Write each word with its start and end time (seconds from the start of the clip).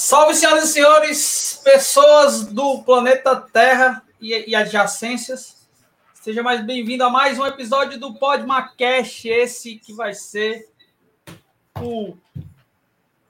Salve, 0.00 0.32
senhoras 0.36 0.70
e 0.70 0.72
senhores, 0.74 1.60
pessoas 1.64 2.44
do 2.44 2.84
planeta 2.84 3.34
Terra 3.34 4.00
e, 4.20 4.48
e 4.48 4.54
adjacências. 4.54 5.68
Seja 6.14 6.40
mais 6.40 6.64
bem-vindo 6.64 7.02
a 7.02 7.10
mais 7.10 7.36
um 7.36 7.44
episódio 7.44 7.98
do 7.98 8.14
Podmacast, 8.14 9.28
esse 9.28 9.74
que 9.74 9.92
vai 9.92 10.14
ser 10.14 10.70
o 11.82 12.16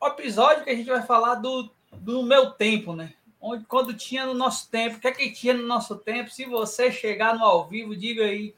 episódio 0.02 0.62
que 0.62 0.68
a 0.68 0.74
gente 0.74 0.90
vai 0.90 1.00
falar 1.00 1.36
do, 1.36 1.70
do 1.90 2.22
meu 2.22 2.50
tempo, 2.50 2.94
né? 2.94 3.14
Onde, 3.40 3.64
quando 3.64 3.94
tinha 3.94 4.26
no 4.26 4.34
nosso 4.34 4.68
tempo, 4.68 4.98
o 4.98 5.00
que 5.00 5.08
é 5.08 5.12
que 5.12 5.30
tinha 5.30 5.54
no 5.54 5.66
nosso 5.66 5.96
tempo? 5.96 6.30
Se 6.30 6.44
você 6.44 6.92
chegar 6.92 7.34
no 7.34 7.46
ao 7.46 7.66
vivo, 7.66 7.96
diga 7.96 8.24
aí 8.24 8.54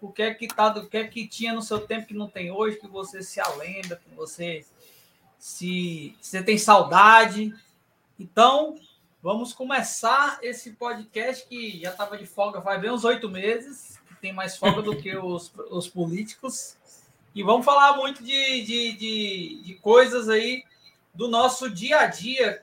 o 0.00 0.12
que 0.12 0.22
é 0.22 0.32
que 0.32 0.46
tá, 0.46 0.68
o 0.68 0.86
que 0.86 0.96
é 0.96 1.08
que 1.08 1.26
tinha 1.26 1.52
no 1.52 1.62
seu 1.62 1.80
tempo 1.80 2.06
que 2.06 2.14
não 2.14 2.28
tem 2.28 2.52
hoje, 2.52 2.78
que 2.78 2.86
você 2.86 3.20
se 3.20 3.40
alembra, 3.40 3.96
que 3.96 4.14
você 4.14 4.64
se 5.38 6.16
você 6.20 6.42
tem 6.42 6.58
saudade. 6.58 7.54
Então, 8.18 8.76
vamos 9.22 9.52
começar 9.52 10.38
esse 10.42 10.72
podcast 10.72 11.46
que 11.46 11.80
já 11.80 11.90
estava 11.90 12.18
de 12.18 12.26
folga 12.26 12.60
faz 12.60 12.80
bem 12.80 12.90
uns 12.90 13.04
oito 13.04 13.28
meses, 13.28 13.98
tem 14.20 14.32
mais 14.32 14.56
folga 14.56 14.82
do 14.82 14.96
que 14.96 15.16
os, 15.16 15.52
os 15.70 15.88
políticos. 15.88 16.76
E 17.34 17.42
vamos 17.42 17.64
falar 17.64 17.96
muito 17.96 18.22
de, 18.22 18.62
de, 18.62 18.92
de, 18.92 19.62
de 19.62 19.74
coisas 19.74 20.28
aí 20.28 20.64
do 21.14 21.28
nosso 21.28 21.70
dia 21.70 22.00
a 22.00 22.06
dia 22.06 22.62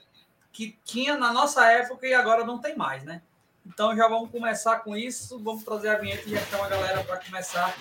que 0.52 0.78
tinha 0.84 1.17
na 1.17 1.31
nossa 1.31 1.70
época 1.72 2.08
e 2.08 2.14
agora 2.14 2.45
não 2.45 2.59
tem 2.59 2.76
mais, 2.76 3.03
né? 3.03 3.22
Então 3.66 3.95
já 3.95 4.08
vamos 4.08 4.30
começar 4.30 4.80
com 4.80 4.95
isso, 4.95 5.39
vamos 5.39 5.64
trazer 5.64 5.89
a 5.89 5.98
vinheta 5.98 6.28
e 6.28 6.31
já 6.31 6.42
chama 6.45 6.66
a 6.66 6.70
galera 6.70 7.03
para 7.03 7.17
começar 7.17 7.76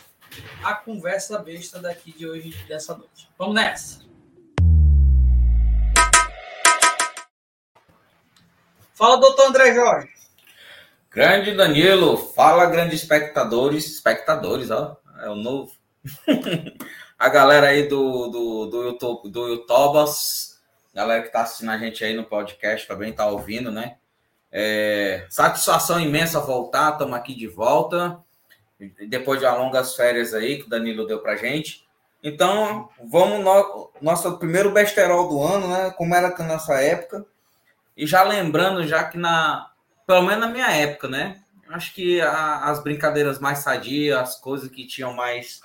a 0.62 0.74
conversa 0.74 1.38
besta 1.38 1.78
daqui 1.78 2.12
de 2.12 2.26
hoje, 2.26 2.50
dessa 2.66 2.96
noite. 2.96 3.28
Vamos 3.38 3.54
nessa! 3.54 4.13
Fala, 8.94 9.16
doutor 9.16 9.48
André 9.48 9.74
Jorge. 9.74 10.08
Grande 11.10 11.52
Danilo, 11.52 12.16
fala, 12.16 12.66
grandes 12.66 13.02
espectadores, 13.02 13.86
espectadores, 13.86 14.70
ó, 14.70 14.96
é 15.20 15.28
o 15.28 15.34
novo. 15.34 15.72
a 17.18 17.28
galera 17.28 17.68
aí 17.68 17.88
do, 17.88 18.28
do, 18.28 18.66
do 18.66 18.82
YouTube, 18.84 19.30
do 19.30 19.48
YouTubas, 19.48 20.60
galera 20.94 21.24
que 21.24 21.32
tá 21.32 21.42
assistindo 21.42 21.70
a 21.70 21.78
gente 21.78 22.04
aí 22.04 22.14
no 22.14 22.22
podcast 22.22 22.86
também 22.86 23.12
tá 23.12 23.26
ouvindo, 23.26 23.72
né? 23.72 23.96
É, 24.52 25.26
satisfação 25.28 25.98
imensa 25.98 26.38
voltar, 26.38 26.92
estamos 26.92 27.14
aqui 27.14 27.34
de 27.34 27.48
volta, 27.48 28.20
depois 29.08 29.40
de 29.40 29.46
longas 29.46 29.96
férias 29.96 30.32
aí 30.32 30.58
que 30.58 30.66
o 30.66 30.70
Danilo 30.70 31.04
deu 31.04 31.18
pra 31.18 31.34
gente. 31.34 31.84
Então, 32.22 32.88
vamos 33.04 33.40
no 33.40 33.90
nosso 34.00 34.38
primeiro 34.38 34.70
besterol 34.70 35.28
do 35.28 35.42
ano, 35.42 35.66
né? 35.66 35.90
Como 35.96 36.14
era 36.14 36.30
na 36.38 36.44
nossa 36.44 36.74
época. 36.80 37.26
E 37.96 38.06
já 38.06 38.22
lembrando, 38.22 38.86
já 38.86 39.04
que 39.04 39.16
na. 39.16 39.70
Pelo 40.06 40.22
menos 40.22 40.40
na 40.40 40.52
minha 40.52 40.70
época, 40.70 41.08
né? 41.08 41.40
Acho 41.68 41.94
que 41.94 42.20
a, 42.20 42.64
as 42.64 42.82
brincadeiras 42.82 43.38
mais 43.38 43.58
sadias, 43.58 44.18
as 44.18 44.36
coisas 44.40 44.68
que 44.68 44.86
tinham 44.86 45.14
mais, 45.14 45.60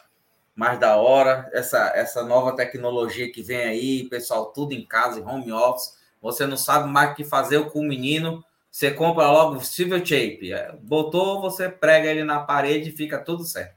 mais 0.56 0.80
da 0.80 0.96
hora, 0.96 1.50
essa, 1.52 1.92
essa 1.96 2.24
nova 2.24 2.56
tecnologia 2.56 3.32
que 3.32 3.42
vem 3.42 3.58
aí, 3.58 4.04
pessoal, 4.10 4.48
tudo 4.54 4.74
em 4.74 4.86
casa, 4.86 5.22
home 5.22 5.52
office. 5.52 5.98
Você 6.22 6.46
não 6.46 6.58
sabe 6.58 6.90
mais 6.90 7.12
o 7.12 7.16
que 7.16 7.24
fazer 7.24 7.70
com 7.70 7.80
o 7.80 7.88
menino. 7.88 8.44
Você 8.72 8.92
compra 8.92 9.30
logo 9.30 9.56
o 9.56 9.64
Silver 9.64 10.06
Shape. 10.06 10.54
É, 10.54 10.72
botou, 10.82 11.42
você 11.42 11.68
prega 11.68 12.10
ele 12.10 12.24
na 12.24 12.40
parede 12.40 12.90
e 12.90 12.96
fica 12.96 13.18
tudo 13.18 13.44
certo. 13.44 13.76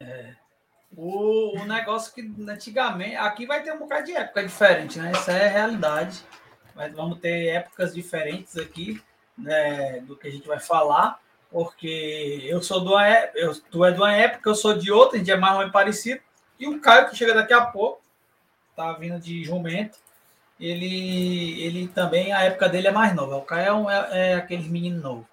É. 0.00 0.34
O, 0.94 1.58
o 1.60 1.64
negócio 1.64 2.12
que 2.12 2.22
antigamente. 2.48 3.16
Aqui 3.16 3.46
vai 3.46 3.62
ter 3.62 3.72
um 3.72 3.78
bocado 3.78 4.06
de 4.06 4.12
época 4.12 4.42
diferente, 4.42 4.98
né? 4.98 5.12
Isso 5.12 5.30
é 5.30 5.46
realidade 5.46 6.22
mas 6.76 6.92
vamos 6.92 7.18
ter 7.18 7.48
épocas 7.48 7.94
diferentes 7.94 8.56
aqui 8.58 9.02
né, 9.36 10.00
do 10.00 10.14
que 10.14 10.28
a 10.28 10.30
gente 10.30 10.46
vai 10.46 10.60
falar, 10.60 11.18
porque 11.50 12.42
eu 12.44 12.62
sou 12.62 12.82
uma 12.82 13.06
época, 13.06 13.38
eu, 13.38 13.60
tu 13.70 13.84
é 13.84 13.90
de 13.90 13.98
uma 13.98 14.12
época, 14.12 14.50
eu 14.50 14.54
sou 14.54 14.74
de 14.74 14.92
outra, 14.92 15.16
a 15.16 15.18
gente 15.18 15.30
é 15.30 15.36
mais 15.36 15.54
ou 15.54 15.58
menos 15.60 15.72
parecido, 15.72 16.20
e 16.58 16.68
o 16.68 16.80
Caio, 16.80 17.08
que 17.08 17.16
chega 17.16 17.34
daqui 17.34 17.52
a 17.52 17.64
pouco, 17.64 18.02
tá 18.76 18.92
vindo 18.92 19.18
de 19.18 19.42
jumento, 19.42 19.98
ele, 20.60 21.62
ele 21.62 21.88
também, 21.88 22.32
a 22.32 22.42
época 22.42 22.68
dele 22.68 22.88
é 22.88 22.92
mais 22.92 23.14
nova, 23.14 23.36
o 23.36 23.42
Caio 23.42 23.66
é, 23.66 23.72
um, 23.72 23.90
é, 23.90 24.08
é 24.12 24.34
aqueles 24.34 24.68
meninos 24.68 25.02
novos. 25.02 25.26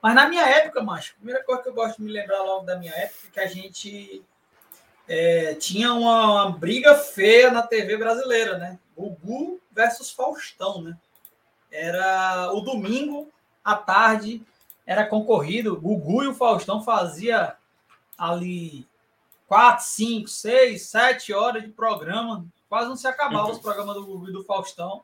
Mas 0.00 0.14
na 0.14 0.28
minha 0.28 0.46
época, 0.46 0.82
macho, 0.82 1.12
a 1.12 1.16
primeira 1.16 1.42
coisa 1.42 1.62
que 1.62 1.68
eu 1.70 1.74
gosto 1.74 1.96
de 1.96 2.02
me 2.02 2.12
lembrar 2.12 2.42
logo 2.42 2.66
da 2.66 2.76
minha 2.76 2.92
época 2.92 3.26
é 3.26 3.30
que 3.32 3.40
a 3.40 3.46
gente 3.46 4.22
é, 5.08 5.54
tinha 5.54 5.92
uma, 5.92 6.44
uma, 6.44 6.58
briga 6.58 6.94
feia 6.94 7.50
na 7.50 7.62
TV 7.62 7.96
brasileira, 7.96 8.58
né? 8.58 8.78
Gugu 8.96 9.60
versus 9.72 10.10
Faustão, 10.10 10.82
né? 10.82 10.96
Era 11.70 12.52
o 12.52 12.60
domingo 12.60 13.28
à 13.64 13.74
tarde, 13.74 14.42
era 14.86 15.06
concorrido. 15.06 15.80
Gugu 15.80 16.22
e 16.22 16.28
o 16.28 16.34
Faustão 16.34 16.82
fazia 16.82 17.56
ali 18.16 18.86
quatro, 19.48 19.84
cinco, 19.84 20.28
seis, 20.28 20.86
sete 20.86 21.32
horas 21.32 21.62
de 21.62 21.70
programa. 21.70 22.46
Quase 22.68 22.88
não 22.88 22.96
se 22.96 23.06
acabava 23.06 23.50
os 23.50 23.58
programas 23.58 23.94
do 23.94 24.04
Gugu 24.04 24.28
e 24.28 24.32
do 24.32 24.44
Faustão. 24.44 25.02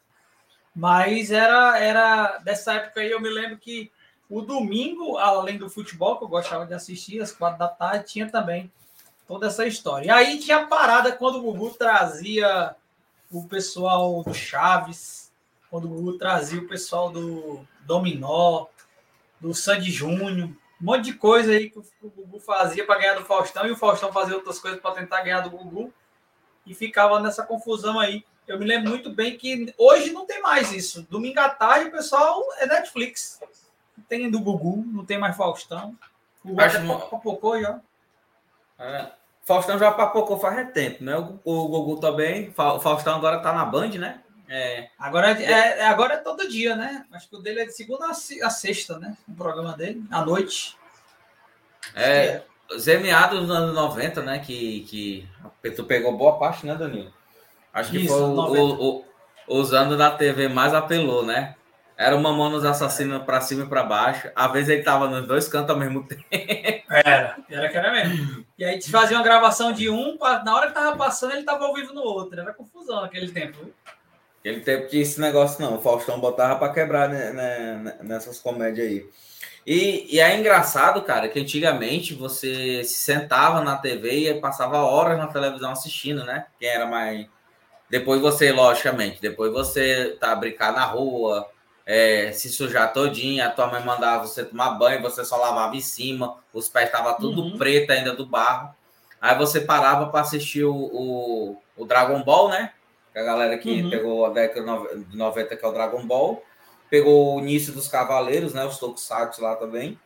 Mas 0.75 1.31
era, 1.31 1.79
era 1.79 2.39
dessa 2.39 2.75
época 2.75 3.01
aí, 3.01 3.11
eu 3.11 3.21
me 3.21 3.29
lembro 3.29 3.59
que 3.59 3.91
o 4.29 4.41
domingo, 4.41 5.19
além 5.19 5.59
do 5.59 5.69
futebol, 5.69 6.17
que 6.17 6.25
eu 6.25 6.29
gostava 6.29 6.65
de 6.65 6.73
assistir, 6.73 7.21
às 7.21 7.33
quatro 7.33 7.59
da 7.59 7.67
tarde, 7.67 8.07
tinha 8.07 8.31
também 8.31 8.71
toda 9.27 9.49
essa 9.49 9.67
história. 9.67 10.07
E 10.07 10.11
aí 10.11 10.39
tinha 10.39 10.67
parada 10.67 11.11
quando 11.13 11.39
o 11.39 11.43
Gugu 11.43 11.71
trazia 11.71 12.77
o 13.31 13.47
pessoal 13.47 14.23
do 14.25 14.35
Chaves, 14.35 15.33
quando 15.71 15.85
o 15.85 15.89
Gugu 15.89 16.19
trazia 16.19 16.61
o 16.61 16.67
pessoal 16.67 17.11
do 17.11 17.65
Dominó, 17.83 18.67
do 19.41 19.55
Sandy 19.55 19.91
Júnior, 19.91 20.49
um 20.49 20.85
monte 20.85 21.05
de 21.05 21.15
coisa 21.15 21.53
aí 21.53 21.71
que 21.71 21.79
o 21.79 22.11
Gugu 22.11 22.41
fazia 22.41 22.85
para 22.85 22.99
ganhar 22.99 23.15
do 23.15 23.25
Faustão 23.25 23.67
e 23.67 23.71
o 23.71 23.77
Faustão 23.77 24.13
fazia 24.13 24.35
outras 24.35 24.59
coisas 24.59 24.81
para 24.81 24.95
tentar 24.95 25.23
ganhar 25.23 25.41
do 25.41 25.51
Gugu 25.51 25.93
e 26.67 26.75
ficava 26.75 27.21
nessa 27.21 27.45
confusão 27.45 28.01
aí. 28.01 28.25
Eu 28.49 28.59
me 28.59 28.67
lembro 28.67 28.91
muito 28.91 29.11
bem 29.11 29.37
que 29.37 29.73
hoje 29.79 30.13
não 30.13 30.27
tem 30.27 30.43
mais 30.43 30.73
isso. 30.73 31.07
Domingo 31.09 31.39
à 31.39 31.49
tarde 31.49 31.89
o 31.89 31.93
pessoal 31.93 32.43
é 32.59 32.67
Netflix. 32.67 33.41
Não 33.97 34.05
tem 34.05 34.29
do 34.31 34.41
Gugu, 34.41 34.85
não 34.87 35.05
tem 35.05 35.19
mais 35.19 35.37
Faustão. 35.37 35.97
O 36.43 36.49
Gugu 36.49 36.61
Acho 36.63 36.79
até 36.79 37.07
popocou 37.07 37.61
já. 37.61 37.81
É. 38.79 39.13
Faustão 39.43 39.79
já 39.79 39.91
papocou 39.91 40.39
faz 40.39 40.73
tempo, 40.73 41.03
né? 41.03 41.17
O, 41.17 41.39
o 41.45 41.69
Gugu 41.69 42.01
também. 42.01 42.51
O 42.57 42.81
Faustão 42.81 43.17
agora 43.17 43.41
tá 43.41 43.53
na 43.53 43.65
Band, 43.65 43.91
né? 43.91 44.21
É. 44.49 44.89
Agora, 44.99 45.31
é, 45.41 45.79
é, 45.79 45.87
agora 45.87 46.15
é 46.15 46.17
todo 46.17 46.49
dia, 46.49 46.75
né? 46.75 47.05
Acho 47.13 47.29
que 47.29 47.37
o 47.37 47.41
dele 47.41 47.61
é 47.61 47.65
de 47.67 47.73
segunda 47.73 48.07
a 48.09 48.51
sexta, 48.51 48.99
né? 48.99 49.17
O 49.29 49.35
programa 49.35 49.77
dele, 49.77 50.03
à 50.11 50.25
noite. 50.25 50.77
É, 51.95 52.43
Zé 52.77 52.99
Meados 52.99 53.43
nos 53.43 53.51
anos 53.51 53.75
90, 53.75 54.23
né? 54.23 54.39
Que, 54.41 54.81
que 55.61 55.71
tu 55.71 55.85
pegou 55.85 56.17
boa 56.17 56.39
parte, 56.39 56.67
né, 56.67 56.75
Danilo? 56.75 57.13
Acho 57.73 57.93
que 57.93 57.99
Isso, 57.99 58.09
foi 58.09 58.23
o, 58.23 58.73
o, 58.73 58.99
o, 58.99 59.05
usando 59.49 59.97
na 59.97 60.11
TV 60.11 60.49
mais 60.49 60.75
apelou, 60.75 61.25
né? 61.25 61.55
Era 61.97 62.17
uma 62.17 62.33
mão 62.33 62.51
nos 62.51 62.65
assassinos 62.65 63.23
para 63.23 63.41
cima 63.41 63.65
e 63.65 63.69
para 63.69 63.85
baixo. 63.85 64.31
Às 64.35 64.51
vezes 64.53 64.71
ele 64.71 64.83
tava 64.83 65.09
nos 65.09 65.29
dois 65.29 65.47
cantos 65.47 65.71
ao 65.71 65.77
mesmo 65.77 66.03
tempo. 66.09 66.80
Era, 66.91 67.37
era 67.49 67.69
que 67.69 67.77
era 67.77 67.93
mesmo. 67.93 68.45
E 68.59 68.65
aí 68.65 68.79
te 68.79 68.91
fazia 68.91 69.17
uma 69.17 69.23
gravação 69.23 69.73
de 69.73 69.89
um, 69.89 70.19
na 70.45 70.57
hora 70.57 70.67
que 70.67 70.75
tava 70.75 70.97
passando, 70.97 71.33
ele 71.33 71.45
tava 71.45 71.65
ao 71.65 71.75
vivo 71.75 71.95
no 71.95 72.03
outro. 72.03 72.39
Era 72.39 72.53
confusão 72.53 73.01
naquele 73.01 73.31
tempo. 73.31 73.73
Aquele 74.41 74.61
tempo 74.61 74.89
tinha 74.89 75.03
esse 75.03 75.21
negócio, 75.21 75.63
não. 75.63 75.77
O 75.77 75.81
Faustão 75.81 76.19
botava 76.19 76.59
para 76.59 76.73
quebrar 76.73 77.09
né, 77.09 77.31
né, 77.31 77.97
nessas 78.03 78.41
comédias 78.41 78.89
aí. 78.89 79.09
E, 79.65 80.17
e 80.17 80.21
é 80.21 80.37
engraçado, 80.37 81.03
cara, 81.03 81.29
que 81.29 81.39
antigamente 81.39 82.13
você 82.13 82.83
se 82.83 82.97
sentava 82.97 83.63
na 83.63 83.77
TV 83.77 84.31
e 84.31 84.41
passava 84.41 84.79
horas 84.79 85.17
na 85.17 85.29
televisão 85.29 85.71
assistindo, 85.71 86.25
né? 86.25 86.47
Quem 86.59 86.69
era 86.69 86.87
mais. 86.87 87.27
Depois 87.89 88.21
você, 88.21 88.51
logicamente, 88.51 89.21
depois 89.21 89.53
você 89.53 90.17
tá 90.19 90.35
brincar 90.35 90.73
na 90.73 90.85
rua, 90.85 91.47
é, 91.93 92.31
se 92.31 92.49
sujar 92.51 92.93
todinha, 92.93 93.49
a 93.49 93.51
tua 93.51 93.67
mãe 93.67 93.85
mandava 93.85 94.25
você 94.25 94.45
tomar 94.45 94.71
banho, 94.79 95.03
você 95.03 95.25
só 95.25 95.37
lavava 95.37 95.75
em 95.75 95.81
cima, 95.81 96.37
os 96.55 96.69
pés 96.69 96.87
estavam 96.87 97.17
tudo 97.17 97.43
uhum. 97.43 97.59
preto 97.59 97.91
ainda 97.91 98.15
do 98.15 98.25
barro. 98.25 98.73
Aí 99.21 99.37
você 99.37 99.63
parava 99.63 100.07
para 100.07 100.21
assistir 100.21 100.63
o, 100.63 100.73
o, 100.73 101.57
o, 101.77 101.85
Dragon 101.85 102.23
Ball, 102.23 102.49
né? 102.49 102.73
A 103.13 103.23
galera 103.25 103.59
que 103.59 103.83
uhum. 103.83 103.91
pegou 103.91 104.25
a 104.25 104.31
década 104.31 104.95
de 104.99 105.17
90, 105.17 105.57
que 105.57 105.65
é 105.65 105.69
o 105.69 105.73
Dragon 105.73 106.07
Ball, 106.07 106.41
pegou 106.89 107.35
o 107.35 107.41
início 107.41 107.73
dos 107.73 107.89
Cavaleiros, 107.89 108.55
né? 108.55 108.65
Os 108.65 108.79
Tokusatsu 108.79 109.43
lá 109.43 109.57
também. 109.57 109.99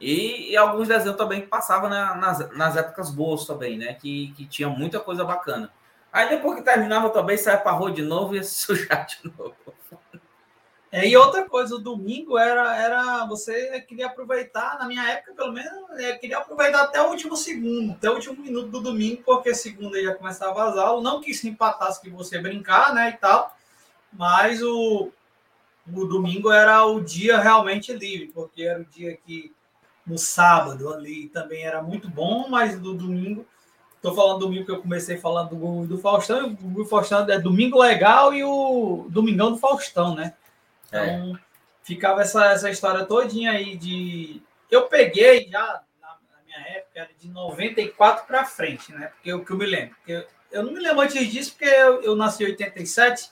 E, 0.00 0.50
e, 0.50 0.56
alguns 0.56 0.88
desenhos 0.88 1.16
também 1.16 1.42
que 1.42 1.46
passavam 1.46 1.88
nas, 1.88 2.50
nas 2.50 2.76
épocas 2.76 3.10
boas 3.10 3.44
também, 3.44 3.78
né? 3.78 3.94
Que, 3.94 4.32
que 4.36 4.44
tinha 4.44 4.68
muita 4.68 4.98
coisa 4.98 5.24
bacana. 5.24 5.70
Aí 6.12 6.28
depois 6.28 6.56
que 6.58 6.64
terminava 6.64 7.10
também, 7.10 7.36
saia 7.36 7.58
pra 7.58 7.70
rua 7.70 7.92
de 7.92 8.02
novo 8.02 8.34
e 8.34 8.38
ia 8.38 8.42
se 8.42 8.58
sujar 8.66 9.06
de 9.06 9.32
novo. 9.38 9.54
É, 10.92 11.08
e 11.08 11.16
outra 11.16 11.48
coisa, 11.48 11.74
o 11.74 11.78
domingo 11.78 12.36
era, 12.36 12.76
era 12.76 13.24
você 13.24 13.80
queria 13.80 14.08
aproveitar, 14.08 14.78
na 14.78 14.86
minha 14.86 15.02
época, 15.08 15.32
pelo 15.32 15.50
menos, 15.50 15.72
eu 15.98 16.18
queria 16.18 16.36
aproveitar 16.36 16.82
até 16.82 17.00
o 17.00 17.08
último 17.08 17.34
segundo, 17.34 17.92
até 17.92 18.10
o 18.10 18.14
último 18.14 18.42
minuto 18.42 18.68
do 18.68 18.78
domingo, 18.78 19.22
porque 19.24 19.54
segunda 19.54 20.00
já 20.02 20.14
começava 20.14 20.68
as 20.68 20.76
aulas, 20.76 21.02
não 21.02 21.22
que 21.22 21.32
se 21.32 21.48
empatasse 21.48 22.02
que 22.02 22.10
você 22.10 22.38
brincar, 22.38 22.94
né, 22.94 23.08
e 23.08 23.12
tal, 23.14 23.56
mas 24.12 24.62
o, 24.62 25.10
o 25.90 26.04
domingo 26.04 26.52
era 26.52 26.84
o 26.84 27.00
dia 27.00 27.40
realmente 27.40 27.90
livre, 27.94 28.30
porque 28.34 28.62
era 28.62 28.82
o 28.82 28.84
dia 28.84 29.16
que 29.16 29.50
no 30.06 30.18
sábado 30.18 30.92
ali 30.92 31.30
também 31.30 31.64
era 31.64 31.82
muito 31.82 32.06
bom, 32.06 32.50
mas 32.50 32.78
do 32.78 32.92
domingo, 32.92 33.46
estou 33.96 34.14
falando 34.14 34.40
domingo 34.40 34.66
que 34.66 34.72
eu 34.72 34.82
comecei 34.82 35.16
falando 35.16 35.56
do, 35.56 35.86
do 35.86 35.96
Faustão, 35.96 36.54
o 36.76 36.84
Faustão 36.84 37.26
é 37.30 37.38
domingo 37.38 37.78
legal 37.78 38.34
e 38.34 38.44
o 38.44 39.06
Domingão 39.08 39.52
do 39.52 39.58
Faustão, 39.58 40.14
né? 40.14 40.34
É. 40.92 41.14
Então, 41.14 41.36
é. 41.36 41.40
ficava 41.82 42.22
essa, 42.22 42.46
essa 42.52 42.70
história 42.70 43.04
todinha 43.04 43.52
aí 43.52 43.76
de. 43.76 44.42
Eu 44.70 44.82
peguei 44.82 45.48
já 45.48 45.82
na, 46.00 46.18
minha 46.44 46.60
época, 46.76 47.00
era 47.00 47.10
de 47.18 47.28
94 47.28 48.26
para 48.26 48.44
frente, 48.44 48.92
né? 48.92 49.08
Porque 49.08 49.32
o 49.32 49.44
que 49.44 49.52
eu 49.52 49.56
me 49.56 49.66
lembro. 49.66 49.96
Eu, 50.06 50.24
eu 50.50 50.62
não 50.62 50.72
me 50.72 50.80
lembro 50.80 51.00
antes 51.00 51.30
disso, 51.30 51.52
porque 51.52 51.64
eu, 51.64 52.02
eu 52.02 52.14
nasci 52.14 52.44
em 52.44 52.48
87 52.48 53.30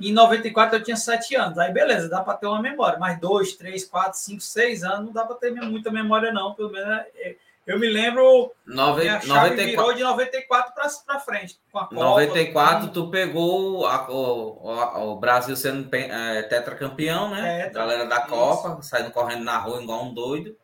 e 0.00 0.10
em 0.10 0.12
94 0.12 0.76
eu 0.76 0.82
tinha 0.82 0.96
7 0.96 1.34
anos. 1.36 1.58
Aí 1.58 1.72
beleza, 1.72 2.08
dá 2.08 2.20
para 2.20 2.36
ter 2.36 2.46
uma 2.46 2.60
memória, 2.60 2.98
mas 2.98 3.18
2, 3.20 3.54
3, 3.54 3.84
4, 3.84 4.18
5, 4.18 4.40
6 4.40 4.84
anos 4.84 5.06
não 5.06 5.12
dá 5.12 5.24
para 5.24 5.36
ter 5.36 5.52
muita 5.52 5.90
memória, 5.90 6.32
não. 6.32 6.54
Pelo 6.54 6.70
menos 6.70 6.88
é, 7.14 7.36
eu 7.66 7.78
me 7.78 7.88
lembro. 7.88 8.52
Nove, 8.64 9.02
minha 9.02 9.20
chave 9.20 9.50
94. 9.50 9.64
virou 9.66 9.94
de 9.94 10.02
94 10.02 10.74
para 11.04 11.20
frente. 11.20 11.58
Com 11.72 11.78
a 11.78 11.86
Copa, 11.86 11.94
94, 11.96 12.90
tu 12.90 13.10
pegou 13.10 13.86
a, 13.86 14.10
o, 14.10 15.12
o, 15.12 15.16
Brasil 15.16 15.56
sendo 15.56 15.88
é, 15.94 16.42
tetracampeão, 16.42 17.30
né? 17.30 17.64
Tetra, 17.64 17.80
Galera 17.80 18.06
da 18.06 18.20
Copa, 18.20 18.78
isso. 18.80 18.88
saindo 18.88 19.10
correndo 19.10 19.44
na 19.44 19.58
rua 19.58 19.82
igual 19.82 20.04
um 20.04 20.14
doido. 20.14 20.56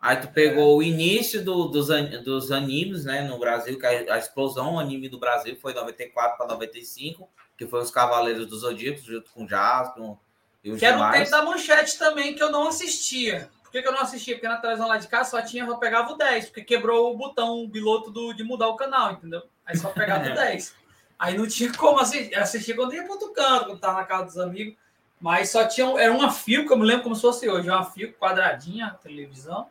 Aí 0.00 0.16
tu 0.18 0.28
pegou 0.28 0.74
é. 0.74 0.76
o 0.76 0.82
início 0.82 1.42
do, 1.42 1.68
dos, 1.68 1.88
dos 2.22 2.52
animes, 2.52 3.04
né? 3.04 3.22
No 3.22 3.38
Brasil, 3.38 3.78
que 3.78 3.86
a, 3.86 4.14
a 4.14 4.18
explosão 4.18 4.78
anime 4.78 5.08
do 5.08 5.18
Brasil 5.18 5.56
foi 5.56 5.72
94 5.72 6.36
para 6.36 6.46
95 6.46 7.28
que 7.56 7.66
foi 7.66 7.80
os 7.80 7.90
Cavaleiros 7.90 8.46
dos 8.46 8.60
Zodíacos, 8.60 9.04
junto 9.04 9.30
com 9.30 9.44
o 9.44 9.48
Jasper 9.48 10.16
e 10.62 10.70
os 10.70 10.80
que 10.80 10.86
demais. 10.86 11.00
era 11.00 11.08
um 11.08 11.12
tempo 11.12 11.30
da 11.30 11.42
manchete 11.42 11.98
também, 11.98 12.34
que 12.34 12.42
eu 12.42 12.50
não 12.50 12.68
assistia. 12.68 13.50
Por 13.74 13.78
que, 13.78 13.82
que, 13.82 13.88
eu 13.88 13.92
não 13.92 14.02
assistia? 14.02 14.36
Porque 14.36 14.46
na 14.46 14.58
televisão 14.58 14.86
lá 14.86 14.98
de 14.98 15.08
casa 15.08 15.30
só 15.30 15.42
tinha, 15.42 15.64
eu 15.64 15.78
pegava 15.78 16.12
o 16.12 16.16
10, 16.16 16.44
porque 16.46 16.62
quebrou 16.62 17.12
o 17.12 17.16
botão, 17.16 17.64
o 17.64 17.68
piloto 17.68 18.08
do, 18.08 18.32
de 18.32 18.44
mudar 18.44 18.68
o 18.68 18.76
canal, 18.76 19.10
entendeu? 19.10 19.42
Aí 19.66 19.76
só 19.76 19.88
pegava 19.88 20.30
o 20.30 20.30
10. 20.32 20.76
Aí 21.18 21.36
não 21.36 21.44
tinha 21.44 21.72
como 21.72 21.98
assistir, 21.98 22.36
assistir 22.36 22.76
quando 22.76 22.94
ia 22.94 23.02
para 23.02 23.14
outro 23.14 23.32
canto, 23.32 23.66
quando 23.66 23.80
tava 23.80 23.98
na 23.98 24.04
casa 24.04 24.24
dos 24.26 24.38
amigos. 24.38 24.76
Mas 25.20 25.50
só 25.50 25.66
tinha, 25.66 25.88
era 26.00 26.12
uma 26.12 26.30
fio, 26.30 26.64
que 26.64 26.72
eu 26.72 26.76
me 26.76 26.86
lembro 26.86 27.02
como 27.02 27.16
se 27.16 27.22
fosse 27.22 27.48
hoje, 27.48 27.68
uma 27.68 27.84
fio 27.84 28.12
quadradinha, 28.12 28.86
a 28.86 28.90
televisão. 28.90 29.66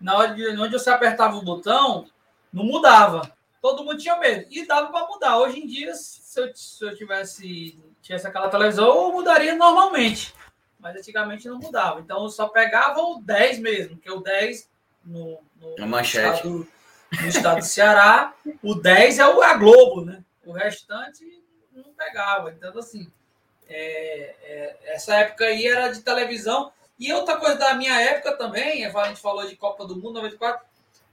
Na 0.00 0.16
hora 0.16 0.34
de 0.34 0.44
onde 0.60 0.72
você 0.72 0.90
apertava 0.90 1.36
o 1.36 1.44
botão, 1.44 2.08
não 2.52 2.64
mudava. 2.64 3.22
Todo 3.62 3.84
mundo 3.84 3.98
tinha 3.98 4.18
medo. 4.18 4.46
E 4.50 4.66
dava 4.66 4.90
para 4.90 5.06
mudar. 5.06 5.38
Hoje 5.38 5.60
em 5.60 5.66
dia, 5.68 5.94
se 5.94 6.40
eu, 6.40 6.50
se 6.56 6.84
eu 6.84 6.96
tivesse, 6.96 7.78
tivesse 8.02 8.26
aquela 8.26 8.48
televisão, 8.48 8.88
eu 8.88 9.12
mudaria 9.12 9.54
normalmente. 9.54 10.34
Mas 10.84 10.96
antigamente 10.96 11.48
não 11.48 11.58
mudava. 11.58 11.98
Então 11.98 12.28
só 12.28 12.46
pegava 12.46 13.00
o 13.00 13.18
10 13.22 13.58
mesmo, 13.60 13.96
que 13.96 14.06
é 14.06 14.12
o 14.12 14.20
10 14.20 14.68
no, 15.02 15.40
no, 15.78 15.86
manchete. 15.86 16.36
Estado, 16.36 16.68
no 17.22 17.28
estado 17.28 17.58
do 17.60 17.64
Ceará, 17.64 18.34
o 18.62 18.74
10 18.74 19.18
é 19.18 19.26
o 19.26 19.40
a 19.40 19.54
Globo, 19.54 20.04
né? 20.04 20.22
O 20.44 20.52
restante 20.52 21.42
não 21.72 21.84
pegava. 21.96 22.50
Então, 22.50 22.78
assim, 22.78 23.10
é, 23.66 24.34
é, 24.42 24.76
essa 24.88 25.14
época 25.14 25.46
aí 25.46 25.66
era 25.66 25.88
de 25.88 26.02
televisão. 26.02 26.70
E 26.98 27.10
outra 27.14 27.38
coisa 27.38 27.56
da 27.56 27.72
minha 27.72 27.98
época 28.02 28.36
também, 28.36 28.84
a 28.84 29.04
gente 29.08 29.22
falou 29.22 29.46
de 29.46 29.56
Copa 29.56 29.86
do 29.86 29.96
Mundo 29.96 30.16
94, 30.16 30.66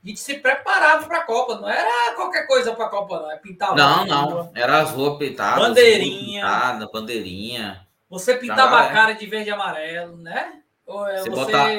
a 0.04 0.08
gente 0.08 0.20
se 0.20 0.34
preparava 0.40 1.08
para 1.08 1.20
a 1.20 1.24
Copa, 1.24 1.56
não 1.56 1.70
era 1.70 2.14
qualquer 2.16 2.46
coisa 2.46 2.76
para 2.76 2.88
a 2.88 2.90
Copa, 2.90 3.22
não. 3.22 3.32
É 3.32 3.38
pintar 3.38 3.74
Não, 3.74 4.06
não. 4.06 4.52
Era 4.54 4.82
as 4.82 4.92
ruas 4.92 5.18
pintadas. 5.18 5.66
Bandeirinha. 5.66 6.42
Pintada, 6.42 6.90
bandeirinha. 6.92 7.88
Você 8.12 8.36
pintava 8.36 8.80
a 8.80 8.92
cara 8.92 9.14
de 9.14 9.26
verde 9.26 9.50
e 9.50 9.54
amarelo, 9.54 10.18
né? 10.18 10.62
Ou 10.86 11.08
é, 11.08 11.22
você, 11.22 11.30
você, 11.30 11.30
botava, 11.30 11.72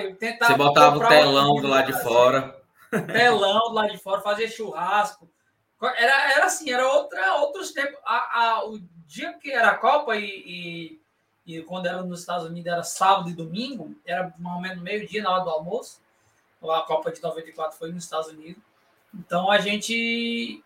você 0.46 0.54
botava 0.54 0.96
o 0.96 1.08
telão 1.08 1.54
do 1.54 1.68
lado 1.68 1.92
de 1.92 2.02
fora. 2.02 2.60
Telão 2.90 3.68
do 3.68 3.74
lado 3.74 3.92
de 3.92 3.98
fora, 3.98 4.20
fazia 4.20 4.50
churrasco. 4.50 5.30
Era, 5.80 6.32
era 6.32 6.46
assim, 6.46 6.72
era 6.72 6.88
outra, 6.88 7.34
outros 7.36 7.72
tempos. 7.72 7.98
A, 8.04 8.40
a, 8.40 8.66
o 8.66 8.80
dia 9.06 9.32
que 9.34 9.52
era 9.52 9.70
a 9.70 9.78
Copa 9.78 10.16
e, 10.16 11.00
e, 11.46 11.54
e 11.58 11.62
quando 11.62 11.86
era 11.86 12.02
nos 12.02 12.20
Estados 12.20 12.46
Unidos 12.46 12.72
era 12.72 12.82
sábado 12.82 13.30
e 13.30 13.34
domingo, 13.34 13.94
era 14.04 14.32
mais 14.38 14.56
ou 14.56 14.62
menos 14.62 14.82
meio-dia 14.82 15.22
na 15.22 15.30
hora 15.30 15.44
do 15.44 15.50
almoço 15.50 16.02
a 16.70 16.82
Copa 16.82 17.10
de 17.10 17.22
94 17.22 17.78
foi 17.78 17.90
nos 17.90 18.04
Estados 18.04 18.28
Unidos. 18.28 18.62
Então 19.14 19.50
a 19.50 19.58
gente 19.58 20.62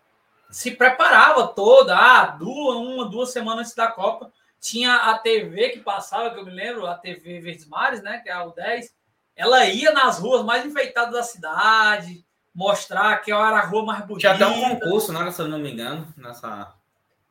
se 0.49 0.71
preparava 0.71 1.47
toda, 1.47 1.97
ah, 1.97 2.25
duas, 2.27 2.77
uma, 2.77 3.05
duas 3.09 3.31
semanas 3.31 3.61
antes 3.61 3.75
da 3.75 3.87
Copa. 3.87 4.31
Tinha 4.59 4.95
a 4.95 5.17
TV 5.17 5.69
que 5.69 5.79
passava, 5.79 6.31
que 6.31 6.39
eu 6.39 6.45
me 6.45 6.51
lembro, 6.51 6.85
a 6.87 6.95
TV 6.95 7.39
Verdes 7.39 7.67
Mares, 7.67 8.01
né? 8.01 8.19
Que 8.19 8.29
é 8.29 8.33
a 8.33 8.45
U10. 8.45 8.91
Ela 9.35 9.65
ia 9.65 9.91
nas 9.91 10.19
ruas 10.19 10.43
mais 10.43 10.65
enfeitadas 10.65 11.13
da 11.13 11.23
cidade, 11.23 12.25
mostrar 12.53 13.17
que 13.17 13.31
era 13.31 13.59
a 13.59 13.65
rua 13.65 13.85
mais 13.85 13.99
bonita. 14.05 14.19
Tinha 14.19 14.33
até 14.33 14.47
um 14.47 14.61
concurso, 14.61 15.13
né, 15.13 15.29
se 15.29 15.41
eu 15.41 15.47
não 15.47 15.59
me 15.59 15.71
engano, 15.71 16.11
nessa. 16.17 16.73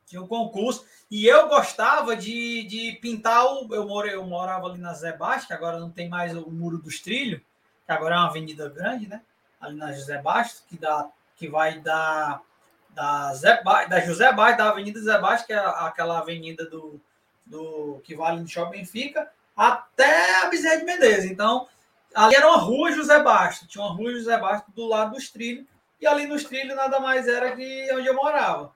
Tinha 0.05 0.21
um 0.21 0.27
concurso. 0.27 0.85
E 1.11 1.25
eu 1.25 1.49
gostava 1.49 2.15
de, 2.15 2.63
de 2.63 2.93
pintar 3.01 3.45
o. 3.45 3.67
Eu, 3.75 3.85
morei, 3.85 4.15
eu 4.15 4.25
morava 4.25 4.67
ali 4.67 4.79
na 4.79 4.93
Zé 4.93 5.11
Bastos, 5.11 5.47
que 5.47 5.53
agora 5.53 5.79
não 5.79 5.91
tem 5.91 6.07
mais 6.07 6.35
o 6.35 6.49
Muro 6.49 6.77
dos 6.77 7.01
Trilhos 7.01 7.41
que 7.87 7.93
agora 7.93 8.15
é 8.15 8.17
uma 8.17 8.27
avenida 8.27 8.67
grande, 8.67 9.07
né? 9.07 9.21
Ali 9.61 9.77
na 9.77 9.93
José 9.93 10.21
Bastos, 10.21 10.61
que, 10.67 10.77
dá, 10.77 11.07
que 11.37 11.47
vai 11.47 11.79
da, 11.79 12.41
da, 12.89 13.33
Zé 13.33 13.63
da 13.63 14.01
José 14.01 14.31
Bastos, 14.33 14.57
da 14.57 14.69
Avenida 14.69 14.99
José 14.99 15.17
Bastos, 15.17 15.47
que 15.47 15.53
é 15.53 15.57
aquela 15.57 16.19
avenida 16.19 16.69
do, 16.69 16.99
do 17.47 17.99
que 18.03 18.15
vale 18.15 18.39
no 18.39 18.47
Shopping 18.47 18.85
Fica, 18.85 19.29
até 19.55 20.43
a 20.43 20.45
Bezerra 20.47 20.77
de 20.77 20.85
Menezes. 20.85 21.31
Então, 21.31 21.67
ali 22.13 22.35
era 22.35 22.47
uma 22.47 22.57
rua 22.57 22.91
José 22.91 23.21
Bastos, 23.21 23.67
tinha 23.67 23.83
uma 23.83 23.93
rua 23.93 24.11
José 24.11 24.37
Bastos 24.37 24.73
do 24.73 24.85
lado 24.85 25.15
dos 25.15 25.29
trilhos, 25.29 25.65
e 25.99 26.05
ali 26.05 26.27
nos 26.27 26.43
trilhos 26.43 26.75
nada 26.75 26.99
mais 26.99 27.27
era 27.27 27.55
que 27.55 27.89
onde 27.93 28.07
eu 28.07 28.13
morava. 28.13 28.71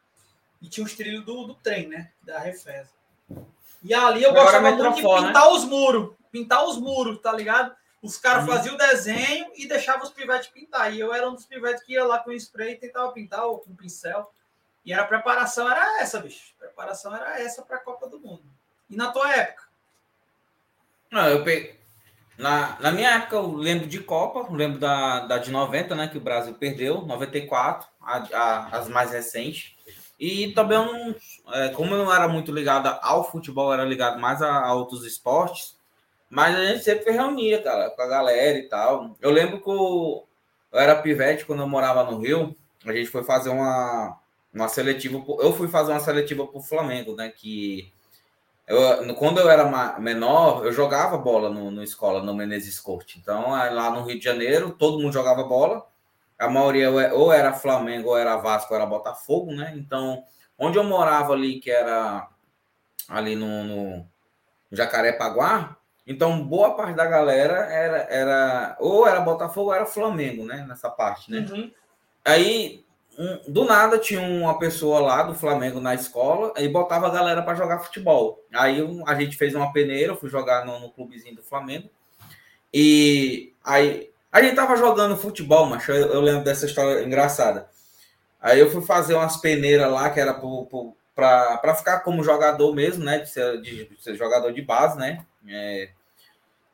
E 0.61 0.67
tinha 0.67 0.85
os 0.85 0.95
trilhos 0.95 1.23
do, 1.25 1.45
do 1.47 1.55
trem, 1.55 1.87
né? 1.87 2.11
Da 2.23 2.39
Refesa. 2.39 2.89
E 3.83 3.93
ali 3.93 4.23
eu 4.23 4.29
Agora 4.29 4.59
gostava 4.59 4.71
muito 4.71 4.95
de 4.95 5.01
pintar 5.01 5.33
né? 5.33 5.51
os 5.51 5.65
muros. 5.65 6.15
Pintar 6.31 6.65
os 6.65 6.77
muros, 6.77 7.19
tá 7.19 7.33
ligado? 7.33 7.75
Os 8.01 8.17
caras 8.17 8.47
uhum. 8.47 8.55
faziam 8.55 8.75
o 8.75 8.77
desenho 8.77 9.51
e 9.55 9.67
deixavam 9.67 10.03
os 10.03 10.11
pivetes 10.11 10.49
pintar. 10.49 10.93
E 10.93 10.99
eu 10.99 11.13
era 11.13 11.29
um 11.29 11.33
dos 11.33 11.45
pivetes 11.45 11.83
que 11.83 11.93
ia 11.93 12.05
lá 12.05 12.19
com 12.19 12.31
spray 12.31 12.73
e 12.73 12.77
tentava 12.77 13.11
pintar 13.11 13.45
ou 13.45 13.59
com 13.59 13.75
pincel. 13.75 14.31
E 14.83 14.93
a 14.93 15.03
preparação 15.03 15.69
era 15.69 16.01
essa, 16.01 16.19
bicho. 16.19 16.53
A 16.57 16.65
preparação 16.65 17.15
era 17.15 17.39
essa 17.39 17.61
para 17.61 17.77
a 17.77 17.81
Copa 17.81 18.07
do 18.07 18.19
Mundo. 18.19 18.43
E 18.91 18.95
na 18.97 19.09
tua 19.11 19.33
época? 19.33 19.63
Não, 21.09 21.27
eu 21.27 21.43
peguei. 21.43 21.79
Na, 22.37 22.77
na 22.79 22.91
minha 22.91 23.11
época, 23.11 23.35
eu 23.35 23.53
lembro 23.53 23.87
de 23.87 23.99
Copa, 23.99 24.51
lembro 24.51 24.79
da, 24.79 25.21
da 25.21 25.37
de 25.37 25.51
90, 25.51 25.95
né? 25.95 26.07
Que 26.07 26.17
o 26.17 26.21
Brasil 26.21 26.53
perdeu, 26.55 27.01
94, 27.05 27.87
a, 28.01 28.17
a, 28.17 28.77
as 28.79 28.89
mais 28.89 29.11
recentes. 29.11 29.75
E 30.19 30.51
também, 30.53 31.15
é, 31.53 31.69
como 31.69 31.93
eu 31.93 32.05
não 32.05 32.13
era 32.13 32.27
muito 32.27 32.51
ligado 32.51 32.87
ao 33.01 33.29
futebol, 33.29 33.73
era 33.73 33.85
ligado 33.85 34.19
mais 34.19 34.41
a, 34.41 34.65
a 34.65 34.73
outros 34.73 35.05
esportes, 35.05 35.77
mas 36.29 36.55
a 36.55 36.65
gente 36.65 36.83
sempre 36.83 37.11
reunia, 37.11 37.61
cara, 37.61 37.89
com 37.91 38.01
a 38.01 38.07
galera 38.07 38.57
e 38.57 38.67
tal. 38.67 39.15
Eu 39.21 39.31
lembro 39.31 39.61
que 39.61 39.69
eu, 39.69 40.27
eu 40.71 40.79
era 40.79 41.01
pivete 41.01 41.45
quando 41.45 41.61
eu 41.61 41.67
morava 41.67 42.09
no 42.09 42.19
Rio. 42.19 42.55
A 42.85 42.93
gente 42.93 43.09
foi 43.09 43.23
fazer 43.23 43.49
uma, 43.49 44.17
uma 44.53 44.67
seletiva. 44.67 45.23
Eu 45.39 45.53
fui 45.53 45.67
fazer 45.67 45.91
uma 45.91 45.99
seletiva 45.99 46.47
pro 46.47 46.61
Flamengo, 46.61 47.15
né? 47.15 47.29
Que 47.29 47.91
eu, 48.71 49.15
quando 49.15 49.39
eu 49.39 49.49
era 49.49 49.99
menor, 49.99 50.65
eu 50.65 50.71
jogava 50.71 51.17
bola 51.17 51.49
no, 51.49 51.71
no 51.71 51.83
escola, 51.83 52.23
no 52.23 52.33
Menezes 52.33 52.79
Corte. 52.79 53.19
Então, 53.19 53.51
lá 53.51 53.91
no 53.91 54.03
Rio 54.03 54.17
de 54.17 54.23
Janeiro, 54.25 54.71
todo 54.71 54.99
mundo 54.99 55.13
jogava 55.13 55.43
bola. 55.43 55.85
A 56.39 56.49
maioria 56.49 56.89
ou 57.13 57.31
era 57.31 57.53
Flamengo, 57.53 58.09
ou 58.09 58.17
era 58.17 58.37
Vasco, 58.37 58.73
ou 58.73 58.79
era 58.79 58.85
Botafogo, 58.85 59.51
né? 59.51 59.73
Então, 59.75 60.23
onde 60.57 60.77
eu 60.77 60.83
morava 60.83 61.33
ali, 61.33 61.59
que 61.59 61.69
era 61.69 62.27
ali 63.07 63.35
no, 63.35 63.63
no 63.63 64.07
Jacarepaguá, 64.71 65.77
então, 66.05 66.43
boa 66.43 66.75
parte 66.75 66.95
da 66.95 67.05
galera 67.05 67.71
era, 67.71 67.97
era 68.09 68.77
ou 68.79 69.07
era 69.07 69.21
Botafogo 69.21 69.69
ou 69.69 69.73
era 69.73 69.85
Flamengo, 69.85 70.45
né? 70.45 70.65
Nessa 70.67 70.89
parte, 70.89 71.31
né? 71.31 71.45
Uhum. 71.49 71.71
Aí, 72.25 72.85
um, 73.17 73.51
do 73.51 73.65
nada, 73.65 73.97
tinha 73.97 74.21
uma 74.21 74.57
pessoa 74.57 74.99
lá 74.99 75.23
do 75.23 75.35
Flamengo 75.35 75.79
na 75.79 75.93
escola 75.93 76.53
e 76.57 76.67
botava 76.67 77.07
a 77.07 77.11
galera 77.11 77.41
para 77.41 77.55
jogar 77.55 77.79
futebol. 77.79 78.43
Aí 78.53 78.81
um, 78.81 79.07
a 79.07 79.15
gente 79.15 79.35
fez 79.35 79.53
uma 79.53 79.73
peneira, 79.73 80.13
eu 80.13 80.17
fui 80.17 80.29
jogar 80.29 80.65
no, 80.65 80.79
no, 80.79 80.91
clubezinho 80.91 81.35
do 81.35 81.43
Flamengo. 81.43 81.89
E 82.73 83.53
aí 83.63 84.09
a 84.31 84.41
gente 84.41 84.55
tava 84.55 84.77
jogando 84.77 85.17
futebol, 85.17 85.65
mas 85.65 85.87
eu, 85.87 85.95
eu, 85.95 86.21
lembro 86.21 86.43
dessa 86.43 86.65
história 86.65 87.03
engraçada. 87.03 87.69
Aí 88.39 88.59
eu 88.59 88.71
fui 88.71 88.81
fazer 88.81 89.13
umas 89.13 89.37
peneiras 89.37 89.91
lá 89.91 90.09
que 90.09 90.19
era 90.19 90.33
para 90.33 91.75
ficar 91.75 91.99
como 91.99 92.23
jogador 92.23 92.73
mesmo, 92.73 93.03
né? 93.03 93.19
De 93.19 93.29
ser, 93.29 93.61
de, 93.61 93.89
de 93.89 94.01
ser 94.01 94.15
jogador 94.15 94.51
de 94.51 94.61
base, 94.61 94.97
né? 94.97 95.25
É... 95.47 95.89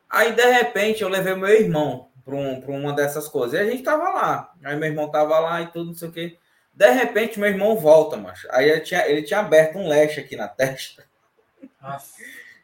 Aí, 0.08 0.32
de 0.32 0.44
repente, 0.44 1.02
eu 1.02 1.08
levei 1.08 1.34
meu 1.34 1.48
irmão 1.48 2.07
para 2.28 2.36
um, 2.36 2.60
uma 2.78 2.92
dessas 2.92 3.26
coisas. 3.26 3.58
E 3.58 3.62
a 3.62 3.70
gente 3.70 3.82
tava 3.82 4.10
lá. 4.10 4.52
Aí 4.62 4.76
meu 4.76 4.90
irmão 4.90 5.10
tava 5.10 5.38
lá 5.38 5.62
e 5.62 5.68
tudo, 5.68 5.86
não 5.86 5.94
sei 5.94 6.08
o 6.08 6.12
quê. 6.12 6.38
De 6.74 6.90
repente, 6.90 7.40
meu 7.40 7.48
irmão 7.48 7.74
volta, 7.76 8.16
macho. 8.16 8.46
Aí 8.50 8.68
ele 8.68 8.80
tinha, 8.82 9.08
ele 9.08 9.22
tinha 9.22 9.40
aberto 9.40 9.78
um 9.78 9.88
leche 9.88 10.20
aqui 10.20 10.36
na 10.36 10.46
testa. 10.48 11.04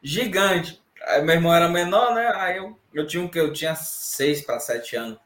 Gigante. 0.02 0.82
Aí 1.06 1.22
meu 1.22 1.34
irmão 1.34 1.54
era 1.54 1.68
menor, 1.68 2.14
né? 2.14 2.30
Aí 2.34 2.58
eu, 2.58 2.78
eu 2.92 3.06
tinha 3.06 3.22
um 3.22 3.28
que 3.28 3.40
eu 3.40 3.52
tinha 3.52 3.74
seis 3.74 4.42
para 4.42 4.60
sete 4.60 4.96
anos. 4.96 5.18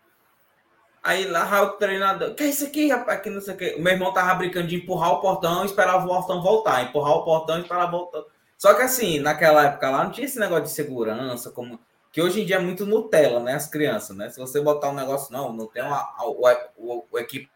Aí 1.03 1.27
lá 1.27 1.63
o 1.63 1.71
treinador, 1.73 2.35
que 2.35 2.43
é 2.43 2.47
isso 2.47 2.67
aqui, 2.67 2.89
rapaz? 2.89 3.21
Que 3.21 3.31
não 3.31 3.41
sei 3.41 3.55
o 3.55 3.57
que. 3.57 3.75
O 3.75 3.83
meu 3.83 3.93
irmão 3.93 4.13
tava 4.13 4.35
brincando 4.35 4.69
de 4.69 4.77
empurrar 4.77 5.13
o 5.13 5.21
portão 5.21 5.63
e 5.63 5.67
esperava 5.67 6.05
o 6.05 6.09
portão 6.09 6.43
voltar. 6.43 6.83
Empurrar 6.83 7.17
o 7.17 7.25
portão 7.25 7.59
e 7.59 7.63
esperar 7.63 7.91
voltar. 7.91 8.23
Só 8.57 8.75
que 8.75 8.83
assim, 8.83 9.21
naquela 9.21 9.67
época 9.67 9.91
lá 9.91 10.05
não 10.05 10.11
tinha 10.11 10.27
esse 10.27 10.39
negócio 10.39 10.65
de 10.65 10.71
segurança, 10.71 11.51
como 11.51 11.79
que 12.11 12.23
hoje 12.23 12.41
em 12.41 12.47
dia 12.47 12.57
é 12.57 12.61
muito 12.61 12.87
Nutella, 12.87 13.41
né? 13.41 13.55
As 13.55 13.69
crianças, 13.69 14.17
né? 14.17 14.31
Se 14.31 14.41
você 14.41 14.61
botar 14.61 14.91
um 14.91 14.95
negócio, 14.95 15.33
não, 15.33 15.53
não 15.53 15.67
tem 15.67 15.83
uma, 15.83 16.15
o, 16.25 17.05
o, 17.11 17.19
equipe. 17.19 17.51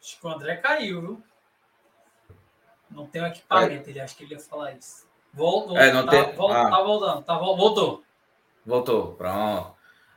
Acho 0.00 0.20
que 0.20 0.26
o 0.26 0.30
André 0.30 0.56
caiu, 0.56 1.00
viu? 1.00 1.22
Não 2.90 3.06
tem 3.06 3.22
o 3.22 3.26
equipamento, 3.26 3.88
é. 3.88 3.90
ele 3.90 4.00
acha 4.00 4.14
que 4.14 4.24
ele 4.24 4.34
ia 4.34 4.40
falar 4.40 4.72
isso. 4.72 5.06
Voltou, 5.32 5.76
é, 5.76 5.92
não 5.92 6.04
tá, 6.04 6.10
tem... 6.10 6.34
Volta, 6.34 6.60
ah. 6.60 6.70
tá 6.70 6.82
voltando, 6.82 7.22
tá, 7.22 7.38
voltou. 7.38 8.04
Voltou, 8.64 9.14
pronto. 9.14 9.74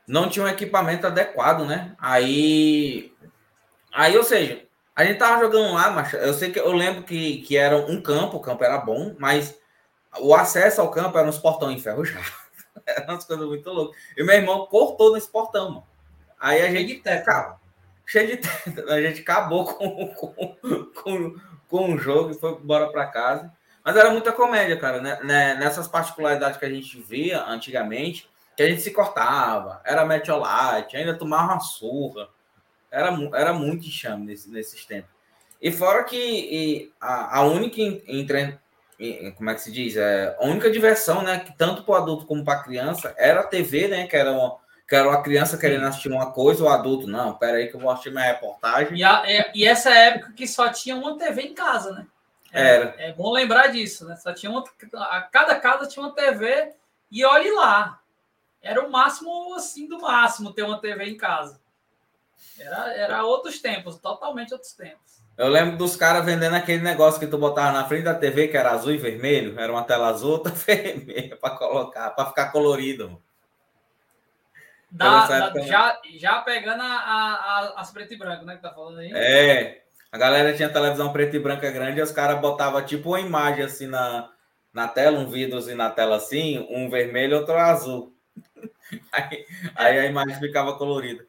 Não 0.08 0.30
tinha 0.30 0.46
um 0.46 0.50
equipamento 0.50 1.08
adequado, 1.08 1.66
né? 1.66 1.96
Aí. 1.98 3.12
Aí, 3.92 4.16
ou 4.16 4.24
seja, 4.24 4.66
a 4.96 5.04
gente 5.04 5.18
tava 5.18 5.42
jogando 5.42 5.74
lá, 5.74 5.90
mas 5.90 6.14
eu 6.14 6.34
sei 6.34 6.52
que 6.52 6.60
eu 6.60 6.74
lembro 6.74 7.04
que, 7.04 7.42
que 7.42 7.58
era 7.58 7.78
um 7.78 8.02
campo, 8.02 8.38
o 8.38 8.42
campo 8.42 8.64
era 8.64 8.78
bom, 8.78 9.16
mas 9.18 9.58
o 10.20 10.34
acesso 10.34 10.82
ao 10.82 10.92
campo 10.92 11.18
era 11.18 11.28
uns 11.28 11.38
portão 11.38 11.72
enferrujados. 11.72 12.32
Eram 12.86 13.16
umas 13.16 13.26
coisas 13.26 13.48
muito 13.48 13.70
loucas. 13.70 14.00
E 14.18 14.24
meu 14.24 14.36
irmão 14.36 14.68
cortou 14.68 15.14
nesse 15.14 15.30
portão, 15.30 15.70
mano. 15.70 15.88
Aí 16.40 16.62
a 16.62 16.70
gente. 16.70 17.02
Cheio 17.04 17.56
cheio 18.06 18.28
de 18.28 18.38
teto. 18.38 18.90
A 18.92 19.02
gente 19.02 19.22
acabou 19.22 19.66
com, 19.66 20.08
com, 20.14 20.34
com, 20.94 21.36
com 21.68 21.94
o 21.94 21.98
jogo 21.98 22.32
e 22.32 22.36
foi 22.36 22.52
embora 22.52 22.92
para 22.92 23.08
casa. 23.08 23.52
Mas 23.84 23.96
era 23.96 24.10
muita 24.10 24.32
comédia, 24.32 24.78
cara, 24.78 25.02
né? 25.02 25.20
né? 25.24 25.56
Nessas 25.56 25.88
particularidades 25.88 26.58
que 26.58 26.66
a 26.66 26.70
gente 26.70 27.00
via 27.00 27.44
antigamente, 27.46 28.30
que 28.56 28.64
a 28.64 28.68
gente 28.68 28.82
se 28.82 28.92
cortava, 28.92 29.82
era 29.86 30.06
metiolate, 30.06 30.98
ainda 30.98 31.18
tomava 31.18 31.54
uma 31.54 31.60
surra. 31.60 32.28
Era, 32.92 33.16
era 33.34 33.54
muito 33.54 33.88
enxame 33.88 34.26
nesse, 34.26 34.50
nesses 34.50 34.86
tempos. 34.86 35.12
E 35.62 35.72
fora 35.72 36.04
que 36.04 36.18
e 36.18 36.94
a, 37.00 37.40
a 37.40 37.42
única 37.44 37.82
entre, 37.82 38.60
como 39.36 39.50
é 39.50 39.56
que 39.56 39.62
se 39.62 39.72
diz? 39.72 39.96
É, 39.98 40.36
a 40.40 40.46
única 40.46 40.70
diversão, 40.72 41.22
né, 41.22 41.40
que 41.40 41.56
tanto 41.58 41.84
para 41.84 41.92
o 41.94 41.96
adulto 41.96 42.26
como 42.26 42.44
para 42.44 42.60
a 42.60 42.64
criança 42.64 43.14
era 43.18 43.42
a 43.42 43.48
TV, 43.48 43.88
né, 43.88 44.08
que 44.08 44.16
era 44.16 44.32
uma, 44.32 44.58
que 44.88 44.96
era 44.96 45.08
uma 45.08 45.22
criança 45.22 45.58
querendo 45.58 45.86
assistir 45.86 46.10
uma 46.10 46.32
coisa, 46.32 46.64
o 46.64 46.70
adulto, 46.70 47.08
não, 47.08 47.36
pera 47.36 47.58
aí 47.58 47.68
que 47.68 47.76
eu 47.76 47.80
vou 47.80 47.90
assistir 47.92 48.12
minha 48.12 48.26
reportagem. 48.26 48.98
E, 48.98 49.04
a, 49.04 49.24
é, 49.26 49.52
e 49.54 49.66
essa 49.66 49.94
época 49.94 50.34
que 50.34 50.48
só 50.48 50.70
tinha 50.70 50.96
uma 50.96 51.18
TV 51.18 51.42
em 51.42 51.54
casa, 51.54 51.92
né? 51.92 52.08
É, 52.54 52.76
era. 52.76 52.96
É 52.98 53.14
bom 53.14 53.32
lembrar 53.34 53.68
disso, 53.68 54.06
né? 54.06 54.16
Só 54.16 54.34
tinha 54.34 54.50
uma, 54.50 54.64
a 55.10 55.22
cada 55.24 55.60
casa 55.60 55.88
tinha 55.88 56.06
uma 56.06 56.16
TV 56.16 56.74
e 57.12 57.26
olhe 57.26 57.52
lá. 57.52 58.00
Era 58.62 58.86
o 58.86 58.92
máximo, 58.92 59.54
assim, 59.56 59.88
do 59.88 60.00
máximo 60.00 60.54
ter 60.54 60.64
uma 60.64 60.80
TV 60.80 61.04
em 61.06 61.18
casa. 61.18 61.60
Era, 62.58 62.94
era 62.94 63.26
outros 63.26 63.60
tempos, 63.60 63.98
totalmente 63.98 64.54
outros 64.54 64.74
tempos. 64.74 65.22
Eu 65.38 65.50
lembro 65.50 65.78
dos 65.78 65.96
caras 65.98 66.26
vendendo 66.26 66.56
aquele 66.56 66.82
negócio 66.82 67.20
que 67.20 67.28
tu 67.28 67.38
botava 67.38 67.72
na 67.72 67.86
frente 67.86 68.04
da 68.04 68.16
TV, 68.16 68.48
que 68.48 68.56
era 68.56 68.72
azul 68.72 68.94
e 68.94 68.98
vermelho. 68.98 69.60
Era 69.60 69.72
uma 69.72 69.84
tela 69.84 70.08
azul, 70.08 70.32
outra 70.32 70.52
vermelha, 70.56 71.36
para 71.36 71.56
colocar, 71.56 72.10
para 72.12 72.26
ficar 72.28 72.52
colorido. 72.52 73.22
Da, 74.90 75.28
da, 75.28 75.62
já, 75.62 76.00
já 76.18 76.42
pegando 76.42 76.82
a, 76.82 76.86
a, 76.86 77.74
as 77.82 77.92
preto 77.92 78.14
e 78.14 78.18
branco, 78.18 78.46
né? 78.46 78.56
Que 78.56 78.62
tá 78.62 78.72
falando 78.72 79.00
aí. 79.00 79.12
É. 79.14 79.82
A 80.10 80.18
galera 80.18 80.56
tinha 80.56 80.70
televisão 80.70 81.12
preto 81.12 81.36
e 81.36 81.40
branca 81.40 81.70
grande 81.70 82.00
e 82.00 82.04
os 82.04 82.14
caras 82.14 82.40
botavam 82.40 82.82
tipo 82.86 83.10
uma 83.10 83.20
imagem 83.20 83.66
assim 83.66 83.88
na, 83.88 84.30
na 84.72 84.88
tela, 84.88 85.20
um 85.20 85.28
vidro 85.28 85.58
assim 85.58 85.74
na 85.74 85.90
tela 85.90 86.16
assim, 86.16 86.66
um 86.70 86.90
vermelho 86.90 87.34
e 87.34 87.40
outro 87.40 87.58
azul. 87.58 88.16
Aí, 89.12 89.46
aí 89.76 90.00
a 90.00 90.06
imagem 90.06 90.40
ficava 90.40 90.78
colorida. 90.78 91.26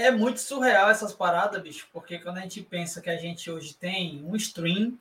É 0.00 0.10
muito 0.10 0.40
surreal 0.40 0.88
essas 0.88 1.12
paradas, 1.12 1.60
bicho, 1.60 1.86
porque 1.92 2.18
quando 2.18 2.38
a 2.38 2.40
gente 2.40 2.62
pensa 2.62 3.02
que 3.02 3.10
a 3.10 3.18
gente 3.18 3.50
hoje 3.50 3.74
tem 3.74 4.24
um 4.24 4.34
stream 4.34 4.98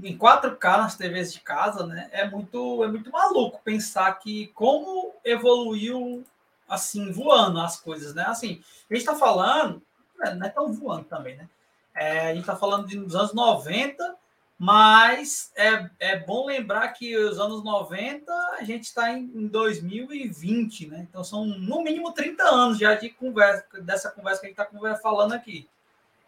em 0.00 0.16
4K 0.16 0.78
nas 0.78 0.96
TVs 0.96 1.32
de 1.32 1.40
casa, 1.40 1.84
né? 1.84 2.08
É 2.12 2.30
muito, 2.30 2.84
é 2.84 2.86
muito 2.86 3.10
maluco 3.10 3.60
pensar 3.64 4.12
que 4.20 4.46
como 4.54 5.12
evoluiu 5.24 6.24
assim, 6.68 7.10
voando 7.10 7.58
as 7.58 7.80
coisas, 7.80 8.14
né? 8.14 8.22
Assim, 8.28 8.62
a 8.88 8.94
gente 8.94 9.02
está 9.02 9.16
falando, 9.16 9.82
é, 10.22 10.32
não 10.32 10.46
é 10.46 10.48
tão 10.48 10.72
voando 10.72 11.06
também, 11.06 11.34
né? 11.34 11.48
É, 11.92 12.28
a 12.28 12.28
gente 12.28 12.42
está 12.42 12.54
falando 12.54 12.86
de, 12.86 13.00
dos 13.00 13.16
anos 13.16 13.34
90, 13.34 14.16
mas 14.58 15.52
é, 15.54 15.88
é 15.98 16.18
bom 16.18 16.46
lembrar 16.46 16.88
que 16.88 17.14
os 17.16 17.38
anos 17.38 17.62
90 17.62 18.32
a 18.58 18.64
gente 18.64 18.84
está 18.84 19.12
em, 19.12 19.30
em 19.34 19.46
2020, 19.46 20.86
né? 20.86 21.06
Então 21.08 21.22
são 21.22 21.44
no 21.44 21.82
mínimo 21.82 22.12
30 22.12 22.42
anos 22.42 22.78
já 22.78 22.94
de 22.94 23.10
conversa, 23.10 23.66
dessa 23.82 24.10
conversa 24.10 24.40
que 24.40 24.46
a 24.46 24.48
gente 24.50 24.60
está 24.60 24.96
falando 24.96 25.34
aqui. 25.34 25.68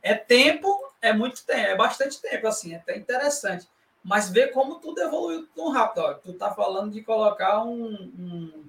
É 0.02 0.14
tempo, 0.14 0.68
é 1.00 1.12
muito 1.12 1.44
tempo, 1.44 1.60
é 1.60 1.76
bastante 1.76 2.20
tempo, 2.20 2.46
assim, 2.46 2.74
é 2.74 2.76
até 2.76 2.96
interessante. 2.96 3.66
Mas 4.04 4.28
ver 4.30 4.52
como 4.52 4.76
tudo 4.76 5.00
evoluiu 5.00 5.46
tão 5.54 5.70
rápido. 5.70 6.04
Ó. 6.04 6.14
Tu 6.14 6.32
tá 6.34 6.54
falando 6.54 6.92
de 6.92 7.02
colocar 7.02 7.64
um, 7.64 7.92
um 8.18 8.64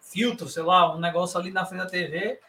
filtro, 0.00 0.48
sei 0.48 0.62
lá, 0.62 0.94
um 0.94 1.00
negócio 1.00 1.38
ali 1.38 1.50
na 1.50 1.64
frente 1.64 1.84
da 1.84 1.90
TV, 1.90 2.40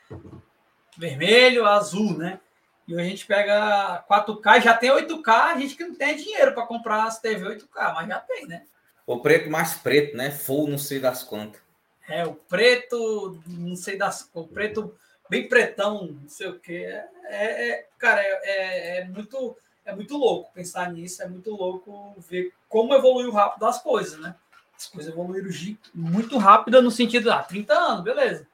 vermelho, 0.98 1.66
azul, 1.66 2.18
né? 2.18 2.40
E 2.88 3.00
a 3.00 3.04
gente 3.04 3.26
pega 3.26 4.04
4K, 4.10 4.62
já 4.62 4.74
tem 4.76 4.92
8K, 4.92 5.30
a 5.30 5.60
gente 5.60 5.76
que 5.76 5.84
não 5.84 5.96
tem 5.96 6.16
dinheiro 6.16 6.54
para 6.54 6.68
comprar 6.68 7.06
as 7.06 7.20
TV 7.20 7.58
8K, 7.58 7.94
mas 7.96 8.08
já 8.08 8.20
tem, 8.20 8.46
né? 8.46 8.64
O 9.08 9.20
preto 9.20 9.50
mais 9.50 9.74
preto, 9.74 10.16
né? 10.16 10.32
Full, 10.32 10.68
não 10.68 10.78
sei 10.78 11.00
das 11.00 11.24
quantas. 11.24 11.62
É, 12.08 12.26
o 12.26 12.36
preto, 12.36 13.40
não 13.48 13.76
sei 13.76 13.98
das 13.98 14.30
o 14.34 14.48
preto 14.48 14.96
bem 15.30 15.48
pretão, 15.48 16.08
não 16.22 16.30
sei 16.30 16.48
o 16.48 16.60
que. 16.60 16.76
É, 16.76 17.08
é, 17.26 17.70
é, 17.70 17.88
cara, 17.98 18.22
é, 18.22 18.40
é, 18.44 19.00
é, 19.00 19.06
muito 19.06 19.58
é 19.84 19.94
muito 19.94 20.18
louco 20.18 20.52
pensar 20.54 20.92
nisso, 20.92 21.22
é 21.22 21.28
muito 21.28 21.52
louco 21.52 22.16
ver 22.28 22.52
como 22.68 22.94
evoluiu 22.96 23.32
rápido 23.32 23.66
as 23.66 23.82
coisas, 23.82 24.20
né? 24.20 24.36
As 24.76 24.88
coisas 24.88 25.14
evoluíram 25.14 25.50
muito 25.94 26.38
rápido 26.38 26.82
no 26.82 26.92
sentido, 26.92 27.32
ah, 27.32 27.44
30 27.44 27.74
anos, 27.74 28.04
beleza. 28.04 28.48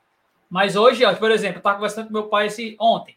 Mas 0.50 0.76
hoje, 0.76 1.04
ó, 1.06 1.16
por 1.16 1.32
exemplo, 1.32 1.56
eu 1.56 1.60
estava 1.60 1.78
conversando 1.78 2.08
com 2.08 2.14
meu 2.14 2.28
pai 2.28 2.48
esse, 2.48 2.76
ontem. 2.80 3.16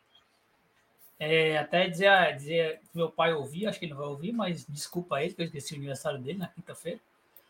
É, 1.19 1.59
até 1.59 1.89
dizer, 1.89 2.09
ah, 2.09 2.31
dizer 2.33 2.81
que 2.81 2.97
meu 2.97 3.09
pai 3.09 3.33
ouvir, 3.33 3.67
acho 3.67 3.79
que 3.79 3.85
ele 3.85 3.93
não 3.93 4.01
vai 4.01 4.09
ouvir, 4.09 4.33
mas 4.33 4.67
desculpa 4.67 5.23
ele, 5.23 5.33
que 5.33 5.43
eu 5.43 5.47
esqueci 5.47 5.75
o 5.75 5.77
aniversário 5.77 6.19
dele 6.19 6.39
na 6.39 6.49
quinta-feira. 6.49 7.01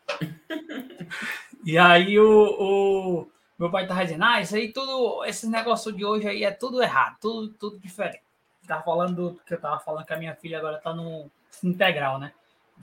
e 1.65 1.77
aí 1.77 2.19
o, 2.19 2.57
o, 2.59 3.31
meu 3.57 3.71
pai 3.71 3.87
tava 3.87 4.03
dizendo, 4.03 4.23
ah, 4.23 4.39
isso 4.39 4.55
aí 4.55 4.71
tudo, 4.71 5.25
esse 5.25 5.49
negócio 5.49 5.91
de 5.91 6.05
hoje 6.05 6.27
aí 6.27 6.43
é 6.43 6.51
tudo 6.51 6.81
errado, 6.81 7.17
tudo, 7.19 7.49
tudo 7.53 7.79
diferente. 7.79 8.21
Tava 8.67 8.83
falando 8.83 9.39
que 9.45 9.53
eu 9.53 9.59
tava 9.59 9.79
falando 9.79 10.05
que 10.05 10.13
a 10.13 10.17
minha 10.17 10.35
filha 10.35 10.57
agora 10.57 10.77
tá 10.77 10.93
no 10.93 11.29
integral, 11.63 12.19
né? 12.19 12.33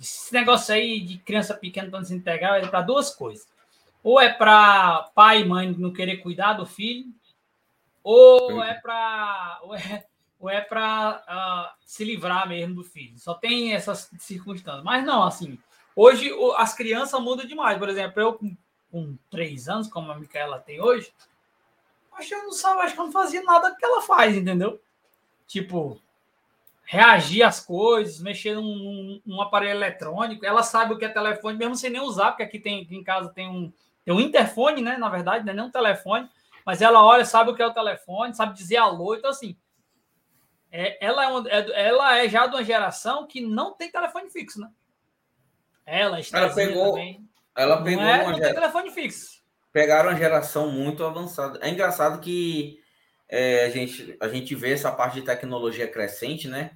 Esse 0.01 0.33
negócio 0.33 0.75
aí 0.75 1.01
de 1.01 1.19
criança 1.19 1.55
pequena 1.55 1.91
para 1.91 2.05
se 2.05 2.15
integrar 2.15 2.63
é 2.63 2.67
para 2.67 2.83
duas 2.83 3.15
coisas. 3.15 3.47
Ou 4.03 4.21
é 4.21 4.33
para 4.33 5.11
pai 5.15 5.43
e 5.43 5.45
mãe 5.45 5.71
não 5.73 5.93
querer 5.93 6.19
cuidar 6.19 6.55
do 6.55 6.67
filho, 6.67 7.13
ou 8.03 8.63
é 8.63 8.75
para 8.75 9.61
ou 9.63 9.75
é, 9.75 10.05
ou 10.43 10.51
é 10.51 10.61
para 10.61 11.19
uh, 11.21 11.23
ah, 11.29 11.75
se 11.87 12.05
livrar 12.05 12.49
mesmo 12.49 12.75
do 12.75 12.83
filho. 12.83 13.17
Só 13.17 13.33
tem 13.33 13.75
essas 13.75 14.11
circunstâncias. 14.19 14.83
Mas 14.83 15.07
não, 15.07 15.23
assim, 15.23 15.57
hoje 15.95 16.33
as 16.57 16.75
crianças 16.75 17.21
mudam 17.23 17.47
demais. 17.47 17.79
Por 17.79 17.89
exemplo, 17.89 18.21
eu 18.21 18.33
com, 18.35 18.57
com 18.91 19.17
três 19.31 19.69
anos, 19.69 19.87
como 19.87 20.11
a 20.11 20.19
Micaela 20.19 20.59
tem 20.59 20.81
hoje, 20.81 21.15
acho 22.15 22.29
que 22.29 22.35
eu 22.35 22.43
não 22.43 22.53
sabe, 22.53 22.81
acho 22.81 22.95
que 22.95 23.01
eu 23.01 23.05
não 23.05 23.13
fazia 23.13 23.41
nada 23.45 23.73
que 23.79 23.85
ela 23.85 24.03
faz, 24.03 24.37
entendeu? 24.37 24.83
Tipo, 25.47 26.01
reagir 26.85 27.45
às 27.45 27.65
coisas, 27.65 28.21
mexer 28.21 28.57
num, 28.57 29.21
num, 29.25 29.41
aparelho 29.41 29.79
eletrônico. 29.79 30.45
Ela 30.45 30.65
sabe 30.65 30.93
o 30.93 30.99
que 30.99 31.05
é 31.05 31.09
telefone, 31.09 31.57
mesmo 31.57 31.77
sem 31.77 31.89
nem 31.89 32.01
usar, 32.01 32.33
porque 32.33 32.43
aqui 32.43 32.59
tem 32.59 32.83
aqui 32.83 32.97
em 32.97 33.05
casa 33.05 33.29
tem 33.29 33.49
um, 33.49 33.73
tem 34.05 34.13
um 34.13 34.21
interfone, 34.21 34.83
né? 34.83 34.97
Na 34.97 35.09
verdade, 35.09 35.45
não 35.45 35.53
é 35.53 35.55
nem 35.55 35.65
um 35.65 35.71
telefone, 35.71 36.29
mas 36.67 36.83
ela 36.83 37.05
olha, 37.05 37.25
sabe 37.25 37.53
o 37.53 37.55
que 37.55 37.63
é 37.63 37.67
o 37.67 37.73
telefone, 37.73 38.35
sabe 38.35 38.55
dizer 38.55 38.79
alô. 38.79 39.15
Então, 39.15 39.31
assim, 39.31 39.57
é, 40.73 41.05
ela, 41.05 41.25
é, 41.25 41.29
uma, 41.29 41.51
é 41.51 41.89
ela 41.89 42.19
é 42.19 42.29
já 42.31 42.47
de 42.47 42.57
uma 42.57 42.65
geração 42.65 43.27
que 43.27 43.43
não 43.43 43.75
tem 43.75 43.91
telefone 43.91 44.31
fixo, 44.31 44.59
né? 44.59 44.71
Ela, 45.85 46.19
ela 46.33 46.55
pegou, 46.55 46.93
também. 46.93 47.29
ela 47.55 47.83
pegou 47.83 48.03
não, 48.03 48.09
é, 48.11 48.25
não 48.25 48.41
tem 48.41 48.55
telefone 48.55 48.91
fixo. 48.91 49.43
Pegaram 49.71 50.09
uma 50.09 50.19
geração 50.19 50.71
muito 50.71 51.05
avançada. 51.05 51.59
É 51.61 51.69
engraçado 51.69 52.21
que 52.21 52.81
é, 53.29 53.67
a, 53.67 53.71
gente, 53.71 54.17
a 54.19 54.29
gente 54.29 54.55
vê 54.55 54.73
essa 54.73 54.91
parte 54.91 55.15
de 55.15 55.27
tecnologia 55.27 55.87
crescente, 55.87 56.49
né? 56.49 56.71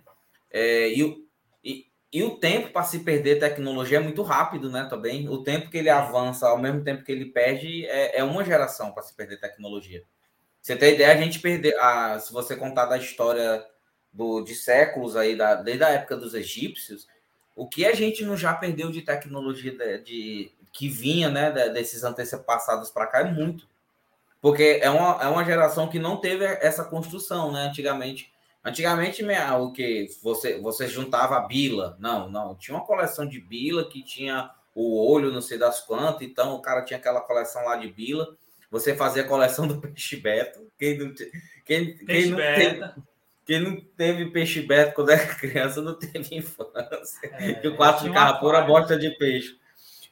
É, 0.51 0.89
e, 0.89 1.27
e, 1.65 1.87
e 2.13 2.23
o 2.23 2.39
tempo 2.39 2.71
para 2.73 2.83
se 2.83 3.01
perder 3.01 3.39
tecnologia 3.39 3.97
é 3.97 4.01
muito 4.01 4.23
rápido, 4.23 4.71
né? 4.71 4.87
Também. 4.91 5.27
O 5.29 5.43
tempo 5.43 5.71
que 5.71 5.79
ele 5.79 5.89
avança, 5.89 6.49
ao 6.49 6.59
mesmo 6.59 6.85
tempo 6.85 7.03
que 7.03 7.13
ele 7.13 7.27
perde, 7.27 7.87
é, 7.87 8.19
é 8.19 8.25
uma 8.25 8.45
geração 8.45 8.93
para 8.93 9.03
se 9.03 9.15
perder 9.15 9.41
tecnologia. 9.41 10.05
Você 10.61 10.77
tem 10.77 10.95
ideia, 10.95 11.13
a 11.13 11.17
gente 11.17 11.39
perder. 11.39 11.79
A, 11.79 12.19
se 12.19 12.31
você 12.31 12.57
contar 12.57 12.87
da 12.87 12.99
história 12.99 13.65
do, 14.17 14.41
de 14.41 14.55
séculos 14.55 15.15
aí, 15.15 15.37
da, 15.37 15.55
desde 15.57 15.85
a 15.85 15.91
época 15.91 16.17
dos 16.17 16.35
egípcios, 16.35 17.07
o 17.55 17.69
que 17.69 17.85
a 17.85 17.95
gente 17.95 18.25
não 18.25 18.37
já 18.37 18.55
perdeu 18.55 18.91
de 18.91 19.03
tecnologia 19.03 19.73
de, 19.73 19.99
de 19.99 20.53
que 20.73 20.89
vinha, 20.89 21.29
né, 21.31 21.51
desses 21.69 22.03
antepassados 22.03 22.91
para 22.91 23.07
cá 23.07 23.21
é 23.21 23.31
muito. 23.31 23.69
Porque 24.41 24.81
é 24.83 24.89
uma, 24.91 25.23
é 25.23 25.27
uma 25.29 25.45
geração 25.45 25.89
que 25.89 25.99
não 25.99 26.17
teve 26.17 26.45
essa 26.45 26.85
construção, 26.85 27.53
né, 27.53 27.67
antigamente. 27.67 28.33
Antigamente, 28.65 29.25
o 29.61 29.71
que 29.71 30.09
você 30.23 30.59
você 30.59 30.89
juntava 30.89 31.37
a 31.37 31.41
bila, 31.41 31.97
não, 32.01 32.29
não, 32.29 32.55
tinha 32.55 32.77
uma 32.77 32.85
coleção 32.85 33.27
de 33.27 33.39
bila 33.39 33.89
que 33.89 34.03
tinha 34.03 34.51
o 34.75 35.11
olho, 35.11 35.33
não 35.33 35.41
sei 35.41 35.57
das 35.57 35.81
quantas, 35.81 36.23
então 36.23 36.55
o 36.55 36.61
cara 36.61 36.83
tinha 36.83 36.99
aquela 36.99 37.21
coleção 37.21 37.65
lá 37.65 37.77
de 37.77 37.89
bila. 37.89 38.37
Você 38.71 38.95
fazia 38.95 39.23
a 39.23 39.29
coleção 39.29 39.67
do 39.69 39.81
peixe 39.81 40.17
beto. 40.17 40.67
Quem 40.79 40.99
não, 40.99 41.15
quem, 41.65 41.97
quem 41.97 42.27
não 42.27 42.37
teve, 42.37 42.81
quem 43.47 43.61
não 43.61 43.81
teve 43.97 44.27
peixe 44.27 44.61
beto 44.61 44.93
quando 44.95 45.11
era 45.11 45.25
criança 45.37 45.81
não 45.81 45.95
teve 45.95 46.37
infância. 46.37 47.21
É, 47.23 47.55
que 47.55 47.69
o 47.69 47.77
quarto 47.77 48.03
ficava 48.03 48.39
pura 48.39 48.61
bosta 48.63 48.99
de 48.99 49.11
peixe. 49.11 49.57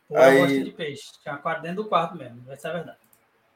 Pura 0.07 0.27
Aí, 0.27 0.39
bosta 0.39 0.65
de 0.65 0.71
peixe. 0.71 1.03
Tinha 1.21 1.37
quarto 1.37 1.63
dentro 1.63 1.83
do 1.83 1.89
quarto 1.89 2.17
mesmo, 2.17 2.41
essa 2.49 2.69
é 2.69 2.71
a 2.71 2.75
verdade. 2.75 2.99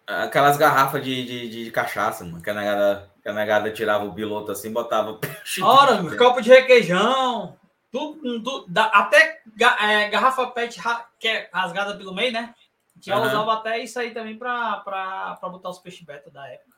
Aquelas 0.06 0.56
garrafas 0.56 1.04
de, 1.04 1.24
de, 1.24 1.48
de, 1.48 1.64
de 1.64 1.70
cachaça, 1.70 2.24
mano, 2.24 2.42
que 2.42 2.50
a, 2.50 2.54
negada, 2.54 3.10
que 3.22 3.28
a 3.28 3.32
negada 3.32 3.70
tirava 3.70 4.04
o 4.04 4.12
biloto 4.12 4.50
assim, 4.50 4.72
botava 4.72 5.14
peixe. 5.14 5.62
Ora, 5.62 6.02
copo 6.16 6.40
de 6.40 6.48
requeijão, 6.48 7.56
tudo, 7.92 8.42
tudo 8.42 8.66
até 8.76 9.42
é, 9.80 10.08
garrafa 10.08 10.46
PET 10.48 10.80
que 11.20 11.28
é 11.28 11.48
rasgada 11.52 11.96
pelo 11.96 12.14
meio, 12.14 12.32
né? 12.32 12.54
Já 13.00 13.16
uhum. 13.16 13.26
usava 13.26 13.52
até 13.52 13.78
isso 13.78 14.00
aí 14.00 14.10
também 14.10 14.36
para 14.36 15.38
botar 15.42 15.68
os 15.68 15.78
peixes 15.78 16.04
beta 16.04 16.30
da 16.30 16.48
época. 16.48 16.68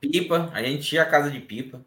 Pipa, 0.00 0.50
a 0.54 0.62
gente 0.62 0.88
tinha 0.88 1.02
a 1.02 1.06
casa 1.06 1.30
de 1.30 1.40
pipa 1.40 1.84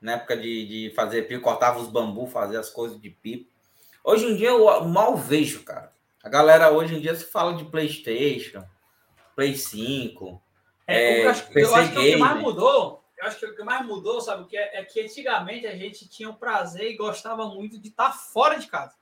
na 0.00 0.12
época 0.12 0.36
de, 0.36 0.66
de 0.66 0.94
fazer 0.94 1.22
pipa, 1.22 1.42
cortava 1.42 1.78
os 1.78 1.88
bambus, 1.88 2.32
fazia 2.32 2.60
as 2.60 2.70
coisas 2.70 3.00
de 3.00 3.10
pipa. 3.10 3.50
Hoje 4.04 4.26
em 4.26 4.36
dia 4.36 4.50
eu 4.50 4.84
mal 4.84 5.16
vejo, 5.16 5.64
cara. 5.64 5.92
A 6.22 6.28
galera 6.28 6.70
hoje 6.70 6.94
em 6.94 7.00
dia 7.00 7.14
se 7.14 7.24
fala 7.24 7.54
de 7.54 7.64
PlayStation, 7.64 8.64
Play 9.34 9.56
5. 9.56 10.42
É, 10.86 10.96
é, 10.96 11.24
eu, 11.24 11.30
acho, 11.30 11.58
eu 11.58 11.74
acho 11.74 11.92
que 11.92 11.98
o 11.98 12.02
que 12.02 12.16
mais 12.16 12.40
mudou, 12.40 13.04
eu 13.18 13.26
acho 13.26 13.38
que 13.38 13.46
o 13.46 13.56
que 13.56 13.62
mais 13.62 13.86
mudou, 13.86 14.20
sabe 14.20 14.42
o 14.42 14.46
que 14.46 14.56
é? 14.56 14.80
É 14.80 14.84
que 14.84 15.00
antigamente 15.00 15.66
a 15.66 15.76
gente 15.76 16.08
tinha 16.08 16.28
o 16.28 16.36
prazer 16.36 16.90
e 16.90 16.96
gostava 16.96 17.46
muito 17.48 17.78
de 17.78 17.88
estar 17.88 18.12
fora 18.12 18.58
de 18.58 18.66
casa. 18.66 18.94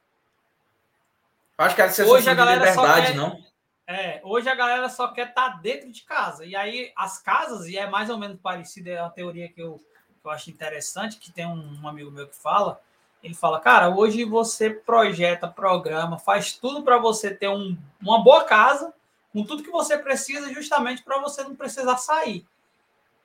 Acho 1.57 1.75
que 1.75 1.83
era 1.83 2.07
hoje 2.09 2.29
a 2.29 2.35
galera 2.35 2.59
liberdade, 2.59 3.07
quer, 3.09 3.15
não? 3.15 3.39
É, 3.87 4.21
hoje 4.25 4.49
a 4.49 4.55
galera 4.55 4.89
só 4.89 5.09
quer 5.09 5.29
estar 5.29 5.61
dentro 5.61 5.93
de 5.93 6.03
casa. 6.03 6.45
E 6.45 6.57
aí 6.57 6.93
as 6.97 7.21
casas, 7.21 7.67
e 7.67 7.77
é 7.77 7.89
mais 7.89 8.11
ou 8.11 8.19
menos 8.19 8.41
parecida 8.41 8.91
é 8.91 8.99
a 8.99 9.11
teoria 9.11 9.53
que 9.53 9.61
eu 9.61 9.81
que 10.25 10.29
eu 10.29 10.33
acho 10.33 10.51
interessante, 10.51 11.19
que 11.19 11.31
tem 11.31 11.47
um 11.47 11.87
amigo 11.87 12.11
meu 12.11 12.27
que 12.27 12.35
fala, 12.35 12.81
ele 13.23 13.35
fala, 13.35 13.61
cara, 13.61 13.91
hoje 13.91 14.25
você 14.25 14.71
projeta, 14.71 15.47
programa, 15.47 16.19
faz 16.19 16.55
tudo 16.55 16.83
para 16.83 16.97
você 16.97 17.31
ter 17.31 17.49
um, 17.49 17.77
uma 18.01 18.25
boa 18.25 18.45
casa, 18.45 18.93
com 19.33 19.45
tudo 19.45 19.63
que 19.63 19.71
você 19.71 19.99
precisa, 19.99 20.53
justamente 20.53 21.03
para 21.03 21.21
você 21.21 21.43
não 21.43 21.55
precisar 21.55 21.99
sair, 21.99 22.47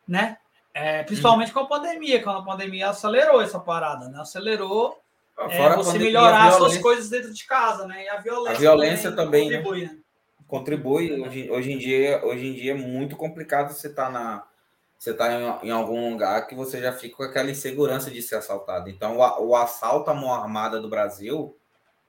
né? 0.06 0.38
É, 0.74 1.04
principalmente 1.04 1.50
uhum. 1.50 1.54
com 1.54 1.74
a 1.74 1.80
pandemia, 1.80 2.22
quando 2.22 2.40
a 2.40 2.44
pandemia 2.44 2.90
acelerou 2.90 3.42
essa 3.42 3.60
parada, 3.60 4.10
né? 4.10 4.20
Acelerou 4.20 5.00
é, 5.38 5.76
você 5.76 5.98
melhorar 5.98 6.52
suas 6.54 6.78
coisas 6.78 7.10
dentro 7.10 7.34
de 7.34 7.46
casa, 7.46 7.88
né? 7.88 8.04
E 8.06 8.10
a 8.10 8.18
violência, 8.18 8.58
a 8.58 8.60
violência 8.60 9.12
também, 9.12 9.50
também 9.50 9.64
contribui, 9.64 9.86
né? 9.86 9.94
né? 9.94 10.00
Contribui. 10.48 11.22
Hoje, 11.22 11.52
hoje, 11.52 11.72
em 11.72 11.78
dia, 11.78 12.26
hoje 12.26 12.48
em 12.48 12.54
dia 12.54 12.72
é 12.72 12.76
muito 12.76 13.16
complicado 13.16 13.74
você 13.74 13.88
estar 13.88 14.06
tá 14.06 14.12
na 14.12 14.49
você 15.00 15.12
está 15.12 15.32
em, 15.32 15.70
em, 15.70 15.72
algum 15.72 16.10
lugar 16.10 16.46
que 16.46 16.54
você 16.54 16.82
já 16.82 16.92
fica 16.92 17.16
com 17.16 17.24
aquela 17.24 17.50
insegurança 17.50 18.12
de 18.12 18.22
ser 18.22 18.36
assaltado. 18.36 18.90
Então, 18.90 19.18
o, 19.18 19.48
o 19.48 19.56
assalto 19.56 20.12
à 20.12 20.14
mão 20.14 20.34
armada 20.34 20.82
do 20.82 20.90
Brasil, 20.90 21.58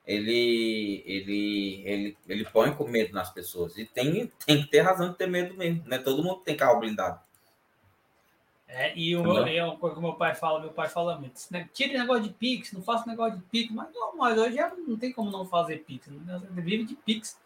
ele, 0.05 1.01
ele, 1.05 1.83
ele, 1.85 2.17
ele 2.27 2.45
põe 2.45 2.73
com 2.73 2.85
medo 2.85 3.13
nas 3.13 3.29
pessoas. 3.29 3.77
E 3.77 3.85
tem, 3.85 4.29
tem 4.45 4.61
que 4.61 4.67
ter 4.67 4.81
razão 4.81 5.09
de 5.09 5.17
ter 5.17 5.27
medo 5.27 5.55
mesmo. 5.55 5.87
Né? 5.87 5.99
Todo 5.99 6.21
mundo 6.21 6.41
tem 6.41 6.57
carro 6.57 6.81
blindado. 6.81 7.17
É, 8.67 8.93
e 8.97 9.15
o 9.15 9.23
meu, 9.23 9.45
é 9.45 9.63
uma 9.63 9.77
coisa 9.77 9.95
que 9.95 10.01
meu 10.01 10.13
pai 10.13 10.35
fala, 10.35 10.59
meu 10.59 10.71
pai 10.71 10.87
fala 10.87 11.17
muito, 11.17 11.41
né? 11.51 11.69
tire 11.73 11.97
negócio 11.97 12.23
de 12.23 12.29
Pix, 12.29 12.71
não 12.71 12.81
faça 12.81 13.05
negócio 13.05 13.37
de 13.37 13.43
Pix, 13.43 13.69
mas 13.69 13.89
não, 13.93 14.15
mas 14.15 14.37
hoje 14.37 14.55
já 14.55 14.73
não 14.87 14.97
tem 14.97 15.11
como 15.11 15.29
não 15.29 15.45
fazer 15.45 15.79
Pix, 15.79 16.07
né? 16.07 16.41
vive 16.51 16.85
de 16.85 16.95
Pix. 16.95 17.37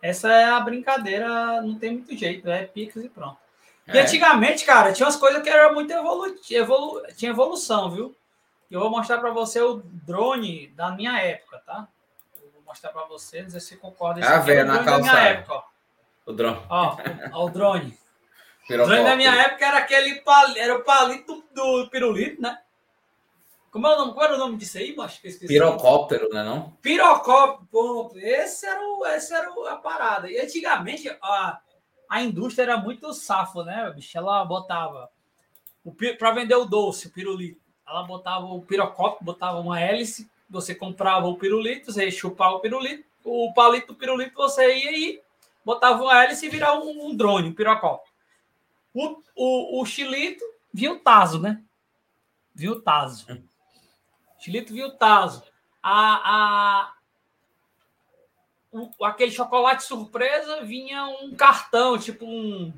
Essa 0.00 0.32
é 0.32 0.44
a 0.44 0.60
brincadeira, 0.60 1.60
não 1.60 1.76
tem 1.76 1.94
muito 1.94 2.16
jeito, 2.16 2.48
é 2.48 2.66
Pix 2.66 2.94
e 2.94 3.08
pronto. 3.08 3.49
E 3.92 3.98
é. 3.98 4.02
antigamente, 4.02 4.64
cara, 4.64 4.92
tinha 4.92 5.06
umas 5.06 5.16
coisas 5.16 5.42
que 5.42 5.48
era 5.48 5.72
muito 5.72 5.92
evolu... 5.92 6.36
Evolu... 6.50 7.02
tinha 7.16 7.30
evolução, 7.30 7.90
viu? 7.90 8.16
Eu 8.70 8.80
vou 8.80 8.90
mostrar 8.90 9.18
para 9.18 9.30
você 9.30 9.60
o 9.60 9.82
drone 9.84 10.68
da 10.68 10.92
minha 10.92 11.18
época, 11.20 11.60
tá? 11.66 11.88
Eu 12.40 12.50
vou 12.52 12.62
mostrar 12.62 12.90
para 12.90 13.04
você, 13.06 13.42
não 13.42 13.50
sei 13.50 13.60
se 13.60 13.76
concorda. 13.76 14.24
Ah, 14.24 14.38
velho, 14.38 14.66
na 14.66 14.84
calçada. 14.84 15.20
Época, 15.20 15.54
ó. 15.54 15.62
O 16.26 16.32
drone. 16.32 16.62
Ó, 16.68 16.96
ó 17.32 17.44
o 17.46 17.50
drone. 17.50 17.98
o 18.70 18.76
drone 18.76 19.04
da 19.04 19.16
minha 19.16 19.34
época 19.34 19.66
era 19.66 19.78
aquele 19.78 20.20
pal... 20.20 20.56
era 20.56 20.76
o 20.76 20.84
palito 20.84 21.42
do 21.52 21.88
pirulito, 21.90 22.40
né? 22.40 22.58
Como 23.70 23.86
é 23.86 23.94
o 23.94 23.98
nome? 23.98 24.14
Qual 24.14 24.24
era 24.24 24.34
o 24.34 24.38
nome 24.38 24.56
disso 24.56 24.78
aí, 24.78 24.94
macho? 24.96 25.20
Pirocóptero, 25.46 26.28
né 26.30 26.42
não? 26.42 26.76
Pirocóptero. 26.82 28.10
Esse 28.16 28.66
era, 28.66 28.80
o, 28.80 29.06
esse 29.06 29.32
era 29.32 29.48
a 29.68 29.76
parada. 29.76 30.30
E 30.30 30.38
antigamente, 30.40 31.08
ó, 31.22 31.52
a 32.10 32.20
indústria 32.20 32.64
era 32.64 32.76
muito 32.76 33.14
safo, 33.14 33.62
né, 33.62 33.88
bicho? 33.94 34.18
Ela 34.18 34.44
botava 34.44 35.08
para 36.18 36.32
vender 36.32 36.56
o 36.56 36.64
doce, 36.64 37.06
o 37.06 37.12
pirulito. 37.12 37.60
Ela 37.86 38.02
botava 38.02 38.46
o 38.46 38.62
pirocópio, 38.62 39.24
botava 39.24 39.60
uma 39.60 39.80
hélice, 39.80 40.28
você 40.48 40.74
comprava 40.74 41.28
o 41.28 41.38
pirulito, 41.38 41.92
você 41.92 42.06
ia 42.06 42.10
chupar 42.10 42.52
o 42.52 42.58
pirulito, 42.58 43.04
o 43.24 43.54
palito 43.54 43.88
do 43.88 43.94
pirulito 43.94 44.34
você 44.34 44.76
ia 44.76 44.90
e 44.90 45.22
botava 45.64 46.02
uma 46.02 46.24
hélice 46.24 46.46
e 46.46 46.50
virava 46.50 46.80
um, 46.80 47.06
um 47.06 47.16
drone, 47.16 47.48
um 47.48 47.54
pirocópio. 47.54 48.12
O, 48.92 49.22
o, 49.36 49.80
o 49.80 49.86
xilito 49.86 50.44
viu 50.74 50.94
o 50.94 50.98
taso, 50.98 51.40
né? 51.40 51.62
Viu 52.52 52.72
o 52.72 52.80
taso. 52.80 53.24
O 54.36 54.42
xilito 54.42 54.72
viu 54.72 54.88
o 54.88 54.96
taso. 54.96 55.44
A, 55.80 56.82
a, 56.82 56.92
o, 58.72 59.04
aquele 59.04 59.30
chocolate 59.30 59.82
surpresa 59.82 60.62
vinha 60.62 61.06
um 61.06 61.34
cartão, 61.34 61.98
tipo 61.98 62.24
um 62.24 62.72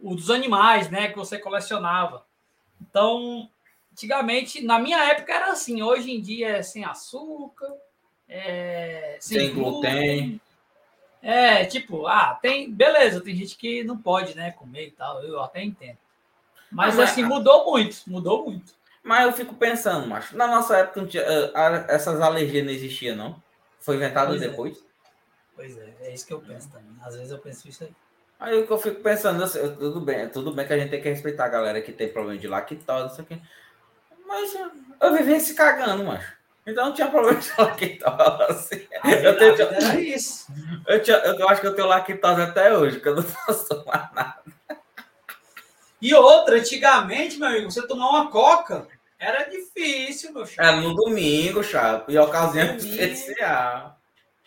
o 0.00 0.14
dos 0.14 0.30
animais, 0.30 0.90
né, 0.90 1.08
que 1.08 1.16
você 1.16 1.38
colecionava. 1.38 2.24
Então, 2.80 3.48
antigamente, 3.92 4.62
na 4.64 4.78
minha 4.78 4.98
época 5.04 5.32
era 5.32 5.50
assim, 5.50 5.82
hoje 5.82 6.10
em 6.12 6.20
dia 6.20 6.58
é 6.58 6.62
sem 6.62 6.84
açúcar, 6.84 7.72
é, 8.28 9.16
sem, 9.20 9.40
sem 9.40 9.54
glúten. 9.54 10.40
É, 11.20 11.64
tipo, 11.64 12.06
ah, 12.06 12.38
tem, 12.40 12.70
beleza, 12.70 13.20
tem 13.20 13.34
gente 13.34 13.56
que 13.56 13.82
não 13.82 13.98
pode, 13.98 14.36
né, 14.36 14.52
comer 14.52 14.86
e 14.86 14.90
tal, 14.92 15.22
eu 15.24 15.42
até 15.42 15.62
entendo. 15.64 15.98
Mas, 16.70 16.94
Mas 16.94 17.10
assim, 17.10 17.24
mudou 17.24 17.64
muito, 17.70 18.02
mudou 18.06 18.44
muito. 18.44 18.72
Mas 19.02 19.24
eu 19.24 19.32
fico 19.32 19.54
pensando, 19.54 20.06
macho, 20.06 20.36
na 20.36 20.46
nossa 20.46 20.76
época 20.76 21.06
tinha, 21.06 21.22
eh, 21.22 21.86
essas 21.88 22.20
alergias 22.20 22.64
não 22.64 22.72
existiam, 22.72 23.16
não? 23.16 23.42
Foi 23.80 23.96
inventado 23.96 24.28
pois 24.28 24.42
é. 24.42 24.48
depois? 24.48 24.78
É. 24.78 24.87
Pois 25.58 25.76
é, 25.76 25.92
é 26.02 26.14
isso 26.14 26.24
que 26.24 26.32
eu 26.32 26.40
penso 26.40 26.70
também. 26.70 26.96
Às 27.02 27.16
vezes 27.16 27.32
eu 27.32 27.38
penso 27.38 27.68
isso 27.68 27.82
aí. 27.82 27.90
Aí 28.38 28.62
o 28.62 28.64
eu 28.64 28.78
fico 28.78 29.02
pensando, 29.02 29.44
eu, 29.56 29.76
tudo 29.76 30.00
bem, 30.00 30.28
tudo 30.28 30.52
bem 30.52 30.64
que 30.64 30.72
a 30.72 30.78
gente 30.78 30.90
tem 30.90 31.02
que 31.02 31.08
respeitar 31.08 31.46
a 31.46 31.48
galera 31.48 31.82
que 31.82 31.90
tem 31.90 32.08
problema 32.08 32.38
de 32.38 32.46
lactose, 32.46 33.14
isso 33.14 33.22
aqui. 33.22 33.42
Mas 34.24 34.54
eu 35.00 35.12
vivia 35.12 35.40
se 35.40 35.56
cagando, 35.56 36.04
macho. 36.04 36.32
Então 36.64 36.86
não 36.86 36.94
tinha 36.94 37.10
problema 37.10 37.40
de 37.40 37.50
lactose. 37.58 38.88
eu, 39.24 39.36
tenho, 39.36 39.62
era 39.62 40.00
isso. 40.00 40.46
Eu, 40.86 41.02
tinha, 41.02 41.16
eu, 41.16 41.48
acho 41.48 41.60
que 41.60 41.66
eu 41.66 41.74
tenho 41.74 41.88
lactose 41.88 42.40
até 42.40 42.74
hoje, 42.74 43.00
que 43.00 43.08
eu 43.08 43.16
não 43.16 43.22
posso 43.44 43.68
tomar 43.68 44.12
nada. 44.14 44.42
E 46.00 46.14
outra, 46.14 46.56
antigamente, 46.56 47.36
meu 47.36 47.48
amigo, 47.48 47.70
você 47.70 47.84
tomar 47.84 48.08
uma 48.08 48.30
coca 48.30 48.86
era 49.18 49.42
difícil, 49.50 50.32
meu 50.32 50.46
chapa. 50.46 50.68
Era 50.68 50.80
no 50.80 50.94
domingo, 50.94 51.64
chapa, 51.64 52.10
e 52.10 52.16
ocasião 52.16 52.76
especial. 52.76 53.97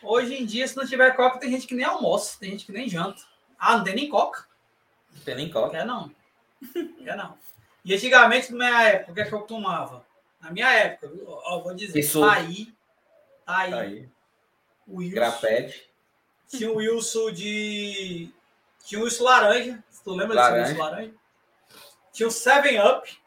Hoje 0.02 0.34
em 0.34 0.44
dia, 0.44 0.66
se 0.66 0.76
não 0.76 0.86
tiver 0.86 1.14
coca, 1.14 1.38
tem 1.38 1.50
gente 1.50 1.66
que 1.66 1.74
nem 1.74 1.84
almoça, 1.84 2.38
tem 2.38 2.50
gente 2.50 2.66
que 2.66 2.72
nem 2.72 2.88
janta. 2.88 3.22
Ah, 3.58 3.76
não 3.76 3.84
tem 3.84 3.94
nem 3.94 4.08
coca. 4.08 4.46
Não 5.14 5.22
tem 5.22 5.36
nem 5.36 5.50
coca. 5.50 5.70
Quer 5.70 5.86
não. 5.86 6.10
Quer 7.04 7.16
não. 7.16 7.38
E 7.84 7.94
antigamente, 7.94 8.52
na 8.52 8.58
minha 8.58 8.82
época, 8.82 9.12
o 9.12 9.14
que, 9.14 9.20
é 9.20 9.24
que 9.24 9.32
eu 9.32 9.42
tomava? 9.42 10.04
Na 10.40 10.50
minha 10.50 10.70
época, 10.72 11.12
ó, 11.26 11.60
vou 11.60 11.74
dizer, 11.74 11.98
Isso. 11.98 12.20
tá 12.20 12.32
aí. 12.32 12.74
Tá 13.46 13.58
aí. 13.58 13.70
Tá 13.70 13.80
aí. 13.80 14.08
O 14.86 14.96
Wilson. 14.98 15.14
Grapete. 15.14 15.88
Tinha 16.48 16.70
o 16.70 16.76
Wilson 16.76 17.32
de. 17.32 18.30
Tinha 18.84 19.00
o 19.00 19.04
Wilson 19.04 19.24
laranja. 19.24 19.84
Se 19.88 20.02
tu 20.02 20.14
lembra 20.14 20.34
laranja. 20.34 20.62
desse 20.62 20.72
Wilson 20.72 20.84
laranja? 20.84 21.14
Tinha 22.12 22.28
o 22.28 22.30
Seven 22.30 22.80
Up, 22.80 23.18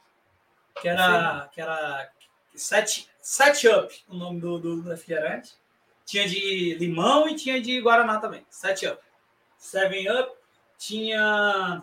que 0.81 0.87
era. 0.87 1.49
Que 1.51 1.61
era 1.61 2.11
Set, 2.53 3.09
Set 3.21 3.67
Up, 3.67 4.05
o 4.07 4.15
nome 4.15 4.39
do, 4.39 4.59
do, 4.59 4.81
do 4.81 4.89
refrigerante. 4.89 5.53
Tinha 6.05 6.27
de 6.27 6.75
limão 6.75 7.27
e 7.27 7.35
tinha 7.35 7.59
de 7.59 7.81
guaraná 7.81 8.19
também. 8.19 8.45
Sete 8.49 8.87
up. 8.87 9.01
Seven 9.57 10.09
up. 10.11 10.31
Tinha. 10.77 11.81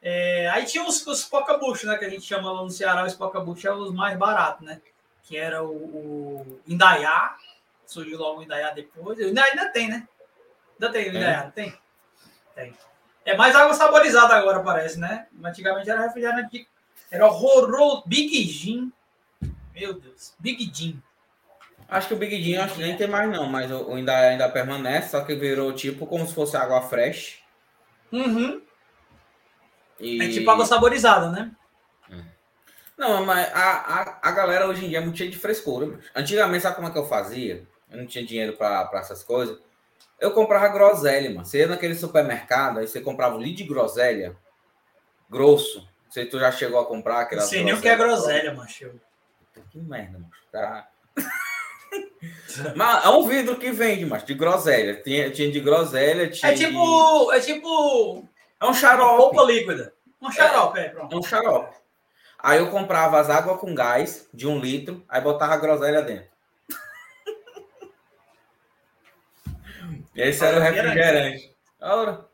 É, 0.00 0.48
aí 0.50 0.64
tinha 0.64 0.84
os, 0.86 1.04
os 1.06 1.24
pocabucho, 1.24 1.86
né? 1.86 1.96
Que 1.96 2.04
a 2.04 2.10
gente 2.10 2.24
chama 2.24 2.52
lá 2.52 2.62
no 2.62 2.70
Ceará, 2.70 3.04
os 3.04 3.14
pocabucho 3.14 3.66
é 3.66 3.74
os 3.74 3.92
mais 3.92 4.16
baratos, 4.16 4.64
né? 4.64 4.80
Que 5.22 5.36
era 5.36 5.64
o, 5.64 5.74
o 5.74 6.60
Indaiá. 6.66 7.36
surgiu 7.86 8.18
logo 8.18 8.40
o 8.40 8.42
Indaiá 8.42 8.70
depois. 8.70 9.18
Ainda, 9.18 9.42
ainda 9.42 9.68
tem, 9.70 9.88
né? 9.88 10.06
Ainda 10.74 10.92
tem 10.92 11.06
o 11.06 11.16
Indaiá, 11.16 11.50
tem? 11.50 11.76
Tem. 12.54 12.76
É 13.24 13.36
mais 13.36 13.56
água 13.56 13.72
saborizada 13.72 14.34
agora, 14.34 14.62
parece, 14.62 15.00
né? 15.00 15.26
Antigamente 15.42 15.90
era 15.90 16.02
refrigerante. 16.02 16.68
Era 17.10 17.26
horroroso. 17.26 18.04
Big 18.06 18.44
Gin. 18.44 18.92
Meu 19.74 19.94
Deus. 19.94 20.34
Big 20.38 20.70
Gin. 20.72 21.02
Acho 21.88 22.08
que 22.08 22.14
o 22.14 22.16
Big 22.16 22.42
Gin 22.42 22.56
acho 22.56 22.74
que 22.74 22.82
nem 22.82 22.96
tem 22.96 23.06
mais, 23.06 23.30
não, 23.30 23.46
mas 23.46 23.70
ainda, 23.70 24.16
ainda 24.16 24.48
permanece, 24.48 25.10
só 25.10 25.20
que 25.20 25.34
virou 25.34 25.72
tipo 25.72 26.06
como 26.06 26.26
se 26.26 26.34
fosse 26.34 26.56
água 26.56 26.80
fresh. 26.82 27.42
Uhum. 28.10 28.62
E... 30.00 30.22
É 30.22 30.28
tipo 30.28 30.50
água 30.50 30.66
saborizada, 30.66 31.30
né? 31.30 31.50
Não, 32.96 33.24
mas 33.24 33.52
a, 33.52 33.70
a, 33.72 34.18
a 34.22 34.32
galera 34.32 34.68
hoje 34.68 34.86
em 34.86 34.88
dia 34.88 34.98
é 34.98 35.00
muito 35.00 35.18
cheia 35.18 35.30
de 35.30 35.36
frescura. 35.36 35.98
Antigamente, 36.14 36.62
sabe 36.62 36.76
como 36.76 36.88
é 36.88 36.90
que 36.90 36.98
eu 36.98 37.06
fazia? 37.06 37.66
Eu 37.90 37.98
não 37.98 38.06
tinha 38.06 38.24
dinheiro 38.24 38.56
para 38.56 38.88
essas 38.94 39.22
coisas. 39.22 39.58
Eu 40.20 40.30
comprava 40.32 40.68
groselha, 40.68 41.28
mano. 41.30 41.44
Você 41.44 41.58
ia 41.58 41.66
naquele 41.66 41.94
supermercado, 41.94 42.78
aí 42.78 42.86
você 42.86 43.00
comprava 43.00 43.36
o 43.36 43.40
litro 43.40 43.56
de 43.56 43.64
groselha 43.64 44.36
grosso. 45.28 45.88
Você 46.08 46.24
tu 46.24 46.38
já 46.38 46.52
chegou 46.52 46.78
a 46.78 46.86
comprar 46.86 47.20
aquela 47.20 47.42
Sim, 47.42 47.64
nem 47.64 47.74
o 47.74 47.80
que 47.80 47.88
é 47.88 47.96
groselha, 47.96 48.54
macho. 48.54 48.92
Que 49.70 49.78
merda, 49.78 50.18
mano. 50.18 50.30
Tá... 50.52 50.88
Mas 52.76 53.04
é 53.04 53.08
um 53.08 53.26
vidro 53.26 53.56
que 53.56 53.72
vende, 53.72 54.06
mas 54.06 54.24
de 54.24 54.34
groselha. 54.34 55.02
Tinha, 55.02 55.30
tinha 55.30 55.50
de 55.50 55.60
groselha. 55.60 56.30
Tinha 56.30 56.52
é 56.52 56.54
tipo. 56.54 57.32
É 57.32 57.40
tipo. 57.40 58.28
É 58.60 58.66
um 58.66 58.74
xarope. 58.74 59.16
Roupa 59.16 59.42
líquida. 59.42 59.92
Um 60.22 60.30
xarope, 60.30 60.78
é, 60.78 60.86
é 60.86 60.88
pronto. 60.88 61.14
É 61.14 61.18
um 61.18 61.22
xarope. 61.22 61.74
Aí 62.38 62.58
eu 62.58 62.70
comprava 62.70 63.18
as 63.18 63.30
águas 63.30 63.58
com 63.58 63.74
gás 63.74 64.28
de 64.32 64.46
um 64.46 64.58
litro, 64.58 65.02
aí 65.08 65.20
botava 65.20 65.54
a 65.54 65.56
groselha 65.56 66.02
dentro. 66.02 66.28
Esse 70.14 70.44
era 70.44 70.58
o 70.58 70.60
refrigerante. 70.60 71.52
Ora. 71.80 72.26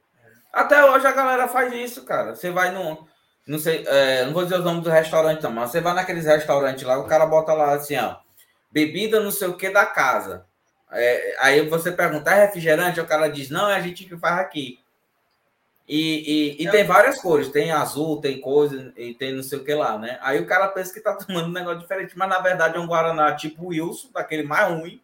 Até 0.52 0.84
hoje 0.84 1.06
a 1.06 1.12
galera 1.12 1.48
faz 1.48 1.72
isso, 1.72 2.04
cara. 2.04 2.34
Você 2.34 2.50
vai 2.50 2.72
no. 2.72 3.08
Não 3.46 3.58
sei, 3.58 3.84
é, 3.86 4.24
não 4.26 4.32
vou 4.32 4.44
dizer 4.44 4.58
os 4.58 4.64
nomes 4.64 4.84
do 4.84 4.90
restaurante, 4.90 5.42
não, 5.42 5.50
mas 5.50 5.70
você 5.70 5.80
vai 5.80 5.94
naqueles 5.94 6.24
restaurantes 6.24 6.84
lá, 6.84 6.98
o 6.98 7.06
cara 7.06 7.26
bota 7.26 7.52
lá 7.52 7.72
assim, 7.72 7.96
ó. 7.96 8.16
Bebida 8.70 9.20
não 9.20 9.30
sei 9.30 9.48
o 9.48 9.56
que 9.56 9.68
da 9.70 9.84
casa. 9.86 10.46
É, 10.92 11.36
aí 11.40 11.68
você 11.68 11.92
pergunta, 11.92 12.30
é 12.30 12.46
refrigerante? 12.46 13.00
O 13.00 13.06
cara 13.06 13.28
diz, 13.28 13.50
não, 13.50 13.68
é 13.68 13.76
a 13.76 13.80
gente 13.80 14.04
que 14.04 14.16
faz 14.16 14.38
aqui. 14.38 14.80
E, 15.92 16.56
e, 16.58 16.62
e 16.62 16.68
é 16.68 16.70
tem 16.70 16.84
várias 16.84 17.20
cores, 17.20 17.48
tem 17.48 17.72
azul, 17.72 18.20
tem 18.20 18.40
coisa, 18.40 18.92
e 18.96 19.12
tem 19.12 19.34
não 19.34 19.42
sei 19.42 19.58
o 19.58 19.64
que 19.64 19.74
lá, 19.74 19.98
né? 19.98 20.20
Aí 20.22 20.40
o 20.40 20.46
cara 20.46 20.68
pensa 20.68 20.94
que 20.94 21.00
tá 21.00 21.14
tomando 21.18 21.48
um 21.48 21.52
negócio 21.52 21.80
diferente, 21.80 22.16
mas 22.16 22.28
na 22.28 22.38
verdade 22.38 22.76
é 22.76 22.80
um 22.80 22.86
Guaraná 22.86 23.34
tipo 23.34 23.66
Wilson, 23.66 24.08
daquele 24.12 24.44
mais 24.44 24.68
ruim, 24.72 25.02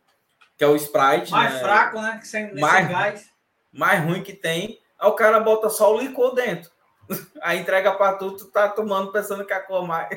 que 0.57 0.63
é 0.63 0.67
o 0.69 0.77
Sprite. 0.77 1.33
Mais 1.33 1.55
né? 1.55 1.59
fraco, 1.59 2.01
né? 2.01 2.19
Que 2.21 2.29
sem, 2.29 2.55
mais, 2.55 2.89
gás. 2.89 3.31
Mais 3.73 4.05
ruim 4.05 4.23
que 4.23 4.33
tem. 4.33 4.81
Aí 4.99 5.09
o 5.09 5.15
cara 5.15 5.41
bota 5.41 5.69
só 5.69 5.93
o 5.93 6.01
licor 6.01 6.35
dentro. 6.35 6.71
Aí 7.43 7.59
entrega 7.59 7.93
para 7.93 8.17
tu, 8.17 8.37
tu 8.37 8.47
tá 8.47 8.69
tomando 8.69 9.11
pensando 9.11 9.45
que 9.45 9.53
a 9.53 9.61
cor 9.61 9.85
mais. 9.85 10.09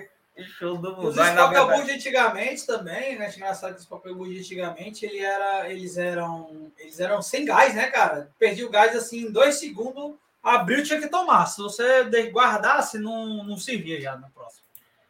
Show 0.43 0.77
do 0.77 0.95
mundo. 0.95 1.07
Os 1.09 1.15
Scopel 1.15 1.85
de 1.85 1.91
antigamente 1.91 2.65
também, 2.65 3.17
né? 3.17 3.31
Engraçado 3.35 3.73
que 3.73 3.79
os 3.79 3.85
Scopel 3.85 4.15
de 4.15 4.39
antigamente 4.39 5.05
ele 5.05 5.19
era, 5.19 5.69
eles 5.69 5.97
eram 5.97 6.71
eles 6.77 6.99
eram 6.99 7.21
sem 7.21 7.45
gás, 7.45 7.73
né, 7.75 7.87
cara? 7.87 8.31
Perdi 8.37 8.63
o 8.63 8.69
gás 8.69 8.95
assim 8.95 9.27
em 9.27 9.31
dois 9.31 9.55
segundos 9.55 10.15
abriu, 10.43 10.83
tinha 10.83 10.99
que 10.99 11.07
tomar. 11.07 11.45
Se 11.45 11.61
você 11.61 12.03
guardasse, 12.29 12.97
não, 12.97 13.43
não 13.43 13.57
servia 13.57 14.01
já 14.01 14.15
no 14.15 14.29
próximo. 14.31 14.63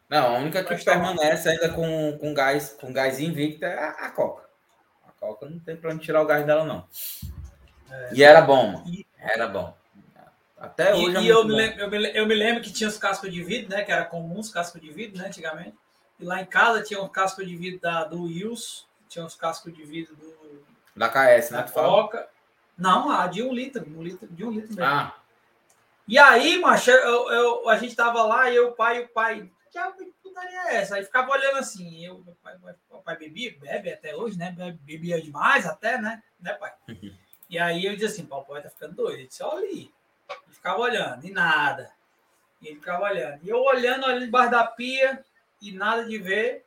Não, 0.08 0.36
a 0.36 0.38
única 0.38 0.64
que 0.64 0.84
permanece 0.84 1.48
ainda 1.48 1.68
com, 1.68 2.18
com 2.18 2.34
gás 2.34 2.76
com 2.80 2.92
gás 2.92 3.20
invicto 3.20 3.64
é 3.64 3.78
a, 3.78 3.90
a 3.90 4.10
Coca. 4.10 4.44
A 5.06 5.12
Coca 5.12 5.48
não 5.48 5.58
tem 5.60 5.76
para 5.76 5.92
onde 5.92 6.04
tirar 6.04 6.22
o 6.22 6.26
gás 6.26 6.44
dela, 6.44 6.64
não. 6.64 6.84
É, 7.90 8.10
e 8.14 8.22
era 8.22 8.40
bom, 8.40 8.72
mano. 8.72 8.84
Era 9.18 9.46
bom. 9.46 9.76
Até 10.60 10.94
hoje. 10.94 11.12
E, 11.12 11.16
é 11.16 11.22
e 11.22 11.28
eu, 11.28 11.42
me 11.42 11.54
lembro, 11.54 11.80
eu, 11.80 11.90
me, 11.90 12.12
eu, 12.14 12.26
me 12.26 12.34
lembro, 12.34 12.62
que 12.62 12.70
tinha 12.70 12.88
os 12.88 12.98
cascos 12.98 13.32
de 13.32 13.42
vidro, 13.42 13.70
né? 13.70 13.82
Que 13.82 13.90
era 13.90 14.04
comum 14.04 14.38
os 14.38 14.50
cascos 14.50 14.78
de 14.78 14.90
vidro, 14.92 15.18
né? 15.18 15.28
Antigamente. 15.28 15.74
E 16.18 16.24
lá 16.24 16.42
em 16.42 16.44
casa 16.44 16.82
tinha 16.82 17.00
um 17.00 17.08
casco 17.08 17.42
de 17.42 17.56
vidro 17.56 17.80
da, 17.80 18.04
do 18.04 18.24
Wills, 18.24 18.84
tinha 19.08 19.24
uns 19.24 19.34
cascos 19.34 19.74
de 19.74 19.82
vidro 19.82 20.14
do. 20.14 20.62
Da 20.94 21.08
KS, 21.08 21.50
né? 21.50 21.62
Da 21.62 21.62
Coca. 21.62 22.28
Não, 22.76 23.10
a 23.10 23.26
de 23.26 23.42
um 23.42 23.54
litro, 23.54 23.82
um 23.88 24.02
litro, 24.02 24.28
de 24.28 24.44
um 24.44 24.50
litro 24.50 24.68
mesmo. 24.68 24.84
Ah. 24.84 25.16
E 26.06 26.18
aí, 26.18 26.58
macho, 26.60 26.90
eu, 26.90 27.30
eu, 27.30 27.68
a 27.68 27.76
gente 27.76 27.94
tava 27.94 28.22
lá, 28.24 28.50
eu, 28.50 28.70
o 28.70 28.72
pai, 28.72 29.00
o 29.00 29.08
pai, 29.08 29.50
que 29.70 29.78
putaria 30.22 30.68
é 30.68 30.76
essa? 30.76 30.96
Aí 30.96 31.04
ficava 31.04 31.30
olhando 31.30 31.58
assim, 31.58 32.04
eu, 32.04 32.18
meu 32.24 32.36
pai, 32.42 32.56
meu 32.90 33.00
pai 33.00 33.16
bebia, 33.16 33.56
bebe 33.58 33.92
até 33.92 34.14
hoje, 34.14 34.36
né? 34.36 34.54
Bebia 34.82 35.22
demais 35.22 35.64
até, 35.66 35.98
né? 35.98 36.22
Né, 36.38 36.52
pai? 36.54 36.72
E 37.50 37.58
aí 37.58 37.84
eu 37.84 37.96
disse 37.96 38.20
assim, 38.20 38.28
o 38.30 38.44
pai 38.44 38.62
tá 38.62 38.70
ficando 38.70 38.94
doido. 38.94 39.18
Ele 39.18 39.26
disse, 39.26 39.42
olha 39.42 39.66
ali. 39.66 39.92
Ele 40.46 40.54
ficava 40.54 40.80
olhando, 40.80 41.24
e 41.24 41.30
nada. 41.30 41.92
Ele 42.62 42.76
ficava 42.76 43.04
olhando. 43.04 43.40
E 43.42 43.48
eu 43.48 43.58
olhando 43.62 44.06
ali 44.06 44.26
debaixo 44.26 44.50
da 44.50 44.66
pia, 44.66 45.24
e 45.60 45.72
nada 45.72 46.04
de 46.04 46.18
ver. 46.18 46.64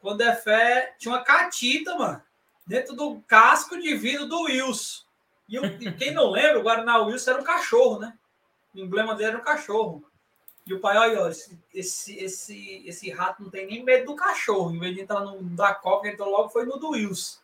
Quando 0.00 0.20
é 0.20 0.34
fé, 0.34 0.94
tinha 0.98 1.12
uma 1.12 1.24
catita, 1.24 1.96
mano, 1.96 2.22
dentro 2.66 2.94
do 2.94 3.20
casco 3.22 3.78
de 3.78 3.94
vidro 3.94 4.26
do 4.26 4.42
Wilson. 4.42 5.04
E, 5.48 5.54
eu, 5.56 5.64
e 5.64 5.92
quem 5.92 6.12
não 6.12 6.30
lembra, 6.30 6.60
o 6.60 6.62
Guaraná 6.62 6.98
Wilson 6.98 7.32
era 7.32 7.40
um 7.40 7.44
cachorro, 7.44 7.98
né? 7.98 8.16
O 8.74 8.78
emblema 8.78 9.14
dele 9.14 9.30
era 9.30 9.38
um 9.38 9.44
cachorro. 9.44 10.04
E 10.66 10.74
o 10.74 10.80
pai, 10.80 10.98
olha, 10.98 11.30
esse, 11.30 11.58
esse, 11.72 12.16
esse, 12.18 12.82
esse 12.86 13.10
rato 13.10 13.42
não 13.42 13.50
tem 13.50 13.66
nem 13.66 13.82
medo 13.82 14.06
do 14.06 14.14
cachorro. 14.14 14.74
Em 14.74 14.78
vez 14.78 14.94
de 14.94 15.00
entrar 15.00 15.20
no 15.20 15.42
da 15.42 15.74
Coca, 15.74 16.08
entrou 16.08 16.30
logo 16.30 16.50
foi 16.50 16.66
no 16.66 16.78
do 16.78 16.90
Wilson. 16.90 17.38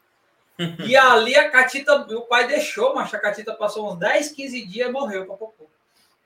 E 0.59 0.97
ali 0.97 1.35
a 1.37 1.51
Catita, 1.51 1.95
o 1.97 2.23
pai 2.23 2.47
deixou, 2.47 2.95
mas 2.95 3.13
a 3.13 3.19
Catita 3.19 3.55
passou 3.55 3.93
uns 3.93 3.99
10, 3.99 4.33
15 4.33 4.67
dias 4.67 4.89
e 4.89 4.93
morreu 4.93 5.27
para 5.27 5.37
popô. 5.37 5.67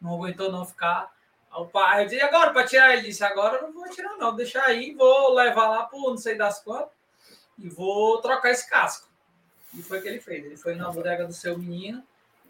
Não 0.01 0.15
aguentou 0.15 0.53
não 0.53 0.65
ficar. 0.65 1.13
O 1.53 1.65
pai 1.65 2.07
disse, 2.07 2.21
agora 2.23 2.53
para 2.53 2.67
tirar? 2.67 2.93
Ele 2.93 3.09
disse, 3.09 3.25
agora 3.25 3.57
eu 3.57 3.63
não 3.63 3.73
vou 3.73 3.89
tirar 3.91 4.17
não, 4.17 4.37
deixa 4.37 4.63
aí, 4.63 4.95
vou 4.95 5.35
levar 5.35 5.69
lá 5.69 5.85
para 5.85 5.99
não 5.99 6.17
sei 6.17 6.37
das 6.37 6.61
quantas 6.61 6.99
e 7.59 7.69
vou 7.69 8.21
trocar 8.21 8.51
esse 8.51 8.69
casco. 8.69 9.09
E 9.75 9.83
foi 9.83 9.99
o 9.99 10.03
que 10.03 10.09
ele 10.09 10.21
fez. 10.21 10.45
Ele 10.45 10.57
foi 10.57 10.75
na 10.75 10.91
bodega 10.91 11.27
do 11.27 11.33
seu 11.33 11.59
menino 11.59 12.03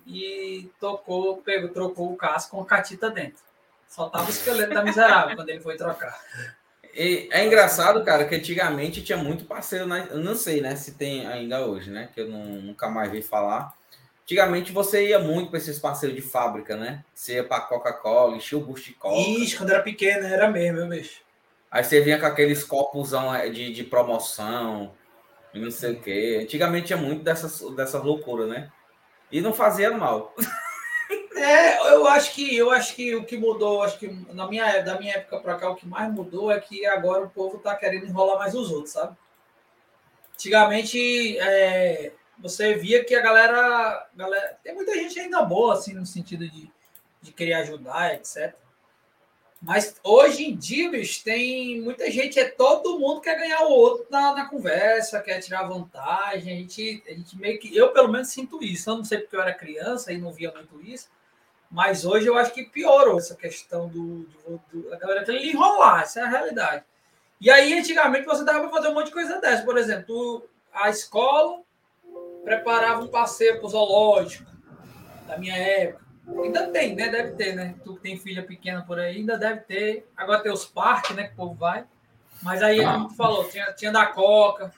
e 0.07 0.71
tocou, 0.79 1.39
pegou, 1.39 1.71
trocou 1.71 2.13
o 2.13 2.17
casco 2.17 2.57
com 2.57 2.63
a 2.63 2.67
catita 2.67 3.11
dentro. 3.11 3.43
Só 3.89 4.09
tava 4.09 4.27
o 4.27 4.31
esqueleto 4.31 4.75
da 4.75 4.83
miserável 4.83 5.37
quando 5.37 5.49
ele 5.49 5.61
foi 5.61 5.77
trocar. 5.77 6.21
E 6.95 7.29
é 7.31 7.45
engraçado, 7.47 8.05
cara, 8.05 8.25
que 8.25 8.35
antigamente 8.35 9.03
tinha 9.03 9.19
muito 9.19 9.45
parceiro, 9.45 9.87
né? 9.87 10.09
eu 10.11 10.19
não 10.19 10.35
sei, 10.35 10.61
né, 10.61 10.75
se 10.75 10.95
tem 10.95 11.27
ainda 11.27 11.65
hoje, 11.65 11.91
né, 11.91 12.09
que 12.13 12.21
eu 12.21 12.29
não, 12.29 12.45
nunca 12.45 12.89
mais 12.89 13.11
vi 13.11 13.23
falar. 13.23 13.73
Antigamente 14.23 14.73
você 14.73 15.09
ia 15.09 15.19
muito 15.19 15.49
para 15.49 15.59
esses 15.59 15.79
parceiros 15.79 16.15
de 16.15 16.21
fábrica, 16.21 16.77
né? 16.77 17.03
Você 17.15 17.37
ia 17.37 17.45
para 17.45 17.63
Coca-Cola, 17.63 18.37
enchia 18.37 18.59
o 18.59 18.61
busto 18.61 18.89
de 18.89 18.93
Coca. 18.93 19.17
Ixi, 19.17 19.57
quando 19.57 19.71
era 19.71 19.83
pequeno 19.83 20.27
era 20.27 20.51
mesmo, 20.51 20.81
meu 20.81 20.89
bicho. 20.89 21.23
Aí 21.71 21.83
você 21.83 22.03
vinha 22.03 22.21
com 22.21 22.27
aqueles 22.27 22.63
copos 22.63 23.15
é, 23.15 23.49
de, 23.49 23.73
de 23.73 23.85
promoção, 23.85 24.93
não 25.55 25.71
sei 25.71 25.93
o 25.93 26.01
quê. 26.01 26.41
Antigamente 26.43 26.89
tinha 26.89 26.99
muito 26.99 27.23
dessas, 27.23 27.59
dessas 27.75 28.03
loucuras, 28.03 28.51
né? 28.51 28.71
E 29.33 29.41
não 29.41 29.55
fazia 29.55 29.91
mal. 29.93 30.35
É, 31.49 31.95
eu 31.95 32.07
acho 32.07 32.35
que 32.35 32.55
eu 32.55 32.71
acho 32.71 32.95
que 32.95 33.15
o 33.15 33.25
que 33.25 33.39
mudou, 33.39 33.83
acho 33.83 33.99
que 33.99 34.07
na 34.35 34.47
minha, 34.47 34.83
da 34.83 34.99
minha 34.99 35.15
época 35.15 35.41
para 35.41 35.57
cá, 35.57 35.71
o 35.71 35.77
que 35.77 35.87
mais 35.87 36.13
mudou 36.13 36.53
é 36.53 36.61
que 36.61 36.85
agora 36.85 37.25
o 37.25 37.31
povo 37.31 37.59
tá 37.59 37.75
querendo 37.75 38.05
enrolar 38.05 38.39
mais 38.39 38.55
os 38.55 38.71
outros, 38.71 38.93
sabe? 38.93 39.17
Antigamente 40.35 41.39
é, 41.39 42.13
você 42.39 42.75
via 42.75 43.03
que 43.03 43.15
a 43.15 43.23
galera, 43.23 44.09
galera. 44.15 44.59
Tem 44.63 44.75
muita 44.75 44.93
gente 44.95 45.19
ainda 45.19 45.41
boa, 45.43 45.73
assim, 45.73 45.95
no 45.95 46.05
sentido 46.05 46.47
de, 46.47 46.71
de 47.23 47.33
querer 47.33 47.55
ajudar, 47.55 48.15
etc. 48.15 48.55
Mas 49.61 49.97
hoje 50.05 50.45
em 50.45 50.55
dia, 50.55 50.91
bicho, 50.91 51.25
tem 51.25 51.81
muita 51.81 52.11
gente, 52.11 52.39
é 52.39 52.45
todo 52.45 52.99
mundo 52.99 53.23
quer 53.23 53.39
ganhar 53.39 53.63
o 53.63 53.71
outro 53.71 54.07
na, 54.11 54.35
na 54.35 54.49
conversa, 54.49 55.21
quer 55.23 55.41
tirar 55.41 55.67
vantagem. 55.67 56.53
A 56.53 56.57
gente, 56.57 57.03
a 57.09 57.11
gente 57.11 57.39
meio 57.39 57.59
que. 57.59 57.75
Eu, 57.75 57.91
pelo 57.93 58.13
menos, 58.13 58.29
sinto 58.29 58.63
isso. 58.63 58.91
Eu 58.91 58.99
não 58.99 59.05
sei 59.05 59.19
porque 59.19 59.35
eu 59.35 59.41
era 59.41 59.55
criança 59.55 60.13
e 60.13 60.19
não 60.19 60.31
via 60.31 60.53
muito 60.53 60.81
isso. 60.83 61.09
Mas 61.71 62.05
hoje 62.05 62.27
eu 62.27 62.37
acho 62.37 62.53
que 62.53 62.65
piorou 62.65 63.19
essa 63.19 63.35
questão 63.35 63.89
do, 63.89 64.27
do, 64.47 64.61
do 64.73 64.95
a 64.95 64.97
galera 64.97 65.25
querer 65.25 65.45
enrolar, 65.45 66.03
essa 66.03 66.21
é 66.21 66.23
a 66.23 66.29
realidade. 66.29 66.85
E 67.41 67.51
aí, 67.51 67.79
antigamente, 67.79 68.27
você 68.27 68.45
dava 68.45 68.61
para 68.61 68.71
fazer 68.71 68.89
um 68.89 68.95
monte 68.95 69.07
de 69.07 69.13
coisa 69.13 69.41
dessa. 69.41 69.65
Por 69.65 69.77
exemplo, 69.77 70.49
a 70.73 70.89
escola 70.89 71.61
preparava 72.43 73.03
um 73.03 73.09
passeio 73.09 73.59
para 73.59 73.67
o 73.67 73.69
zoológico, 73.69 74.51
da 75.27 75.37
minha 75.39 75.57
época 75.57 76.09
Ainda 76.37 76.69
tem, 76.69 76.95
né? 76.95 77.09
Deve 77.09 77.33
ter, 77.33 77.55
né? 77.55 77.75
Tu 77.83 77.95
que 77.95 78.01
tem 78.01 78.19
filha 78.19 78.45
pequena 78.45 78.83
por 78.83 78.99
aí, 78.99 79.17
ainda 79.17 79.39
deve 79.39 79.61
ter. 79.61 80.11
Agora 80.17 80.43
tem 80.43 80.53
os 80.53 80.65
parques, 80.65 81.17
né? 81.17 81.25
Que 81.25 81.33
o 81.33 81.37
povo 81.37 81.55
vai. 81.55 81.87
Mas 82.43 82.63
aí, 82.63 82.85
como 82.85 83.09
tu 83.09 83.15
falou, 83.15 83.49
tinha, 83.49 83.73
tinha 83.73 83.91
da 83.91 84.07
Coca, 84.07 84.73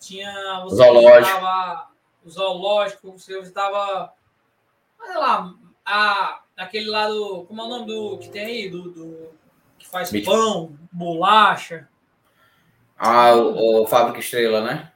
tinha 0.00 0.64
o 0.64 0.70
zoológico. 0.70 1.38
o 2.24 2.30
zoológico, 2.30 3.12
você 3.12 3.38
estava. 3.40 4.12
Olha 4.98 5.18
lá, 5.18 5.54
a, 5.86 6.40
aquele 6.56 6.90
lado. 6.90 7.44
Como 7.46 7.62
é 7.62 7.64
o 7.64 7.68
nome 7.68 7.86
do 7.86 8.18
que 8.18 8.28
tem 8.28 8.44
aí? 8.44 8.68
Do, 8.68 8.90
do 8.90 9.30
que 9.78 9.86
faz 9.86 10.10
pão, 10.24 10.76
bolacha. 10.90 11.88
Ah, 12.98 13.34
o, 13.34 13.82
o 13.82 13.86
Fábrica 13.86 14.18
Estrela, 14.18 14.62
né? 14.62 14.92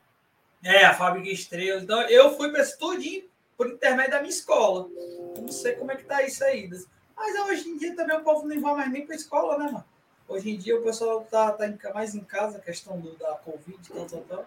É, 0.64 0.85
a 0.85 0.94
Fábrica 0.94 1.29
Estrela. 1.29 1.81
Então, 1.81 2.00
eu 2.03 2.37
fui 2.37 2.50
para 2.50 2.61
esse 2.61 2.79
tudinho 2.79 3.24
por 3.57 3.68
intermédio 3.68 4.12
da 4.12 4.20
minha 4.20 4.31
escola. 4.31 4.88
Eu 5.37 5.42
não 5.42 5.53
sei 5.53 5.74
como 5.74 5.92
é 5.92 5.96
que 5.96 6.05
tá 6.05 6.22
isso 6.22 6.42
aí. 6.42 6.68
Mas 7.16 7.48
hoje 7.48 7.68
em 7.68 7.76
dia 7.76 7.94
também 7.94 8.16
o 8.16 8.24
povo 8.24 8.48
não 8.48 8.61
vai 8.61 8.74
mais 8.74 8.90
nem 8.90 9.07
para 9.07 9.14
escola, 9.14 9.59
né, 9.59 9.66
mano? 9.66 9.85
Hoje 10.26 10.50
em 10.50 10.57
dia 10.57 10.79
o 10.79 10.83
pessoal 10.83 11.26
tá, 11.31 11.53
tá 11.53 11.68
mais 11.92 12.14
em 12.14 12.20
casa, 12.20 12.59
a 12.59 12.61
questão 12.61 12.98
do, 12.98 13.14
da 13.16 13.35
Covid, 13.35 13.79
tal, 13.92 14.07
tal, 14.07 14.20
tal. 14.22 14.46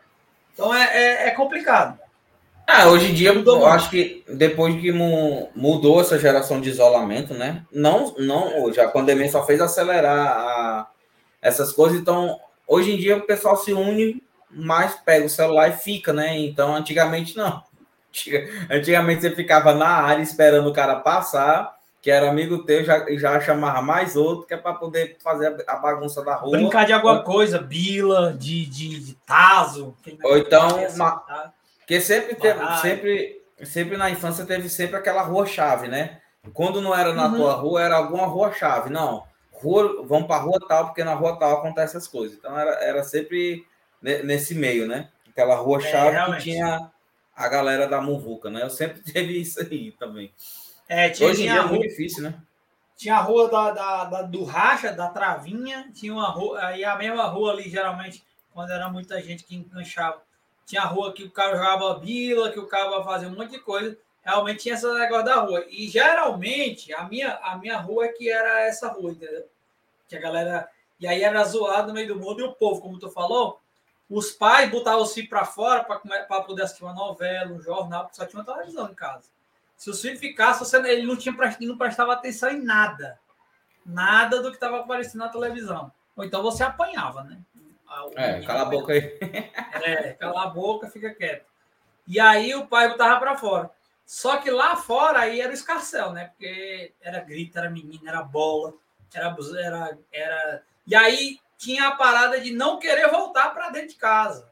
Então 0.54 0.74
é, 0.74 0.98
é, 0.98 1.28
é 1.28 1.32
complicado. 1.32 2.00
Ah, 2.68 2.88
hoje 2.88 3.12
em 3.12 3.14
dia, 3.14 3.34
eu 3.34 3.66
acho 3.66 3.90
que 3.90 4.24
depois 4.28 4.80
que 4.80 4.92
mudou 4.92 6.00
essa 6.00 6.18
geração 6.18 6.62
de 6.62 6.70
isolamento, 6.70 7.34
né? 7.34 7.66
Não, 7.72 8.16
não 8.18 8.64
hoje, 8.64 8.80
a 8.80 8.88
pandemia 8.88 9.30
só 9.30 9.46
fez 9.46 9.60
acelerar 9.60 10.28
a, 10.28 10.88
essas 11.42 11.74
coisas. 11.74 12.00
Então, 12.00 12.40
hoje 12.68 12.94
em 12.94 12.98
dia, 12.98 13.18
o 13.18 13.22
pessoal 13.28 13.58
se 13.58 13.74
une 13.74 14.24
mais, 14.50 14.96
pega 14.96 15.26
o 15.26 15.30
celular 15.30 15.70
e 15.70 15.74
fica, 15.74 16.14
né? 16.14 16.38
Então, 16.38 16.74
antigamente, 16.76 17.36
não. 17.36 17.62
Antigamente, 18.70 19.22
você 19.22 19.32
ficava 19.32 19.74
na 19.74 19.90
área 19.90 20.22
esperando 20.22 20.70
o 20.70 20.74
cara 20.74 20.98
passar, 20.98 21.76
que 22.02 22.12
era 22.12 22.30
amigo 22.30 22.64
teu, 22.64 22.84
já, 22.84 23.06
já 23.18 23.40
chamava 23.42 23.82
mais 23.82 24.16
outro, 24.16 24.46
que 24.46 24.54
é 24.54 24.58
para 24.58 24.74
poder 24.74 25.18
fazer 25.24 25.64
a 25.68 25.76
bagunça 25.78 26.24
da 26.24 26.36
rua. 26.36 26.58
Brincar 26.58 26.86
de 26.86 26.94
alguma 26.94 27.24
coisa, 27.24 27.60
bila, 27.60 28.34
de, 28.34 28.66
de, 28.66 29.00
de 29.00 29.14
taso. 29.26 29.96
Ou 30.24 30.38
então, 30.38 30.86
uma, 30.94 31.12
tá? 31.12 31.54
Porque 31.84 32.00
sempre 32.00 32.36
teve, 32.36 32.78
sempre, 32.78 33.42
sempre 33.64 33.98
na 33.98 34.10
infância 34.10 34.46
teve 34.46 34.70
sempre 34.70 34.96
aquela 34.96 35.22
rua-chave, 35.22 35.88
né? 35.90 36.22
Quando 36.54 36.82
não 36.82 36.96
era 36.96 37.14
na 37.14 37.28
uhum. 37.28 37.36
tua 37.36 37.54
rua, 37.54 37.82
era 37.82 37.96
alguma 37.98 38.26
rua-chave. 38.26 38.90
Não, 38.90 39.24
rua, 39.52 40.06
vamos 40.06 40.28
para 40.28 40.42
rua 40.42 40.60
tal, 40.68 40.86
porque 40.88 41.04
na 41.04 41.14
rua 41.14 41.38
tal 41.38 41.58
acontecem 41.58 41.98
as 41.98 42.08
coisas. 42.08 42.38
Então 42.38 42.58
era, 42.58 42.72
era 42.84 43.04
sempre 43.04 43.66
nesse 44.02 44.56
meio, 44.56 44.88
né? 44.88 45.10
Aquela 45.30 45.56
rua-chave 45.56 46.16
é, 46.16 46.36
que 46.38 46.44
tinha 46.44 46.92
a 47.36 47.48
galera 47.50 47.88
da 47.88 48.02
Muvuca, 48.02 48.50
né? 48.50 48.64
Eu 48.64 48.70
sempre 48.70 49.02
teve 49.12 49.40
isso 49.40 49.60
aí 49.62 49.92
também. 49.94 50.34
É, 50.88 51.10
tinha, 51.10 51.30
Hoje 51.30 51.42
em 51.42 51.52
dia 51.52 51.62
é 51.62 51.66
muito 51.66 51.88
difícil, 51.88 52.24
né? 52.24 52.36
Tinha 52.96 53.16
a 53.16 53.22
rua 53.22 53.50
da, 53.50 53.72
da, 53.72 54.06
da, 54.06 54.22
do 54.22 54.44
Racha, 54.44 54.92
da 54.92 55.10
Travinha, 55.10 55.90
tinha 55.94 56.14
uma 56.14 56.30
rua, 56.30 56.64
aí 56.64 56.86
a 56.86 56.96
mesma 56.96 57.24
rua 57.24 57.52
ali, 57.52 57.70
geralmente, 57.70 58.24
quando 58.54 58.72
era 58.72 58.88
muita 58.90 59.20
gente 59.22 59.44
que 59.44 59.56
enganchava 59.56 60.22
tinha 60.66 60.82
rua 60.82 61.14
que 61.14 61.24
o 61.24 61.32
cara 61.32 61.56
jogava 61.56 62.00
bila, 62.00 62.52
que 62.52 62.60
o 62.60 62.68
cara 62.68 63.04
fazia 63.04 63.28
um 63.28 63.36
monte 63.36 63.52
de 63.52 63.60
coisa. 63.60 63.98
Realmente 64.24 64.64
tinha 64.64 64.76
esse 64.76 64.88
negócio 64.94 65.26
da 65.26 65.36
rua. 65.36 65.66
E 65.70 65.88
geralmente 65.88 66.94
a 66.94 67.04
minha, 67.04 67.36
a 67.44 67.58
minha 67.58 67.78
rua 67.78 68.06
é 68.06 68.10
que 68.10 68.30
era 68.30 68.62
essa 68.62 68.88
rua, 68.88 69.12
entendeu? 69.12 69.46
Que 70.08 70.16
a 70.16 70.22
galera. 70.22 70.70
E 71.00 71.08
aí 71.08 71.22
era 71.22 71.44
zoado 71.44 71.90
no 71.90 71.94
meio 71.94 72.08
do 72.08 72.20
mundo 72.20 72.40
e 72.40 72.44
o 72.44 72.54
povo, 72.54 72.82
como 72.82 72.98
tu 72.98 73.10
falou, 73.10 73.60
os 74.10 74.32
pais 74.32 74.70
botavam 74.70 75.02
os 75.02 75.14
filhos 75.14 75.30
para 75.30 75.44
fora 75.44 75.84
para 75.84 76.42
poder 76.42 76.64
assistir 76.64 76.84
uma 76.84 76.94
novela, 76.94 77.52
um 77.52 77.62
jornal, 77.62 78.04
porque 78.04 78.16
só 78.16 78.26
tinha 78.26 78.40
uma 78.42 78.54
televisão 78.54 78.90
em 78.90 78.94
casa. 78.94 79.28
Se 79.76 79.90
os 79.90 80.00
filhos 80.00 80.20
ficassem, 80.20 80.66
você, 80.66 80.78
ele 80.78 81.06
não, 81.06 81.18
tinha, 81.18 81.36
não 81.62 81.78
prestava 81.78 82.14
atenção 82.14 82.50
em 82.50 82.62
nada. 82.62 83.20
Nada 83.86 84.42
do 84.42 84.50
que 84.50 84.56
estava 84.56 84.80
aparecendo 84.80 85.22
na 85.22 85.30
televisão. 85.30 85.92
Ou 86.16 86.24
então 86.24 86.42
você 86.42 86.64
apanhava, 86.64 87.24
né? 87.24 87.42
É, 88.16 88.42
cala 88.42 88.62
a 88.62 88.66
boca 88.66 88.94
aí. 88.94 89.20
É, 89.84 90.14
cala 90.14 90.44
a 90.44 90.48
boca, 90.48 90.90
fica 90.90 91.14
quieto. 91.14 91.46
E 92.08 92.20
aí 92.20 92.54
o 92.56 92.68
pai 92.68 92.90
botava 92.90 93.20
para 93.20 93.38
fora. 93.38 93.70
Só 94.06 94.38
que 94.38 94.52
lá 94.52 94.76
fora 94.76 95.20
aí 95.20 95.42
era 95.42 95.52
o 95.52 95.54
escarcel, 95.54 96.12
né? 96.12 96.26
Porque 96.26 96.94
era 97.02 97.20
grito, 97.20 97.58
era 97.58 97.70
menina, 97.70 98.10
era 98.10 98.22
bola, 98.22 98.74
era, 99.14 99.36
era, 99.58 99.98
era. 100.12 100.64
E 100.86 100.96
aí 100.96 101.40
tinha 101.58 101.88
a 101.88 101.96
parada 101.96 102.40
de 102.40 102.52
não 102.52 102.78
querer 102.78 103.10
voltar 103.10 103.54
para 103.54 103.70
dentro 103.70 103.90
de 103.90 103.96
casa. 103.96 104.52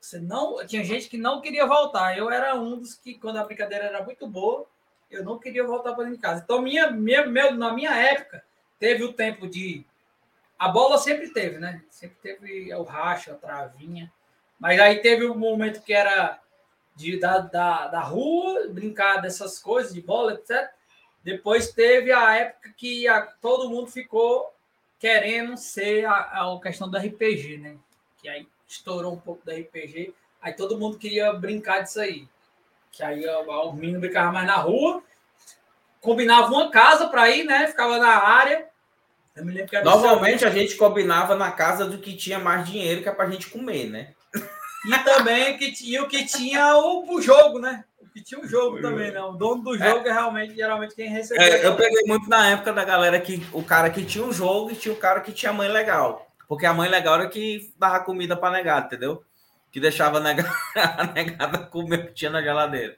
Você 0.00 0.18
não 0.18 0.66
tinha 0.66 0.84
gente 0.84 1.08
que 1.08 1.16
não 1.16 1.40
queria 1.40 1.66
voltar. 1.66 2.18
Eu 2.18 2.30
era 2.30 2.54
um 2.54 2.78
dos 2.78 2.94
que 2.94 3.14
quando 3.14 3.38
a 3.38 3.44
brincadeira 3.44 3.84
era 3.86 4.02
muito 4.02 4.26
boa, 4.26 4.66
eu 5.10 5.24
não 5.24 5.38
queria 5.38 5.64
voltar 5.64 5.94
para 5.94 6.04
dentro 6.04 6.16
de 6.16 6.22
casa. 6.22 6.42
Então 6.44 6.60
minha, 6.60 6.90
minha 6.90 7.26
meu, 7.26 7.54
na 7.54 7.72
minha 7.72 7.94
época 7.96 8.44
teve 8.78 9.04
o 9.04 9.12
tempo 9.12 9.46
de 9.48 9.86
a 10.64 10.68
bola 10.68 10.96
sempre 10.96 11.28
teve, 11.28 11.58
né? 11.58 11.82
Sempre 11.90 12.16
teve 12.22 12.74
o 12.74 12.82
racha, 12.84 13.32
a 13.32 13.36
travinha. 13.36 14.10
Mas 14.58 14.80
aí 14.80 15.00
teve 15.00 15.26
um 15.26 15.36
momento 15.36 15.82
que 15.82 15.92
era 15.92 16.40
de, 16.96 17.20
da, 17.20 17.38
da, 17.38 17.88
da 17.88 18.00
rua, 18.00 18.68
brincar 18.70 19.18
dessas 19.18 19.58
coisas, 19.58 19.92
de 19.92 20.00
bola, 20.00 20.32
etc. 20.32 20.70
Depois 21.22 21.70
teve 21.70 22.12
a 22.12 22.34
época 22.34 22.72
que 22.78 23.06
a, 23.06 23.20
todo 23.20 23.68
mundo 23.68 23.90
ficou 23.90 24.54
querendo 24.98 25.54
ser 25.58 26.06
a, 26.06 26.14
a 26.14 26.60
questão 26.62 26.88
do 26.88 26.96
RPG, 26.96 27.58
né? 27.58 27.76
Que 28.22 28.28
aí 28.30 28.48
estourou 28.66 29.12
um 29.12 29.20
pouco 29.20 29.44
da 29.44 29.52
RPG. 29.52 30.14
Aí 30.40 30.54
todo 30.54 30.78
mundo 30.78 30.96
queria 30.96 31.30
brincar 31.34 31.82
disso 31.82 32.00
aí. 32.00 32.26
Que 32.90 33.02
aí 33.02 33.22
o 33.28 33.72
menino 33.74 34.00
brincava 34.00 34.32
mais 34.32 34.46
na 34.46 34.56
rua, 34.56 35.02
combinava 36.00 36.50
uma 36.50 36.70
casa 36.70 37.06
para 37.08 37.28
ir, 37.28 37.44
né? 37.44 37.66
Ficava 37.66 37.98
na 37.98 38.16
área 38.16 38.72
Normalmente 39.84 40.44
a 40.44 40.50
gente 40.50 40.76
combinava 40.76 41.34
na 41.34 41.50
casa 41.50 41.86
do 41.86 41.98
que 41.98 42.14
tinha 42.14 42.38
mais 42.38 42.68
dinheiro 42.68 43.02
que 43.02 43.08
é 43.08 43.12
pra 43.12 43.28
gente 43.28 43.48
comer, 43.48 43.90
né? 43.90 44.14
E 44.86 44.98
também 44.98 45.56
que 45.56 45.72
tinha 45.72 46.02
o 46.02 46.08
que 46.08 46.24
tinha 46.24 46.76
o, 46.76 47.14
o 47.14 47.20
jogo, 47.20 47.58
né? 47.58 47.84
O 48.00 48.08
que 48.08 48.22
tinha 48.22 48.40
o 48.40 48.46
jogo 48.46 48.80
também, 48.80 49.10
né? 49.10 49.20
O 49.22 49.32
dono 49.32 49.62
do 49.62 49.76
jogo 49.76 50.06
é, 50.06 50.10
é 50.10 50.12
realmente 50.12 50.54
geralmente 50.54 50.94
quem 50.94 51.08
recebeu. 51.08 51.42
É, 51.42 51.66
eu 51.66 51.74
peguei 51.74 52.04
muito 52.06 52.28
na 52.28 52.50
época 52.50 52.72
da 52.72 52.84
galera 52.84 53.18
que 53.18 53.44
o 53.52 53.62
cara 53.62 53.90
que 53.90 54.04
tinha 54.04 54.24
o 54.24 54.32
jogo 54.32 54.70
e 54.70 54.76
tinha 54.76 54.94
o 54.94 54.98
cara 54.98 55.20
que 55.20 55.32
tinha 55.32 55.52
mãe 55.52 55.68
legal. 55.68 56.30
Porque 56.46 56.66
a 56.66 56.74
mãe 56.74 56.88
legal 56.88 57.14
era 57.14 57.28
que 57.28 57.72
dava 57.78 58.00
comida 58.00 58.36
para 58.36 58.54
negado, 58.54 58.86
entendeu? 58.86 59.24
Que 59.72 59.80
deixava 59.80 60.18
a 60.18 60.20
negada, 60.20 60.52
a 60.76 61.04
negada 61.06 61.58
comer 61.58 62.00
o 62.00 62.06
que 62.06 62.12
tinha 62.12 62.30
na 62.30 62.42
geladeira. 62.42 62.96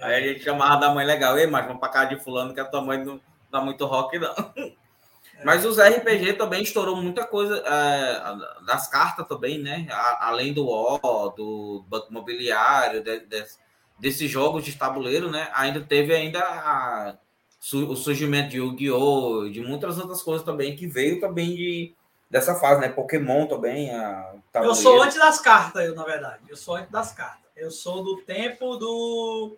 Aí 0.00 0.14
a 0.14 0.32
gente 0.32 0.42
chamava 0.42 0.80
da 0.80 0.94
mãe 0.94 1.04
legal. 1.04 1.38
Ei, 1.38 1.46
mas 1.46 1.66
vamos 1.66 1.80
pra 1.80 1.90
casa 1.90 2.14
de 2.14 2.24
fulano 2.24 2.54
que 2.54 2.60
a 2.60 2.64
tua 2.64 2.80
mãe 2.80 3.04
não 3.04 3.20
dá 3.52 3.60
muito 3.60 3.84
rock, 3.84 4.18
não. 4.18 4.34
Mas 5.44 5.64
os 5.64 5.78
RPG 5.78 6.34
também 6.34 6.62
estourou 6.62 6.96
muita 6.96 7.24
coisa 7.24 7.62
é, 7.66 8.64
das 8.64 8.88
cartas 8.88 9.26
também, 9.26 9.58
né? 9.58 9.86
A, 9.90 10.28
além 10.28 10.52
do 10.52 10.66
O, 10.66 11.28
do 11.30 11.84
Banco 11.88 12.10
Imobiliário, 12.10 13.02
de, 13.02 13.20
de, 13.20 13.44
desses 13.98 14.30
jogos 14.30 14.64
de 14.64 14.74
tabuleiro, 14.74 15.30
né? 15.30 15.48
Ainda 15.52 15.80
teve 15.80 16.14
ainda 16.14 16.40
a, 16.40 17.16
su, 17.60 17.88
o 17.90 17.96
surgimento 17.96 18.50
de 18.50 18.58
Yu-Gi-Oh! 18.58 19.48
de 19.48 19.60
muitas 19.60 19.98
outras 19.98 20.22
coisas 20.22 20.44
também 20.44 20.74
que 20.74 20.86
veio 20.86 21.20
também 21.20 21.54
de, 21.54 21.94
dessa 22.30 22.54
fase, 22.54 22.80
né? 22.80 22.88
Pokémon 22.88 23.46
também. 23.46 23.90
A, 23.94 24.34
eu 24.54 24.74
sou 24.74 25.02
antes 25.02 25.18
das 25.18 25.40
cartas, 25.40 25.84
eu, 25.84 25.94
na 25.94 26.04
verdade. 26.04 26.42
Eu 26.48 26.56
sou 26.56 26.76
antes 26.76 26.90
das 26.90 27.12
cartas. 27.12 27.50
Eu 27.56 27.70
sou 27.70 28.02
do 28.02 28.18
tempo 28.22 28.76
do 28.76 29.56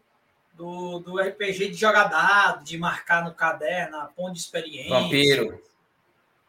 do, 0.59 0.99
do 0.99 1.19
RPG 1.19 1.69
de 1.69 1.75
jogar 1.75 2.05
dado, 2.05 2.65
de 2.65 2.77
marcar 2.77 3.25
no 3.25 3.33
caderno, 3.33 3.97
a 3.97 4.07
ponto 4.07 4.33
de 4.33 4.41
experiência. 4.41 4.91
Vampiro. 4.91 5.63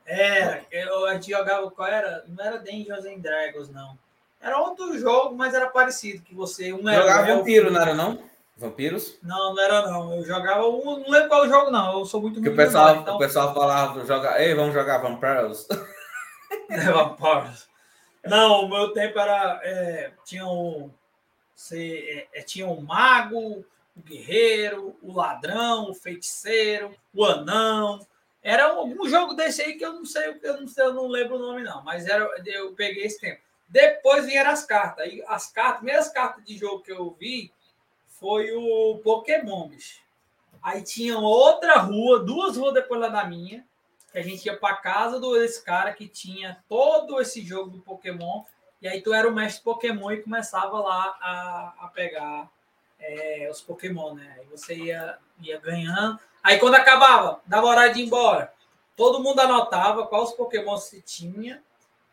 Era, 0.06 0.66
eu, 0.72 1.06
a 1.06 1.14
gente 1.14 1.30
jogava, 1.30 1.70
qual 1.70 1.88
era? 1.88 2.26
Não 2.28 2.44
era 2.44 2.58
Dungeons 2.58 3.06
and 3.06 3.20
Dragons, 3.20 3.70
não. 3.70 3.96
Era 4.42 4.58
outro 4.58 4.98
jogo, 4.98 5.36
mas 5.36 5.54
era 5.54 5.70
parecido, 5.70 6.24
que 6.24 6.34
você... 6.34 6.74
Um 6.74 6.80
jogava 6.80 7.36
Vampiro, 7.36 7.70
não 7.70 7.82
era 7.82 7.94
não? 7.94 8.28
Vampiros? 8.58 9.18
Não, 9.24 9.54
não 9.54 9.64
era 9.64 9.90
não. 9.90 10.16
Eu 10.16 10.26
jogava 10.26 10.68
um, 10.68 11.00
não 11.00 11.10
lembro 11.10 11.30
qual 11.30 11.48
jogo 11.48 11.72
não. 11.72 12.00
Eu 12.00 12.06
sou 12.06 12.20
muito 12.20 12.42
que 12.42 12.50
o 12.50 12.56
pessoal, 12.56 12.98
então... 12.98 13.16
o 13.16 13.20
pessoal 13.20 13.54
falava, 13.54 14.06
joga, 14.06 14.42
ei, 14.42 14.54
vamos 14.54 14.74
jogar 14.74 14.98
Vampiros. 14.98 15.66
é, 16.70 16.82
Vampiros. 16.92 17.70
Não, 18.26 18.66
o 18.66 18.70
meu 18.70 18.92
tempo 18.92 19.18
era 19.18 19.62
é, 19.64 20.12
tinha 20.26 20.46
um 20.46 20.92
você, 21.56 22.28
é, 22.34 22.40
é, 22.40 22.42
tinha 22.42 22.68
um 22.68 22.82
mago, 22.82 23.66
o 24.00 24.04
guerreiro, 24.04 24.98
o 25.02 25.14
ladrão, 25.14 25.90
o 25.90 25.94
feiticeiro, 25.94 26.96
o 27.14 27.26
anão, 27.26 28.00
era 28.42 28.68
algum 28.68 29.08
jogo 29.08 29.34
desse 29.34 29.62
aí 29.62 29.78
que 29.78 29.86
eu 29.86 29.94
não 29.94 30.06
sei, 30.06 30.40
eu 30.42 30.62
não 30.62 30.68
sei, 30.68 30.86
eu 30.86 30.94
não 30.94 31.08
lembro 31.08 31.36
o 31.36 31.40
nome, 31.40 31.64
não, 31.64 31.84
mas 31.84 32.08
era, 32.08 32.28
eu 32.46 32.74
peguei 32.74 33.04
esse 33.04 33.20
tempo. 33.20 33.42
Depois 33.68 34.26
vieram 34.26 34.50
as 34.50 34.66
cartas. 34.66 35.12
E 35.12 35.22
as 35.28 35.52
cartas, 35.52 35.78
primeiras 35.78 36.10
cartas 36.10 36.44
de 36.44 36.58
jogo 36.58 36.82
que 36.82 36.92
eu 36.92 37.12
vi 37.20 37.52
foi 38.08 38.52
o 38.52 39.00
Pokémon, 39.04 39.68
bicho. 39.68 40.02
Aí 40.62 40.82
tinha 40.82 41.18
outra 41.18 41.78
rua, 41.78 42.20
duas 42.20 42.58
ruas 42.58 42.74
depois 42.74 43.00
lá 43.00 43.10
da 43.10 43.24
minha, 43.26 43.66
que 44.12 44.18
a 44.18 44.24
gente 44.24 44.46
ia 44.46 44.58
para 44.58 44.76
casa 44.78 45.20
desse 45.20 45.64
cara 45.64 45.94
que 45.94 46.08
tinha 46.08 46.64
todo 46.68 47.22
esse 47.22 47.42
jogo 47.42 47.70
do 47.70 47.80
Pokémon. 47.80 48.44
E 48.82 48.88
aí 48.88 49.02
tu 49.02 49.14
era 49.14 49.28
o 49.28 49.34
mestre 49.34 49.64
Pokémon 49.64 50.12
e 50.12 50.24
começava 50.24 50.80
lá 50.80 51.18
a, 51.22 51.74
a 51.82 51.88
pegar 51.90 52.50
é, 53.00 53.48
os 53.50 53.62
Pokémon, 53.62 54.14
né? 54.14 54.36
Aí 54.38 54.46
você 54.46 54.76
ia, 54.76 55.18
ia 55.42 55.60
ganhando. 55.60 56.20
Aí 56.44 56.60
quando 56.60 56.76
acabava, 56.76 57.42
dava 57.46 57.68
hora 57.68 57.88
de 57.90 58.02
ir 58.02 58.06
embora. 58.06 58.54
Todo 58.96 59.24
mundo 59.24 59.40
anotava 59.40 60.08
quais 60.08 60.32
Pokémon 60.32 60.78
se 60.78 61.02
tinha, 61.02 61.64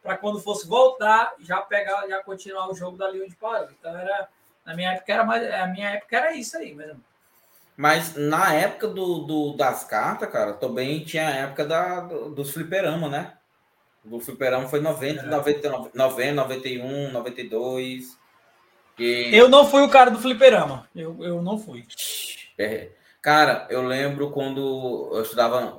para 0.02 0.16
quando 0.16 0.40
fosse 0.40 0.66
voltar, 0.68 1.34
já 1.40 1.60
pegar, 1.60 2.06
já 2.08 2.22
continuar 2.22 2.70
o 2.70 2.74
jogo 2.74 2.96
dali 2.96 3.22
onde 3.22 3.34
parou. 3.34 3.68
Então 3.78 3.96
era. 3.96 4.28
Na 4.64 4.74
minha 4.74 4.92
época 4.92 5.12
era 5.12 5.24
mais. 5.24 5.52
A 5.52 5.66
minha 5.66 5.90
época 5.90 6.16
era 6.16 6.36
isso 6.36 6.56
aí 6.56 6.74
mesmo. 6.74 7.02
Mas 7.76 8.14
na 8.14 8.54
época 8.54 8.88
do, 8.88 9.18
do, 9.18 9.52
das 9.52 9.84
cartas, 9.84 10.30
cara, 10.30 10.54
também 10.54 11.04
tinha 11.04 11.28
a 11.28 11.34
época 11.34 11.64
da, 11.66 12.00
do, 12.00 12.30
dos 12.30 12.50
fliperama, 12.52 13.08
né? 13.08 13.34
Do 14.02 14.18
fliperama 14.18 14.68
foi 14.68 14.80
90, 14.80 15.22
é. 15.22 15.26
99, 15.26 15.90
90, 15.92 16.34
91, 16.34 17.12
92. 17.12 18.18
Que... 18.96 19.34
Eu 19.34 19.48
não 19.48 19.66
fui 19.66 19.82
o 19.82 19.90
cara 19.90 20.10
do 20.10 20.18
fliperama. 20.18 20.88
Eu, 20.96 21.22
eu 21.22 21.42
não 21.42 21.58
fui. 21.58 21.86
É, 22.58 22.88
cara, 23.20 23.66
eu 23.68 23.82
lembro 23.82 24.30
quando 24.30 25.10
eu 25.12 25.22
estudava. 25.22 25.78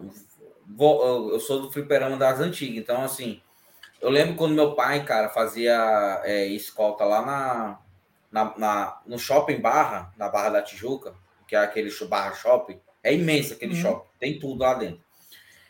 Eu 0.79 1.39
sou 1.39 1.61
do 1.61 1.71
fliperama 1.71 2.15
das 2.15 2.39
antigas, 2.39 2.77
então 2.77 3.03
assim. 3.03 3.41
Eu 3.99 4.11
lembro 4.11 4.35
quando 4.35 4.53
meu 4.53 4.75
pai, 4.75 5.03
cara, 5.03 5.29
fazia 5.29 6.21
é, 6.23 6.45
escolta 6.45 7.03
lá 7.03 7.25
na, 7.25 7.79
na, 8.31 8.57
na, 8.57 9.01
no 9.07 9.17
shopping 9.17 9.59
Barra, 9.59 10.13
na 10.15 10.29
Barra 10.29 10.49
da 10.49 10.61
Tijuca, 10.61 11.15
que 11.47 11.55
é 11.55 11.59
aquele 11.59 11.89
Barra 12.05 12.35
Shopping. 12.35 12.79
É 13.03 13.11
imenso 13.11 13.53
aquele 13.53 13.73
uhum. 13.73 13.81
shopping, 13.81 14.07
tem 14.19 14.39
tudo 14.39 14.61
lá 14.61 14.75
dentro. 14.75 15.01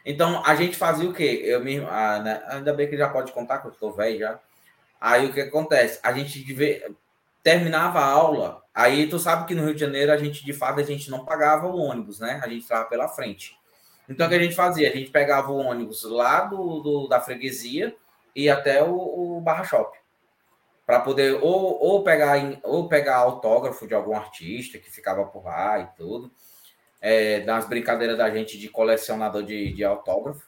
Então, 0.06 0.42
a 0.46 0.56
gente 0.56 0.76
fazia 0.76 1.10
o 1.10 1.14
quê? 1.14 1.42
Eu 1.44 1.64
mesmo, 1.64 1.88
ah, 1.90 2.20
né? 2.20 2.42
ainda 2.48 2.74
bem 2.74 2.90
que 2.90 2.98
já 2.98 3.10
pode 3.10 3.32
contar, 3.32 3.60
que 3.60 3.68
eu 3.68 3.72
estou 3.72 3.94
velho 3.94 4.20
já. 4.20 4.40
Aí 5.00 5.28
o 5.28 5.34
que 5.34 5.42
acontece? 5.42 6.00
A 6.02 6.12
gente 6.12 6.42
terminava 7.44 8.00
a 8.00 8.06
aula, 8.06 8.64
aí 8.74 9.08
tu 9.08 9.18
sabe 9.20 9.46
que 9.46 9.56
no 9.56 9.64
Rio 9.64 9.74
de 9.74 9.80
Janeiro 9.80 10.12
a 10.12 10.18
gente, 10.18 10.44
de 10.44 10.54
fato, 10.54 10.80
a 10.80 10.84
gente 10.84 11.10
não 11.10 11.26
pagava 11.26 11.68
o 11.68 11.78
ônibus, 11.78 12.20
né? 12.20 12.40
A 12.44 12.48
gente 12.48 12.64
estava 12.64 12.86
pela 12.86 13.08
frente. 13.08 13.58
Então, 14.10 14.26
o 14.26 14.30
que 14.30 14.36
a 14.36 14.40
gente 14.40 14.56
fazia? 14.56 14.90
A 14.90 14.96
gente 14.96 15.10
pegava 15.12 15.52
o 15.52 15.58
ônibus 15.58 16.04
lá 16.04 16.42
do, 16.42 16.80
do 16.80 17.08
da 17.08 17.20
freguesia 17.20 17.96
e 18.36 18.50
até 18.50 18.84
o, 18.84 19.38
o 19.38 19.42
Barra 19.42 19.64
Shopping 19.64 19.98
para 20.88 21.02
poder 21.02 21.38
ou, 21.44 21.84
ou, 21.84 22.02
pegar, 22.02 22.38
ou 22.64 22.88
pegar 22.88 23.18
autógrafo 23.18 23.86
de 23.86 23.94
algum 23.94 24.16
artista 24.16 24.80
que 24.80 24.90
ficava 24.90 25.26
por 25.26 25.44
lá 25.44 25.80
e 25.80 25.98
tudo. 25.98 26.32
É, 27.02 27.42
das 27.42 27.68
brincadeiras 27.68 28.18
da 28.18 28.30
gente 28.32 28.58
de 28.58 28.70
colecionador 28.70 29.44
de, 29.44 29.74
de 29.74 29.84
autógrafo, 29.84 30.48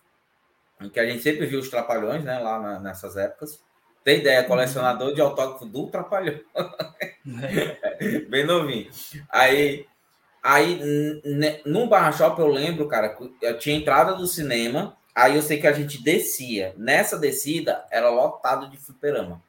que 0.91 0.99
a 0.99 1.05
gente 1.05 1.21
sempre 1.21 1.45
viu 1.45 1.59
os 1.59 1.69
trapalhões, 1.69 2.23
né, 2.23 2.39
lá 2.39 2.57
na, 2.57 2.79
nessas 2.79 3.17
épocas. 3.17 3.61
Tem 4.03 4.19
ideia, 4.19 4.43
colecionador 4.43 5.13
de 5.13 5.21
autógrafo 5.21 5.65
do 5.65 5.87
trapalhão. 5.87 6.39
Bem 8.29 8.45
novinho. 8.45 8.89
Aí, 9.29 9.85
aí 10.41 10.79
no 11.65 11.87
Barra 11.87 12.11
Shop 12.11 12.39
eu 12.39 12.47
lembro, 12.47 12.87
cara, 12.87 13.17
eu 13.41 13.57
tinha 13.57 13.75
entrada 13.75 14.13
do 14.15 14.25
cinema, 14.25 14.97
aí 15.13 15.35
eu 15.35 15.41
sei 15.41 15.59
que 15.59 15.67
a 15.67 15.73
gente 15.73 16.01
descia. 16.01 16.73
Nessa 16.77 17.17
descida 17.17 17.85
era 17.91 18.09
lotado 18.09 18.69
de 18.69 18.77
fliperama. 18.77 19.41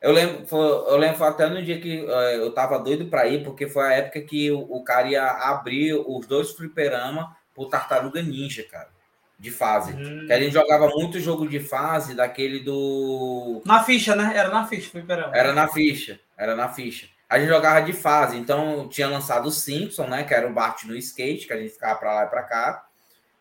Eu 0.00 0.12
lembro, 0.12 0.46
foi, 0.46 0.60
eu 0.60 0.96
lembro 0.96 1.24
até 1.24 1.48
no 1.48 1.62
dia 1.62 1.80
que 1.80 2.02
uh, 2.02 2.10
eu 2.10 2.52
tava 2.52 2.78
doido 2.78 3.06
para 3.06 3.26
ir, 3.26 3.42
porque 3.42 3.66
foi 3.66 3.84
a 3.84 3.92
época 3.94 4.20
que 4.20 4.50
o, 4.50 4.60
o 4.60 4.84
cara 4.84 5.08
ia 5.08 5.26
abrir 5.26 5.94
os 5.94 6.24
dois 6.26 6.52
fliperama 6.52 7.36
pro 7.52 7.68
Tartaruga 7.68 8.22
Ninja, 8.22 8.62
cara, 8.62 8.88
de 9.38 9.50
fase. 9.50 9.92
Hum. 9.92 10.26
Que 10.26 10.32
a 10.32 10.40
gente 10.40 10.52
jogava 10.52 10.88
muito 10.88 11.20
jogo 11.20 11.46
de 11.46 11.60
fase 11.60 12.14
daquele 12.14 12.60
do. 12.60 13.62
Na 13.64 13.84
ficha, 13.84 14.16
né? 14.16 14.32
Era 14.34 14.48
na 14.48 14.66
ficha, 14.66 14.90
fliperama. 14.90 15.36
Era 15.36 15.52
na 15.52 15.68
ficha, 15.68 16.18
era 16.36 16.56
na 16.56 16.68
ficha. 16.68 17.08
A 17.28 17.38
gente 17.38 17.48
jogava 17.48 17.82
de 17.82 17.92
fase, 17.92 18.36
então 18.36 18.88
tinha 18.88 19.06
lançado 19.06 19.46
o 19.46 19.52
Simpson, 19.52 20.06
né? 20.06 20.24
Que 20.24 20.34
era 20.34 20.48
o 20.48 20.52
Bart 20.52 20.84
no 20.84 20.96
skate, 20.96 21.46
que 21.46 21.52
a 21.52 21.60
gente 21.60 21.74
ficava 21.74 21.98
para 21.98 22.14
lá 22.14 22.24
e 22.24 22.28
para 22.28 22.42
cá. 22.42 22.84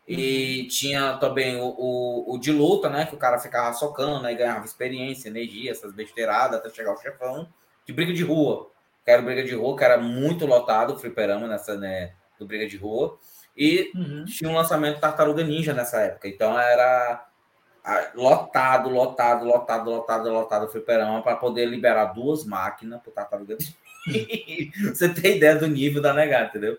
E 0.08 0.68
tinha 0.68 1.18
também 1.18 1.58
o, 1.58 1.66
o, 1.78 2.36
o, 2.36 2.38
de 2.38 2.52
luta, 2.52 2.90
né? 2.90 3.06
Que 3.06 3.16
o 3.16 3.18
cara 3.18 3.40
ficava 3.40 3.74
socando, 3.74 4.22
né? 4.22 4.34
E 4.34 4.36
ganhava 4.36 4.66
experiência, 4.66 5.30
energia, 5.30 5.72
essas 5.72 5.94
besteiradas 5.94 6.60
até 6.60 6.70
chegar 6.70 6.94
o 6.94 7.02
chefão. 7.02 7.48
De 7.86 7.94
briga 7.94 8.14
de 8.14 8.24
rua. 8.24 8.70
Que 9.04 9.12
era 9.12 9.22
briga 9.22 9.44
de 9.44 9.56
rua, 9.56 9.76
que 9.76 9.84
era 9.84 9.98
muito 9.98 10.46
lotado 10.46 10.94
o 10.94 11.00
fliperama 11.00 11.48
nessa, 11.48 11.76
né? 11.78 12.14
Do 12.38 12.46
briga 12.46 12.68
de 12.68 12.78
rua. 12.78 13.18
E 13.58 13.92
uhum. 13.96 14.26
tinha 14.26 14.50
um 14.50 14.56
lançamento 14.56 15.00
Tartaruga 15.00 15.44
Ninja 15.44 15.74
nessa 15.74 16.00
época. 16.00 16.28
Então 16.28 16.58
era 16.60 17.26
lotado, 18.14 18.90
lotado, 18.90 19.46
lotado, 19.46 19.90
lotado, 19.90 20.30
lotado 20.30 20.66
o 20.66 20.70
fliperama 20.70 21.24
para 21.24 21.38
poder 21.38 21.66
liberar 21.66 22.14
duas 22.14 22.46
máquinas 22.46 23.02
pro 23.02 23.12
Tartaruga 23.12 23.58
Ninja. 23.60 23.74
Você 24.94 25.10
tem 25.10 25.38
ideia 25.38 25.56
do 25.56 25.68
nível 25.68 26.02
da 26.02 26.14
negada, 26.14 26.50
entendeu? 26.50 26.78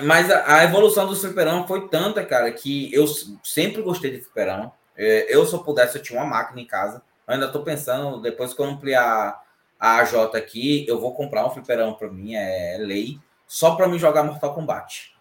Mas 0.00 0.30
a, 0.30 0.56
a, 0.56 0.64
evolução 0.64 1.06
do 1.06 1.14
fliperama 1.14 1.66
foi 1.66 1.88
tanta, 1.88 2.24
cara, 2.24 2.50
que 2.50 2.92
eu 2.92 3.06
sempre 3.44 3.82
gostei 3.82 4.10
de 4.10 4.20
fliperama. 4.20 4.72
É, 4.96 5.34
eu, 5.34 5.44
se 5.46 5.52
eu 5.52 5.62
pudesse, 5.62 5.96
eu 5.96 6.02
tinha 6.02 6.18
uma 6.20 6.28
máquina 6.28 6.60
em 6.60 6.66
casa. 6.66 7.02
Eu 7.26 7.34
ainda 7.34 7.48
tô 7.52 7.62
pensando, 7.62 8.20
depois 8.20 8.54
que 8.54 8.60
eu 8.60 8.66
ampliar 8.66 9.40
a 9.78 9.96
AJ 9.98 10.34
aqui, 10.34 10.86
eu 10.88 10.98
vou 10.98 11.14
comprar 11.14 11.46
um 11.46 11.50
fliperama 11.50 11.94
para 11.94 12.08
mim, 12.08 12.34
é 12.34 12.76
lei, 12.78 13.18
só 13.46 13.74
para 13.74 13.88
me 13.88 13.98
jogar 13.98 14.22
Mortal 14.22 14.54
Kombat. 14.54 15.11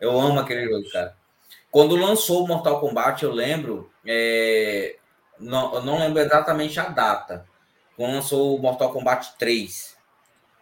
Eu 0.00 0.18
amo 0.18 0.40
aquele 0.40 0.64
jogo, 0.64 0.90
cara. 0.90 1.16
Quando 1.70 1.96
lançou 1.96 2.44
o 2.44 2.48
Mortal 2.48 2.80
Kombat, 2.80 3.22
eu 3.22 3.32
lembro, 3.32 3.90
é, 4.06 4.96
não, 5.38 5.74
eu 5.74 5.82
não 5.82 5.98
lembro 5.98 6.20
exatamente 6.20 6.78
a 6.80 6.88
data. 6.88 7.46
Quando 7.96 8.12
lançou 8.12 8.56
o 8.56 8.62
Mortal 8.62 8.92
Kombat 8.92 9.36
3. 9.38 9.96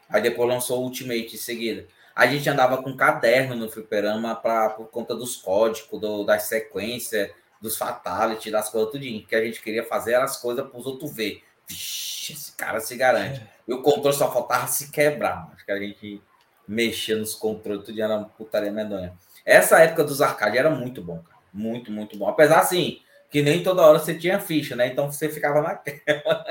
Aí 0.08 0.22
depois 0.22 0.48
lançou 0.48 0.80
o 0.80 0.84
Ultimate 0.84 1.34
em 1.34 1.38
seguida 1.38 1.86
a 2.16 2.26
gente 2.26 2.48
andava 2.48 2.82
com 2.82 2.96
caderno 2.96 3.54
no 3.54 3.70
fliperama 3.70 4.34
pra, 4.34 4.70
por 4.70 4.86
conta 4.86 5.14
dos 5.14 5.36
códigos, 5.36 6.00
do, 6.00 6.24
das 6.24 6.44
sequências, 6.44 7.30
dos 7.60 7.76
fatality, 7.76 8.50
das 8.50 8.70
coisas 8.70 8.90
tudinho. 8.90 9.26
que 9.26 9.36
a 9.36 9.44
gente 9.44 9.60
queria 9.60 9.84
fazer 9.84 10.14
as 10.14 10.38
coisas 10.38 10.66
para 10.66 10.80
os 10.80 10.86
outros 10.86 11.14
ver. 11.14 11.44
Vixe, 11.68 12.32
esse 12.32 12.52
cara 12.52 12.80
se 12.80 12.96
garante. 12.96 13.40
É. 13.40 13.48
E 13.68 13.74
o 13.74 13.82
controle 13.82 14.16
só 14.16 14.32
faltava 14.32 14.66
se 14.66 14.90
quebrar. 14.90 15.50
Acho 15.52 15.66
que 15.66 15.72
a 15.72 15.78
gente 15.78 16.22
mexia 16.66 17.16
nos 17.16 17.34
controles, 17.34 17.84
tudo 17.84 18.00
era 18.00 18.16
uma 18.16 18.24
putaria 18.24 18.72
medonha. 18.72 19.12
Essa 19.46 19.78
época 19.78 20.02
dos 20.02 20.20
arcades 20.20 20.58
era 20.58 20.68
muito 20.68 21.00
bom, 21.00 21.20
cara. 21.20 21.38
Muito, 21.54 21.92
muito 21.92 22.18
bom. 22.18 22.28
Apesar 22.28 22.58
assim, 22.58 23.00
que 23.30 23.40
nem 23.40 23.62
toda 23.62 23.82
hora 23.82 24.00
você 24.00 24.14
tinha 24.14 24.40
ficha, 24.40 24.74
né? 24.74 24.88
Então 24.88 25.10
você 25.10 25.28
ficava 25.28 25.62
naquela. 25.62 26.44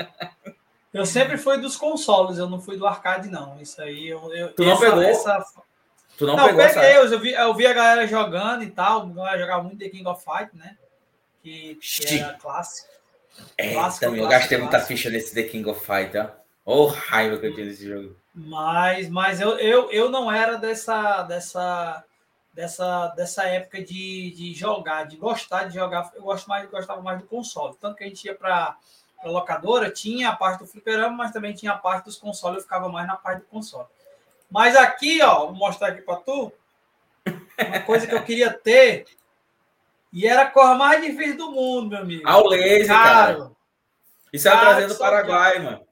Eu 0.92 1.04
sempre 1.04 1.36
fui 1.36 1.58
dos 1.58 1.76
consoles, 1.76 2.38
eu 2.38 2.48
não 2.48 2.58
fui 2.58 2.78
do 2.78 2.86
arcade, 2.86 3.28
não. 3.28 3.60
Isso 3.60 3.82
aí 3.82 4.08
eu. 4.08 4.32
eu 4.32 4.54
tu 4.54 4.64
não 4.64 4.72
essa, 4.72 4.80
pegou? 4.80 5.02
Essa... 5.02 5.46
Tu 6.16 6.26
não, 6.26 6.36
não 6.36 6.46
pegou 6.46 6.64
peguei, 6.64 6.80
essa... 6.80 7.14
eu, 7.14 7.20
vi, 7.20 7.32
eu 7.32 7.54
vi 7.54 7.66
a 7.66 7.72
galera 7.74 8.06
jogando 8.06 8.62
e 8.62 8.70
tal. 8.70 9.02
A 9.02 9.06
galera 9.06 9.38
jogava 9.38 9.62
muito 9.62 9.78
The 9.78 9.90
King 9.90 10.08
of 10.08 10.24
Fight, 10.24 10.56
né? 10.56 10.78
Que, 11.42 11.74
que 11.74 12.18
era 12.18 12.32
clássico. 12.32 12.88
É, 13.58 13.74
clássico, 13.74 14.06
também. 14.06 14.22
eu 14.22 14.28
gastei 14.28 14.56
muita 14.56 14.80
ficha 14.80 15.10
nesse 15.10 15.34
The 15.34 15.42
King 15.42 15.68
of 15.68 15.84
Fight, 15.84 16.16
ó. 16.16 16.28
Oh, 16.64 16.86
raiva 16.86 17.36
que 17.36 17.46
eu 17.46 17.54
tinha 17.54 17.66
nesse 17.66 17.86
jogo. 17.86 18.16
Mas, 18.34 19.08
mas 19.08 19.40
eu, 19.40 19.58
eu, 19.58 19.90
eu 19.92 20.10
não 20.10 20.32
era 20.32 20.56
dessa, 20.56 21.22
dessa, 21.22 22.02
dessa, 22.56 23.08
dessa 23.08 23.44
época 23.44 23.82
de, 23.82 24.30
de 24.30 24.54
jogar, 24.54 25.04
de 25.04 25.18
gostar 25.18 25.64
de 25.64 25.74
jogar. 25.74 26.10
Eu 26.14 26.22
gosto 26.22 26.48
mais, 26.48 26.68
gostava 26.70 27.02
mais 27.02 27.20
do 27.20 27.26
console. 27.26 27.76
Tanto 27.78 27.96
que 27.96 28.04
a 28.04 28.06
gente 28.06 28.24
ia 28.24 28.34
para 28.34 28.74
a 29.18 29.28
locadora, 29.28 29.90
tinha 29.90 30.30
a 30.30 30.36
parte 30.36 30.60
do 30.60 30.66
fliperama, 30.66 31.14
mas 31.14 31.32
também 31.32 31.52
tinha 31.52 31.72
a 31.72 31.76
parte 31.76 32.06
dos 32.06 32.16
consoles, 32.16 32.56
eu 32.56 32.62
ficava 32.62 32.88
mais 32.88 33.06
na 33.06 33.14
parte 33.14 33.40
do 33.40 33.46
console. 33.46 33.86
Mas 34.50 34.74
aqui, 34.74 35.20
ó, 35.22 35.46
vou 35.46 35.54
mostrar 35.54 35.88
aqui 35.88 36.00
para 36.00 36.16
tu, 36.16 36.50
uma 37.58 37.80
coisa 37.80 38.06
que 38.06 38.14
eu 38.14 38.22
queria 38.22 38.50
ter, 38.50 39.04
e 40.10 40.26
era 40.26 40.42
a 40.42 40.50
cor 40.50 40.76
mais 40.76 41.04
difícil 41.04 41.36
do 41.36 41.50
mundo, 41.50 41.90
meu 41.90 41.98
amigo. 41.98 42.26
Ao 42.26 42.46
laser, 42.46 42.86
cara. 42.88 43.50
Isso 44.32 44.48
é 44.48 44.50
trazendo 44.52 44.94
do 44.94 44.98
Paraguai, 44.98 45.58
mano. 45.60 45.86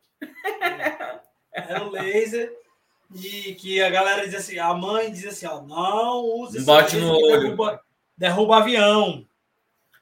Era 1.52 1.84
o 1.84 1.90
laser. 1.90 2.63
E 3.12 3.54
que 3.54 3.82
a 3.82 3.90
galera 3.90 4.22
dizia 4.22 4.38
assim, 4.38 4.58
a 4.58 4.74
mãe 4.74 5.10
dizia 5.10 5.30
assim, 5.30 5.46
ó, 5.46 5.62
não 5.62 6.20
usa 6.40 6.58
esse 6.58 6.66
Bote 6.66 6.96
no 6.96 7.12
olho. 7.12 7.40
Derruba, 7.40 7.82
derruba 8.16 8.56
avião. 8.58 9.26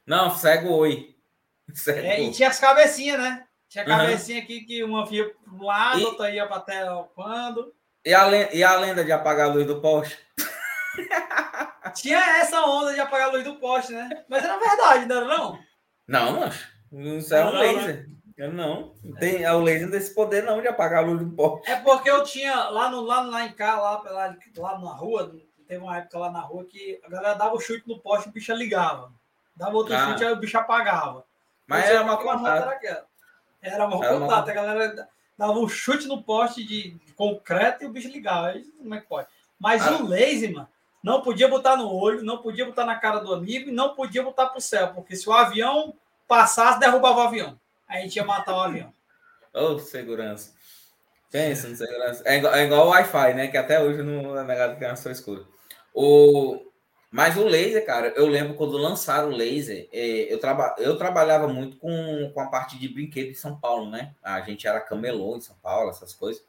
Não, 0.06 0.34
cego 0.34 0.72
oi. 0.74 1.08
É, 1.86 2.22
e 2.22 2.30
tinha 2.30 2.48
as 2.48 2.60
cabecinhas, 2.60 3.18
né? 3.18 3.46
Tinha 3.66 3.84
a 3.84 3.86
cabecinha 3.86 4.38
uhum. 4.38 4.44
aqui 4.44 4.60
que 4.60 4.84
uma 4.84 5.06
via 5.06 5.30
para 5.30 5.52
um 5.54 5.64
lado, 5.64 6.00
e... 6.00 6.04
outra 6.04 6.30
ia 6.30 6.46
para 6.46 6.56
até 6.56 6.84
quando. 7.14 7.72
E 8.04 8.12
a, 8.12 8.26
lenda, 8.26 8.52
e 8.52 8.62
a 8.62 8.76
lenda 8.76 9.02
de 9.02 9.12
apagar 9.12 9.48
a 9.48 9.52
luz 9.52 9.66
do 9.66 9.80
poste? 9.80 10.18
Tinha 11.94 12.18
essa 12.38 12.60
onda 12.66 12.92
de 12.92 13.00
apagar 13.00 13.28
a 13.28 13.32
luz 13.32 13.44
do 13.44 13.54
poste, 13.56 13.92
né? 13.92 14.24
Mas 14.28 14.44
era 14.44 14.58
verdade, 14.58 15.06
não 15.06 15.16
era 15.16 15.26
não? 15.26 15.58
Não, 16.06 16.50
isso 17.16 17.34
é 17.34 17.44
um 17.46 17.52
laser. 17.52 18.10
Eu 18.42 18.52
não. 18.52 18.92
Tem, 19.20 19.44
é 19.44 19.52
o 19.52 19.60
laser 19.60 19.88
desse 19.88 20.12
poder 20.12 20.42
não 20.42 20.60
de 20.60 20.66
apagar 20.66 21.04
a 21.04 21.06
luz 21.06 21.20
do 21.20 21.30
poste. 21.30 21.70
É 21.70 21.76
porque 21.76 22.10
eu 22.10 22.24
tinha 22.24 22.70
lá, 22.70 22.90
no, 22.90 23.00
lá, 23.02 23.20
lá 23.20 23.46
em 23.46 23.52
cá, 23.52 23.78
lá, 23.80 24.02
lá, 24.02 24.36
lá 24.56 24.78
na 24.80 24.92
rua, 24.94 25.32
teve 25.68 25.80
uma 25.80 25.98
época 25.98 26.18
lá 26.18 26.28
na 26.28 26.40
rua 26.40 26.64
que 26.64 27.00
a 27.04 27.08
galera 27.08 27.34
dava 27.34 27.54
o 27.54 27.60
chute 27.60 27.86
no 27.86 28.00
poste 28.00 28.26
e 28.26 28.30
o 28.30 28.32
bicho 28.32 28.52
ligava. 28.52 29.12
Dava 29.54 29.76
outro 29.76 29.94
ah. 29.94 30.08
chute, 30.08 30.24
aí 30.24 30.32
o 30.32 30.40
bicho 30.40 30.58
apagava. 30.58 31.24
Mas 31.68 31.88
era 31.88 32.02
uma 32.02 32.16
contato. 32.16 32.68
Era 33.62 33.86
uma 33.86 34.08
contato. 34.08 34.48
A 34.48 34.54
galera 34.54 35.08
dava 35.38 35.52
um 35.52 35.68
chute 35.68 36.08
no 36.08 36.20
poste 36.20 36.64
de, 36.64 36.94
de 36.94 37.12
concreto 37.12 37.84
e 37.84 37.86
o 37.86 37.90
bicho 37.90 38.08
ligava. 38.08 38.48
Aí, 38.48 38.64
como 38.64 38.92
é 38.96 39.00
que 39.00 39.06
pode? 39.06 39.28
Mas 39.56 39.86
ah. 39.86 39.98
o 39.98 40.08
laser, 40.08 40.52
mano, 40.52 40.68
não 41.00 41.22
podia 41.22 41.46
botar 41.46 41.76
no 41.76 41.88
olho, 41.88 42.24
não 42.24 42.38
podia 42.38 42.66
botar 42.66 42.84
na 42.84 42.96
cara 42.96 43.20
do 43.20 43.32
amigo 43.32 43.68
e 43.68 43.72
não 43.72 43.94
podia 43.94 44.24
botar 44.24 44.46
pro 44.46 44.60
céu, 44.60 44.88
porque 44.94 45.14
se 45.14 45.28
o 45.28 45.32
avião 45.32 45.94
passasse, 46.26 46.80
derrubava 46.80 47.20
o 47.20 47.22
avião. 47.28 47.61
A 47.92 48.00
gente 48.00 48.16
ia 48.16 48.24
matar 48.24 48.54
o 48.54 48.60
avião. 48.60 48.90
Ô, 49.52 49.74
oh, 49.74 49.78
segurança. 49.78 50.54
Pensa 51.30 51.68
no 51.68 51.76
segurança. 51.76 52.22
É 52.24 52.38
igual, 52.38 52.54
é 52.54 52.64
igual 52.64 52.86
o 52.86 52.90
Wi-Fi, 52.90 53.34
né? 53.34 53.48
Que 53.48 53.58
até 53.58 53.82
hoje 53.82 54.02
não 54.02 54.38
é 54.38 54.42
negado 54.44 54.78
que 54.78 54.84
é 54.84 54.88
uma 54.88 54.96
sua 54.96 55.12
escura. 55.12 55.42
O, 55.92 56.58
Mas 57.10 57.36
o 57.36 57.44
laser, 57.44 57.84
cara, 57.84 58.08
eu 58.16 58.26
lembro 58.26 58.54
quando 58.54 58.78
lançaram 58.78 59.28
o 59.28 59.36
laser, 59.36 59.90
é, 59.92 60.32
eu, 60.32 60.40
traba, 60.40 60.74
eu 60.78 60.96
trabalhava 60.96 61.46
muito 61.48 61.76
com, 61.76 62.30
com 62.32 62.40
a 62.40 62.46
parte 62.46 62.78
de 62.78 62.88
brinquedo 62.88 63.30
em 63.30 63.34
São 63.34 63.60
Paulo, 63.60 63.90
né? 63.90 64.14
A 64.22 64.40
gente 64.40 64.66
era 64.66 64.80
camelô 64.80 65.36
em 65.36 65.42
São 65.42 65.56
Paulo, 65.62 65.90
essas 65.90 66.14
coisas. 66.14 66.42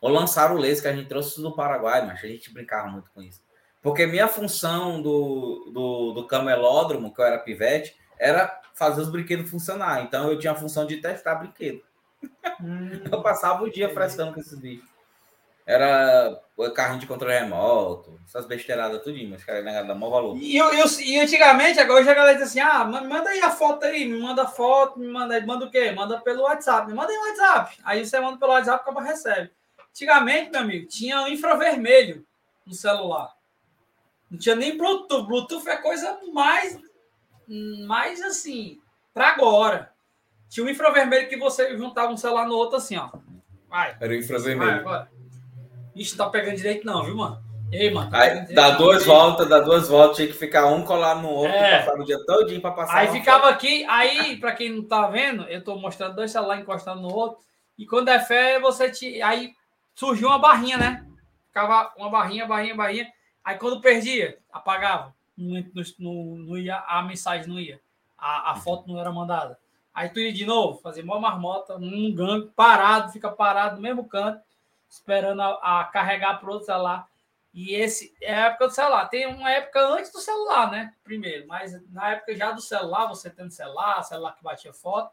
Ou 0.00 0.10
lançaram 0.10 0.56
o 0.56 0.58
laser 0.58 0.82
que 0.82 0.88
a 0.88 0.96
gente 0.96 1.08
trouxe 1.08 1.40
do 1.40 1.54
Paraguai, 1.54 2.04
mas 2.04 2.24
a 2.24 2.26
gente 2.26 2.52
brincava 2.52 2.88
muito 2.88 3.08
com 3.12 3.22
isso. 3.22 3.40
Porque 3.80 4.04
minha 4.04 4.26
função 4.26 5.00
do, 5.00 5.70
do, 5.72 6.12
do 6.12 6.26
camelódromo, 6.26 7.14
que 7.14 7.20
eu 7.20 7.24
era 7.24 7.38
pivete, 7.38 7.96
era 8.18 8.60
fazer 8.78 9.00
os 9.02 9.10
brinquedos 9.10 9.50
funcionar. 9.50 10.02
Então 10.02 10.30
eu 10.30 10.38
tinha 10.38 10.52
a 10.52 10.56
função 10.56 10.86
de 10.86 10.98
testar 10.98 11.34
brinquedo. 11.34 11.82
Hum, 12.62 13.02
eu 13.10 13.20
passava 13.20 13.64
o 13.64 13.70
dia 13.70 13.92
frescando 13.92 14.32
com 14.32 14.40
esses 14.40 14.58
bichos. 14.58 14.88
Era 15.66 16.40
carrinho 16.74 17.00
de 17.00 17.06
controle 17.06 17.34
remoto, 17.34 18.18
essas 18.24 18.46
besteiradas 18.46 19.02
tudo, 19.02 19.18
mas 19.28 19.44
cara, 19.44 19.60
negado 19.60 19.86
dá 19.86 19.94
maior 19.94 20.12
valor. 20.12 20.36
E, 20.38 20.56
eu, 20.56 20.72
eu, 20.72 20.86
e 21.00 21.20
antigamente, 21.20 21.78
agora 21.78 22.02
já 22.02 22.12
a 22.12 22.14
galera 22.14 22.38
diz 22.38 22.48
assim: 22.48 22.60
ah, 22.60 22.84
manda 22.86 23.28
aí 23.28 23.42
a 23.42 23.50
foto 23.50 23.84
aí, 23.84 24.06
me 24.06 24.18
manda 24.18 24.46
foto, 24.46 24.98
me 24.98 25.06
manda, 25.08 25.38
manda 25.44 25.66
o 25.66 25.70
quê? 25.70 25.90
Manda 25.90 26.18
pelo 26.22 26.44
WhatsApp, 26.44 26.86
me 26.88 26.94
manda 26.94 27.12
aí 27.12 27.18
o 27.18 27.28
WhatsApp. 27.28 27.78
Aí 27.84 28.06
você 28.06 28.18
manda 28.18 28.38
pelo 28.38 28.52
WhatsApp, 28.52 28.80
acaba 28.80 29.02
recebe. 29.02 29.50
Antigamente, 29.90 30.50
meu 30.50 30.60
amigo, 30.60 30.88
tinha 30.88 31.28
infravermelho 31.28 32.24
no 32.66 32.72
celular. 32.72 33.34
Não 34.30 34.38
tinha 34.38 34.54
nem 34.54 34.76
Bluetooth. 34.76 35.26
Bluetooth 35.26 35.68
é 35.68 35.76
coisa 35.76 36.18
mais, 36.32 36.78
mais 37.86 38.20
assim, 38.22 38.78
para 39.12 39.28
agora. 39.28 39.92
Tinha 40.48 40.64
um 40.64 40.68
infravermelho 40.68 41.28
que 41.28 41.36
você 41.36 41.76
juntava 41.76 42.12
um 42.12 42.16
celular 42.16 42.46
no 42.46 42.54
outro 42.54 42.76
assim, 42.76 42.96
ó. 42.96 43.10
Vai. 43.68 43.96
Era 44.00 44.12
o 44.12 44.16
infravermelho. 44.16 44.70
Vai 44.70 44.80
agora. 44.80 45.10
Ixi, 45.94 46.16
tá 46.16 46.28
pegando 46.28 46.56
direito 46.56 46.86
não, 46.86 47.04
viu, 47.04 47.16
mano? 47.16 47.42
Ei, 47.70 47.90
mano. 47.90 48.10
Tá 48.10 48.20
aí, 48.20 48.54
dá 48.54 48.70
duas 48.70 49.04
voltas, 49.04 49.48
dá 49.48 49.60
duas 49.60 49.88
voltas, 49.88 50.16
tinha 50.16 50.28
que 50.28 50.34
ficar 50.34 50.66
um 50.66 50.82
colado 50.82 51.20
no 51.20 51.28
outro, 51.28 51.54
é. 51.54 51.78
passar 51.78 52.00
o 52.00 52.04
dia 52.04 52.18
todinho 52.24 52.60
pra 52.60 52.70
passar. 52.70 52.96
Aí 52.96 53.08
ficava 53.08 53.48
foto. 53.48 53.52
aqui, 53.52 53.84
aí, 53.84 54.36
pra 54.38 54.52
quem 54.52 54.70
não 54.70 54.84
tá 54.84 55.06
vendo, 55.08 55.42
eu 55.44 55.62
tô 55.62 55.76
mostrando 55.76 56.16
dois 56.16 56.30
celulares 56.30 56.62
encostados 56.62 57.02
no 57.02 57.12
outro, 57.12 57.38
e 57.76 57.84
quando 57.84 58.08
é 58.08 58.18
fé, 58.18 58.58
você 58.58 58.90
te. 58.90 59.20
Aí 59.20 59.52
surgiu 59.94 60.28
uma 60.28 60.38
barrinha, 60.38 60.78
né? 60.78 61.06
Ficava 61.48 61.92
uma 61.96 62.08
barrinha, 62.08 62.46
barrinha, 62.46 62.74
barrinha. 62.74 63.06
Aí 63.44 63.56
quando 63.58 63.80
perdia, 63.80 64.38
apagava. 64.50 65.14
Não, 65.38 66.58
ia, 66.58 66.76
a 66.86 67.02
mensagem 67.02 67.48
não 67.48 67.58
ia. 67.58 67.80
A, 68.16 68.52
a 68.52 68.56
foto 68.56 68.88
não 68.88 68.98
era 68.98 69.12
mandada. 69.12 69.58
Aí 69.94 70.08
tu 70.08 70.20
ia 70.20 70.32
de 70.32 70.44
novo, 70.44 70.80
fazer 70.80 71.02
uma 71.02 71.18
marmota, 71.18 71.76
um 71.76 72.14
gangue, 72.14 72.50
parado, 72.54 73.12
fica 73.12 73.30
parado 73.30 73.76
no 73.76 73.82
mesmo 73.82 74.04
canto 74.04 74.40
esperando 74.88 75.42
a, 75.42 75.80
a 75.80 75.84
carregar 75.84 76.40
para 76.40 76.50
outro 76.50 76.66
celular. 76.66 77.08
E 77.52 77.74
esse 77.74 78.14
é 78.20 78.34
a 78.34 78.46
época 78.46 78.68
do 78.68 78.74
celular. 78.74 79.08
Tem 79.08 79.26
uma 79.26 79.50
época 79.50 79.80
antes 79.88 80.12
do 80.12 80.20
celular, 80.20 80.70
né? 80.70 80.94
Primeiro, 81.02 81.46
mas 81.46 81.72
na 81.90 82.10
época 82.12 82.34
já 82.34 82.52
do 82.52 82.60
celular, 82.60 83.06
você 83.06 83.30
tendo 83.30 83.50
celular, 83.50 84.02
celular 84.02 84.32
que 84.36 84.42
batia 84.42 84.72
foto, 84.72 85.12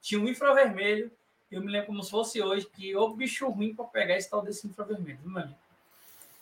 tinha 0.00 0.20
um 0.20 0.28
infravermelho. 0.28 1.10
Eu 1.50 1.60
me 1.60 1.70
lembro 1.70 1.86
como 1.86 2.02
se 2.02 2.10
fosse 2.10 2.42
hoje, 2.42 2.66
que 2.66 2.94
o 2.96 3.14
bicho 3.14 3.48
ruim 3.48 3.74
para 3.74 3.84
pegar 3.86 4.16
esse 4.16 4.28
tal 4.28 4.42
desse 4.42 4.66
infravermelho, 4.66 5.18
viu, 5.22 5.30
meu 5.30 5.48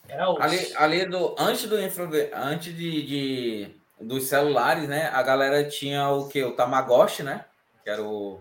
Era. 0.08 0.26
Ali, 0.42 0.72
ali 0.76 1.06
do, 1.06 1.34
antes 1.38 1.68
do 1.68 1.80
infravermelho, 1.80 2.30
antes 2.34 2.76
de, 2.76 3.06
de, 3.06 3.76
dos 4.00 4.24
celulares, 4.24 4.88
né? 4.88 5.08
A 5.12 5.22
galera 5.22 5.64
tinha 5.64 6.08
o 6.10 6.28
que? 6.28 6.42
O 6.42 6.52
Tamagotchi, 6.52 7.22
né? 7.22 7.44
Que 7.82 7.90
era 7.90 8.02
o 8.02 8.40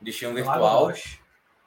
bichinho 0.00 0.34
virtual. 0.34 0.92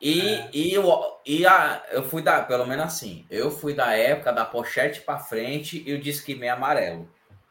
E, 0.02 0.30
é. 0.30 0.50
e, 0.52 0.74
eu, 0.74 0.84
e 1.24 1.46
a, 1.46 1.84
eu 1.92 2.04
fui 2.04 2.24
da, 2.24 2.42
pelo 2.42 2.66
menos 2.66 2.86
assim, 2.86 3.24
eu 3.30 3.52
fui 3.52 3.76
da 3.76 3.94
época 3.94 4.34
da 4.34 4.44
pochete 4.44 5.02
para 5.02 5.20
frente 5.20 5.84
e 5.86 5.94
o 5.94 6.02
Discman 6.02 6.50
amarelo. 6.50 7.08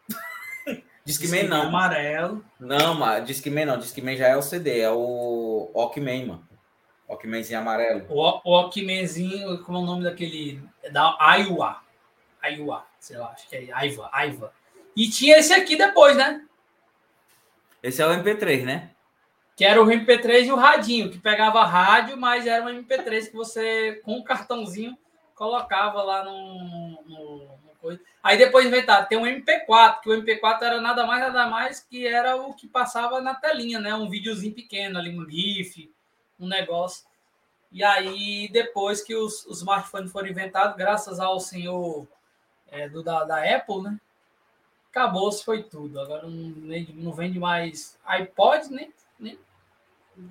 Discman 1.04 1.44
não. 1.44 1.62
amarelo. 1.62 2.44
Não, 2.58 2.94
mas 2.94 3.24
Discman 3.24 3.66
não, 3.66 3.78
Discman 3.78 4.16
já 4.16 4.26
é 4.26 4.36
o 4.36 4.42
CD, 4.42 4.80
é 4.80 4.90
o 4.90 5.70
Walkman, 5.72 6.26
mano. 6.26 6.49
Walkmanzinho 7.10 7.58
amarelo. 7.58 8.06
O, 8.08 8.40
o 8.44 8.52
Walkmanzinho, 8.52 9.62
como 9.64 9.78
é 9.78 9.80
o 9.80 9.84
nome 9.84 10.04
daquele? 10.04 10.62
É 10.82 10.90
da 10.90 11.16
Aiwa. 11.20 11.82
Aiwa, 12.42 12.86
sei 12.98 13.18
lá, 13.18 13.30
acho 13.32 13.48
que 13.48 13.56
é 13.56 13.72
Aiva, 13.72 14.08
Aiva. 14.12 14.52
E 14.96 15.08
tinha 15.08 15.38
esse 15.38 15.52
aqui 15.52 15.76
depois, 15.76 16.16
né? 16.16 16.44
Esse 17.82 18.02
é 18.02 18.06
o 18.06 18.10
MP3, 18.10 18.64
né? 18.64 18.90
que 19.60 19.64
era 19.66 19.78
o 19.78 19.84
MP3 19.84 20.46
e 20.46 20.52
o 20.52 20.56
radinho, 20.56 21.10
que 21.10 21.18
pegava 21.18 21.62
rádio, 21.66 22.16
mas 22.16 22.46
era 22.46 22.64
um 22.64 22.82
MP3 22.82 23.26
que 23.26 23.36
você, 23.36 24.00
com 24.02 24.14
um 24.14 24.24
cartãozinho, 24.24 24.96
colocava 25.34 26.02
lá 26.02 26.24
no, 26.24 27.02
no, 27.06 27.58
no 27.62 27.74
coisa. 27.78 28.00
Aí 28.22 28.38
depois 28.38 28.64
inventaram, 28.64 29.06
tem 29.06 29.18
um 29.18 29.26
MP4, 29.26 30.00
que 30.00 30.08
o 30.08 30.14
MP4 30.14 30.62
era 30.62 30.80
nada 30.80 31.06
mais, 31.06 31.20
nada 31.20 31.46
mais 31.46 31.78
que 31.78 32.06
era 32.06 32.36
o 32.36 32.54
que 32.54 32.66
passava 32.66 33.20
na 33.20 33.34
telinha, 33.34 33.78
né? 33.78 33.94
Um 33.94 34.08
videozinho 34.08 34.54
pequeno 34.54 34.98
ali, 34.98 35.10
um 35.10 35.28
GIF, 35.28 35.92
um 36.40 36.48
negócio. 36.48 37.04
E 37.70 37.84
aí, 37.84 38.48
depois 38.52 39.02
que 39.02 39.14
os, 39.14 39.46
os 39.46 39.58
smartphones 39.58 40.10
foram 40.10 40.28
inventados, 40.28 40.76
graças 40.76 41.20
ao 41.20 41.38
senhor 41.38 42.06
é, 42.68 42.88
do, 42.88 43.02
da, 43.02 43.24
da 43.24 43.56
Apple, 43.56 43.82
né? 43.82 44.00
Acabou-se, 44.90 45.44
foi 45.44 45.62
tudo. 45.62 46.00
Agora 46.00 46.26
não, 46.26 46.50
não 46.94 47.12
vende 47.12 47.38
mais 47.38 47.96
iPod, 48.04 48.70
nem, 48.70 48.92
nem 49.18 49.38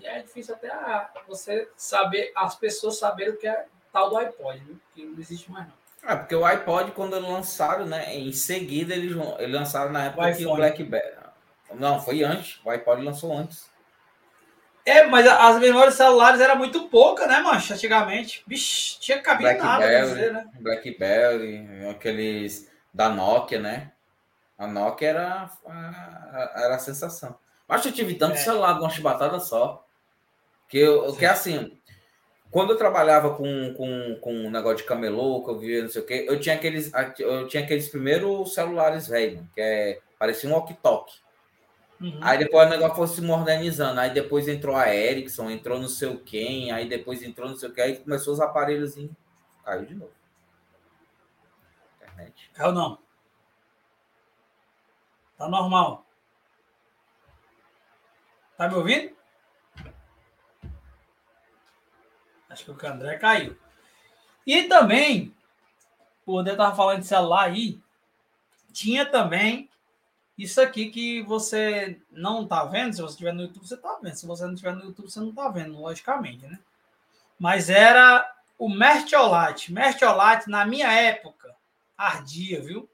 é 0.03 0.22
difícil 0.22 0.53
até 0.53 0.70
a, 0.70 1.10
você 1.28 1.70
saber, 1.78 2.32
as 2.36 2.55
pessoas 2.55 2.99
saberem 2.99 3.34
o 3.34 3.38
que 3.38 3.47
é 3.47 3.66
tal 3.91 4.10
do 4.10 4.18
iPod, 4.18 4.60
viu? 4.60 4.80
que 4.93 5.05
não 5.05 5.18
existe 5.18 5.49
mais 5.49 5.66
não. 5.68 5.80
É, 6.12 6.16
porque 6.16 6.36
o 6.36 6.45
iPod, 6.45 6.91
quando 6.91 7.20
lançaram, 7.20 7.86
né? 7.86 8.16
Em 8.16 8.32
seguida, 8.32 8.93
eles, 8.93 9.16
eles 9.38 9.53
lançaram 9.53 9.91
na 9.91 10.05
época 10.05 10.30
o 10.30 10.36
que 10.36 10.45
o 10.45 10.55
BlackBerry. 10.55 11.18
Não, 11.74 12.01
foi 12.01 12.24
antes. 12.24 12.60
O 12.64 12.70
iPod 12.70 13.01
lançou 13.03 13.36
antes. 13.38 13.70
É, 14.86 15.06
mas 15.06 15.28
as 15.28 15.60
memórias 15.60 15.96
celulares 15.96 16.42
era 16.42 16.56
muito 16.56 16.88
pouca, 16.90 17.28
né, 17.28 17.40
mancha? 17.40 17.74
Antigamente. 17.74 18.44
Bicho, 18.48 19.00
tinha 19.00 19.22
cabido 19.22 19.64
nada 19.64 20.02
dizer, 20.02 20.34
né? 20.34 20.46
Blackberry, 20.60 21.88
aqueles 21.90 22.70
da 22.94 23.10
Nokia, 23.10 23.60
né? 23.60 23.92
A 24.58 24.68
Nokia 24.68 25.10
era 25.10 25.50
a, 25.66 26.52
era 26.56 26.76
a 26.76 26.80
sensação. 26.80 27.38
Mas 27.68 27.86
eu 27.86 27.92
tive 27.92 28.16
tanto 28.16 28.34
é. 28.34 28.38
celular 28.38 28.74
de 28.74 28.80
uma 28.80 28.90
chibatada 28.90 29.40
só. 29.40 29.86
Que, 30.68 30.80
eu, 30.80 31.16
que 31.16 31.26
assim, 31.26 31.80
quando 32.52 32.72
eu 32.72 32.78
trabalhava 32.78 33.36
com, 33.36 33.74
com, 33.76 34.18
com 34.20 34.34
um 34.34 34.50
negócio 34.50 34.78
de 34.78 34.84
camelô, 34.84 35.44
que 35.44 35.52
eu 35.52 35.60
via 35.60 35.82
não 35.84 35.90
sei 35.90 36.02
o 36.02 36.06
quê, 36.06 36.26
eu 36.28 36.40
tinha 36.40 36.56
aqueles, 36.56 36.92
eu 37.20 37.48
tinha 37.48 37.64
aqueles 37.64 37.88
primeiros 37.90 38.54
celulares 38.54 39.08
velho, 39.08 39.48
que 39.54 39.62
é, 39.62 40.00
parecia 40.18 40.50
um 40.50 40.54
walkie-talkie. 40.54 41.20
Uhum. 42.02 42.20
Aí 42.22 42.38
depois 42.38 42.68
o 42.68 42.70
negócio 42.70 42.95
foi 42.95 43.08
se 43.08 43.22
modernizando. 43.22 44.00
Aí 44.00 44.14
depois 44.14 44.47
entrou 44.47 44.76
a 44.76 44.93
Ericsson, 44.93 45.50
entrou 45.50 45.80
não 45.80 45.89
sei 45.89 46.08
o 46.08 46.20
quem, 46.20 46.72
aí 46.72 46.88
depois 46.88 47.22
entrou 47.22 47.50
não 47.50 47.58
sei 47.58 47.70
o 47.70 47.74
que, 47.74 47.82
aí 47.82 47.97
começou 47.97 48.34
os 48.34 48.39
aparelhos 48.39 48.95
e 48.95 49.12
caiu 49.66 49.86
de 49.86 49.95
novo. 49.95 50.14
Internet. 51.97 52.50
Caiu 52.54 52.72
não. 52.72 53.00
Tá 55.38 55.47
normal. 55.50 56.06
Tá 58.58 58.68
me 58.68 58.76
ouvindo? 58.76 59.16
Acho 62.50 62.66
que 62.66 62.72
o 62.72 62.89
André 62.89 63.18
caiu. 63.18 63.58
E 64.45 64.64
também, 64.64 65.34
o 66.26 66.39
André 66.39 66.54
estava 66.54 66.76
falando 66.76 67.02
de 67.02 67.08
celular 67.08 67.45
aí, 67.45 67.80
tinha 68.74 69.06
também 69.06 69.70
isso 70.40 70.62
aqui 70.62 70.90
que 70.90 71.22
você 71.24 72.00
não 72.10 72.48
tá 72.48 72.64
vendo. 72.64 72.94
Se 72.94 73.02
você 73.02 73.12
estiver 73.12 73.34
no 73.34 73.42
YouTube, 73.42 73.68
você 73.68 73.76
tá 73.76 74.00
vendo. 74.02 74.16
Se 74.16 74.26
você 74.26 74.46
não 74.46 74.54
estiver 74.54 74.74
no 74.74 74.86
YouTube, 74.86 75.12
você 75.12 75.20
não 75.20 75.34
tá 75.34 75.50
vendo, 75.50 75.78
logicamente, 75.78 76.48
né? 76.48 76.58
Mas 77.38 77.70
era 77.70 78.34
o 78.58 78.70
Mertiolate. 78.70 79.74
Mertiolate, 79.74 80.50
na 80.50 80.66
minha 80.66 80.90
época, 80.94 81.54
ardia, 81.98 82.62
viu? 82.62 82.90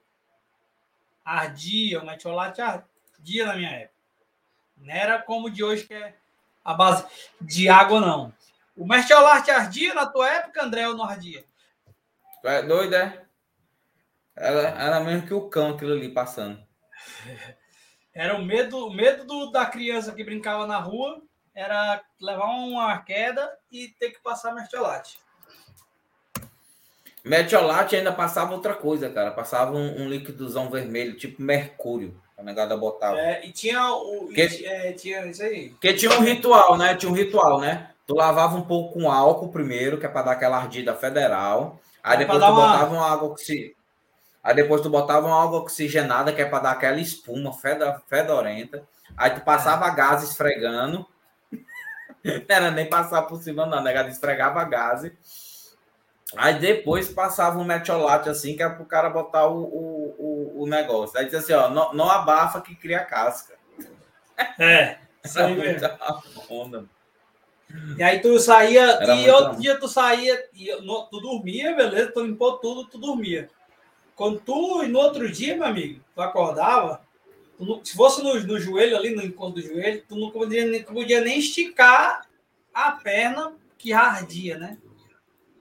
Ardia, 1.23 2.01
o 2.01 2.05
Mertiolate 2.05 2.61
ardia 2.61 3.45
na 3.45 3.55
minha 3.55 3.69
época. 3.69 3.95
Não 4.77 4.91
era 4.91 5.21
como 5.21 5.47
de 5.47 5.63
hoje, 5.63 5.85
que 5.85 5.93
é 5.93 6.15
a 6.63 6.73
base 6.73 7.05
de 7.39 7.69
água, 7.69 8.01
não. 8.01 8.33
O 8.75 8.87
Mertiolarte 8.87 9.51
ardia 9.51 9.93
na 9.93 10.07
tua 10.07 10.27
época, 10.27 10.63
André, 10.65 10.87
ou 10.87 10.97
não 10.97 11.05
ardia? 11.05 11.45
Tu 12.41 12.47
é 12.47 12.63
doido, 12.63 12.95
é? 12.95 13.23
Era, 14.35 14.61
era 14.69 14.99
mesmo 14.99 15.27
que 15.27 15.33
o 15.33 15.47
cão 15.47 15.75
aquilo 15.75 15.93
ali 15.93 16.09
passando. 16.09 16.64
Era 18.13 18.35
o 18.37 18.45
medo, 18.45 18.87
o 18.87 18.93
medo 18.93 19.25
do, 19.25 19.51
da 19.51 19.65
criança 19.65 20.13
que 20.13 20.23
brincava 20.23 20.65
na 20.65 20.79
rua, 20.79 21.21
era 21.53 22.01
levar 22.19 22.45
uma 22.45 22.97
queda 22.99 23.51
e 23.69 23.89
ter 23.99 24.11
que 24.11 24.21
passar 24.21 24.55
mertiolate. 24.55 25.19
Mertiolate 27.25 27.95
ainda 27.95 28.13
passava 28.13 28.53
outra 28.53 28.73
coisa, 28.73 29.09
cara. 29.09 29.31
Passava 29.31 29.75
um, 29.75 30.03
um 30.03 30.09
líquidozão 30.09 30.69
vermelho, 30.69 31.17
tipo 31.17 31.41
mercúrio. 31.41 32.21
A 32.37 32.43
negada 32.43 32.77
botava. 32.77 33.17
É, 33.17 33.45
e 33.45 33.51
tinha 33.51 33.91
o. 33.93 34.27
Que, 34.27 34.45
e, 34.45 34.65
é, 34.65 34.91
tinha 34.93 35.25
isso 35.25 35.41
aí. 35.41 35.69
Porque 35.71 35.93
tinha 35.93 36.11
um 36.11 36.21
ritual, 36.21 36.77
né? 36.77 36.95
Tinha 36.95 37.11
um 37.11 37.15
ritual, 37.15 37.59
né? 37.59 37.89
Tu 38.05 38.13
lavava 38.13 38.55
um 38.55 38.61
pouco 38.61 38.93
com 38.93 39.09
álcool 39.09 39.49
primeiro, 39.49 39.97
que 39.97 40.05
é 40.05 40.09
para 40.09 40.23
dar 40.23 40.31
aquela 40.33 40.57
ardida 40.57 40.93
federal. 40.93 41.79
Aí 42.03 42.15
é 42.15 42.19
depois 42.19 42.39
tu 42.39 42.45
uma... 42.45 42.55
botava 42.55 42.93
uma 42.93 43.11
água 43.11 43.29
oxi... 43.29 43.74
Aí 44.45 44.53
depois 44.53 44.79
tu 44.79 44.91
botava 44.91 45.25
uma 45.25 45.43
água 45.43 45.57
oxigenada, 45.57 46.31
que 46.31 46.39
é 46.39 46.45
para 46.45 46.59
dar 46.59 46.71
aquela 46.73 46.99
espuma 46.99 47.51
fedorenta. 48.07 48.87
Aí 49.17 49.31
tu 49.31 49.41
passava 49.41 49.89
gás 49.89 50.21
esfregando. 50.21 51.03
Não 51.51 51.59
era 52.47 52.69
nem 52.69 52.87
passar 52.87 53.23
por 53.23 53.41
cima, 53.41 53.65
não, 53.65 53.81
negado 53.81 54.07
esfregava 54.07 54.63
gás. 54.63 55.11
Aí 56.37 56.59
depois 56.59 57.09
passava 57.09 57.57
um 57.57 57.63
metiolate 57.63 58.29
assim, 58.29 58.55
que 58.55 58.61
é 58.61 58.69
pro 58.69 58.85
cara 58.85 59.09
botar 59.09 59.47
o, 59.47 59.63
o, 59.63 60.61
o, 60.61 60.67
negócio. 60.67 61.17
Aí 61.17 61.25
diz 61.25 61.33
assim, 61.33 61.53
ó, 61.53 61.67
não, 61.67 61.91
não 61.93 62.07
abafa 62.07 62.61
que 62.61 62.75
cria 62.75 63.03
casca. 63.03 63.55
É, 64.59 64.99
isso 65.25 65.39
aí 65.39 65.55
mesmo. 65.55 65.89
Onda. 66.47 66.85
E 67.97 68.03
aí 68.03 68.19
tu 68.19 68.39
saía, 68.39 68.83
Era 68.83 69.15
e 69.15 69.27
outro 69.27 69.59
dia 69.59 69.79
tu 69.79 69.87
saía, 69.87 70.47
e 70.53 70.71
no, 70.83 71.07
tu 71.07 71.19
dormia, 71.19 71.75
beleza, 71.75 72.11
tu 72.11 72.23
limpou 72.23 72.59
tudo, 72.59 72.85
tu 72.85 72.99
dormia. 72.99 73.49
Quando 74.15 74.39
tu, 74.39 74.83
e 74.83 74.87
no 74.87 74.99
outro 74.99 75.29
dia, 75.29 75.55
meu 75.55 75.65
amigo, 75.65 76.01
tu 76.13 76.21
acordava, 76.21 77.01
tu 77.57 77.65
não, 77.65 77.83
se 77.83 77.93
fosse 77.95 78.23
no, 78.23 78.33
no 78.41 78.59
joelho 78.59 78.95
ali, 78.95 79.13
no 79.13 79.21
encontro 79.21 79.61
do 79.61 79.67
joelho, 79.67 80.03
tu 80.07 80.15
não 80.15 80.31
podia, 80.31 80.65
nem, 80.65 80.83
podia 80.83 81.21
nem 81.21 81.39
esticar 81.39 82.25
a 82.73 82.91
perna 82.91 83.53
que 83.77 83.91
ardia, 83.91 84.57
né? 84.57 84.77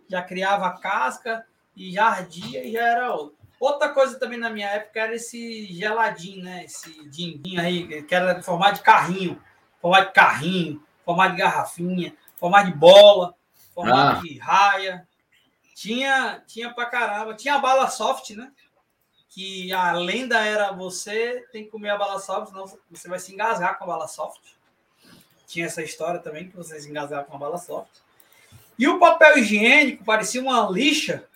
Já 0.09 0.23
criava 0.23 0.79
casca 0.79 1.45
e 1.77 1.93
já 1.93 2.07
ardia 2.07 2.65
e 2.65 2.73
já 2.73 2.87
era 2.87 3.13
outro. 3.13 3.37
Outra 3.59 3.89
coisa 3.89 4.19
também 4.19 4.39
na 4.39 4.51
minha 4.51 4.69
época 4.69 5.01
era 5.01 5.15
esse 5.15 5.67
geladinho, 5.73 6.45
né? 6.45 6.65
Esse 6.65 7.09
dinguinho 7.09 7.61
aí, 7.61 8.03
que 8.03 8.15
era 8.15 8.41
formado 8.43 8.77
de 8.77 8.83
carrinho, 8.83 9.41
formado 9.81 10.07
de 10.07 10.13
carrinho, 10.13 10.83
formado 11.05 11.33
de 11.33 11.39
garrafinha, 11.39 12.15
formado 12.37 12.71
de 12.71 12.77
bola, 12.77 13.35
formado 13.75 14.19
ah. 14.19 14.21
de 14.21 14.39
raia. 14.39 15.09
Tinha, 15.75 16.43
tinha 16.47 16.73
pra 16.73 16.87
caramba. 16.87 17.35
Tinha 17.35 17.57
a 17.57 17.59
bala 17.59 17.89
soft, 17.89 18.31
né? 18.31 18.51
Que 19.29 19.73
a 19.73 19.93
lenda 19.93 20.39
era 20.39 20.71
você 20.71 21.45
tem 21.51 21.65
que 21.65 21.71
comer 21.71 21.91
a 21.91 21.99
bala 21.99 22.21
soft, 22.21 22.51
senão 22.51 22.79
você 22.89 23.09
vai 23.09 23.19
se 23.19 23.35
engasgar 23.35 23.77
com 23.77 23.85
a 23.85 23.89
bala 23.89 24.07
soft. 24.07 24.41
Tinha 25.47 25.67
essa 25.67 25.83
história 25.83 26.21
também, 26.21 26.49
que 26.49 26.57
você 26.57 26.81
se 26.81 26.89
engasgar 26.89 27.25
com 27.25 27.35
a 27.35 27.39
bala 27.39 27.59
soft. 27.59 27.91
E 28.79 28.87
o 28.87 29.01
papel 29.01 29.39
higiênico 29.39 30.05
parecia 30.05 30.41
uma 30.41 30.71
lixa. 30.71 31.29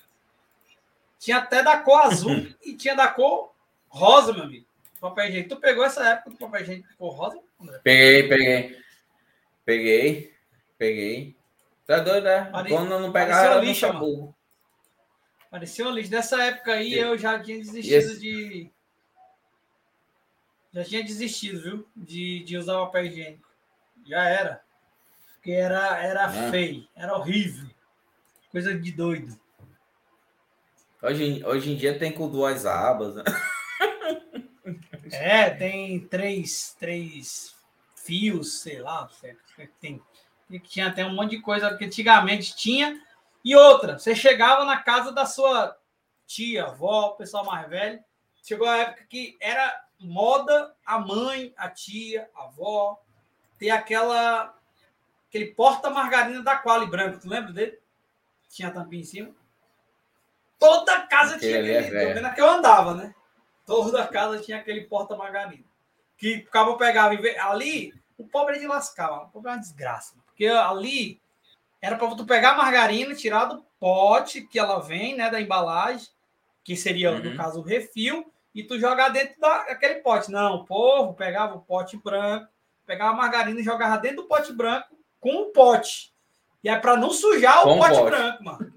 Tinha 1.19 1.39
até 1.39 1.63
da 1.63 1.79
cor 1.81 2.01
azul 2.03 2.47
e 2.65 2.75
tinha 2.75 2.95
da 2.95 3.09
cor 3.09 3.53
rosa, 3.89 4.33
meu 4.33 4.45
amigo. 4.45 4.67
Papel 5.01 5.27
higiênico. 5.27 5.57
Tu 5.57 5.61
pegou 5.61 5.85
essa 5.85 6.09
época 6.09 6.31
do 6.31 6.37
papel 6.37 6.63
higiênico 6.63 6.89
cor 6.97 7.13
rosa? 7.13 7.41
Peguei, 7.83 8.29
peguei. 8.29 8.79
Peguei, 9.65 10.35
peguei. 10.79 11.38
Tá 11.89 12.01
doido, 12.01 12.25
né? 12.25 12.45
Pare... 12.45 12.69
Quando 12.69 13.01
não 13.01 13.11
pegava, 13.11 13.47
era 13.47 13.61
lixa, 13.63 13.91
mano. 13.91 14.37
Parecia 15.51 15.87
uma 15.87 15.95
lixo. 15.95 16.11
Nessa 16.11 16.43
época 16.45 16.75
aí, 16.75 16.93
eu 16.93 17.17
já 17.17 17.41
tinha 17.41 17.57
desistido 17.57 17.95
Esse... 17.95 18.21
de. 18.21 18.71
Já 20.71 20.85
tinha 20.85 21.03
desistido, 21.03 21.63
viu? 21.63 21.89
De, 21.97 22.45
de 22.45 22.59
usar 22.59 22.79
o 22.79 22.87
papel 22.87 23.07
higiênico. 23.07 23.49
Já 24.05 24.23
era. 24.29 24.63
Porque 25.33 25.51
era, 25.51 25.97
era 26.05 26.27
ah. 26.27 26.51
feio, 26.51 26.87
era 26.95 27.17
horrível. 27.17 27.71
Coisa 28.53 28.79
de 28.79 28.93
doido. 28.93 29.41
Hoje, 31.03 31.43
hoje 31.43 31.73
em 31.73 31.77
dia 31.77 31.99
tem 31.99 32.13
com 32.13 32.29
duas 32.29 32.67
abas, 32.67 33.15
né? 33.15 33.25
É, 35.11 35.49
tem 35.49 36.07
três, 36.07 36.77
três 36.79 37.57
fios, 37.97 38.61
sei 38.61 38.79
lá, 38.79 39.09
tem 39.81 40.03
que 40.49 40.69
tinha 40.69 40.89
até 40.89 41.05
um 41.05 41.15
monte 41.15 41.37
de 41.37 41.43
coisa 41.43 41.77
que 41.77 41.85
antigamente 41.85 42.57
tinha. 42.57 43.01
E 43.45 43.55
outra, 43.55 43.99
você 43.99 44.15
chegava 44.15 44.65
na 44.65 44.79
casa 44.79 45.13
da 45.13 45.27
sua 45.27 45.77
tia, 46.27 46.65
avó, 46.67 47.11
pessoal 47.11 47.45
mais 47.45 47.69
velho. 47.69 48.03
Chegou 48.43 48.67
a 48.67 48.79
época 48.79 49.05
que 49.09 49.37
era 49.41 49.85
moda 50.01 50.75
a 50.85 50.99
mãe, 50.99 51.53
a 51.57 51.69
tia, 51.69 52.29
a 52.35 52.45
avó 52.45 53.01
ter 53.59 53.71
aquela 53.71 54.55
aquele 55.29 55.47
porta-margarina 55.53 56.43
da 56.43 56.57
Quali 56.57 56.87
branco. 56.87 57.21
Tu 57.21 57.29
lembra 57.29 57.53
dele? 57.53 57.79
Tinha 58.49 58.69
a 58.69 58.71
tampinha 58.71 59.03
em 59.03 59.05
cima. 59.05 59.35
Toda 60.59 61.07
casa 61.07 61.39
tinha 61.39 61.59
aquele. 61.59 61.73
É 61.73 62.15
vendo 62.15 62.35
que 62.35 62.41
eu 62.41 62.49
andava, 62.49 62.95
né? 62.95 63.15
Toda 63.67 64.07
casa 64.07 64.41
tinha 64.41 64.59
aquele 64.59 64.87
porta-margarina. 64.87 65.65
Que 66.17 66.39
o 66.39 66.51
cabo 66.51 66.77
pegava 66.77 67.15
ali, 67.15 67.95
o 68.17 68.27
pobre 68.27 68.57
é 68.57 68.59
de 68.59 68.67
lascar, 68.67 69.25
o 69.25 69.29
pobre 69.29 69.51
é 69.51 69.55
uma 69.55 69.61
desgraça. 69.61 70.17
Porque 70.39 70.47
ali 70.47 71.21
era 71.83 71.97
para 71.97 72.15
tu 72.15 72.25
pegar 72.25 72.53
a 72.53 72.57
margarina, 72.57 73.13
tirar 73.13 73.47
do 73.47 73.65
pote 73.81 74.43
que 74.43 74.57
ela 74.57 74.79
vem, 74.79 75.17
né, 75.17 75.29
da 75.29 75.41
embalagem, 75.41 76.07
que 76.63 76.77
seria, 76.77 77.11
uhum. 77.11 77.19
no 77.19 77.37
caso, 77.37 77.59
o 77.59 77.65
refil, 77.65 78.33
e 78.55 78.63
tu 78.63 78.79
jogar 78.79 79.09
dentro 79.09 79.35
daquele 79.41 79.97
pote. 79.97 80.31
Não, 80.31 80.55
o 80.55 80.65
povo 80.65 81.13
pegava 81.15 81.57
o 81.57 81.61
pote 81.61 81.97
branco, 81.97 82.47
pegava 82.87 83.11
a 83.11 83.17
margarina 83.17 83.59
e 83.59 83.65
jogava 83.65 83.99
dentro 83.99 84.19
do 84.19 84.29
pote 84.29 84.53
branco 84.53 84.97
com 85.21 85.43
o 85.43 85.47
pote. 85.47 86.13
E 86.63 86.69
é 86.69 86.79
para 86.79 86.97
não 86.97 87.11
sujar 87.11 87.67
o 87.67 87.77
pote, 87.77 87.97
pote, 87.97 88.05
branco, 88.05 88.45
mano. 88.45 88.75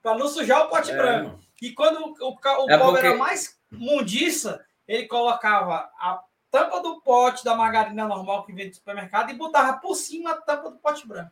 Para 0.00 0.16
não 0.16 0.28
sujar 0.28 0.66
o 0.66 0.68
pote 0.68 0.92
é, 0.92 0.96
branco. 0.96 1.28
Mano. 1.30 1.40
E 1.60 1.72
quando 1.72 1.98
o, 1.98 2.14
o, 2.20 2.66
o 2.66 2.70
é 2.70 2.78
povo 2.78 2.92
porque... 2.92 3.06
era 3.06 3.16
mais 3.16 3.58
mundiça, 3.68 4.64
ele 4.86 5.08
colocava 5.08 5.90
a 5.98 6.22
tampa 6.50 6.80
do 6.80 7.00
pote 7.00 7.44
da 7.44 7.54
margarina 7.54 8.06
normal 8.06 8.44
que 8.44 8.52
vem 8.52 8.68
do 8.68 8.74
supermercado 8.74 9.30
e 9.30 9.34
botava 9.34 9.78
por 9.78 9.94
cima 9.94 10.32
a 10.32 10.36
tampa 10.36 10.70
do 10.70 10.78
pote 10.78 11.06
branco. 11.06 11.30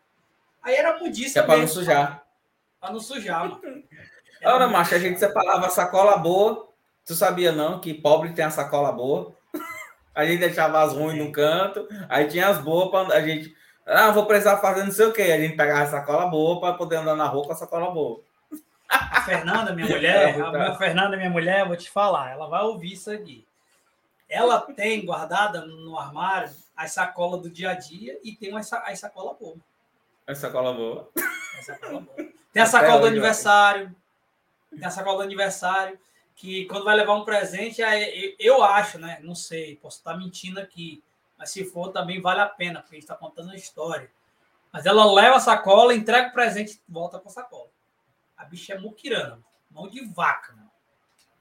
Aí 0.62 0.74
era 0.74 0.98
mudiça. 0.98 1.40
É 1.40 1.42
para 1.42 1.58
não 1.58 1.68
sujar. 1.68 2.22
Para 2.80 2.92
não 2.92 3.00
sujar, 3.00 3.48
mano. 3.48 3.60
Ora, 4.44 4.68
macho, 4.68 4.94
a 4.94 4.98
gente 4.98 5.18
separava 5.18 5.68
sacola 5.68 6.16
boa. 6.16 6.68
Tu 7.04 7.14
sabia 7.14 7.50
não 7.50 7.80
que 7.80 7.92
pobre 7.92 8.32
tem 8.32 8.44
a 8.44 8.50
sacola 8.50 8.92
boa? 8.92 9.34
A 10.14 10.24
gente 10.26 10.40
deixava 10.40 10.82
as 10.82 10.92
ruins 10.92 11.16
no 11.16 11.30
canto, 11.30 11.88
aí 12.08 12.26
tinha 12.26 12.48
as 12.48 12.58
boas 12.58 12.90
para 12.90 13.16
a 13.16 13.20
gente. 13.20 13.54
Ah, 13.86 14.10
vou 14.10 14.26
precisar 14.26 14.56
fazer 14.56 14.82
não 14.82 14.90
sei 14.90 15.06
o 15.06 15.12
quê. 15.12 15.22
A 15.22 15.38
gente 15.38 15.56
pegava 15.56 15.82
a 15.82 15.86
sacola 15.86 16.26
boa 16.26 16.60
para 16.60 16.74
poder 16.74 16.96
andar 16.96 17.14
na 17.14 17.26
rua 17.26 17.44
com 17.44 17.52
a 17.52 17.56
sacola 17.56 17.90
boa. 17.92 18.20
A 18.88 19.22
Fernanda, 19.22 19.72
minha 19.72 19.86
mulher, 19.88 20.40
a 20.40 20.50
minha 20.50 20.74
Fernanda, 20.74 21.16
minha 21.16 21.30
mulher, 21.30 21.66
vou 21.66 21.76
te 21.76 21.88
falar, 21.88 22.32
ela 22.32 22.48
vai 22.48 22.62
ouvir 22.64 22.94
isso 22.94 23.10
aqui. 23.10 23.47
Ela 24.28 24.60
tem 24.60 25.04
guardada 25.04 25.64
no 25.64 25.98
armário 25.98 26.54
as 26.76 26.92
sacolas 26.92 27.40
do 27.42 27.50
dia 27.50 27.70
a 27.70 27.74
dia 27.74 28.18
e 28.22 28.36
tem 28.36 28.56
as, 28.56 28.72
as 28.72 29.00
sacolas 29.00 29.36
boas. 29.38 29.58
As 30.26 30.38
sacola 30.38 30.72
boa. 30.74 31.10
sacola 31.62 32.00
boa. 32.00 32.28
Tem 32.52 32.62
a 32.62 32.66
sacola 32.66 33.00
do 33.00 33.06
aniversário. 33.06 33.96
Tem 34.70 34.84
a 34.84 34.90
sacola 34.90 35.18
do 35.18 35.22
aniversário. 35.22 35.98
Que 36.36 36.66
quando 36.66 36.84
vai 36.84 36.94
levar 36.94 37.14
um 37.14 37.24
presente, 37.24 37.80
eu 38.38 38.62
acho, 38.62 38.98
né? 38.98 39.18
Não 39.22 39.34
sei, 39.34 39.76
posso 39.76 39.98
estar 39.98 40.16
mentindo 40.16 40.60
aqui. 40.60 41.02
Mas 41.36 41.50
se 41.50 41.64
for, 41.64 41.90
também 41.90 42.20
vale 42.20 42.40
a 42.40 42.46
pena, 42.46 42.80
porque 42.80 42.94
a 42.94 42.98
gente 42.98 43.04
está 43.04 43.16
contando 43.16 43.50
a 43.50 43.56
história. 43.56 44.10
Mas 44.72 44.86
ela 44.86 45.10
leva 45.12 45.36
a 45.36 45.40
sacola, 45.40 45.94
entrega 45.94 46.28
o 46.28 46.32
presente 46.32 46.74
e 46.74 46.92
volta 46.92 47.18
com 47.18 47.28
a 47.28 47.32
sacola. 47.32 47.70
A 48.36 48.44
bicha 48.44 48.74
é 48.74 48.78
muquirana, 48.78 49.40
mão 49.70 49.88
de 49.88 50.04
vaca, 50.04 50.52
mano. 50.52 50.67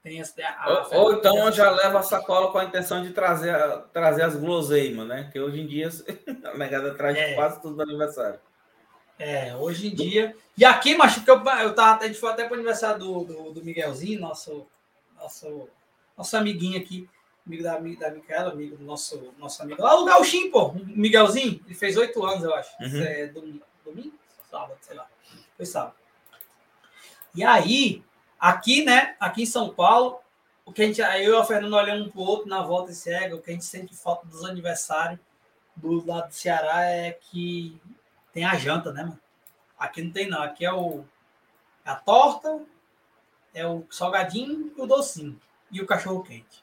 Tem 0.08 0.20
essa, 0.20 0.34
a, 0.42 0.88
ou, 0.94 1.00
ou 1.02 1.12
então 1.12 1.52
já 1.52 1.70
leva 1.70 1.98
a 1.98 2.02
sacola 2.02 2.50
com 2.50 2.56
a 2.56 2.64
intenção 2.64 3.02
de 3.02 3.12
trazer, 3.12 3.54
trazer 3.92 4.22
as 4.22 4.34
guloseimas, 4.34 5.06
né? 5.06 5.28
Que 5.30 5.38
hoje 5.38 5.60
em 5.60 5.66
dia 5.66 5.90
a 6.50 6.56
negada 6.56 6.94
traz 6.94 7.14
é. 7.18 7.34
quase 7.34 7.60
tudo 7.60 7.76
do 7.76 7.82
aniversário. 7.82 8.40
É, 9.18 9.54
hoje 9.54 9.88
em 9.88 9.94
dia. 9.94 10.34
E 10.56 10.64
aqui, 10.64 10.96
macho, 10.96 11.22
que 11.22 11.30
eu, 11.30 11.44
eu 11.44 11.74
tava, 11.74 12.02
a 12.02 12.06
gente 12.06 12.18
foi 12.18 12.30
até 12.30 12.44
para 12.44 12.52
o 12.52 12.54
aniversário 12.54 12.98
do, 13.00 13.24
do, 13.24 13.52
do, 13.52 13.62
Miguelzinho, 13.62 14.18
nosso, 14.18 14.66
nosso, 15.20 15.68
nosso 16.16 16.36
amiguinho 16.38 16.80
aqui, 16.80 17.06
amigo 17.46 17.62
da, 17.62 17.74
da 17.74 18.10
Micaela, 18.10 18.52
amigo 18.52 18.78
do 18.78 18.84
nosso, 18.84 19.34
nosso 19.36 19.62
amigo. 19.62 19.82
Lá 19.82 20.00
o 20.00 20.06
Gauchinho, 20.06 20.50
pô, 20.50 20.68
o 20.68 20.86
Miguelzinho, 20.86 21.60
ele 21.66 21.74
fez 21.74 21.98
oito 21.98 22.24
anos, 22.24 22.44
eu 22.44 22.54
acho. 22.54 22.70
Uhum. 22.80 23.02
É, 23.02 23.26
domingo, 23.26 23.62
domingo? 23.84 24.14
Sábado, 24.50 24.78
sei 24.80 24.96
lá. 24.96 25.06
Foi 25.54 25.66
sábado. 25.66 25.96
E 27.34 27.44
aí, 27.44 28.02
Aqui, 28.38 28.84
né? 28.84 29.16
Aqui 29.18 29.42
em 29.42 29.46
São 29.46 29.70
Paulo, 29.70 30.20
o 30.64 30.72
que 30.72 30.82
a 30.82 30.86
gente, 30.86 31.00
eu 31.00 31.34
e 31.34 31.36
a 31.36 31.44
Fernanda 31.44 31.76
olhando 31.76 32.06
um 32.06 32.10
para 32.10 32.20
o 32.20 32.24
outro 32.24 32.48
na 32.48 32.62
volta 32.62 32.92
cega, 32.92 33.34
o 33.34 33.40
que 33.40 33.50
a 33.50 33.52
gente 33.52 33.64
sente 33.64 33.96
falta 33.96 34.26
dos 34.26 34.44
aniversários 34.44 35.18
do 35.74 36.04
lado 36.06 36.28
do 36.28 36.34
Ceará 36.34 36.84
é 36.84 37.12
que 37.12 37.80
tem 38.32 38.44
a 38.44 38.54
janta, 38.54 38.92
né, 38.92 39.02
mano? 39.02 39.18
Aqui 39.78 40.02
não 40.02 40.10
tem, 40.10 40.28
não. 40.28 40.42
Aqui 40.42 40.64
é 40.64 40.72
o 40.72 41.04
é 41.84 41.90
a 41.90 41.94
torta, 41.94 42.60
é 43.54 43.66
o 43.66 43.86
salgadinho 43.90 44.72
e 44.76 44.80
o 44.80 44.86
docinho. 44.86 45.40
E 45.70 45.80
o 45.80 45.86
cachorro 45.86 46.22
quente. 46.22 46.62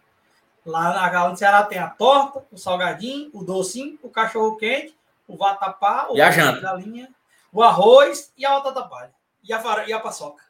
Lá 0.65 0.93
na 0.93 1.09
Gala 1.09 1.31
do 1.31 1.37
Ceará 1.37 1.63
tem 1.63 1.77
a 1.77 1.89
torta, 1.89 2.45
o 2.51 2.57
salgadinho, 2.57 3.29
o 3.33 3.43
docinho, 3.43 3.97
o 4.01 4.09
cachorro 4.09 4.55
quente, 4.55 4.95
o 5.27 5.35
vatapá, 5.37 6.07
o 6.09 6.17
e 6.17 6.21
a 6.21 6.31
janta. 6.31 6.61
galinha, 6.61 7.09
o 7.51 7.63
arroz 7.63 8.31
e 8.37 8.45
a 8.45 8.51
batata 8.51 8.83
palha. 8.87 9.13
E 9.43 9.53
a, 9.53 9.87
e 9.87 9.93
a 9.93 9.99
paçoca. 9.99 10.43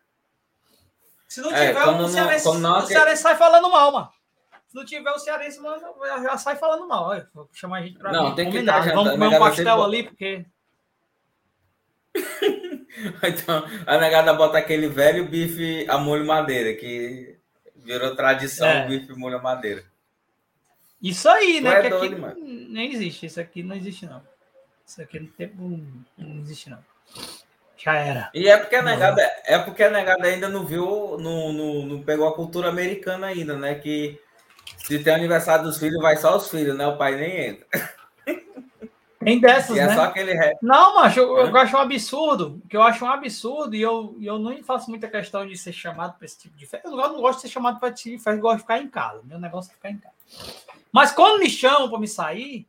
Se 1.28 1.42
não 1.42 1.52
é, 1.52 1.68
tiver, 1.68 1.82
é, 1.82 1.90
o, 1.90 2.08
Cearense, 2.08 2.60
não, 2.60 2.78
o 2.80 2.82
Cearense 2.82 3.22
sai 3.22 3.36
falando 3.36 3.72
mal, 3.72 3.92
mano. 3.92 4.10
Se 4.68 4.76
não 4.76 4.86
tiver 4.86 5.12
o 5.12 5.20
Cearense, 5.20 5.60
mano, 5.60 5.82
já 6.24 6.38
sai 6.38 6.56
falando 6.56 6.88
mal. 6.88 7.06
Olha, 7.06 7.30
vou 7.34 7.50
chamar 7.54 7.80
a 7.80 7.82
gente 7.82 7.98
pra 7.98 8.12
não, 8.12 8.36
tem 8.36 8.52
que 8.52 8.62
dar, 8.62 8.86
Vamos 8.94 9.12
comer 9.12 9.28
um 9.28 9.40
pastel 9.40 9.84
ali, 9.84 10.04
porque. 10.04 10.46
então, 13.24 13.66
a 13.86 13.98
negada 13.98 14.34
bota 14.34 14.58
aquele 14.58 14.88
velho 14.88 15.28
bife 15.28 15.86
a 15.90 15.98
molho 15.98 16.26
madeira, 16.26 16.74
que 16.74 17.36
Virou 17.86 18.16
tradição 18.16 18.68
é. 18.68 18.84
o 18.84 18.88
bife 18.88 19.14
molho 19.14 19.42
madeira. 19.42 19.86
Isso 21.00 21.30
aí, 21.30 21.62
né? 21.62 21.70
É 21.70 21.82
que 21.84 21.90
doido, 21.90 22.26
aqui 22.26 22.42
nem 22.42 22.92
existe. 22.92 23.28
Isso 23.28 23.40
aqui 23.40 23.62
não 23.62 23.76
existe, 23.76 24.08
não. 24.08 24.24
Isso 24.84 25.02
aqui 25.04 25.20
no 25.20 25.28
tempo 25.28 25.80
não 26.18 26.40
existe, 26.40 26.68
não. 26.72 26.84
Já 27.86 27.94
era. 27.94 28.32
E 28.34 28.48
é 28.48 28.58
porque 28.58 28.76
a 28.76 28.82
negada, 28.82 29.22
é 29.46 29.60
porque 29.60 29.84
a 29.84 29.92
negada 29.92 30.26
ainda 30.26 30.50
não 30.50 30.66
viu, 30.66 31.18
não, 31.20 31.54
não, 31.54 31.86
não 31.86 32.02
pegou 32.02 32.28
a 32.28 32.34
cultura 32.34 32.70
americana 32.70 33.28
ainda, 33.28 33.56
né? 33.56 33.76
Que 33.76 34.20
se 34.80 34.98
tem 35.04 35.14
aniversário 35.14 35.64
dos 35.64 35.78
filhos, 35.78 36.02
vai 36.02 36.18
só 36.18 36.36
os 36.36 36.50
filhos, 36.50 36.76
né? 36.76 36.88
O 36.88 36.98
pai 36.98 37.16
nem 37.16 37.48
entra. 37.50 37.68
Tem 39.20 39.40
dessas, 39.40 39.76
e 39.76 39.80
é 39.80 39.88
né? 39.88 39.96
só 39.96 40.04
aquele 40.04 40.34
rap. 40.34 40.56
Não, 40.62 40.98
macho, 40.98 41.20
eu, 41.20 41.48
eu 41.48 41.58
acho 41.58 41.76
um 41.76 41.80
absurdo, 41.80 42.62
que 42.70 42.78
eu 42.78 42.84
acho 42.84 43.04
um 43.04 43.10
absurdo, 43.10 43.76
e 43.76 43.82
eu, 43.82 44.16
eu 44.22 44.38
não 44.38 44.64
faço 44.64 44.88
muita 44.88 45.08
questão 45.08 45.48
de 45.48 45.58
ser 45.58 45.74
chamado 45.74 46.16
para 46.16 46.26
esse 46.26 46.38
tipo 46.38 46.56
de 46.56 46.68
festa. 46.68 46.88
Eu 46.88 46.96
não 46.96 47.22
gosto 47.22 47.38
de 47.38 47.42
ser 47.48 47.54
chamado 47.54 47.80
para 47.80 47.90
esse 47.90 48.04
tipo 48.04 48.18
de 48.18 48.24
festa, 48.24 48.38
eu 48.38 48.42
gosto 48.42 48.58
de 48.58 48.62
ficar 48.62 48.78
em 48.78 48.88
casa. 48.88 49.22
Meu 49.24 49.40
negócio 49.40 49.72
é 49.72 49.74
ficar 49.74 49.90
em 49.90 49.98
casa. 49.98 50.14
Mas 50.92 51.12
quando 51.12 51.40
me 51.40 51.50
chamam 51.50 51.90
para 51.90 52.00
me 52.00 52.08
sair, 52.08 52.68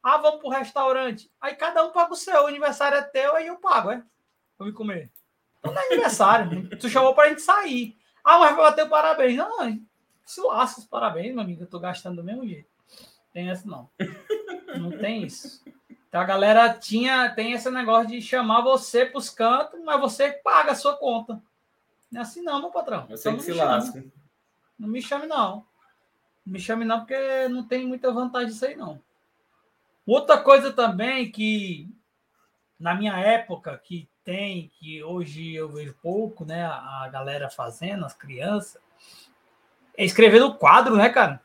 ah, 0.00 0.18
vamos 0.18 0.40
pro 0.40 0.50
restaurante. 0.50 1.28
Aí 1.40 1.56
cada 1.56 1.84
um 1.84 1.90
paga 1.90 2.12
o 2.12 2.16
seu, 2.16 2.44
o 2.44 2.46
aniversário 2.46 2.98
é 2.98 3.02
teu, 3.02 3.34
aí 3.34 3.48
eu 3.48 3.56
pago, 3.56 3.90
é? 3.90 4.00
Pra 4.58 4.66
me 4.66 4.72
comer. 4.72 5.10
Não 5.64 5.72
é 5.72 5.86
aniversário, 5.86 6.68
tu 6.76 6.88
chamou 6.88 7.14
pra 7.14 7.28
gente 7.28 7.42
sair. 7.42 7.96
Ah, 8.24 8.38
mas 8.38 8.54
vai 8.54 8.64
bater 8.64 8.84
o 8.84 8.88
parabéns. 8.88 9.36
Não, 9.36 9.80
se 10.24 10.40
lasca 10.42 10.80
os 10.80 10.86
parabéns, 10.86 11.32
meu 11.32 11.42
amigo, 11.42 11.62
eu 11.62 11.66
tô 11.66 11.80
gastando 11.80 12.16
do 12.16 12.24
mesmo 12.24 12.46
jeito. 12.46 12.68
Tem 13.32 13.48
essa 13.48 13.66
não. 13.66 13.88
Não 14.78 14.90
tem 14.90 15.22
isso. 15.24 15.64
Então 16.08 16.20
a 16.20 16.24
galera 16.24 16.72
tinha, 16.74 17.30
tem 17.30 17.52
esse 17.52 17.70
negócio 17.70 18.08
de 18.08 18.20
chamar 18.20 18.62
você 18.62 19.06
para 19.06 19.18
os 19.18 19.30
cantos, 19.30 19.80
mas 19.84 20.00
você 20.00 20.32
paga 20.32 20.72
a 20.72 20.74
sua 20.74 20.96
conta. 20.96 21.40
Não 22.10 22.20
é 22.20 22.22
assim 22.22 22.42
não, 22.42 22.60
meu 22.60 22.70
patrão. 22.70 23.06
Você 23.08 23.28
então, 23.28 23.38
que 23.38 23.44
se 23.44 23.52
lasca. 23.52 24.04
Não 24.78 24.88
me 24.88 25.00
chame 25.02 25.26
não. 25.26 25.66
Não 26.44 26.52
me 26.52 26.58
chame 26.58 26.84
não, 26.84 27.00
porque 27.00 27.48
não 27.48 27.62
tem 27.62 27.86
muita 27.86 28.10
vantagem 28.10 28.48
disso 28.48 28.64
aí 28.64 28.74
não. 28.76 29.00
Outra 30.06 30.38
coisa 30.38 30.72
também 30.72 31.30
que 31.30 31.88
na 32.80 32.94
minha 32.94 33.18
época 33.18 33.76
que 33.78 34.08
tem, 34.28 34.70
que 34.78 35.02
hoje 35.02 35.54
eu 35.54 35.70
vejo 35.70 35.96
pouco, 36.02 36.44
né, 36.44 36.62
a 36.62 37.08
galera 37.10 37.48
fazendo, 37.48 38.04
as 38.04 38.12
crianças, 38.12 38.78
é 39.96 40.04
escrever 40.04 40.38
no 40.38 40.54
quadro, 40.54 40.96
né, 40.96 41.08
cara? 41.08 41.40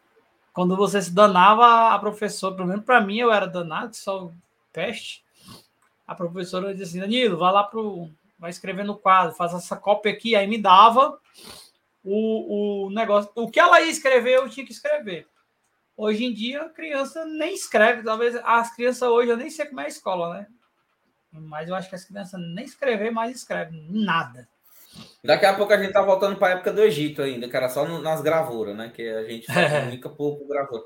Quando 0.52 0.76
você 0.76 1.02
se 1.02 1.10
danava, 1.10 1.94
a 1.94 2.00
professora, 2.00 2.56
pelo 2.56 2.68
menos 2.68 2.84
para 2.84 3.00
mim, 3.00 3.20
eu 3.20 3.32
era 3.32 3.48
danado, 3.48 3.96
só 3.96 4.30
peste. 4.74 5.24
A 6.06 6.14
professora 6.14 6.74
dizia 6.74 6.86
assim: 6.86 7.00
Danilo, 7.00 7.38
vai 7.38 7.54
lá 7.54 7.64
pro. 7.64 8.10
Vai 8.38 8.50
escrever 8.50 8.84
no 8.84 8.98
quadro, 8.98 9.34
faz 9.34 9.54
essa 9.54 9.78
cópia 9.78 10.12
aqui. 10.12 10.36
Aí 10.36 10.46
me 10.46 10.58
dava 10.58 11.18
o, 12.04 12.88
o 12.88 12.90
negócio. 12.90 13.32
O 13.34 13.50
que 13.50 13.62
ela 13.62 13.80
ia 13.80 13.90
escrever, 13.90 14.36
eu 14.36 14.50
tinha 14.50 14.66
que 14.66 14.74
escrever. 14.74 15.26
Hoje 15.96 16.26
em 16.26 16.34
dia, 16.34 16.64
a 16.64 16.70
criança 16.70 17.24
nem 17.26 17.54
escreve. 17.54 18.04
Talvez 18.04 18.36
as 18.44 18.76
crianças 18.76 19.10
hoje, 19.10 19.30
eu 19.30 19.38
nem 19.38 19.50
sei 19.50 19.66
como 19.68 19.80
é 19.80 19.86
a 19.86 19.88
escola, 19.88 20.34
né? 20.34 20.48
Mas 21.34 21.70
eu 21.70 21.76
acho 21.76 21.90
que 21.90 21.96
as 21.96 22.06
crianças 22.06 22.40
nem 22.40 22.66
escrever 22.66 23.12
mais 23.12 23.36
escrevem 23.36 23.88
nada. 23.90 24.48
Daqui 25.24 25.46
a 25.46 25.56
pouco 25.56 25.74
a 25.74 25.78
gente 25.78 25.94
tá 25.94 26.02
voltando 26.02 26.38
para 26.38 26.50
a 26.54 26.58
época 26.58 26.72
do 26.72 26.82
Egito 26.82 27.22
ainda, 27.22 27.50
que 27.50 27.58
era 27.58 27.70
só 27.70 27.88
nas 28.00 28.22
gravuras, 28.22 28.76
né? 28.76 28.92
Que 28.94 29.10
a 29.10 29.24
gente 29.24 29.48
comunica 29.48 30.10
pouco 30.10 30.48
gravura. 30.48 30.84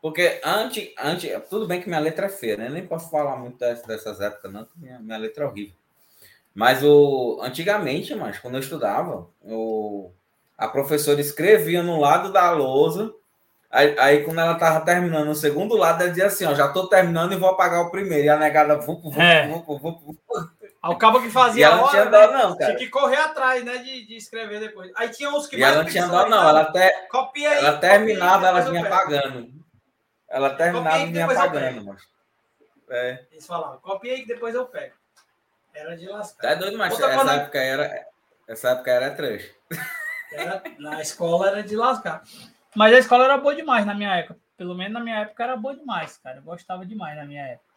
Porque 0.00 0.40
antes, 0.44 0.92
antes, 0.98 1.30
tudo 1.50 1.66
bem 1.66 1.80
que 1.80 1.88
minha 1.88 2.00
letra 2.00 2.26
é 2.26 2.28
feia, 2.28 2.56
né? 2.56 2.68
Nem 2.68 2.86
posso 2.86 3.10
falar 3.10 3.36
muito 3.36 3.58
dessas, 3.58 3.86
dessas 3.86 4.20
épocas, 4.20 4.52
não, 4.52 4.66
minha, 4.76 4.98
minha 5.00 5.18
letra 5.18 5.44
é 5.44 5.46
horrível. 5.48 5.74
Mas 6.54 6.82
o, 6.84 7.40
antigamente, 7.42 8.14
mas 8.14 8.38
quando 8.38 8.54
eu 8.54 8.60
estudava, 8.60 9.28
o, 9.42 10.12
a 10.56 10.68
professora 10.68 11.20
escrevia 11.20 11.82
no 11.82 11.98
lado 11.98 12.32
da 12.32 12.50
lousa, 12.52 13.12
aí, 13.70 13.96
aí 13.98 14.24
quando 14.24 14.40
ela 14.40 14.52
estava 14.52 14.84
terminando 14.84 15.28
o 15.28 15.34
segundo 15.34 15.76
lado, 15.76 16.02
ela 16.02 16.10
dizia 16.10 16.26
assim: 16.26 16.44
Ó, 16.46 16.54
já 16.54 16.66
estou 16.66 16.88
terminando 16.88 17.32
e 17.32 17.36
vou 17.36 17.50
apagar 17.50 17.82
o 17.82 17.90
primeiro. 17.90 18.24
E 18.24 18.28
a 18.28 18.36
negada, 18.36 18.76
vup, 18.76 19.02
vup, 19.02 19.18
é. 19.20 19.48
vup, 19.48 19.66
vup, 19.66 20.04
vup. 20.04 20.18
Ao 20.80 20.96
cabo 20.96 21.20
que 21.20 21.28
fazia 21.28 21.66
ela 21.66 21.78
não 21.78 21.88
tinha 21.88 22.04
dó, 22.04 22.20
né? 22.20 22.32
não, 22.32 22.56
cara. 22.56 22.66
Tinha 22.66 22.76
que 22.76 22.88
correr 22.88 23.16
atrás, 23.16 23.64
né, 23.64 23.78
de, 23.78 24.06
de 24.06 24.16
escrever 24.16 24.60
depois. 24.60 24.92
Aí 24.94 25.08
tinha 25.08 25.28
uns 25.28 25.46
que 25.46 25.56
e 25.56 25.62
ela 25.62 25.82
não 25.82 25.90
tinha 25.90 26.06
dó, 26.06 26.28
não. 26.28 26.48
Ela 26.48 26.60
até, 26.62 27.06
copia 27.10 27.50
aí, 27.50 27.58
ela 27.58 27.78
terminava, 27.78 28.46
ela 28.46 28.60
vinha 28.60 28.86
apagando. 28.86 29.48
Ela 30.28 30.50
terminava 30.50 31.06
me 31.06 31.20
apagando, 31.20 31.84
mas. 31.84 32.02
É. 32.90 33.24
Eles 33.32 33.46
falavam, 33.46 33.78
copia 33.80 34.12
aí 34.12 34.22
que 34.22 34.28
depois 34.28 34.54
eu 34.54 34.66
pego. 34.66 34.94
Era 35.74 35.96
de 35.96 36.06
lascar. 36.06 36.48
Tá 36.48 36.54
doido, 36.54 36.78
mas 36.78 36.94
essa 36.94 37.14
quando... 37.14 37.30
época 37.30 37.58
era. 37.58 38.06
Essa 38.46 38.70
época 38.70 38.90
era 38.90 39.10
trash. 39.10 39.50
Era, 40.32 40.62
na 40.78 41.00
escola 41.00 41.48
era 41.48 41.62
de 41.62 41.76
lascar. 41.76 42.22
Mas 42.78 42.94
a 42.94 42.98
escola 42.98 43.24
era 43.24 43.36
boa 43.36 43.56
demais 43.56 43.84
na 43.84 43.92
minha 43.92 44.14
época. 44.14 44.38
Pelo 44.56 44.72
menos 44.72 44.92
na 44.92 45.00
minha 45.00 45.16
época 45.16 45.42
era 45.42 45.56
boa 45.56 45.74
demais, 45.74 46.16
cara. 46.18 46.36
Eu 46.36 46.44
gostava 46.44 46.86
demais 46.86 47.16
na 47.16 47.24
minha 47.24 47.42
época. 47.42 47.74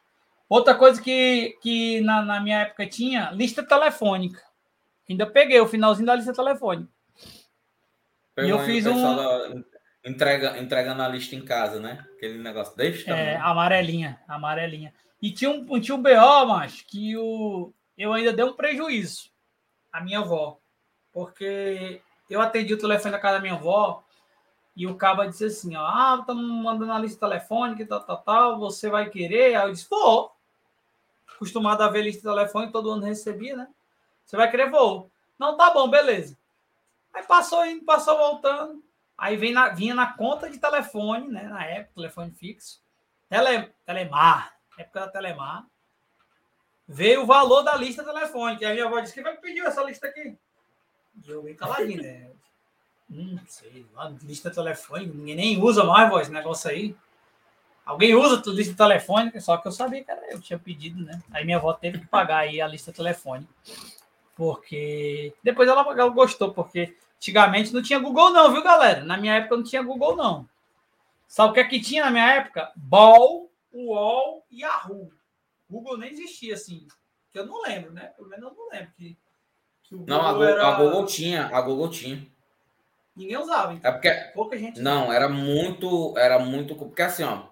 Outra 0.47 0.75
coisa 0.75 1.01
que, 1.01 1.57
que 1.59 2.01
na, 2.01 2.21
na 2.21 2.39
minha 2.39 2.59
época 2.59 2.85
tinha, 2.85 3.31
lista 3.31 3.63
telefônica. 3.63 4.39
Ainda 5.09 5.25
peguei 5.25 5.59
o 5.59 5.67
finalzinho 5.67 6.05
da 6.05 6.13
lista 6.13 6.31
telefônica. 6.31 6.87
Pegou 8.35 8.47
e 8.47 8.51
eu 8.51 8.59
fiz 8.59 8.85
um. 8.85 9.63
Entrega, 10.05 10.59
entregando 10.59 11.01
a 11.01 11.07
lista 11.07 11.35
em 11.35 11.43
casa, 11.43 11.79
né? 11.79 12.05
Aquele 12.15 12.37
negócio 12.37 12.77
desse 12.77 13.03
tamanho. 13.03 13.25
É, 13.25 13.37
amarelinha, 13.37 14.21
amarelinha. 14.27 14.93
E 15.19 15.31
tinha 15.31 15.49
um, 15.49 15.79
tinha 15.79 15.95
um 15.95 16.01
BO, 16.03 16.45
mas 16.47 16.83
que 16.83 17.17
o, 17.17 17.73
eu 17.97 18.13
ainda 18.13 18.31
dei 18.31 18.45
um 18.45 18.53
prejuízo 18.53 19.31
à 19.91 19.99
minha 19.99 20.19
avó. 20.19 20.59
Porque 21.11 22.03
eu 22.29 22.39
atendi 22.39 22.75
o 22.75 22.77
telefone 22.77 23.13
da 23.13 23.19
casa 23.19 23.37
da 23.37 23.41
minha 23.41 23.55
avó 23.55 24.03
e 24.75 24.87
o 24.87 24.95
cabo 24.95 25.25
disse 25.25 25.45
assim: 25.45 25.75
ó, 25.75 25.85
ah, 25.85 26.17
estamos 26.19 26.43
mandando 26.63 26.91
a 26.93 26.99
lista 26.99 27.27
telefônica 27.27 27.85
tal, 27.85 28.03
tal, 28.03 28.17
tal, 28.21 28.59
você 28.59 28.89
vai 28.89 29.09
querer? 29.09 29.55
Aí 29.55 29.67
eu 29.67 29.71
disse: 29.71 29.87
vou. 29.89 30.35
Acostumado 31.35 31.81
a 31.81 31.89
ver 31.89 32.03
lista 32.03 32.29
telefônica, 32.29 32.71
todo 32.71 32.91
ano 32.91 33.03
recebia, 33.03 33.55
né? 33.55 33.67
Você 34.25 34.37
vai 34.37 34.49
querer? 34.49 34.69
Vou. 34.69 35.09
Não, 35.37 35.57
tá 35.57 35.71
bom, 35.71 35.89
beleza. 35.89 36.37
Aí 37.13 37.23
passou 37.23 37.65
indo, 37.65 37.83
passou 37.83 38.17
voltando. 38.17 38.83
Aí 39.17 39.35
vem 39.35 39.51
na, 39.51 39.69
vinha 39.69 39.93
na 39.93 40.13
conta 40.13 40.49
de 40.49 40.59
telefone, 40.59 41.27
né? 41.27 41.43
Na 41.43 41.65
época, 41.65 41.95
telefone 41.95 42.31
fixo. 42.31 42.81
Tele, 43.27 43.71
telemar, 43.85 44.53
época 44.77 45.01
da 45.01 45.07
Telemar. 45.09 45.65
Veio 46.87 47.23
o 47.23 47.25
valor 47.25 47.63
da 47.63 47.75
lista 47.75 48.03
telefônica. 48.03 48.63
E 48.63 48.67
a 48.67 48.73
minha 48.73 48.85
avó 48.85 48.99
disse: 48.99 49.13
Quem 49.13 49.23
vai 49.23 49.37
pedir 49.37 49.61
essa 49.61 49.83
lista 49.83 50.07
aqui? 50.07 50.37
E 51.23 51.29
eu 51.29 51.43
vim 51.43 51.55
caladinho, 51.55 52.01
né? 52.01 52.31
Hum, 53.11 53.37
sei 53.47 53.85
lá, 53.93 54.13
lista 54.23 54.49
telefônica. 54.49 55.13
Ninguém 55.13 55.35
nem 55.35 55.61
usa 55.61 55.83
mais, 55.83 56.09
voz, 56.09 56.29
negócio 56.29 56.69
aí. 56.69 56.95
Alguém 57.85 58.15
usa 58.15 58.41
lista 58.51 58.73
telefônica, 58.75 59.39
só 59.41 59.57
que 59.57 59.67
eu 59.67 59.71
sabia 59.71 60.03
que 60.03 60.09
era, 60.09 60.31
eu 60.31 60.39
tinha 60.39 60.57
pedido, 60.57 61.03
né? 61.03 61.21
Aí 61.31 61.43
minha 61.43 61.57
avó 61.57 61.73
teve 61.73 61.99
que 61.99 62.07
pagar 62.07 62.37
aí 62.37 62.61
a 62.61 62.67
lista 62.67 62.93
telefônica. 62.93 63.51
Porque 64.35 65.33
depois 65.43 65.67
ela, 65.67 65.81
ela 65.81 66.09
gostou, 66.09 66.53
porque 66.53 66.95
Antigamente 67.21 67.71
não 67.71 67.83
tinha 67.83 67.99
Google, 67.99 68.31
não, 68.31 68.51
viu, 68.51 68.63
galera? 68.63 69.05
Na 69.05 69.15
minha 69.15 69.35
época 69.35 69.55
não 69.55 69.63
tinha 69.63 69.83
Google, 69.83 70.15
não. 70.15 70.49
Sabe 71.27 71.51
o 71.51 71.53
que 71.53 71.59
é 71.59 71.63
que 71.63 71.79
tinha 71.79 72.05
na 72.05 72.09
minha 72.09 72.27
época? 72.33 72.71
Ball, 72.75 73.47
UOL 73.71 74.43
e 74.49 74.61
Yahoo. 74.61 75.13
Google 75.69 75.99
nem 75.99 76.09
existia 76.11 76.55
assim. 76.55 76.87
Que 77.31 77.37
eu 77.37 77.45
não 77.45 77.61
lembro, 77.61 77.93
né? 77.93 78.07
Pelo 78.17 78.27
menos 78.27 78.43
eu 78.43 78.55
não 78.55 78.69
lembro 78.69 78.91
que, 78.97 79.15
que 79.83 79.95
não, 79.95 80.19
a 80.19 80.31
Google, 80.31 80.47
era... 80.47 80.67
a 80.67 80.71
Google, 80.71 81.05
tinha, 81.05 81.45
a 81.45 81.61
Google 81.61 81.89
tinha. 81.89 82.27
Ninguém 83.15 83.37
usava. 83.37 83.73
Então. 83.73 83.89
É 83.89 83.93
porque 83.93 84.09
pouca 84.33 84.57
gente. 84.57 84.79
Não, 84.79 85.11
era 85.11 85.27
muito, 85.27 86.17
era 86.17 86.39
muito, 86.39 86.75
porque 86.75 87.01
assim, 87.01 87.23
ó, 87.23 87.43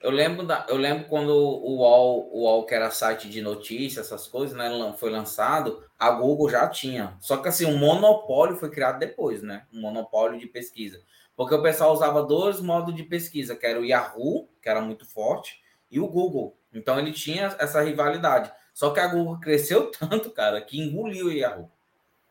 eu 0.00 0.10
lembro, 0.10 0.46
da, 0.46 0.66
eu 0.68 0.76
lembro 0.76 1.08
quando 1.08 1.30
o 1.30 1.78
UOL, 1.78 2.30
o 2.32 2.42
UOL, 2.42 2.66
que 2.66 2.74
era 2.74 2.90
site 2.90 3.28
de 3.28 3.40
notícias, 3.40 4.06
essas 4.06 4.28
coisas, 4.28 4.56
né, 4.56 4.94
foi 4.98 5.10
lançado, 5.10 5.82
a 5.98 6.10
Google 6.10 6.50
já 6.50 6.68
tinha. 6.68 7.16
Só 7.18 7.38
que 7.38 7.48
assim, 7.48 7.64
um 7.64 7.78
monopólio 7.78 8.56
foi 8.56 8.70
criado 8.70 8.98
depois, 8.98 9.42
né? 9.42 9.64
Um 9.72 9.80
monopólio 9.80 10.38
de 10.38 10.46
pesquisa. 10.46 11.02
Porque 11.34 11.54
o 11.54 11.62
pessoal 11.62 11.92
usava 11.92 12.22
dois 12.22 12.60
modos 12.60 12.94
de 12.94 13.02
pesquisa, 13.02 13.56
que 13.56 13.66
era 13.66 13.80
o 13.80 13.84
Yahoo, 13.84 14.48
que 14.62 14.68
era 14.68 14.80
muito 14.80 15.06
forte, 15.06 15.60
e 15.90 15.98
o 15.98 16.08
Google. 16.08 16.56
Então 16.72 16.98
ele 16.98 17.12
tinha 17.12 17.54
essa 17.58 17.80
rivalidade. 17.82 18.52
Só 18.72 18.90
que 18.90 19.00
a 19.00 19.06
Google 19.06 19.38
cresceu 19.40 19.90
tanto, 19.90 20.30
cara, 20.30 20.60
que 20.60 20.78
engoliu 20.78 21.26
o 21.26 21.32
Yahoo. 21.32 21.70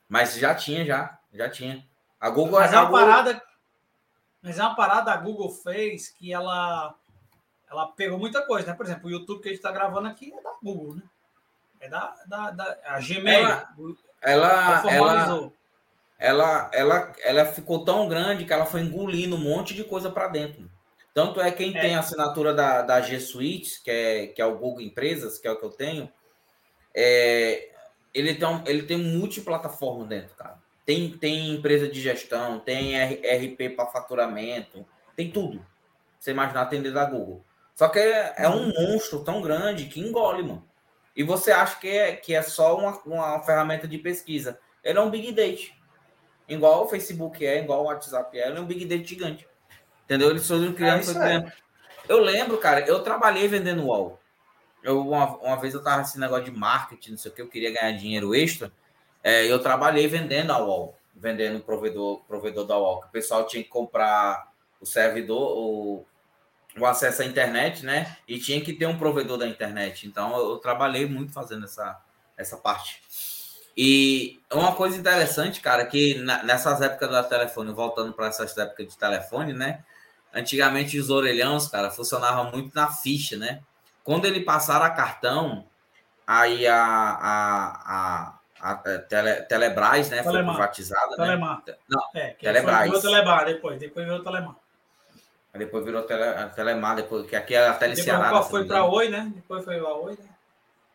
Mas 0.07 0.35
já 0.35 0.53
tinha, 0.53 0.85
já, 0.85 1.19
já 1.33 1.49
tinha. 1.49 1.83
A 2.25 2.29
Google 2.31 2.59
Mas 2.59 2.73
é 2.73 2.77
uma 2.77 2.85
Google... 2.85 2.99
parada. 3.01 3.41
Mas 4.41 4.57
é 4.57 4.63
uma 4.63 4.75
parada 4.75 5.11
a 5.11 5.17
Google 5.17 5.51
fez 5.51 6.09
que 6.09 6.33
ela 6.33 6.95
ela 7.69 7.87
pegou 7.91 8.17
muita 8.17 8.41
coisa, 8.41 8.67
né? 8.67 8.73
Por 8.73 8.83
exemplo, 8.83 9.07
o 9.07 9.11
YouTube 9.11 9.41
que 9.41 9.49
a 9.49 9.51
gente 9.51 9.59
está 9.59 9.71
gravando 9.71 10.07
aqui 10.07 10.33
é 10.33 10.41
da 10.41 10.53
Google, 10.63 10.95
né? 10.95 11.03
É 11.79 11.87
da, 11.87 12.15
da, 12.25 12.49
da 12.49 12.77
a 12.83 12.99
Gmail. 12.99 13.47
Ela, 13.47 13.69
ela, 14.23 14.83
ela, 14.91 15.51
ela, 16.17 16.71
ela, 16.73 17.13
ela 17.23 17.45
ficou 17.45 17.85
tão 17.85 18.07
grande 18.07 18.43
que 18.43 18.53
ela 18.53 18.65
foi 18.65 18.81
engolindo 18.81 19.35
um 19.35 19.43
monte 19.43 19.75
de 19.75 19.83
coisa 19.83 20.09
para 20.09 20.27
dentro. 20.27 20.67
Tanto 21.13 21.39
é 21.39 21.51
quem 21.51 21.77
é. 21.77 21.79
tem 21.79 21.95
a 21.95 21.99
assinatura 21.99 22.55
da, 22.55 22.81
da 22.81 23.01
G 23.01 23.19
Suite, 23.19 23.83
que 23.83 23.91
é, 23.91 24.27
que 24.27 24.41
é 24.41 24.45
o 24.47 24.57
Google 24.57 24.81
Empresas, 24.81 25.37
que 25.37 25.47
é 25.47 25.51
o 25.51 25.59
que 25.59 25.65
eu 25.65 25.69
tenho, 25.69 26.11
é, 26.95 27.69
ele, 28.11 28.33
tem, 28.33 28.63
ele 28.65 28.83
tem 28.83 28.97
multiplataforma 28.97 30.05
dentro, 30.05 30.35
cara. 30.35 30.64
Tem, 30.85 31.09
tem 31.17 31.55
empresa 31.55 31.87
de 31.87 31.99
gestão, 31.99 32.59
tem 32.59 32.95
RP 32.95 33.75
para 33.75 33.87
faturamento, 33.87 34.85
tem 35.15 35.31
tudo. 35.31 35.65
Você 36.19 36.31
imaginar 36.31 36.61
atender 36.61 36.93
da 36.93 37.05
Google. 37.05 37.43
Só 37.73 37.89
que 37.89 37.99
é, 37.99 38.33
é, 38.37 38.49
um 38.49 38.71
monstro 38.71 39.23
tão 39.23 39.41
grande 39.41 39.85
que 39.85 39.99
engole, 39.99 40.43
mano. 40.43 40.67
E 41.15 41.23
você 41.23 41.51
acha 41.51 41.79
que 41.79 41.87
é, 41.87 42.15
que 42.15 42.33
é 42.33 42.41
só 42.41 42.77
uma, 42.77 42.99
uma 43.05 43.43
ferramenta 43.43 43.87
de 43.87 43.97
pesquisa. 43.97 44.59
Ele 44.83 44.97
é 44.99 45.01
um 45.01 45.09
big 45.09 45.31
data. 45.31 45.73
Igual 46.47 46.85
o 46.85 46.87
Facebook 46.87 47.45
é, 47.45 47.61
igual 47.61 47.81
o 47.81 47.85
WhatsApp 47.85 48.37
é, 48.37 48.47
ele 48.47 48.57
é 48.57 48.61
um 48.61 48.65
big 48.65 48.85
data 48.85 49.03
gigante. 49.03 49.47
Entendeu? 50.03 50.29
Eles 50.29 50.47
foram 50.47 50.71
criando, 50.73 51.09
é, 51.09 51.13
criando. 51.13 51.51
Eu 52.07 52.19
lembro, 52.19 52.57
cara, 52.59 52.81
eu 52.81 53.01
trabalhei 53.01 53.47
vendendo 53.47 53.83
UOL. 53.83 54.19
Eu, 54.83 55.01
uma, 55.01 55.35
uma 55.37 55.55
vez 55.55 55.73
eu 55.73 55.83
tava 55.83 55.97
nesse 55.97 56.19
negócio 56.19 56.45
de 56.45 56.51
marketing, 56.51 57.11
não 57.11 57.17
sei 57.17 57.31
o 57.31 57.33
que, 57.33 57.41
eu 57.41 57.49
queria 57.49 57.73
ganhar 57.73 57.91
dinheiro 57.97 58.35
extra. 58.35 58.71
É, 59.27 59.51
eu 59.51 59.57
trabalhei 59.57 60.07
vendendo 60.07 60.51
a 60.51 60.59
UOL, 60.59 60.95
vendendo 61.15 61.59
provedor, 61.59 62.23
provedor 62.27 62.63
da 62.63 62.77
UOL, 62.77 63.01
que 63.01 63.07
o 63.07 63.11
pessoal 63.11 63.47
tinha 63.47 63.63
que 63.63 63.69
comprar 63.69 64.51
o 64.79 64.85
servidor, 64.85 65.57
o, 65.57 66.05
o 66.77 66.85
acesso 66.85 67.23
à 67.23 67.25
internet, 67.25 67.83
né? 67.83 68.17
E 68.27 68.37
tinha 68.37 68.61
que 68.61 68.71
ter 68.71 68.85
um 68.85 68.99
provedor 68.99 69.39
da 69.39 69.47
internet. 69.47 70.05
Então 70.05 70.37
eu, 70.37 70.51
eu 70.51 70.57
trabalhei 70.57 71.07
muito 71.07 71.33
fazendo 71.33 71.65
essa, 71.65 71.99
essa 72.37 72.55
parte. 72.55 73.01
E 73.75 74.39
uma 74.53 74.75
coisa 74.75 74.95
interessante, 74.95 75.59
cara, 75.59 75.87
que 75.87 76.13
nessas 76.43 76.79
épocas 76.79 77.09
do 77.09 77.23
telefone, 77.27 77.73
voltando 77.73 78.13
para 78.13 78.27
essas 78.27 78.55
épocas 78.55 78.89
de 78.89 78.95
telefone, 78.95 79.53
né? 79.53 79.83
Antigamente 80.31 80.99
os 80.99 81.09
orelhões, 81.09 81.67
cara, 81.67 81.89
funcionavam 81.89 82.51
muito 82.51 82.75
na 82.75 82.91
ficha, 82.91 83.35
né? 83.37 83.63
Quando 84.03 84.25
ele 84.25 84.41
passaram 84.41 84.85
a 84.85 84.91
cartão, 84.91 85.65
aí 86.27 86.67
a, 86.67 86.77
a, 86.77 87.81
a, 87.85 88.34
a 88.65 88.75
tele, 88.75 89.41
Telebrás, 89.43 90.09
né, 90.09 90.23
Telemar. 90.23 90.45
foi 90.45 90.53
privatizada. 90.53 91.11
Né? 91.11 91.15
Telemar. 91.17 91.61
Né? 91.67 91.75
Não, 91.87 92.03
é, 92.15 92.29
Telebrás. 92.29 92.85
Virou 92.85 93.01
Telemar 93.01 93.45
depois, 93.45 93.79
depois 93.79 94.05
virou 94.05 94.23
Telemar. 94.23 94.55
Depois 95.53 95.85
virou 95.85 96.01
tele, 96.01 96.49
Telemar, 96.55 96.95
depois, 96.95 97.27
que 97.27 97.35
aqui 97.35 97.53
é 97.53 97.67
a 97.67 97.73
Teleceará. 97.75 98.25
Depois 98.25 98.47
foi 98.47 98.65
para 98.65 98.83
Oi, 98.85 99.09
né? 99.09 99.31
Depois 99.35 99.63
foi 99.63 99.79
para 99.79 99.93
Oi, 99.93 100.13
né? 100.13 100.29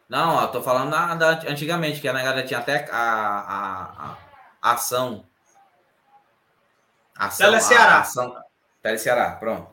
Não, 0.08 0.42
eu 0.42 0.48
tô 0.48 0.60
falando 0.60 0.90
da, 0.90 1.14
da, 1.14 1.28
antigamente, 1.48 2.00
que 2.00 2.08
a 2.08 2.12
negada 2.12 2.42
tinha 2.42 2.58
até 2.58 2.88
a, 2.90 2.98
a, 2.98 4.16
a 4.60 4.72
ação. 4.72 5.24
ação 7.14 7.46
Teleceará. 7.46 7.92
A, 7.92 8.00
ação, 8.00 8.36
Teleceará, 8.82 9.30
pronto. 9.36 9.70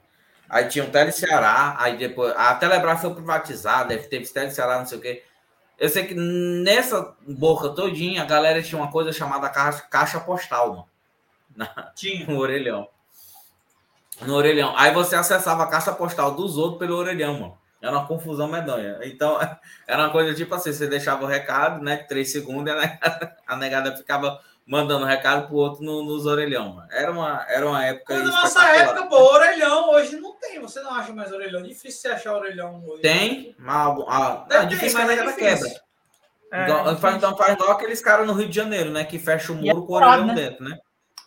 Aí 0.48 0.70
tinha 0.70 0.86
o 0.86 0.92
Teleceará, 0.92 1.76
aí 1.80 1.98
depois 1.98 2.34
a 2.38 2.54
Telebrás 2.54 3.02
foi 3.02 3.14
privatizada, 3.16 3.98
teve 3.98 4.28
Teleceará, 4.28 4.78
não 4.78 4.86
sei 4.86 4.98
o 5.00 5.02
quê. 5.02 5.24
Eu 5.78 5.90
sei 5.90 6.06
que 6.06 6.16
nessa 6.16 7.16
boca 7.28 7.70
todinha 7.70 8.24
a 8.24 8.26
galera 8.26 8.64
tinha 8.64 8.82
uma 8.82 8.92
coisa 8.92 9.14
chamada 9.14 9.48
caixa, 9.50 9.82
caixa 9.84 10.20
postal, 10.20 10.70
mano. 10.70 10.88
Na, 11.56 11.68
tinha. 11.96 12.26
No 12.26 12.40
orelhão. 12.40 12.88
No 14.22 14.36
orelhão. 14.36 14.74
Aí 14.76 14.92
você 14.92 15.16
acessava 15.16 15.64
a 15.64 15.68
caixa 15.68 15.94
postal 15.94 16.34
dos 16.34 16.58
outros 16.58 16.80
pelo 16.80 16.96
orelhão, 16.96 17.40
mano. 17.40 17.58
Era 17.80 17.92
uma 17.92 18.08
confusão 18.08 18.48
medonha. 18.48 19.00
Então, 19.04 19.40
era 19.88 20.04
uma 20.04 20.12
coisa 20.12 20.34
tipo 20.34 20.54
assim: 20.56 20.74
você 20.74 20.88
deixava 20.88 21.24
o 21.24 21.28
recado, 21.28 21.84
né? 21.84 21.98
Três 21.98 22.32
segundos, 22.32 22.74
a 22.74 22.76
negada, 22.76 23.38
a 23.46 23.56
negada 23.56 23.96
ficava 23.96 24.42
mandando 24.68 25.06
recado 25.06 25.48
pro 25.48 25.56
outro 25.56 25.84
no, 25.84 26.04
nos 26.04 26.26
orelhão. 26.26 26.74
Mano. 26.74 26.88
Era 26.92 27.12
uma, 27.12 27.46
era 27.48 27.66
uma 27.66 27.86
época. 27.86 28.20
Na 28.20 28.26
nossa 28.26 28.68
época, 28.76 29.08
pô, 29.08 29.16
orelhão 29.16 29.92
hoje 29.92 30.18
não 30.18 30.36
tem. 30.36 30.60
Você 30.60 30.82
não 30.82 30.94
acha 30.94 31.14
mais 31.14 31.32
orelhão? 31.32 31.64
Difícil 31.64 32.02
você 32.02 32.08
achar 32.10 32.34
orelhão 32.36 32.84
hoje. 32.86 33.02
Tem, 33.02 33.56
mas 33.58 33.98
ah, 34.08 34.46
é 34.52 34.66
difícil, 34.66 35.00
mas 35.00 35.10
a 35.10 35.12
negada 35.16 35.34
quebra. 35.34 35.70
É, 36.52 36.64
então, 36.64 36.98
faz, 36.98 37.16
então 37.16 37.38
faz 37.38 37.54
igual 37.54 37.72
aqueles 37.72 38.02
caras 38.02 38.28
no 38.28 38.34
Rio 38.34 38.50
de 38.50 38.56
Janeiro, 38.56 38.92
né? 38.92 39.06
Que 39.06 39.18
fecha 39.18 39.52
o 39.52 39.56
é 39.56 39.60
muro 39.60 39.84
é 39.84 39.88
com 39.88 39.94
o 39.94 39.96
orelhão 39.96 40.28
né? 40.28 40.34
dentro, 40.36 40.64
né? 40.64 40.78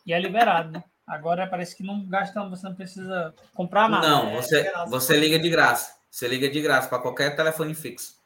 E 0.07 0.12
é 0.12 0.18
liberado, 0.18 0.70
né? 0.70 0.84
Agora 1.07 1.47
parece 1.47 1.76
que 1.76 1.82
não 1.82 2.07
gasta, 2.07 2.49
você 2.49 2.66
não 2.66 2.74
precisa 2.74 3.34
comprar 3.55 3.88
nada. 3.88 4.09
Não, 4.09 4.34
você, 4.34 4.61
é 4.61 4.86
você 4.86 5.16
liga 5.16 5.38
de 5.38 5.51
graça. 5.51 5.95
Você 6.11 6.28
liga 6.28 6.49
de 6.49 6.61
graça 6.61 6.88
para 6.88 7.01
qualquer 7.01 7.34
telefone 7.34 7.74
fixo. 7.74 8.20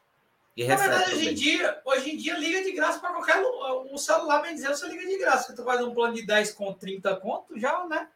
E 0.55 0.65
Na 0.65 0.75
verdade, 0.77 1.15
hoje 1.15 1.29
em, 1.29 1.33
dia, 1.33 1.81
hoje 1.83 2.11
em 2.11 2.17
dia 2.17 2.37
liga 2.37 2.63
de 2.63 2.71
graça 2.71 2.99
para 2.99 3.11
qualquer 3.11 3.43
um 3.91 3.97
celular, 3.97 4.41
bem 4.41 4.55
dizer, 4.55 4.69
você 4.69 4.87
liga 4.87 5.05
de 5.05 5.17
graça. 5.17 5.53
Você 5.53 5.63
faz 5.63 5.81
um 5.81 5.93
plano 5.93 6.13
de 6.13 6.25
10 6.25 6.53
com 6.53 6.73
30 6.73 7.13
conto, 7.17 7.59
já, 7.59 7.85
né? 7.85 8.07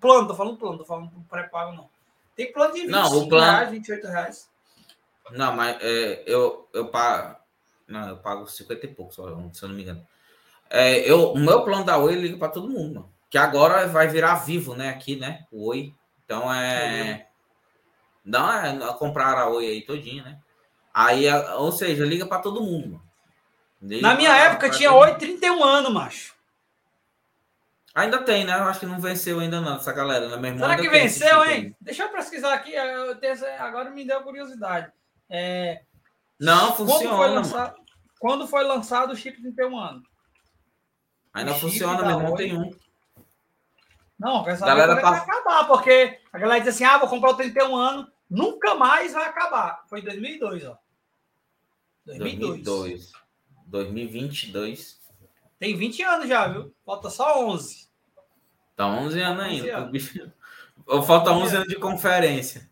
Plano, 0.00 0.26
tô 0.26 0.34
falando 0.34 0.56
plano, 0.56 0.78
tô 0.78 0.84
falando 0.86 1.10
pré-pago, 1.28 1.76
não. 1.76 1.88
Tem 2.34 2.50
plano 2.50 2.72
de 2.72 2.86
25 2.86 2.98
não, 2.98 3.18
o 3.18 3.28
plano... 3.28 3.44
reais, 3.44 3.70
28 3.70 4.06
reais. 4.06 4.50
Não, 5.32 5.54
mas 5.54 5.76
é, 5.82 6.22
eu, 6.26 6.66
eu 6.72 6.88
pago. 6.88 7.36
Não, 7.86 8.08
eu 8.08 8.16
pago 8.16 8.46
50 8.46 8.86
e 8.86 8.94
pouco, 8.94 9.12
se 9.12 9.20
eu 9.20 9.68
não 9.68 9.74
me 9.74 9.82
engano. 9.82 10.06
É, 10.70 10.98
eu, 10.98 11.32
o 11.32 11.38
meu 11.38 11.62
plano 11.62 11.84
da 11.84 11.98
Oi 11.98 12.14
liga 12.14 12.38
para 12.38 12.48
todo 12.48 12.68
mundo, 12.68 12.94
mano. 12.94 13.12
Que 13.28 13.36
agora 13.36 13.86
vai 13.86 14.08
virar 14.08 14.36
vivo, 14.36 14.74
né? 14.74 14.88
Aqui, 14.88 15.16
né? 15.16 15.46
O 15.52 15.68
Oi. 15.68 15.94
Então 16.24 16.52
é. 16.52 17.28
Não, 18.24 18.50
é 18.50 18.94
comprar 18.94 19.38
a 19.38 19.48
Oi 19.48 19.66
aí 19.66 19.82
todinha, 19.82 20.24
né? 20.24 20.40
Aí, 20.96 21.30
ou 21.58 21.70
seja, 21.72 22.06
liga 22.06 22.24
para 22.24 22.40
todo 22.40 22.62
mundo. 22.62 22.98
Na 23.82 24.14
minha 24.14 24.30
pra, 24.30 24.44
época 24.44 24.68
pra 24.68 24.78
tinha 24.78 24.90
Oi 24.90 25.14
31 25.16 25.62
anos, 25.62 25.92
macho. 25.92 26.34
Ainda 27.94 28.22
tem, 28.22 28.46
né? 28.46 28.54
Eu 28.54 28.64
acho 28.64 28.80
que 28.80 28.86
não 28.86 28.98
venceu 28.98 29.38
ainda 29.38 29.60
não, 29.60 29.76
essa 29.76 29.92
galera. 29.92 30.26
Né? 30.26 30.38
Meu 30.38 30.58
Será 30.58 30.74
que 30.74 30.88
venceu, 30.88 31.44
hein? 31.44 31.76
Deixa 31.78 32.04
eu 32.04 32.08
pesquisar 32.08 32.54
aqui. 32.54 32.72
Eu 32.72 33.14
tenho, 33.16 33.34
agora 33.58 33.90
me 33.90 34.06
deu 34.06 34.22
curiosidade. 34.22 34.90
É... 35.28 35.82
Não, 36.40 36.74
funciona. 36.74 37.10
Quando 37.10 37.16
foi, 37.18 37.28
lançado, 37.28 37.76
quando 38.18 38.48
foi 38.48 38.64
lançado 38.64 39.12
o 39.12 39.16
chip 39.16 39.38
31 39.42 39.78
anos? 39.78 40.02
Ainda 41.34 41.52
funciona, 41.56 42.06
meu 42.06 42.18
irmão 42.18 42.34
tem 42.36 42.56
um. 42.56 42.70
Não, 44.18 44.48
essa 44.48 44.64
galera 44.64 44.96
tá... 44.98 45.10
vai 45.10 45.18
acabar, 45.20 45.66
porque 45.66 46.18
a 46.32 46.38
galera 46.38 46.60
diz 46.60 46.74
assim: 46.74 46.84
ah, 46.84 46.96
vou 46.96 47.08
comprar 47.08 47.32
o 47.32 47.36
31 47.36 47.76
anos 47.76 48.06
nunca 48.30 48.74
mais 48.74 49.12
vai 49.12 49.26
acabar. 49.26 49.84
Foi 49.88 50.00
em 50.00 50.04
2002, 50.04 50.64
ó. 50.64 50.78
2002. 52.06 52.62
2002. 52.62 53.12
2022. 53.66 55.00
Tem 55.58 55.76
20 55.76 56.02
anos 56.02 56.28
já, 56.28 56.46
viu? 56.48 56.72
Falta 56.84 57.10
só 57.10 57.46
11. 57.46 57.88
Tá 58.76 58.86
11 58.86 59.20
anos 59.20 59.44
ainda. 59.44 59.84
11 59.88 60.20
anos. 60.20 61.06
Falta 61.06 61.32
11 61.32 61.56
anos 61.56 61.68
de 61.68 61.76
conferência. 61.76 62.70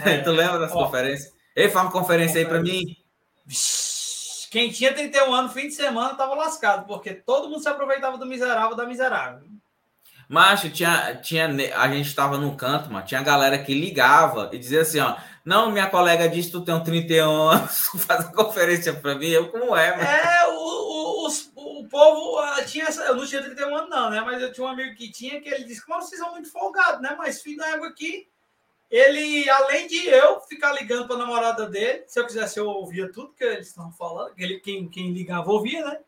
É. 0.00 0.18
tu 0.22 0.30
lembra 0.30 0.58
dessa 0.58 0.74
ó, 0.74 0.86
conferência? 0.86 1.32
Ei, 1.54 1.68
faz 1.68 1.84
uma 1.84 1.92
conferência, 1.92 2.40
conferência. 2.40 2.40
aí 2.40 2.46
para 2.46 2.62
mim. 2.62 2.96
Quem 4.50 4.70
tinha 4.70 4.94
31 4.94 5.34
anos, 5.34 5.52
fim 5.52 5.66
de 5.66 5.74
semana, 5.74 6.14
tava 6.14 6.34
lascado, 6.34 6.86
porque 6.86 7.12
todo 7.12 7.48
mundo 7.48 7.60
se 7.60 7.68
aproveitava 7.68 8.16
do 8.16 8.24
miserável 8.24 8.76
da 8.76 8.86
miserável. 8.86 9.48
Macho, 10.28 10.70
tinha, 10.70 11.16
tinha, 11.16 11.46
a 11.76 11.88
gente 11.88 12.08
estava 12.08 12.38
no 12.38 12.56
canto, 12.56 12.90
mano, 12.90 13.04
tinha 13.04 13.22
galera 13.22 13.58
que 13.58 13.74
ligava 13.74 14.50
e 14.52 14.58
dizia 14.58 14.80
assim, 14.80 15.00
ó, 15.00 15.16
não, 15.44 15.70
minha 15.70 15.88
colega 15.88 16.28
disse 16.28 16.48
que 16.48 16.52
tu 16.52 16.64
tem 16.64 16.74
um 16.74 16.82
31 16.82 17.30
anos, 17.48 17.88
faz 18.06 18.26
a 18.26 18.32
conferência 18.32 18.94
para 18.94 19.14
mim, 19.14 19.28
eu 19.28 19.50
como 19.50 19.76
é, 19.76 19.90
mano? 19.90 20.08
É, 20.08 20.48
o, 20.48 20.56
o, 20.56 21.28
o, 21.28 21.80
o 21.80 21.88
povo 21.88 22.40
uh, 22.40 22.64
tinha, 22.66 22.86
eu 22.88 23.16
não 23.16 23.26
tinha 23.26 23.42
31 23.42 23.76
anos 23.76 23.90
não, 23.90 24.10
né, 24.10 24.20
mas 24.22 24.40
eu 24.40 24.52
tinha 24.52 24.66
um 24.66 24.70
amigo 24.70 24.94
que 24.96 25.10
tinha, 25.10 25.40
que 25.40 25.48
ele 25.48 25.64
disse, 25.64 25.82
vocês 25.86 26.20
são 26.20 26.32
muito 26.32 26.50
folgados, 26.50 27.02
né, 27.02 27.14
mas 27.18 27.42
filho 27.42 27.58
da 27.58 27.74
água 27.74 27.88
aqui, 27.88 28.26
ele, 28.90 29.48
além 29.50 29.86
de 29.86 30.06
eu 30.06 30.40
ficar 30.42 30.72
ligando 30.72 31.06
para 31.06 31.16
namorada 31.16 31.66
dele, 31.66 32.04
se 32.06 32.18
eu 32.18 32.26
quisesse 32.26 32.58
eu 32.58 32.66
ouvia 32.66 33.10
tudo 33.10 33.34
que 33.34 33.44
eles 33.44 33.68
estão 33.68 33.90
falando, 33.92 34.32
ele, 34.38 34.60
quem, 34.60 34.88
quem 34.88 35.12
ligava 35.12 35.50
ouvia, 35.50 35.84
né, 35.84 35.98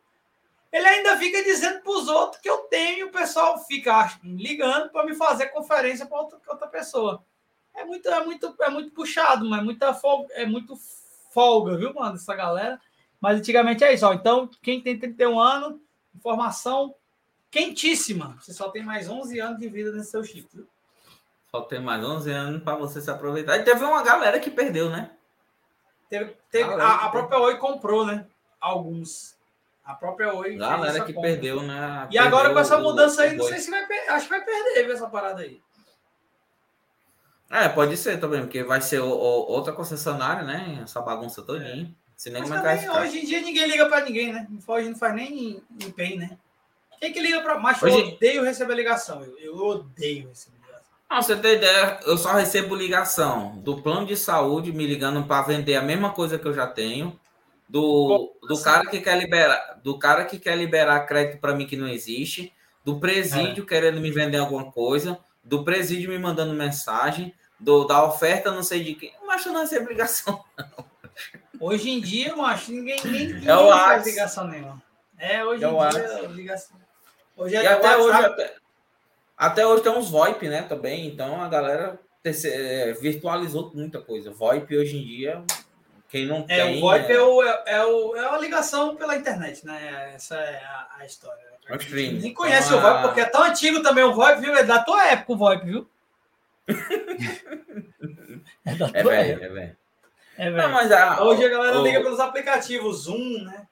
ele 0.76 0.86
ainda 0.86 1.16
fica 1.16 1.42
dizendo 1.42 1.80
para 1.80 1.92
os 1.92 2.06
outros 2.06 2.42
que 2.42 2.50
eu 2.50 2.58
tenho, 2.64 3.06
o 3.06 3.10
pessoal 3.10 3.58
fica 3.64 4.18
ligando 4.22 4.90
para 4.90 5.06
me 5.06 5.14
fazer 5.14 5.46
conferência 5.46 6.04
para 6.04 6.20
outra, 6.20 6.38
outra 6.46 6.68
pessoa. 6.68 7.24
É 7.74 7.82
muito, 7.82 8.06
é 8.08 8.22
muito, 8.22 8.54
é 8.60 8.68
muito 8.68 8.90
puxado, 8.90 9.48
mas 9.48 9.60
é 9.60 9.62
muita 9.64 9.94
folga, 9.94 10.34
é 10.34 10.44
muito 10.44 10.76
folga, 11.32 11.78
viu, 11.78 11.94
mano, 11.94 12.16
essa 12.16 12.34
galera. 12.34 12.78
Mas 13.18 13.38
antigamente 13.38 13.84
é 13.84 13.94
isso, 13.94 14.06
ó. 14.06 14.12
Então, 14.12 14.50
quem 14.62 14.82
tem 14.82 14.98
31 14.98 15.40
anos, 15.40 15.80
informação 16.14 16.94
quentíssima. 17.50 18.36
Você 18.38 18.52
só 18.52 18.68
tem 18.68 18.84
mais 18.84 19.08
11 19.08 19.40
anos 19.40 19.58
de 19.58 19.68
vida 19.68 19.92
nesse 19.92 20.10
seu 20.10 20.22
chip, 20.22 20.46
viu? 20.52 20.66
Só 21.50 21.62
tem 21.62 21.80
mais 21.80 22.04
11 22.04 22.30
anos 22.30 22.62
para 22.62 22.76
você 22.76 23.00
se 23.00 23.10
aproveitar. 23.10 23.56
E 23.56 23.64
teve 23.64 23.82
uma 23.82 24.02
galera 24.02 24.38
que 24.38 24.50
perdeu, 24.50 24.90
né? 24.90 25.10
Teve, 26.10 26.36
teve 26.50 26.70
a, 26.74 27.06
a 27.06 27.08
própria 27.08 27.38
Oi 27.40 27.56
comprou, 27.56 28.04
né? 28.04 28.26
Alguns. 28.60 29.35
A 29.86 29.94
própria 29.94 30.34
Oi. 30.34 30.56
Galera 30.56 31.04
que 31.04 31.12
compra. 31.12 31.30
perdeu, 31.30 31.62
né? 31.62 32.08
E 32.10 32.14
perdeu 32.14 32.26
agora 32.26 32.52
com 32.52 32.58
essa 32.58 32.76
mudança 32.76 33.22
aí, 33.22 33.36
não 33.36 33.44
sei 33.46 33.60
se 33.60 33.70
vai 33.70 33.86
perder. 33.86 34.10
Acho 34.10 34.24
que 34.24 34.30
vai 34.30 34.44
perder 34.44 34.90
essa 34.90 35.08
parada 35.08 35.42
aí. 35.42 35.60
É, 37.48 37.68
pode 37.68 37.96
ser 37.96 38.18
também, 38.18 38.40
porque 38.40 38.64
vai 38.64 38.80
ser 38.80 38.98
o, 38.98 39.08
o, 39.08 39.52
outra 39.52 39.72
concessionária, 39.72 40.42
né? 40.42 40.80
Essa 40.82 41.00
bagunça 41.00 41.40
todinha. 41.40 41.84
É. 41.84 42.06
Se 42.16 42.30
nem 42.30 42.44
Mas 42.44 42.82
também, 42.82 42.90
hoje 42.90 43.20
em 43.20 43.24
dia 43.26 43.40
ninguém 43.40 43.68
liga 43.68 43.86
para 43.86 44.04
ninguém, 44.04 44.32
né? 44.32 44.48
Hoje 44.66 44.88
não 44.88 44.96
faz 44.96 45.14
nem 45.14 45.62
empenho, 45.80 46.18
né? 46.18 46.36
Quem 46.98 47.12
que 47.12 47.20
liga 47.20 47.40
para. 47.42 47.56
Mas 47.60 47.80
hoje... 47.80 47.96
eu 47.96 48.08
odeio 48.08 48.42
receber 48.42 48.74
ligação. 48.74 49.22
Eu, 49.22 49.38
eu 49.38 49.56
odeio 49.56 50.28
receber 50.28 50.56
ligação. 50.56 50.96
Não, 51.08 51.22
você 51.22 51.36
tem 51.36 51.54
ideia, 51.54 52.00
eu 52.04 52.18
só 52.18 52.32
recebo 52.32 52.74
ligação 52.74 53.56
do 53.58 53.80
plano 53.80 54.06
de 54.06 54.16
saúde 54.16 54.72
me 54.72 54.84
ligando 54.84 55.22
para 55.24 55.42
vender 55.42 55.76
a 55.76 55.82
mesma 55.82 56.10
coisa 56.10 56.38
que 56.38 56.48
eu 56.48 56.54
já 56.54 56.66
tenho 56.66 57.16
do, 57.68 58.32
do 58.46 58.60
cara 58.62 58.86
que 58.86 59.00
quer 59.00 59.18
liberar, 59.18 59.80
do 59.82 59.98
cara 59.98 60.24
que 60.24 60.38
quer 60.38 60.56
liberar 60.56 61.06
crédito 61.06 61.40
para 61.40 61.54
mim 61.54 61.66
que 61.66 61.76
não 61.76 61.88
existe, 61.88 62.52
do 62.84 63.00
presídio 63.00 63.64
é. 63.64 63.66
querendo 63.66 64.00
me 64.00 64.10
vender 64.10 64.38
alguma 64.38 64.70
coisa, 64.70 65.18
do 65.42 65.64
presídio 65.64 66.10
me 66.10 66.18
mandando 66.18 66.54
mensagem, 66.54 67.34
do, 67.58 67.84
da 67.84 68.04
oferta 68.04 68.52
não 68.52 68.62
sei 68.62 68.84
de 68.84 68.94
quem. 68.94 69.12
Mas 69.26 69.44
eu 69.44 69.52
não 69.52 69.60
recebo 69.60 69.88
ligação, 69.88 70.44
Hoje 71.58 71.90
em 71.90 72.00
dia, 72.00 72.36
macho, 72.36 72.70
ninguém, 72.70 73.00
ninguém, 73.02 73.26
ninguém 73.28 73.48
é 73.48 73.72
faz 73.72 74.06
ligação 74.06 74.46
nenhuma. 74.46 74.82
É, 75.18 75.42
hoje 75.42 75.64
é 75.64 75.68
em 75.68 75.88
dia, 75.88 76.28
ligação. 76.28 76.76
Hoje 77.36 77.56
é 77.56 77.62
e 77.62 77.66
até 77.66 77.96
hoje, 77.96 78.24
até, 78.24 78.54
até, 79.36 79.66
hoje 79.66 79.82
tem 79.82 79.92
uns 79.92 80.10
VoIP, 80.10 80.48
né, 80.48 80.62
também. 80.62 81.06
Então 81.06 81.40
a 81.40 81.48
galera 81.48 81.98
é, 82.22 82.92
virtualizou 83.00 83.72
muita 83.74 84.00
coisa. 84.00 84.30
VoIP 84.30 84.76
hoje 84.76 84.98
em 84.98 85.04
dia, 85.06 85.44
quem 86.08 86.26
não 86.26 86.44
é, 86.48 86.56
tem... 86.56 86.78
O 86.78 86.80
VoIP 86.80 87.12
é... 87.12 87.14
É, 87.14 87.22
o, 87.22 87.42
é, 87.42 87.86
o, 87.86 88.16
é 88.16 88.28
uma 88.28 88.38
ligação 88.38 88.96
pela 88.96 89.16
internet, 89.16 89.64
né? 89.66 90.12
Essa 90.14 90.36
é 90.36 90.64
a, 90.64 90.88
a 90.98 91.06
história. 91.06 91.44
É 91.68 91.74
um 91.74 91.76
stream. 91.76 92.12
Ninguém 92.12 92.34
conhece 92.34 92.72
o 92.72 92.80
VoIP, 92.80 93.02
porque 93.02 93.20
é 93.20 93.26
tão 93.26 93.42
antigo 93.42 93.82
também 93.82 94.04
o 94.04 94.14
VoIP, 94.14 94.40
viu? 94.40 94.54
É 94.54 94.62
da 94.62 94.82
tua 94.82 95.06
época 95.08 95.32
o 95.32 95.36
VoIP, 95.36 95.64
viu? 95.64 95.88
é 98.64 98.74
da 98.74 98.88
tua 98.88 99.14
é 99.14 99.30
época. 99.30 99.46
É 99.46 99.48
velho. 99.48 99.76
É, 100.38 100.50
não, 100.50 100.70
mas 100.70 100.92
a, 100.92 101.22
Hoje 101.22 101.44
a 101.44 101.48
galera 101.48 101.80
o, 101.80 101.82
liga 101.82 102.02
pelos 102.02 102.20
aplicativos 102.20 103.04
Zoom, 103.04 103.44
né? 103.44 103.66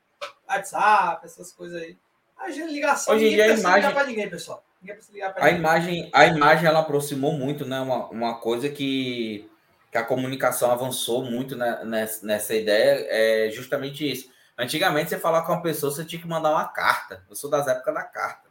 WhatsApp, 0.48 1.24
essas 1.24 1.52
coisas 1.52 1.80
aí. 1.80 1.96
A 2.36 2.48
ligação 2.48 3.14
Hoje 3.14 3.26
em 3.26 3.30
dia 3.30 3.44
a 3.44 3.48
imagem 3.48 3.92
para 3.92 4.06
ninguém, 4.06 4.28
pessoal. 4.28 4.64
Ninguém 4.80 4.96
precisa 4.96 5.14
ligar 5.14 5.34
a 5.36 5.44
ninguém. 5.44 5.58
imagem, 5.58 6.10
a 6.12 6.26
imagem 6.26 6.66
ela 6.66 6.80
aproximou 6.80 7.32
muito, 7.32 7.64
né? 7.64 7.80
Uma, 7.80 8.06
uma 8.08 8.34
coisa 8.34 8.68
que, 8.68 9.48
que 9.94 9.98
a 9.98 10.04
comunicação 10.04 10.72
avançou 10.72 11.24
muito 11.24 11.54
né, 11.54 11.84
nessa, 11.84 12.26
nessa 12.26 12.52
ideia 12.52 13.06
é 13.08 13.48
justamente 13.52 14.10
isso. 14.10 14.28
Antigamente, 14.58 15.10
você 15.10 15.20
falar 15.20 15.42
com 15.42 15.52
uma 15.52 15.62
pessoa, 15.62 15.92
você 15.92 16.04
tinha 16.04 16.20
que 16.20 16.26
mandar 16.26 16.50
uma 16.50 16.66
carta. 16.66 17.22
Eu 17.30 17.36
sou 17.36 17.48
das 17.48 17.68
épocas 17.68 17.94
da 17.94 18.02
carta. 18.02 18.50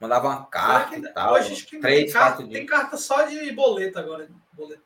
Mandava 0.00 0.26
uma 0.26 0.46
carta 0.46 0.98
que, 0.98 1.06
e 1.06 1.12
tal. 1.12 1.34
Hoje 1.34 1.52
acho 1.52 1.66
que 1.66 1.78
três, 1.78 2.04
tem, 2.04 2.12
carta, 2.14 2.48
tem 2.48 2.64
carta 2.64 2.96
só 2.96 3.24
de 3.24 3.52
boleto 3.52 3.98
agora. 3.98 4.26
Boleto. 4.54 4.82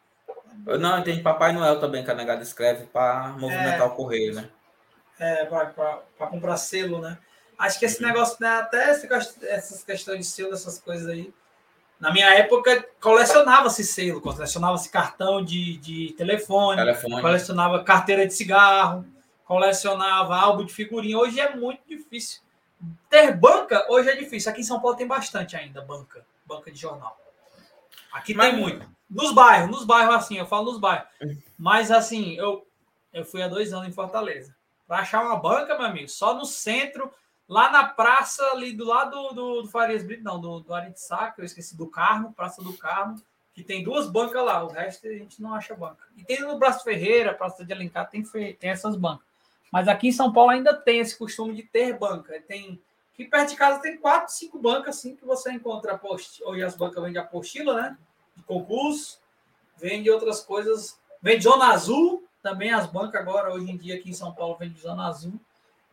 Não, 0.81 1.01
tem 1.05 1.23
Papai 1.23 1.53
Noel 1.53 1.79
também, 1.79 2.05
que 2.05 2.11
a 2.11 2.15
negada 2.17 2.43
escreve 2.43 2.87
para 2.87 3.29
movimentar 3.29 3.83
é, 3.83 3.85
o 3.85 3.91
correio, 3.91 4.35
né? 4.35 4.51
É, 5.21 5.45
para 5.45 6.27
comprar 6.29 6.57
selo, 6.57 7.01
né? 7.01 7.17
Acho 7.57 7.79
que 7.79 7.85
esse 7.85 8.03
uhum. 8.03 8.09
negócio, 8.09 8.37
né, 8.41 8.49
até 8.49 8.91
essas 8.91 9.85
questões 9.85 10.19
de 10.19 10.25
selo, 10.25 10.55
essas 10.55 10.81
coisas 10.81 11.09
aí. 11.09 11.33
Na 12.03 12.13
minha 12.13 12.35
época, 12.35 12.85
colecionava-se 13.01 13.85
selo, 13.85 14.21
colecionava-se 14.21 14.91
cartão 14.91 15.41
de, 15.41 15.77
de 15.77 16.13
telefone, 16.15 16.77
telefone, 16.77 17.23
colecionava 17.23 17.85
carteira 17.85 18.27
de 18.27 18.35
cigarro, 18.35 19.07
colecionava 19.45 20.35
álbum 20.35 20.65
de 20.65 20.75
figurinha. 20.75 21.17
Hoje 21.17 21.39
é 21.39 21.55
muito 21.55 21.81
difícil. 21.87 22.43
Ter 23.09 23.37
banca, 23.37 23.87
hoje 23.89 24.11
é 24.11 24.17
difícil. 24.17 24.51
Aqui 24.51 24.63
em 24.63 24.65
São 24.65 24.81
Paulo 24.81 24.97
tem 24.97 25.07
bastante 25.07 25.55
ainda 25.55 25.81
banca, 25.81 26.27
banca 26.45 26.73
de 26.73 26.81
jornal. 26.81 27.17
Aqui 28.13 28.35
Mas, 28.35 28.51
tem 28.51 28.59
muito. 28.59 28.85
Nos 29.09 29.33
bairros, 29.33 29.71
nos 29.71 29.85
bairros 29.85 30.17
assim, 30.17 30.37
eu 30.37 30.47
falo 30.47 30.73
nos 30.73 30.81
bairros. 30.81 31.07
Mas 31.57 31.93
assim, 31.93 32.35
eu, 32.35 32.67
eu 33.13 33.25
fui 33.25 33.45
há 33.45 33.47
dois 33.47 33.73
anos 33.73 33.87
em 33.87 33.93
Fortaleza. 33.93 34.53
Para 34.89 35.03
achar 35.03 35.25
uma 35.25 35.37
banca, 35.37 35.79
meu 35.79 35.87
amigo, 35.87 36.09
só 36.09 36.35
no 36.35 36.45
centro, 36.47 37.13
lá 37.53 37.71
na 37.71 37.85
praça, 37.85 38.43
ali 38.53 38.73
do 38.73 38.85
lado 38.87 39.35
do, 39.35 39.63
do, 39.63 39.69
Farias 39.69 40.03
Brito, 40.03 40.25
não, 40.25 40.41
do, 40.41 40.61
do 40.61 40.73
Aritsac, 40.73 41.39
eu 41.39 41.45
esqueci, 41.45 41.77
do 41.77 41.87
Carmo, 41.87 42.33
Praça 42.33 42.63
do 42.63 42.73
Carmo, 42.73 43.21
que 43.53 43.63
tem 43.63 43.85
duas 43.85 44.09
bancas 44.09 44.43
lá, 44.43 44.65
o 44.65 44.69
resto 44.69 45.07
a 45.07 45.13
gente 45.13 45.43
não 45.43 45.55
acha 45.55 45.75
banca. 45.75 46.03
E 46.17 46.25
tem 46.25 46.41
no 46.41 46.59
Braço 46.59 46.83
Ferreira, 46.83 47.35
Praça 47.35 47.63
de 47.63 47.73
Alencar, 47.73 48.09
tem, 48.09 48.23
tem 48.23 48.71
essas 48.71 48.97
bancas. 48.97 49.27
Mas 49.71 49.87
aqui 49.87 50.09
em 50.09 50.13
São 50.13 50.33
Paulo 50.33 50.51
ainda 50.51 50.73
tem 50.75 51.01
esse 51.01 51.17
costume 51.17 51.55
de 51.55 51.63
ter 51.63 51.99
banca. 51.99 52.41
Tem 52.49 52.81
aqui 53.13 53.27
perto 53.27 53.51
de 53.51 53.57
casa 53.57 53.81
tem 53.81 53.99
quatro, 53.99 54.33
cinco 54.33 54.59
bancas 54.59 54.97
assim 54.97 55.15
que 55.15 55.25
você 55.25 55.53
encontra 55.53 55.99
post. 55.99 56.43
Hoje 56.45 56.63
as 56.63 56.75
bancas 56.75 57.03
vendem 57.03 57.21
apostila, 57.21 57.75
né? 57.75 57.99
de 58.35 58.43
concurso, 58.45 59.19
vende 59.77 60.11
outras 60.11 60.41
coisas, 60.41 60.99
vende 61.21 61.45
zona 61.45 61.73
azul, 61.73 62.25
também 62.43 62.73
as 62.73 62.87
bancas 62.87 63.21
agora, 63.21 63.53
hoje 63.53 63.71
em 63.71 63.77
dia 63.77 63.97
aqui 63.97 64.11
em 64.11 64.15
São 64.15 64.33
Paulo, 64.33 64.57
vende 64.57 64.81
zona 64.81 65.07
azul, 65.07 65.39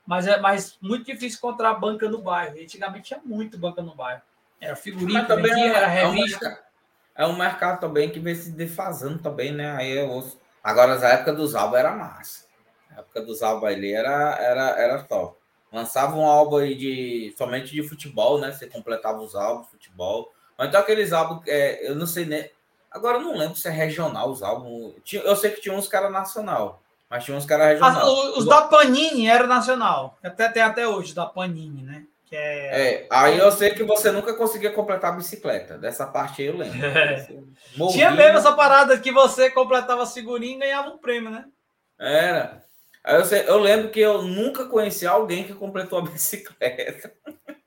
mas 0.10 0.26
é 0.26 0.40
mais 0.40 0.76
muito 0.82 1.06
difícil 1.06 1.38
encontrar 1.38 1.76
banca 1.76 2.10
no 2.10 2.20
bairro. 2.20 2.60
Antigamente 2.60 3.10
tinha 3.10 3.22
muito 3.24 3.60
banca 3.60 3.80
no 3.84 3.94
bairro. 3.94 4.24
Era 4.60 4.76
figurinha, 4.76 5.24
também 5.24 5.54
vendia, 5.54 5.72
é, 5.72 5.76
era 5.76 5.86
revista. 5.86 6.64
É 7.14 7.28
um, 7.28 7.38
mercado 7.38 7.80
também 7.80 8.10
que 8.10 8.20
vem 8.20 8.34
se 8.34 8.50
defasando 8.50 9.20
também, 9.20 9.52
né? 9.52 9.72
Aí 9.76 9.92
eu 9.92 10.10
ouço. 10.10 10.42
Agora, 10.64 10.96
a 11.00 11.10
época 11.10 11.32
dos 11.32 11.54
álbuns 11.54 11.80
era 11.80 11.92
massa. 11.92 12.46
A 12.90 13.02
época 13.02 13.22
dos 13.22 13.44
álbuns 13.44 13.70
ali 13.72 13.94
era, 13.94 14.36
era, 14.40 14.70
era 14.82 15.04
top. 15.04 15.38
Lançava 15.72 16.16
um 16.16 16.26
álbum 16.26 16.58
aí 16.58 16.74
de 16.74 17.36
somente 17.38 17.72
de 17.72 17.88
futebol, 17.88 18.40
né? 18.40 18.52
Você 18.52 18.66
completava 18.66 19.20
os 19.20 19.36
álbuns 19.36 19.68
de 19.68 19.74
futebol. 19.74 20.34
Então 20.60 20.82
aqueles 20.82 21.14
álbuns, 21.14 21.48
é, 21.48 21.88
eu 21.88 21.94
não 21.94 22.08
sei 22.08 22.26
nem. 22.26 22.50
Agora 22.90 23.20
eu 23.20 23.24
não 23.24 23.38
lembro 23.38 23.56
se 23.56 23.68
é 23.68 23.72
regional 23.72 24.32
os 24.32 24.42
álbuns. 24.42 24.96
Eu 25.14 25.36
sei 25.36 25.52
que 25.52 25.62
tinha 25.62 25.76
uns 25.76 25.88
caras 25.88 26.12
nacional, 26.12 26.82
mas 27.10 27.26
tinha 27.26 27.36
uns 27.36 27.46
caras 27.46 27.70
regional. 27.70 28.08
Ah, 28.08 28.38
os 28.38 28.46
da 28.46 28.62
Panini 28.64 29.28
era 29.28 29.48
nacional. 29.48 30.18
Até 30.24 30.48
tem 30.50 30.62
até 30.62 30.88
hoje 30.88 31.16
da 31.16 31.26
Panini, 31.26 31.82
né? 31.82 32.06
Que 32.26 32.36
é... 32.36 32.92
é, 33.02 33.08
aí 33.10 33.40
eu 33.40 33.52
sei 33.52 33.72
que 33.72 33.84
você 33.84 34.12
nunca 34.12 34.36
conseguia 34.36 34.72
completar 34.72 35.12
a 35.12 35.16
bicicleta. 35.16 35.80
Dessa 35.80 36.06
parte 36.06 36.44
aí 36.44 36.48
eu 36.48 36.58
lembro. 36.58 36.78
É. 37.80 37.88
Tinha 37.92 38.12
mesmo 38.12 38.38
essa 38.38 38.52
parada 38.54 38.98
que 39.00 39.12
você 39.12 39.50
completava 39.50 40.04
a 40.04 40.08
figurinha 40.08 40.56
e 40.56 40.60
ganhava 40.60 40.90
um 40.90 40.98
prêmio, 40.98 41.30
né? 41.30 41.46
Era. 41.98 42.64
Aí 43.04 43.16
eu, 43.16 43.26
sei, 43.26 43.44
eu 43.48 43.58
lembro 43.58 43.90
que 43.90 44.00
eu 44.00 44.22
nunca 44.22 44.66
conheci 44.66 45.08
alguém 45.08 45.44
que 45.44 45.54
completou 45.54 46.00
a 46.00 46.02
bicicleta. 46.10 47.14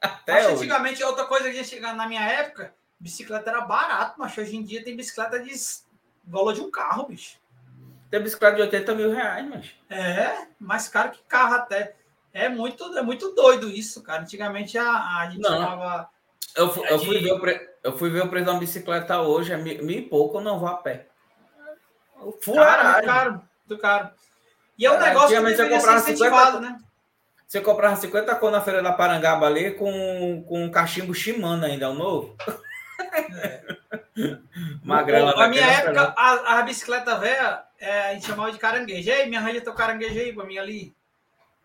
Até 0.01 0.47
hoje. 0.47 0.57
antigamente, 0.57 1.03
outra 1.03 1.24
coisa 1.24 1.51
que 1.51 1.57
ia 1.57 1.64
chegar 1.64 1.95
na 1.95 2.07
minha 2.07 2.22
época, 2.22 2.74
bicicleta 2.99 3.51
era 3.51 3.61
barato, 3.62 4.14
mas 4.18 4.36
hoje 4.36 4.57
em 4.57 4.62
dia 4.62 4.84
tem 4.84 4.97
bicicleta 4.97 5.40
de 5.40 5.53
valor 6.24 6.53
de 6.53 6.61
um 6.61 6.70
carro, 6.70 7.07
bicho. 7.07 7.41
Tem 8.12 8.20
bicicleta 8.20 8.56
de 8.56 8.62
80 8.62 8.94
mil 8.94 9.10
reais, 9.10 9.48
mas. 9.48 9.70
É, 9.88 10.46
mais 10.60 10.86
caro 10.86 11.12
que 11.12 11.22
carro 11.26 11.54
até. 11.54 11.94
É 12.30 12.46
muito, 12.46 12.84
é 12.98 13.00
muito 13.00 13.34
doido 13.34 13.70
isso, 13.70 14.02
cara. 14.02 14.20
Antigamente 14.20 14.76
a, 14.76 15.16
a 15.20 15.30
gente 15.30 15.40
não. 15.40 15.48
chamava. 15.48 16.10
Eu, 16.54 16.68
fui, 16.70 16.86
eu, 16.90 16.98
fui 16.98 17.18
ver 17.20 17.32
o 17.32 17.40
pre... 17.40 17.70
eu 17.82 17.96
fui 17.96 18.10
ver 18.10 18.22
o 18.22 18.28
preço 18.28 18.44
de 18.44 18.50
uma 18.50 18.60
bicicleta 18.60 19.22
hoje, 19.22 19.54
é 19.54 19.56
mil, 19.56 19.82
mil 19.82 19.98
e 19.98 20.02
pouco, 20.02 20.36
eu 20.36 20.42
não 20.42 20.58
vou 20.58 20.68
a 20.68 20.74
pé. 20.74 21.06
Caro, 22.14 22.28
muito 22.84 23.06
caro, 23.06 23.42
muito 23.66 23.80
caro. 23.80 24.10
E 24.76 24.84
é 24.84 24.92
um 24.92 25.00
negócio 25.00 25.28
que 25.28 25.42
deveria 25.42 25.80
ser 25.80 25.96
incentivado, 25.96 26.58
50... 26.58 26.60
né? 26.60 26.78
Você 27.46 27.62
comprava 27.62 27.96
50 27.96 28.34
cor 28.34 28.50
na 28.50 28.60
Feira 28.60 28.82
da 28.82 28.92
Parangaba 28.92 29.46
ali 29.46 29.70
com, 29.70 30.44
com 30.46 30.62
um 30.62 30.70
cachimbo 30.70 31.14
Shimano 31.14 31.64
ainda, 31.64 31.86
é 31.86 31.88
o 31.88 31.94
novo. 31.94 32.36
É. 33.42 33.62
Magrela. 34.97 35.34
Na 35.34 35.49
minha 35.49 35.66
época, 35.66 36.14
a, 36.16 36.59
a, 36.59 36.62
bicicleta 36.62 37.16
velha, 37.18 37.62
é, 37.78 38.11
a 38.11 38.14
gente 38.14 38.26
chamava 38.26 38.53
de 38.53 38.59
caranguejo. 38.59 39.11
Ei, 39.11 39.26
me 39.26 39.36
arranja 39.36 39.61
teu 39.61 39.74
caranguejo 39.74 40.18
aí 40.18 40.32
pra 40.32 40.45
mim 40.45 40.59
ali. 40.59 40.95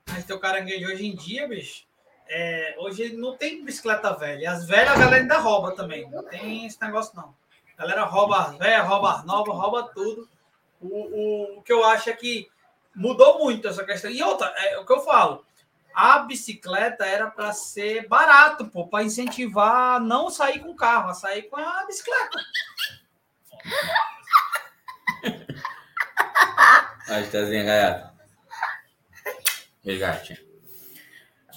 Mas 0.10 0.26
teu 0.26 0.40
caranguejo 0.40 0.88
hoje 0.88 1.06
em 1.06 1.16
dia, 1.16 1.48
bicho, 1.48 1.86
é, 2.30 2.76
hoje 2.80 3.16
não 3.16 3.36
tem 3.36 3.64
bicicleta 3.64 4.14
velha. 4.14 4.52
As 4.52 4.66
velhas 4.66 4.96
a 4.96 4.98
galera 4.98 5.22
ainda 5.22 5.38
rouba 5.38 5.76
também. 5.76 6.10
Não 6.10 6.24
tem 6.24 6.66
esse 6.66 6.82
negócio, 6.82 7.16
não. 7.16 7.36
A 7.78 7.82
galera 7.82 8.04
rouba 8.06 8.38
as 8.38 8.58
velhas, 8.58 8.88
rouba 8.88 9.14
as 9.14 9.26
novas, 9.26 9.56
rouba 9.56 9.92
tudo. 9.94 10.28
O, 10.80 10.88
o, 10.88 11.58
o 11.60 11.62
que 11.62 11.74
eu 11.74 11.84
acho 11.84 12.10
é 12.10 12.14
que 12.14 12.48
mudou 12.96 13.40
muito 13.40 13.68
essa 13.68 13.84
questão. 13.84 14.10
E 14.10 14.24
outra, 14.24 14.48
é 14.58 14.78
o 14.80 14.86
que 14.86 14.94
eu 14.94 15.02
falo 15.02 15.46
a 15.98 16.20
bicicleta 16.20 17.04
era 17.08 17.26
para 17.26 17.52
ser 17.52 18.08
barato, 18.08 18.68
pô, 18.68 18.88
para 18.88 19.04
incentivar 19.04 20.00
não 20.00 20.30
sair 20.30 20.60
com 20.60 20.70
o 20.70 20.76
carro, 20.76 21.10
a 21.10 21.16
sair 21.16 21.50
com 21.50 21.58
a 21.58 21.86
bicicleta. 21.88 22.38
A 27.08 27.22
Estazinha 27.22 27.64
gaiata. 27.64 28.14
Gatinha. 29.86 30.40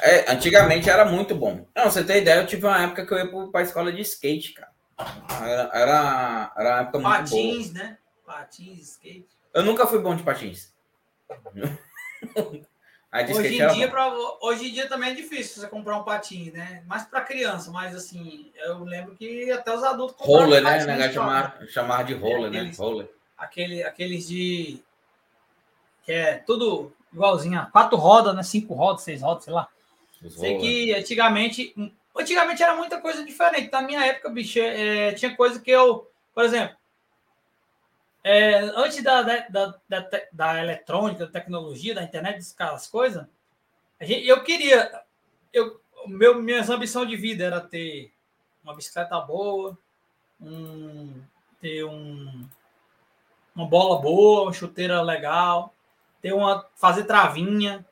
É, 0.02 0.32
antigamente 0.32 0.88
era 0.88 1.04
muito 1.04 1.34
bom. 1.34 1.66
Não, 1.74 1.84
você 1.84 2.04
tem 2.04 2.18
ideia, 2.18 2.40
eu 2.40 2.46
tive 2.46 2.64
uma 2.64 2.82
época 2.82 3.04
que 3.04 3.12
eu 3.12 3.18
ia 3.18 3.50
para 3.50 3.60
a 3.60 3.64
escola 3.64 3.92
de 3.92 4.00
skate, 4.00 4.54
cara. 4.54 4.70
Era, 5.42 5.70
era, 5.74 6.52
era 6.56 6.70
uma 6.70 6.80
época 6.82 6.98
muito 6.98 7.16
patins, 7.16 7.30
boa. 7.30 7.42
Patins, 7.42 7.72
né? 7.72 7.98
Patins, 8.24 8.80
skate. 8.92 9.28
Eu 9.52 9.64
nunca 9.64 9.86
fui 9.86 9.98
bom 9.98 10.14
de 10.14 10.22
patins. 10.22 10.72
Hoje 13.12 13.60
em, 13.60 13.74
dia, 13.74 13.90
pra, 13.90 14.14
hoje 14.40 14.68
em 14.68 14.72
dia 14.72 14.88
também 14.88 15.10
é 15.10 15.14
difícil 15.14 15.60
você 15.60 15.66
comprar 15.66 15.98
um 15.98 16.04
patinho, 16.04 16.52
né? 16.52 16.84
Mais 16.86 17.04
para 17.04 17.20
criança, 17.22 17.68
mas 17.72 17.92
assim, 17.92 18.52
eu 18.54 18.84
lembro 18.84 19.16
que 19.16 19.50
até 19.50 19.74
os 19.74 19.82
adultos 19.82 20.24
Roller, 20.24 20.62
né? 20.62 20.84
né? 20.84 21.12
Chamar, 21.12 21.58
chamar 21.66 22.04
de 22.04 22.14
roller, 22.14 22.52
né? 22.52 22.70
Roller. 22.78 23.10
Aquele, 23.36 23.82
aqueles 23.82 24.28
de. 24.28 24.78
que 26.04 26.12
é 26.12 26.34
tudo 26.34 26.92
igualzinho, 27.12 27.66
quatro 27.72 27.98
rodas, 27.98 28.32
né? 28.32 28.44
Cinco 28.44 28.74
rodas, 28.74 29.02
seis 29.02 29.22
rodas, 29.22 29.42
sei 29.42 29.52
lá. 29.52 29.66
Os 30.22 30.34
Sei 30.34 30.54
roller. 30.54 30.60
que 30.60 30.94
antigamente. 30.94 31.92
Antigamente 32.16 32.62
era 32.62 32.76
muita 32.76 33.00
coisa 33.00 33.24
diferente. 33.24 33.72
Na 33.72 33.82
minha 33.82 34.04
época, 34.06 34.30
bicho, 34.30 34.60
é, 34.60 35.12
tinha 35.14 35.34
coisa 35.34 35.58
que 35.58 35.70
eu. 35.70 36.08
Por 36.32 36.44
exemplo, 36.44 36.76
é, 38.22 38.58
antes 38.76 39.02
da, 39.02 39.22
da, 39.22 39.74
da, 39.88 40.10
da, 40.32 40.62
eletrônica, 40.62 41.24
da 41.24 41.32
tecnologia, 41.32 41.94
da 41.94 42.02
internet, 42.02 42.54
das 42.58 42.86
coisas, 42.86 43.26
gente, 44.00 44.26
eu 44.26 44.42
queria. 44.42 45.02
Eu, 45.52 45.80
meu, 46.06 46.40
minhas 46.40 46.68
ambições 46.68 47.08
de 47.08 47.16
vida 47.16 47.44
era 47.44 47.60
ter 47.60 48.12
uma 48.62 48.74
bicicleta 48.74 49.18
boa, 49.20 49.76
um, 50.40 51.22
ter 51.60 51.84
um, 51.84 52.46
uma 53.54 53.66
bola 53.66 54.00
boa, 54.00 54.42
uma 54.42 54.52
chuteira 54.52 55.00
legal, 55.00 55.74
ter 56.20 56.32
uma, 56.32 56.66
fazer 56.76 57.04
travinha. 57.04 57.86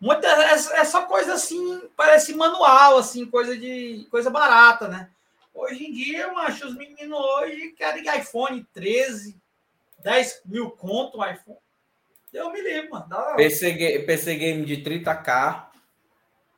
Muita, 0.00 0.28
é, 0.28 0.52
é 0.52 0.84
só 0.84 1.06
coisa 1.06 1.34
assim, 1.34 1.82
parece 1.96 2.32
manual, 2.34 2.98
assim, 2.98 3.26
coisa 3.26 3.58
de 3.58 4.06
coisa 4.08 4.30
barata, 4.30 4.86
né? 4.86 5.10
Hoje 5.52 5.84
em 5.84 5.92
dia, 5.92 6.32
macho, 6.32 6.68
os 6.68 6.76
meninos 6.76 7.18
hoje 7.18 7.72
querem 7.72 8.04
iPhone 8.16 8.64
13, 8.72 9.36
10 10.00 10.42
mil 10.46 10.70
conto 10.70 11.18
um 11.18 11.24
iPhone. 11.24 11.58
Eu 12.32 12.52
me 12.52 12.60
livro, 12.60 12.90
mano. 12.90 13.08
Dá... 13.08 13.34
PC, 13.34 14.04
PC 14.06 14.34
Game 14.36 14.64
de 14.64 14.78
30k. 14.78 15.66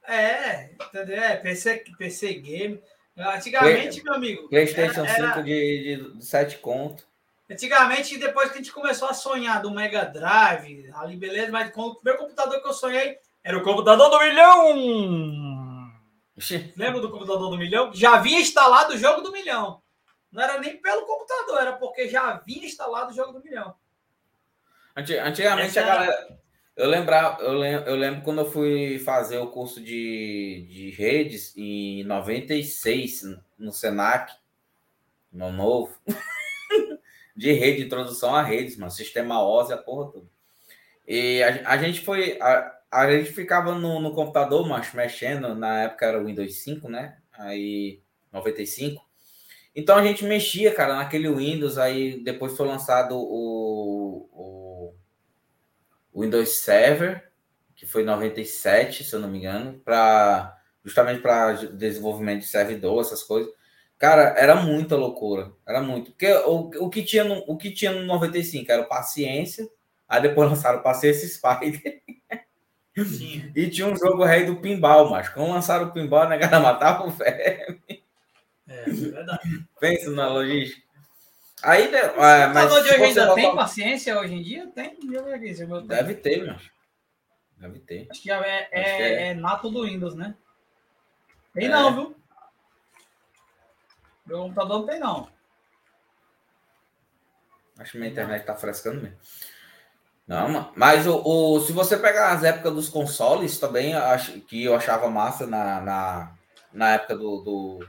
É, 0.06 0.70
entendeu? 0.72 1.22
É, 1.22 1.36
PC, 1.36 1.84
PC 1.96 2.34
Game. 2.34 2.82
Antigamente, 3.16 4.00
Play, 4.00 4.04
meu 4.04 4.14
amigo. 4.14 4.48
PlayStation 4.48 5.04
era, 5.04 5.14
5 5.14 5.22
era... 5.22 5.42
de, 5.42 6.14
de 6.16 6.24
7 6.24 6.58
conto. 6.58 7.04
Antigamente, 7.48 8.16
depois 8.16 8.48
que 8.50 8.54
a 8.54 8.58
gente 8.58 8.72
começou 8.72 9.08
a 9.08 9.14
sonhar 9.14 9.60
do 9.60 9.70
Mega 9.70 10.04
Drive, 10.04 10.88
ali 10.94 11.16
beleza, 11.16 11.50
mas 11.50 11.70
o 11.74 11.94
primeiro 11.96 12.20
computador 12.20 12.62
que 12.62 12.68
eu 12.68 12.72
sonhei 12.72 13.18
era 13.42 13.58
o 13.58 13.62
computador 13.62 14.08
do 14.08 14.18
milhão. 14.20 15.90
Lembra 16.76 17.00
do 17.00 17.10
computador 17.10 17.50
do 17.50 17.58
milhão? 17.58 17.90
Já 17.92 18.14
havia 18.14 18.40
instalado 18.40 18.94
o 18.94 18.98
jogo 18.98 19.20
do 19.20 19.32
milhão. 19.32 19.82
Não 20.30 20.42
era 20.42 20.58
nem 20.58 20.76
pelo 20.76 21.06
computador, 21.06 21.60
era 21.60 21.72
porque 21.74 22.08
já 22.08 22.30
havia 22.30 22.64
instalado 22.64 23.10
o 23.10 23.14
jogo 23.14 23.32
do 23.32 23.42
milhão. 23.42 23.74
Antigamente 24.96 25.78
Essa 25.78 25.82
a 25.82 25.86
galera. 25.86 26.40
Eu, 26.76 26.88
lembra, 26.88 27.36
eu, 27.40 27.52
lembro, 27.52 27.90
eu 27.90 27.96
lembro 27.96 28.22
quando 28.22 28.40
eu 28.40 28.50
fui 28.50 28.98
fazer 29.00 29.38
o 29.38 29.50
curso 29.50 29.82
de, 29.82 30.66
de 30.70 30.90
redes 30.90 31.54
em 31.56 32.04
96 32.04 33.22
no 33.58 33.72
Senac, 33.72 34.32
no 35.32 35.52
novo, 35.52 35.94
de 37.36 37.52
rede, 37.52 37.84
introdução 37.84 38.34
a 38.34 38.42
redes, 38.42 38.76
mano, 38.76 38.90
sistema 38.90 39.42
OSI, 39.42 39.72
a 39.74 39.76
porra 39.76 40.10
toda. 40.10 40.26
E 41.06 41.42
a, 41.42 41.70
a 41.70 41.76
gente 41.76 42.00
foi, 42.00 42.40
a, 42.40 42.78
a 42.90 43.10
gente 43.10 43.32
ficava 43.32 43.74
no, 43.74 44.00
no 44.00 44.14
computador, 44.14 44.66
mas 44.66 44.92
mexendo, 44.94 45.54
na 45.54 45.82
época 45.82 46.06
era 46.06 46.20
o 46.20 46.24
Windows 46.24 46.62
5, 46.62 46.88
né? 46.88 47.18
Aí, 47.32 48.00
95. 48.32 49.09
Então 49.74 49.96
a 49.96 50.02
gente 50.02 50.24
mexia, 50.24 50.74
cara, 50.74 50.96
naquele 50.96 51.32
Windows, 51.32 51.78
aí 51.78 52.22
depois 52.22 52.56
foi 52.56 52.66
lançado 52.66 53.16
o, 53.16 54.28
o, 54.32 54.94
Windows 56.20 56.60
Server, 56.60 57.30
que 57.76 57.86
foi 57.86 58.02
em 58.02 58.06
97, 58.06 59.04
se 59.04 59.14
eu 59.14 59.20
não 59.20 59.28
me 59.28 59.38
engano, 59.38 59.80
para 59.84 60.56
justamente 60.84 61.20
para 61.20 61.52
desenvolvimento 61.52 62.40
de 62.40 62.46
servidor, 62.46 63.00
essas 63.00 63.22
coisas. 63.22 63.52
Cara, 63.98 64.34
era 64.36 64.56
muita 64.56 64.96
loucura, 64.96 65.52
era 65.66 65.80
muito. 65.80 66.12
Porque 66.12 66.32
o, 66.32 66.70
o, 66.86 66.90
que, 66.90 67.02
tinha 67.02 67.22
no, 67.22 67.44
o 67.46 67.56
que 67.56 67.70
tinha 67.70 67.92
no 67.92 68.04
95 68.06 68.72
era 68.72 68.82
paciência, 68.82 69.68
aí 70.08 70.22
depois 70.22 70.48
lançaram 70.50 70.82
paciência 70.82 71.28
Spider. 71.28 72.00
Sim. 72.96 73.50
e 73.54 73.68
tinha 73.70 73.86
um 73.86 73.96
jogo 73.96 74.24
rei 74.24 74.44
do 74.44 74.56
pinball, 74.56 75.08
mas 75.08 75.28
quando 75.28 75.50
lançaram 75.50 75.86
o 75.86 75.92
pinball, 75.92 76.22
a 76.22 76.28
negada 76.28 76.58
matava 76.60 77.06
o 77.06 77.10
verme. 77.10 77.99
É, 78.70 78.88
é 78.88 78.92
verdade. 78.92 79.66
Pensa 79.80 80.10
na 80.12 80.28
logística. 80.28 80.88
Aí, 81.62 81.90
né, 81.90 81.98
é, 81.98 82.46
mas 82.46 82.70
de 82.70 82.78
hoje 82.78 82.94
ainda 82.94 83.34
tem 83.34 83.54
paciência 83.54 84.18
hoje 84.18 84.34
em 84.34 84.42
dia? 84.42 84.66
Tem? 84.68 84.96
Deve 85.86 86.14
ter, 86.14 86.42
meu. 86.42 86.56
Deve 87.58 87.80
ter. 87.80 88.08
Acho 88.10 88.22
que 88.22 88.30
é, 88.30 88.68
é, 88.70 88.70
é, 88.70 89.28
é 89.28 89.34
nato 89.34 89.68
do 89.68 89.82
Windows, 89.82 90.14
né? 90.14 90.34
Tem 91.52 91.68
não, 91.68 91.94
viu? 91.94 92.16
Meu 94.24 94.38
computador 94.38 94.78
não 94.78 94.86
tem, 94.86 95.00
não. 95.00 95.28
Acho 97.78 97.92
que 97.92 97.98
minha 97.98 98.10
internet 98.10 98.46
tá 98.46 98.54
frescando 98.54 99.02
mesmo. 99.02 99.18
Não, 100.26 100.72
mas 100.76 101.08
o, 101.08 101.20
o, 101.24 101.60
se 101.60 101.72
você 101.72 101.96
pegar 101.96 102.30
as 102.30 102.44
épocas 102.44 102.72
dos 102.72 102.88
consoles 102.88 103.58
também, 103.58 103.94
acho 103.94 104.40
que 104.42 104.64
eu 104.64 104.76
achava 104.76 105.10
massa 105.10 105.44
na, 105.44 105.80
na, 105.80 106.32
na 106.72 106.90
época 106.90 107.16
do, 107.16 107.40
do 107.42 107.88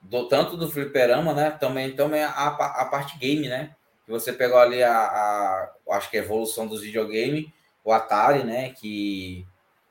do, 0.00 0.28
tanto 0.28 0.56
do 0.56 0.70
fliperama, 0.70 1.34
né? 1.34 1.50
Também, 1.50 1.94
também 1.94 2.22
a, 2.22 2.30
a 2.30 2.84
parte 2.86 3.18
game, 3.18 3.48
né? 3.48 3.74
Que 4.04 4.10
você 4.10 4.32
pegou 4.32 4.58
ali 4.58 4.82
a, 4.82 4.92
a 4.92 5.72
acho 5.90 6.10
que 6.10 6.16
a 6.16 6.20
evolução 6.20 6.66
dos 6.66 6.82
videogames, 6.82 7.46
o 7.84 7.92
Atari, 7.92 8.44
né? 8.44 8.70
Que 8.70 9.46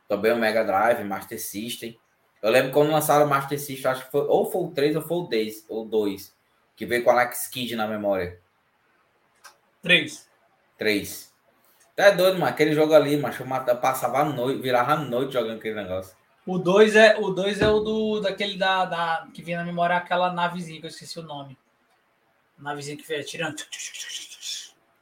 também 0.07 0.31
o 0.31 0.37
Mega 0.37 0.63
Drive, 0.63 1.03
Master 1.03 1.41
System. 1.41 1.97
Eu 2.41 2.51
lembro 2.51 2.71
quando 2.71 2.91
lançaram 2.91 3.25
o 3.25 3.29
Master 3.29 3.59
System, 3.59 3.91
acho 3.91 4.05
que 4.05 4.11
foi 4.11 4.21
ou 4.21 4.49
foi 4.49 4.61
o 4.61 4.71
3 4.71 4.95
ou 4.95 5.01
foi 5.01 5.17
o 5.17 5.27
10, 5.27 5.65
ou 5.67 5.85
2, 5.85 6.35
que 6.75 6.85
veio 6.85 7.03
com 7.03 7.09
a 7.09 7.13
Alex 7.13 7.47
Kid 7.47 7.75
na 7.75 7.87
memória. 7.87 8.39
3. 9.81 10.29
3. 10.77 11.33
É 11.97 12.11
doido, 12.11 12.37
mano. 12.37 12.51
Aquele 12.51 12.73
jogo 12.73 12.93
ali, 12.93 13.17
macho, 13.17 13.43
eu 13.43 13.77
passava 13.77 14.19
a 14.19 14.25
noite, 14.25 14.61
virava 14.61 14.93
a 14.93 14.97
noite 14.97 15.33
jogando 15.33 15.57
aquele 15.57 15.75
negócio. 15.75 16.15
O 16.47 16.57
2 16.57 16.95
é 16.95 17.17
o 17.19 17.29
dois 17.29 17.61
é 17.61 17.69
o 17.69 17.81
do 17.81 18.21
daquele 18.21 18.57
da, 18.57 18.85
da 18.85 19.27
que 19.33 19.43
vinha 19.43 19.57
na 19.57 19.65
memória 19.65 19.97
aquela 19.97 20.31
navezinha 20.31 20.79
que 20.79 20.85
eu 20.85 20.89
esqueci 20.89 21.19
o 21.19 21.23
nome. 21.23 21.57
Navezinha 22.57 22.95
que 22.95 23.05
veio 23.05 23.25
tirando. 23.25 23.57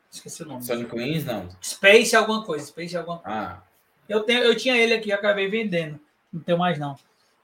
Esqueci 0.10 0.42
o 0.42 0.48
nome. 0.48 0.64
Sonic 0.64 0.96
Wings 0.96 1.24
não. 1.24 1.48
Space 1.62 2.16
alguma 2.16 2.44
coisa, 2.44 2.66
Space 2.66 2.98
alguma 2.98 3.20
coisa. 3.20 3.38
Ah. 3.38 3.62
Eu 4.10 4.24
tenho 4.24 4.44
eu 4.44 4.58
tinha 4.58 4.76
ele 4.76 4.96
aqui, 4.96 5.12
acabei 5.12 5.48
vendendo. 5.48 6.00
Não 6.34 6.42
tenho 6.42 6.58
mais 6.58 6.80
não. 6.80 6.98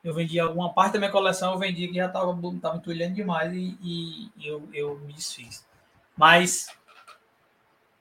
Eu 0.04 0.16
vendi 0.16 0.40
alguma 0.40 0.74
parte 0.74 0.94
da 0.94 1.00
minha 1.00 1.12
coleção, 1.12 1.54
eu 1.54 1.60
vendi 1.60 1.88
que 1.88 1.94
já 1.94 2.08
estava 2.08 2.36
tava 2.60 2.78
entulhando 2.78 3.14
demais 3.14 3.54
e, 3.54 3.78
e, 3.84 4.32
eu, 4.44 4.68
eu 4.74 4.98
me 4.98 5.14
desfiz. 5.14 5.64
Mas 6.18 6.76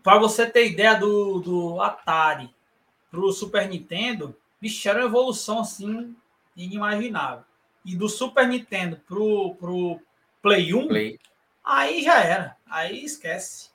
para 0.03 0.18
você 0.18 0.51
ter 0.51 0.70
ideia 0.70 0.94
do, 0.94 1.40
do 1.40 1.80
Atari 1.82 2.51
para 3.11 3.20
o 3.20 3.30
Super 3.32 3.68
Nintendo, 3.68 4.34
Bicho, 4.61 4.88
era 4.88 5.00
uma 5.00 5.06
evolução 5.06 5.61
assim 5.61 6.14
inimaginável. 6.56 7.44
E 7.84 7.96
do 7.96 8.08
Super 8.08 8.46
Nintendo 8.46 9.00
pro, 9.06 9.54
pro 9.54 10.00
Play 10.42 10.74
1, 10.74 10.88
Play. 10.88 11.18
aí 11.64 12.02
já 12.02 12.20
era. 12.22 12.56
Aí 12.68 13.04
esquece. 13.04 13.70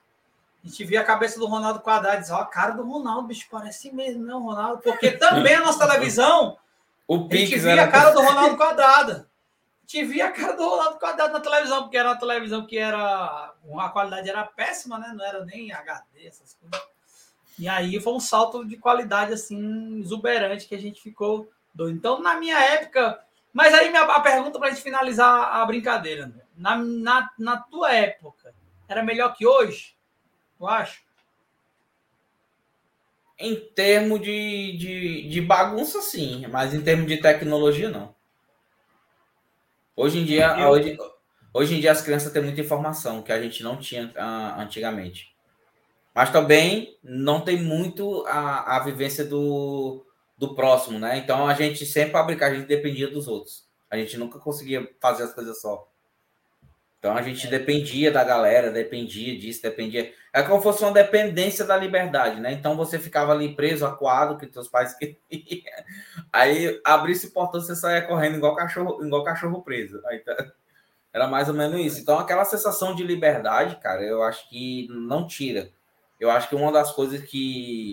A 0.64 0.68
gente 0.68 0.84
via 0.84 1.00
a 1.00 1.04
cabeça 1.04 1.38
do 1.38 1.46
Ronaldo 1.46 1.80
Quadrado 1.80 2.18
e 2.18 2.20
diz, 2.20 2.30
ó, 2.30 2.40
a 2.40 2.46
cara 2.46 2.72
do 2.72 2.82
Ronaldo, 2.82 3.28
bicho, 3.28 3.46
parece 3.50 3.92
mesmo, 3.92 4.24
né, 4.24 4.32
Ronaldo? 4.32 4.82
Porque 4.82 5.12
também 5.18 5.54
a 5.54 5.60
nossa 5.60 5.86
televisão, 5.86 6.58
o 7.06 7.28
a 7.30 7.36
gente 7.36 7.58
via 7.58 7.84
a 7.84 7.88
cara 7.88 8.10
do 8.10 8.20
Ronaldo 8.22 8.56
Quadrado. 8.56 9.12
A 9.12 9.86
gente 9.86 10.04
via 10.06 10.26
a 10.26 10.32
cara 10.32 10.54
do 10.54 10.68
Ronaldo 10.68 10.98
Quadrado 10.98 11.32
na 11.32 11.40
televisão, 11.40 11.82
porque 11.82 11.96
era 11.96 12.08
uma 12.08 12.18
televisão 12.18 12.66
que 12.66 12.76
era. 12.76 13.54
A 13.78 13.88
qualidade 13.90 14.28
era 14.28 14.44
péssima, 14.44 14.98
né? 14.98 15.12
Não 15.14 15.24
era 15.24 15.44
nem 15.44 15.72
HD, 15.72 16.26
essas 16.26 16.54
coisas. 16.54 16.88
E 17.58 17.68
aí 17.68 17.98
foi 18.00 18.12
um 18.12 18.20
salto 18.20 18.64
de 18.64 18.76
qualidade 18.76 19.32
assim 19.32 20.00
exuberante 20.00 20.66
que 20.66 20.74
a 20.74 20.78
gente 20.78 21.00
ficou 21.00 21.50
doido. 21.74 21.96
Então, 21.96 22.20
na 22.20 22.34
minha 22.38 22.58
época, 22.58 23.18
mas 23.52 23.72
aí 23.72 23.88
minha, 23.88 24.02
a 24.02 24.20
pergunta 24.20 24.58
para 24.58 24.68
a 24.68 24.70
gente 24.70 24.82
finalizar 24.82 25.54
a 25.54 25.64
brincadeira, 25.64 26.26
André. 26.26 26.44
Na, 26.56 26.76
na, 26.76 27.30
na 27.38 27.56
tua 27.56 27.92
época, 27.92 28.54
era 28.88 29.02
melhor 29.02 29.34
que 29.34 29.46
hoje? 29.46 29.96
Tu 30.58 30.66
acha? 30.66 31.00
Em 33.38 33.54
termos 33.54 34.20
de, 34.20 34.76
de, 34.78 35.28
de 35.28 35.40
bagunça, 35.40 36.00
sim, 36.00 36.46
mas 36.46 36.72
em 36.72 36.82
termos 36.82 37.06
de 37.06 37.18
tecnologia, 37.18 37.90
não. 37.90 38.14
Hoje 39.94 40.18
em 40.18 40.24
dia, 40.24 40.58
Eu... 40.58 40.68
hoje, 40.68 40.98
hoje 41.52 41.74
em 41.76 41.80
dia 41.80 41.92
as 41.92 42.02
crianças 42.02 42.32
têm 42.32 42.42
muita 42.42 42.60
informação 42.60 43.22
que 43.22 43.32
a 43.32 43.40
gente 43.40 43.62
não 43.62 43.76
tinha 43.78 44.06
uh, 44.08 44.60
antigamente. 44.60 45.35
Mas 46.16 46.30
também 46.30 46.98
não 47.04 47.42
tem 47.42 47.62
muito 47.62 48.24
a, 48.26 48.76
a 48.76 48.80
vivência 48.80 49.22
do, 49.22 50.02
do 50.38 50.54
próximo, 50.54 50.98
né? 50.98 51.18
Então 51.18 51.46
a 51.46 51.52
gente 51.52 51.84
sempre 51.84 52.12
fabricar, 52.12 52.50
a 52.50 52.54
gente 52.54 52.66
dependia 52.66 53.06
dos 53.06 53.28
outros. 53.28 53.68
A 53.90 53.98
gente 53.98 54.16
nunca 54.16 54.38
conseguia 54.38 54.88
fazer 54.98 55.24
as 55.24 55.34
coisas 55.34 55.60
só. 55.60 55.86
Então 56.98 57.14
a 57.14 57.20
gente 57.20 57.46
é. 57.46 57.50
dependia 57.50 58.10
da 58.10 58.24
galera, 58.24 58.70
dependia 58.70 59.38
disso, 59.38 59.60
dependia. 59.60 60.10
É 60.32 60.42
como 60.42 60.56
se 60.56 60.62
fosse 60.62 60.82
uma 60.82 60.90
dependência 60.90 61.66
da 61.66 61.76
liberdade, 61.76 62.40
né? 62.40 62.50
Então 62.50 62.78
você 62.78 62.98
ficava 62.98 63.32
ali 63.32 63.54
preso, 63.54 63.84
acuado, 63.84 64.38
que 64.38 64.46
teus 64.46 64.68
pais 64.68 64.94
queriam. 64.98 65.18
Aí 66.32 66.80
abrisse 66.82 67.26
o 67.26 67.30
portão, 67.30 67.60
você 67.60 67.76
saia 67.76 68.00
correndo 68.00 68.36
igual 68.38 68.56
cachorro, 68.56 69.04
igual 69.04 69.22
cachorro 69.22 69.60
preso. 69.60 70.00
Aí, 70.06 70.20
tá... 70.20 70.34
Era 71.12 71.26
mais 71.26 71.46
ou 71.46 71.54
menos 71.54 71.78
isso. 71.78 72.00
Então 72.00 72.18
aquela 72.18 72.46
sensação 72.46 72.94
de 72.94 73.04
liberdade, 73.04 73.76
cara, 73.76 74.02
eu 74.02 74.22
acho 74.22 74.48
que 74.48 74.88
não 74.90 75.26
tira. 75.26 75.75
Eu 76.18 76.30
acho 76.30 76.48
que 76.48 76.54
uma 76.54 76.72
das 76.72 76.92
coisas 76.92 77.22
que 77.22 77.92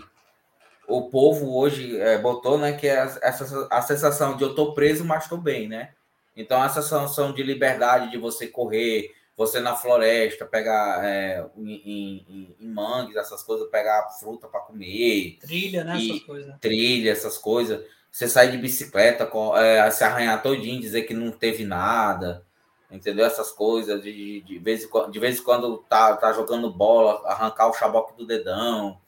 o 0.87 1.09
povo 1.09 1.57
hoje 1.57 1.99
é, 1.99 2.17
botou, 2.17 2.57
né, 2.57 2.73
que 2.73 2.87
é 2.87 2.95
essa 3.21 3.67
a 3.69 3.81
sensação 3.81 4.35
de 4.35 4.43
eu 4.43 4.53
tô 4.53 4.73
preso, 4.73 5.03
mas 5.05 5.27
tô 5.27 5.37
bem, 5.37 5.67
né? 5.67 5.93
Então 6.35 6.63
essa 6.63 6.81
sensação 6.81 7.33
de 7.33 7.43
liberdade 7.43 8.11
de 8.11 8.17
você 8.17 8.47
correr, 8.47 9.13
você 9.35 9.59
na 9.59 9.75
floresta, 9.75 10.45
pegar 10.45 11.03
é, 11.03 11.45
em, 11.57 11.71
em, 11.73 12.55
em, 12.59 12.67
mangues, 12.67 13.15
essas 13.15 13.43
coisas, 13.43 13.69
pegar 13.69 14.09
fruta 14.19 14.47
para 14.47 14.61
comer. 14.61 15.37
Trilha, 15.41 15.83
né? 15.83 15.97
Essas 15.97 16.23
coisas. 16.23 16.55
Trilha, 16.59 17.11
essas 17.11 17.37
coisas. 17.37 17.85
Você 18.11 18.27
sair 18.27 18.51
de 18.51 18.57
bicicleta, 18.57 19.29
é, 19.57 19.89
se 19.89 20.03
arranhar 20.03 20.41
todinho, 20.43 20.79
dizer 20.79 21.03
que 21.03 21.15
não 21.15 21.31
teve 21.31 21.65
nada. 21.65 22.45
Entendeu? 22.93 23.25
Essas 23.25 23.51
coisas, 23.51 24.03
de, 24.03 24.41
de, 24.41 24.59
vez, 24.59 24.83
em 24.83 24.87
quando, 24.87 25.11
de 25.11 25.19
vez 25.19 25.39
em 25.39 25.43
quando 25.43 25.77
tá, 25.89 26.15
tá 26.15 26.31
jogando 26.31 26.71
bola, 26.71 27.27
arrancar 27.27 27.67
o 27.67 27.73
chaboque 27.73 28.15
do 28.15 28.27
dedão. 28.27 28.99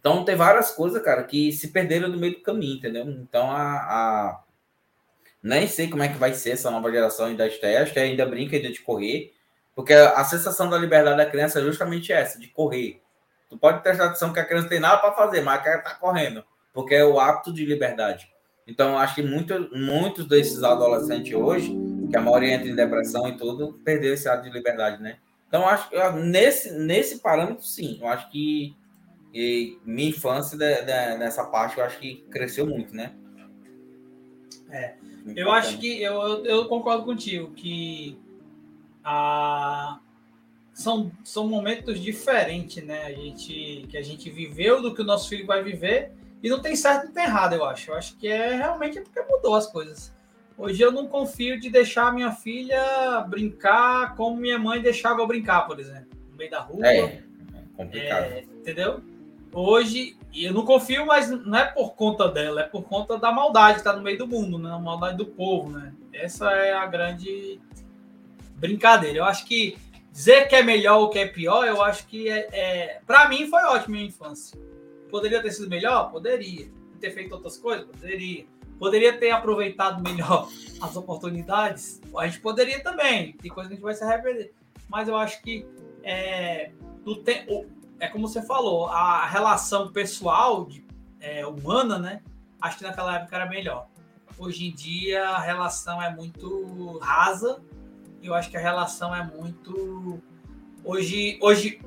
Então 0.00 0.24
tem 0.24 0.34
várias 0.34 0.72
coisas, 0.72 1.00
cara, 1.00 1.22
que 1.22 1.52
se 1.52 1.68
perderam 1.68 2.08
no 2.08 2.18
meio 2.18 2.34
do 2.34 2.42
caminho, 2.42 2.76
entendeu? 2.76 3.08
Então 3.08 3.48
a, 3.48 3.76
a... 3.76 4.42
nem 5.40 5.68
sei 5.68 5.88
como 5.88 6.02
é 6.02 6.08
que 6.08 6.18
vai 6.18 6.34
ser 6.34 6.50
essa 6.50 6.72
nova 6.72 6.90
geração 6.90 7.26
ainda 7.26 7.46
estreia, 7.46 7.82
acho 7.82 7.92
que 7.92 8.00
ainda 8.00 8.26
brinca 8.26 8.56
ainda 8.56 8.72
de 8.72 8.80
correr, 8.80 9.32
porque 9.76 9.92
a 9.92 10.24
sensação 10.24 10.68
da 10.68 10.76
liberdade 10.76 11.16
da 11.16 11.30
criança 11.30 11.60
é 11.60 11.62
justamente 11.62 12.12
essa, 12.12 12.36
de 12.36 12.48
correr. 12.48 13.00
Tu 13.48 13.56
pode 13.56 13.80
ter 13.84 13.90
a 13.90 13.94
sensação 13.94 14.32
que 14.32 14.40
a 14.40 14.44
criança 14.44 14.68
tem 14.68 14.80
nada 14.80 14.98
para 14.98 15.12
fazer, 15.12 15.40
mas 15.40 15.60
a 15.60 15.62
criança 15.62 15.82
tá 15.82 15.94
correndo, 15.94 16.44
porque 16.72 16.96
é 16.96 17.04
o 17.04 17.20
hábito 17.20 17.52
de 17.52 17.64
liberdade. 17.64 18.28
Então, 18.66 18.98
acho 18.98 19.14
que 19.14 19.22
muito, 19.22 19.70
muitos 19.76 20.26
desses 20.26 20.62
adolescentes 20.62 21.34
hoje, 21.34 21.72
que 22.10 22.16
a 22.16 22.20
maioria 22.20 22.54
entra 22.54 22.68
em 22.68 22.74
depressão 22.74 23.28
e 23.28 23.36
tudo, 23.36 23.80
perdeu 23.84 24.12
esse 24.12 24.28
hábito 24.28 24.50
de 24.50 24.56
liberdade, 24.56 25.02
né? 25.02 25.18
Então, 25.48 25.66
acho 25.66 25.88
que 25.90 25.96
nesse, 26.24 26.72
nesse 26.72 27.18
parâmetro, 27.18 27.64
sim, 27.64 27.98
eu 28.00 28.08
acho 28.08 28.30
que 28.30 28.76
minha 29.84 30.10
infância 30.10 30.56
de, 30.58 30.82
de, 30.82 31.18
nessa 31.18 31.44
parte, 31.44 31.78
eu 31.78 31.84
acho 31.84 31.98
que 31.98 32.24
cresceu 32.30 32.66
muito, 32.66 32.94
né? 32.94 33.12
É. 34.70 34.94
Eu 35.36 35.50
acho 35.50 35.78
que 35.78 36.00
eu, 36.00 36.44
eu 36.44 36.68
concordo 36.68 37.04
contigo 37.04 37.50
que 37.52 38.18
a, 39.04 39.98
são, 40.72 41.10
são 41.24 41.48
momentos 41.48 42.00
diferentes, 42.00 42.82
né? 42.84 43.06
A 43.06 43.12
gente, 43.12 43.86
que 43.88 43.96
a 43.96 44.02
gente 44.02 44.30
viveu 44.30 44.80
do 44.80 44.94
que 44.94 45.02
o 45.02 45.04
nosso 45.04 45.28
filho 45.28 45.46
vai 45.46 45.62
viver 45.62 46.12
e 46.42 46.48
não 46.48 46.60
tem 46.60 46.74
certo 46.74 47.08
e 47.08 47.12
tem 47.12 47.24
errado, 47.24 47.54
eu 47.54 47.64
acho. 47.64 47.90
Eu 47.90 47.96
acho 47.96 48.16
que 48.16 48.26
é 48.28 48.54
realmente 48.54 49.00
porque 49.00 49.20
mudou 49.22 49.54
as 49.54 49.66
coisas. 49.66 50.12
Hoje 50.56 50.82
eu 50.82 50.92
não 50.92 51.06
confio 51.06 51.58
de 51.58 51.70
deixar 51.70 52.12
minha 52.12 52.32
filha 52.32 53.24
brincar 53.28 54.14
como 54.14 54.36
minha 54.36 54.58
mãe 54.58 54.82
deixava 54.82 55.20
eu 55.20 55.26
brincar, 55.26 55.66
por 55.66 55.80
exemplo, 55.80 56.10
no 56.30 56.36
meio 56.36 56.50
da 56.50 56.60
rua. 56.60 56.86
É, 56.86 56.98
é 56.98 57.22
complicado. 57.76 58.24
É, 58.24 58.44
entendeu? 58.58 59.00
Hoje, 59.52 60.16
eu 60.34 60.52
não 60.52 60.64
confio, 60.64 61.04
mas 61.04 61.28
não 61.28 61.58
é 61.58 61.64
por 61.64 61.94
conta 61.94 62.28
dela, 62.28 62.60
é 62.60 62.64
por 62.64 62.84
conta 62.84 63.18
da 63.18 63.32
maldade 63.32 63.74
que 63.74 63.80
está 63.80 63.94
no 63.94 64.02
meio 64.02 64.18
do 64.18 64.26
mundo, 64.26 64.58
né? 64.58 64.70
A 64.70 64.78
maldade 64.78 65.16
do 65.16 65.26
povo, 65.26 65.70
né? 65.70 65.92
Essa 66.12 66.50
é 66.52 66.72
a 66.72 66.86
grande 66.86 67.60
brincadeira. 68.56 69.18
Eu 69.18 69.24
acho 69.24 69.44
que 69.44 69.76
dizer 70.12 70.46
que 70.46 70.54
é 70.54 70.62
melhor 70.62 71.00
ou 71.00 71.10
que 71.10 71.18
é 71.18 71.26
pior, 71.26 71.66
eu 71.66 71.82
acho 71.82 72.06
que 72.06 72.28
é. 72.28 72.48
é... 72.52 73.00
Para 73.06 73.28
mim 73.28 73.48
foi 73.48 73.62
ótimo 73.64 73.96
minha 73.96 74.06
infância. 74.06 74.58
Poderia 75.10 75.42
ter 75.42 75.50
sido 75.50 75.68
melhor? 75.68 76.10
Poderia. 76.12 76.70
Ter 77.00 77.10
feito 77.10 77.34
outras 77.34 77.56
coisas? 77.56 77.86
Poderia. 77.86 78.46
Poderia 78.80 79.12
ter 79.18 79.30
aproveitado 79.30 80.02
melhor 80.02 80.48
as 80.80 80.96
oportunidades? 80.96 82.00
A 82.16 82.26
gente 82.26 82.40
poderia 82.40 82.82
também. 82.82 83.34
Tem 83.34 83.50
coisa 83.50 83.68
que 83.68 83.74
a 83.74 83.76
gente 83.76 83.84
vai 83.84 83.94
se 83.94 84.02
arrepender. 84.02 84.54
Mas 84.88 85.06
eu 85.06 85.16
acho 85.16 85.42
que 85.42 85.66
é, 86.02 86.72
do 87.04 87.16
te... 87.16 87.46
é 88.00 88.08
como 88.08 88.26
você 88.26 88.40
falou, 88.40 88.86
a 88.86 89.26
relação 89.26 89.92
pessoal, 89.92 90.64
de, 90.64 90.82
é, 91.20 91.46
humana, 91.46 91.98
né? 91.98 92.22
Acho 92.58 92.78
que 92.78 92.84
naquela 92.84 93.16
época 93.16 93.36
era 93.36 93.46
melhor. 93.46 93.86
Hoje 94.38 94.66
em 94.66 94.72
dia 94.72 95.28
a 95.28 95.38
relação 95.38 96.02
é 96.02 96.10
muito 96.10 96.96
rasa. 97.02 97.60
Eu 98.22 98.34
acho 98.34 98.50
que 98.50 98.56
a 98.56 98.60
relação 98.60 99.14
é 99.14 99.22
muito. 99.22 100.22
Hoje, 100.82 101.38
hoje 101.42 101.82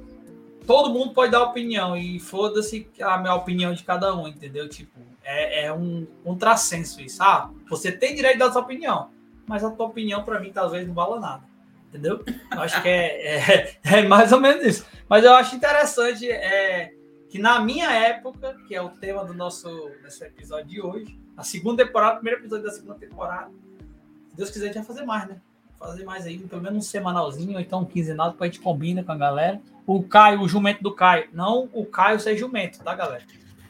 todo 0.67 0.93
mundo 0.93 1.11
pode 1.11 1.31
dar 1.31 1.41
opinião 1.41 1.97
e 1.97 2.19
foda-se 2.19 2.87
a 3.01 3.17
minha 3.17 3.33
opinião 3.33 3.73
de 3.73 3.83
cada 3.83 4.15
um, 4.15 4.27
entendeu? 4.27 4.69
Tipo, 4.69 5.12
é, 5.23 5.65
é 5.65 5.73
um 5.73 6.05
contrassenso 6.23 7.01
isso. 7.01 7.21
Ah, 7.21 7.49
você 7.69 7.91
tem 7.91 8.15
direito 8.15 8.39
dar 8.39 8.51
sua 8.51 8.61
opinião, 8.61 9.09
mas 9.47 9.63
a 9.63 9.71
tua 9.71 9.87
opinião 9.87 10.23
para 10.23 10.39
mim 10.39 10.51
talvez 10.51 10.87
não 10.87 10.93
valha 10.93 11.19
nada, 11.19 11.43
entendeu? 11.89 12.23
Eu 12.51 12.61
acho 12.61 12.81
que 12.81 12.87
é, 12.87 13.37
é, 13.37 13.79
é, 13.83 14.01
mais 14.03 14.31
ou 14.31 14.39
menos 14.39 14.65
isso. 14.65 14.85
Mas 15.07 15.23
eu 15.23 15.33
acho 15.33 15.55
interessante 15.55 16.29
é, 16.29 16.93
que 17.29 17.39
na 17.39 17.59
minha 17.59 17.91
época, 17.91 18.55
que 18.67 18.75
é 18.75 18.81
o 18.81 18.89
tema 18.89 19.23
do 19.25 19.33
nosso 19.33 19.91
desse 20.01 20.23
episódio 20.23 20.67
de 20.67 20.81
hoje, 20.81 21.19
a 21.35 21.43
segunda 21.43 21.85
temporada, 21.85 22.13
o 22.13 22.17
primeiro 22.17 22.41
episódio 22.41 22.65
da 22.65 22.71
segunda 22.71 22.95
temporada, 22.95 23.51
se 24.29 24.35
Deus 24.35 24.49
quiser, 24.49 24.65
a 24.65 24.67
gente 24.67 24.77
vai 24.77 24.85
fazer 24.85 25.05
mais, 25.05 25.27
né? 25.27 25.41
Fazer 25.79 26.05
mais 26.05 26.25
aí, 26.25 26.37
pelo 26.39 26.61
menos 26.61 26.77
um 26.77 26.81
semanalzinho, 26.81 27.55
ou 27.55 27.59
então 27.59 27.81
um 27.81 27.85
quinzenal, 27.85 28.31
depois 28.31 28.49
a 28.49 28.53
gente 28.53 28.63
combina 28.63 29.03
com 29.03 29.11
a 29.11 29.17
galera 29.17 29.61
o 29.85 30.01
Caio, 30.03 30.41
o 30.41 30.47
jumento 30.47 30.81
do 30.81 30.93
Caio. 30.93 31.29
Não 31.33 31.69
o 31.73 31.85
Caio 31.85 32.19
ser 32.19 32.37
jumento, 32.37 32.79
tá, 32.79 32.95
galera? 32.95 33.23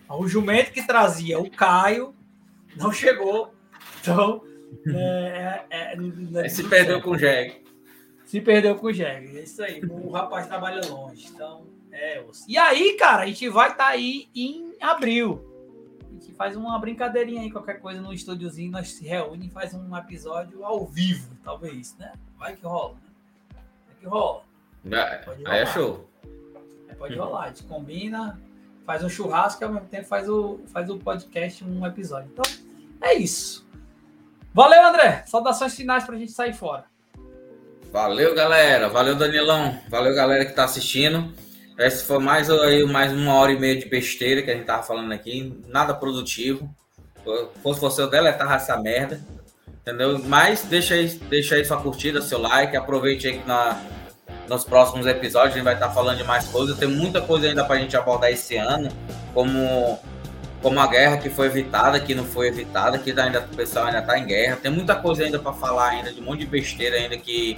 O 0.09 0.27
jumento 0.27 0.71
que 0.71 0.85
trazia 0.85 1.39
o 1.39 1.49
Caio 1.49 2.13
não 2.75 2.91
chegou. 2.91 3.53
Então. 4.01 4.43
É, 4.87 5.65
é, 5.69 5.97
é, 6.35 6.49
se 6.49 6.63
perdeu 6.63 7.01
com 7.01 7.11
o 7.11 7.17
Jeg. 7.17 7.63
Se 8.25 8.41
perdeu 8.41 8.75
com 8.75 8.87
o 8.87 8.91
Jeg. 8.91 9.37
É 9.37 9.43
isso 9.43 9.63
aí. 9.63 9.81
O 9.83 10.11
rapaz 10.11 10.47
trabalha 10.47 10.81
longe. 10.87 11.27
Então, 11.33 11.67
é. 11.91 12.23
E 12.47 12.57
aí, 12.57 12.95
cara, 12.97 13.23
a 13.23 13.25
gente 13.27 13.47
vai 13.49 13.69
estar 13.69 13.85
tá 13.85 13.89
aí 13.91 14.27
em 14.35 14.73
abril. 14.81 15.49
A 16.09 16.13
gente 16.13 16.33
faz 16.33 16.55
uma 16.55 16.77
brincadeirinha 16.79 17.41
aí, 17.41 17.51
qualquer 17.51 17.79
coisa 17.79 18.01
no 18.01 18.13
estúdiozinho, 18.13 18.71
nós 18.71 18.91
se 18.93 19.05
reúne 19.05 19.47
e 19.47 19.49
faz 19.49 19.73
um 19.73 19.95
episódio 19.95 20.63
ao 20.63 20.85
vivo, 20.85 21.35
talvez, 21.43 21.95
né? 21.97 22.13
Vai 22.37 22.55
que 22.55 22.65
rola, 22.65 22.95
né? 23.53 23.61
Vai 23.87 23.95
que 23.99 24.05
rola. 24.05 24.43
Aí 25.45 25.59
é 25.59 25.65
show. 25.67 26.09
É, 26.87 26.95
pode 26.95 27.15
rolar, 27.15 27.43
a 27.43 27.47
gente 27.47 27.63
combina, 27.63 28.39
faz 28.85 29.03
um 29.03 29.09
churrasco 29.09 29.63
e 29.63 29.65
ao 29.65 29.71
mesmo 29.71 29.87
tempo 29.87 30.07
faz 30.07 30.29
o, 30.29 30.59
faz 30.71 30.89
o 30.89 30.97
podcast 30.97 31.63
um 31.63 31.85
episódio. 31.85 32.29
Então, 32.31 32.45
é 33.01 33.13
isso. 33.13 33.67
Valeu, 34.53 34.85
André. 34.85 35.23
Saudações 35.25 35.75
finais 35.75 36.03
para 36.03 36.15
a 36.15 36.17
gente 36.19 36.31
sair 36.31 36.53
fora. 36.53 36.85
Valeu, 37.91 38.33
galera. 38.35 38.89
Valeu, 38.89 39.15
Danilão. 39.15 39.79
Valeu, 39.89 40.15
galera 40.15 40.45
que 40.45 40.51
está 40.51 40.63
assistindo. 40.63 41.33
Esse 41.77 42.03
foi 42.03 42.19
mais, 42.19 42.49
aí, 42.49 42.83
mais 42.85 43.11
uma 43.11 43.33
hora 43.33 43.51
e 43.51 43.59
meia 43.59 43.77
de 43.77 43.87
besteira 43.87 44.41
que 44.41 44.51
a 44.51 44.53
gente 44.53 44.65
tava 44.65 44.83
falando 44.83 45.11
aqui. 45.11 45.59
Nada 45.67 45.93
produtivo. 45.93 46.73
Se 47.23 47.61
fosse 47.61 47.79
você, 47.79 48.01
eu 48.01 48.09
deletava 48.09 48.55
essa 48.55 48.77
merda. 48.77 49.19
Entendeu? 49.81 50.19
Mas 50.23 50.63
deixa 50.63 50.93
aí, 50.93 51.07
deixa 51.29 51.55
aí 51.55 51.65
sua 51.65 51.81
curtida, 51.81 52.21
seu 52.21 52.39
like. 52.39 52.75
Aproveite 52.75 53.27
aí 53.27 53.39
que 53.39 53.47
na, 53.47 53.81
nos 54.47 54.63
próximos 54.63 55.05
episódios 55.05 55.53
a 55.53 55.55
gente 55.55 55.63
vai 55.63 55.73
estar 55.73 55.89
falando 55.89 56.17
de 56.17 56.23
mais 56.23 56.47
coisas. 56.47 56.77
Tem 56.77 56.87
muita 56.87 57.21
coisa 57.21 57.47
ainda 57.47 57.63
para 57.63 57.75
a 57.75 57.79
gente 57.79 57.95
abordar 57.95 58.31
esse 58.31 58.55
ano, 58.57 58.89
como, 59.33 59.99
como 60.61 60.79
a 60.79 60.87
guerra 60.87 61.17
que 61.17 61.29
foi 61.29 61.47
evitada, 61.47 61.99
que 61.99 62.13
não 62.13 62.25
foi 62.25 62.47
evitada, 62.47 62.97
que 62.97 63.11
ainda, 63.11 63.39
o 63.39 63.55
pessoal 63.55 63.85
ainda 63.85 63.99
está 63.99 64.17
em 64.17 64.25
guerra. 64.25 64.57
Tem 64.61 64.71
muita 64.71 64.95
coisa 64.95 65.23
ainda 65.23 65.39
para 65.39 65.53
falar 65.53 65.89
ainda, 65.89 66.11
de 66.11 66.19
um 66.19 66.23
monte 66.23 66.39
de 66.39 66.45
besteira 66.45 66.97
ainda 66.97 67.17
que, 67.17 67.57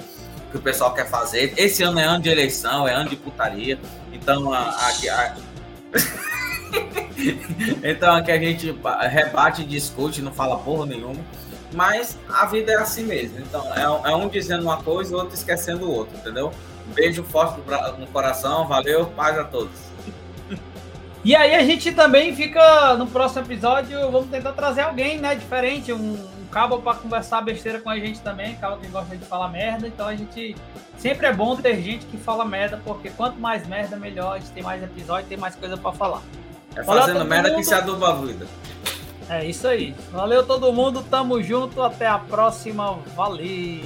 que 0.51 0.57
o 0.57 0.61
pessoal 0.61 0.93
quer 0.93 1.07
fazer. 1.07 1.53
Esse 1.57 1.83
ano 1.83 1.99
é 1.99 2.03
ano 2.03 2.21
de 2.21 2.29
eleição, 2.29 2.87
é 2.87 2.93
ano 2.93 3.09
de 3.09 3.15
putaria. 3.15 3.79
Então, 4.13 4.53
a, 4.53 4.59
a, 4.59 4.89
a... 4.89 5.35
então 7.83 8.15
aqui 8.15 8.31
a 8.31 8.37
gente 8.37 8.75
rebate, 9.09 9.63
discute, 9.63 10.21
não 10.21 10.31
fala 10.31 10.57
porra 10.59 10.85
nenhuma. 10.85 11.23
Mas 11.73 12.17
a 12.29 12.45
vida 12.45 12.71
é 12.71 12.75
assim 12.75 13.03
mesmo. 13.03 13.39
Então, 13.39 13.65
é, 13.73 14.11
é 14.11 14.15
um 14.15 14.29
dizendo 14.29 14.63
uma 14.63 14.81
coisa 14.81 15.11
e 15.11 15.15
outro 15.15 15.35
esquecendo 15.35 15.85
o 15.85 15.91
outro, 15.91 16.17
entendeu? 16.17 16.51
Beijo 16.93 17.23
forte 17.23 17.59
no 17.99 18.07
coração, 18.07 18.67
valeu, 18.67 19.05
paz 19.07 19.37
a 19.37 19.43
todos. 19.43 19.85
E 21.23 21.35
aí 21.35 21.55
a 21.55 21.63
gente 21.63 21.91
também 21.91 22.35
fica 22.35 22.93
no 22.97 23.07
próximo 23.07 23.41
episódio, 23.45 23.99
vamos 24.11 24.29
tentar 24.29 24.51
trazer 24.51 24.81
alguém, 24.81 25.17
né, 25.17 25.33
diferente, 25.33 25.91
um, 25.91 26.13
um 26.13 26.45
cabo 26.51 26.77
para 26.77 26.95
conversar 26.97 27.41
besteira 27.41 27.79
com 27.79 27.89
a 27.89 27.97
gente 27.97 28.19
também, 28.19 28.55
cabo 28.57 28.77
que 28.77 28.87
gosta 28.87 29.17
de 29.17 29.25
falar 29.25 29.49
merda, 29.49 29.87
então 29.87 30.07
a 30.07 30.15
gente 30.15 30.55
sempre 30.99 31.25
é 31.25 31.33
bom 31.33 31.55
ter 31.55 31.81
gente 31.81 32.05
que 32.05 32.17
fala 32.17 32.45
merda, 32.45 32.79
porque 32.85 33.09
quanto 33.09 33.39
mais 33.39 33.67
merda 33.67 33.97
melhor, 33.97 34.35
a 34.35 34.39
gente 34.39 34.51
tem 34.51 34.61
mais 34.61 34.83
episódio, 34.83 35.27
tem 35.27 35.37
mais 35.37 35.55
coisa 35.55 35.75
para 35.75 35.91
falar. 35.93 36.21
É 36.75 36.83
fazendo 36.83 37.25
merda 37.25 37.49
mundo. 37.49 37.57
que 37.57 37.63
se 37.63 37.73
aduba 37.73 38.09
a 38.09 38.15
vida. 38.15 38.45
É 39.27 39.43
isso 39.43 39.67
aí. 39.67 39.95
Valeu 40.11 40.45
todo 40.45 40.71
mundo, 40.71 41.03
tamo 41.09 41.41
junto, 41.41 41.81
até 41.81 42.05
a 42.05 42.19
próxima. 42.19 42.99
Valeu. 43.15 43.81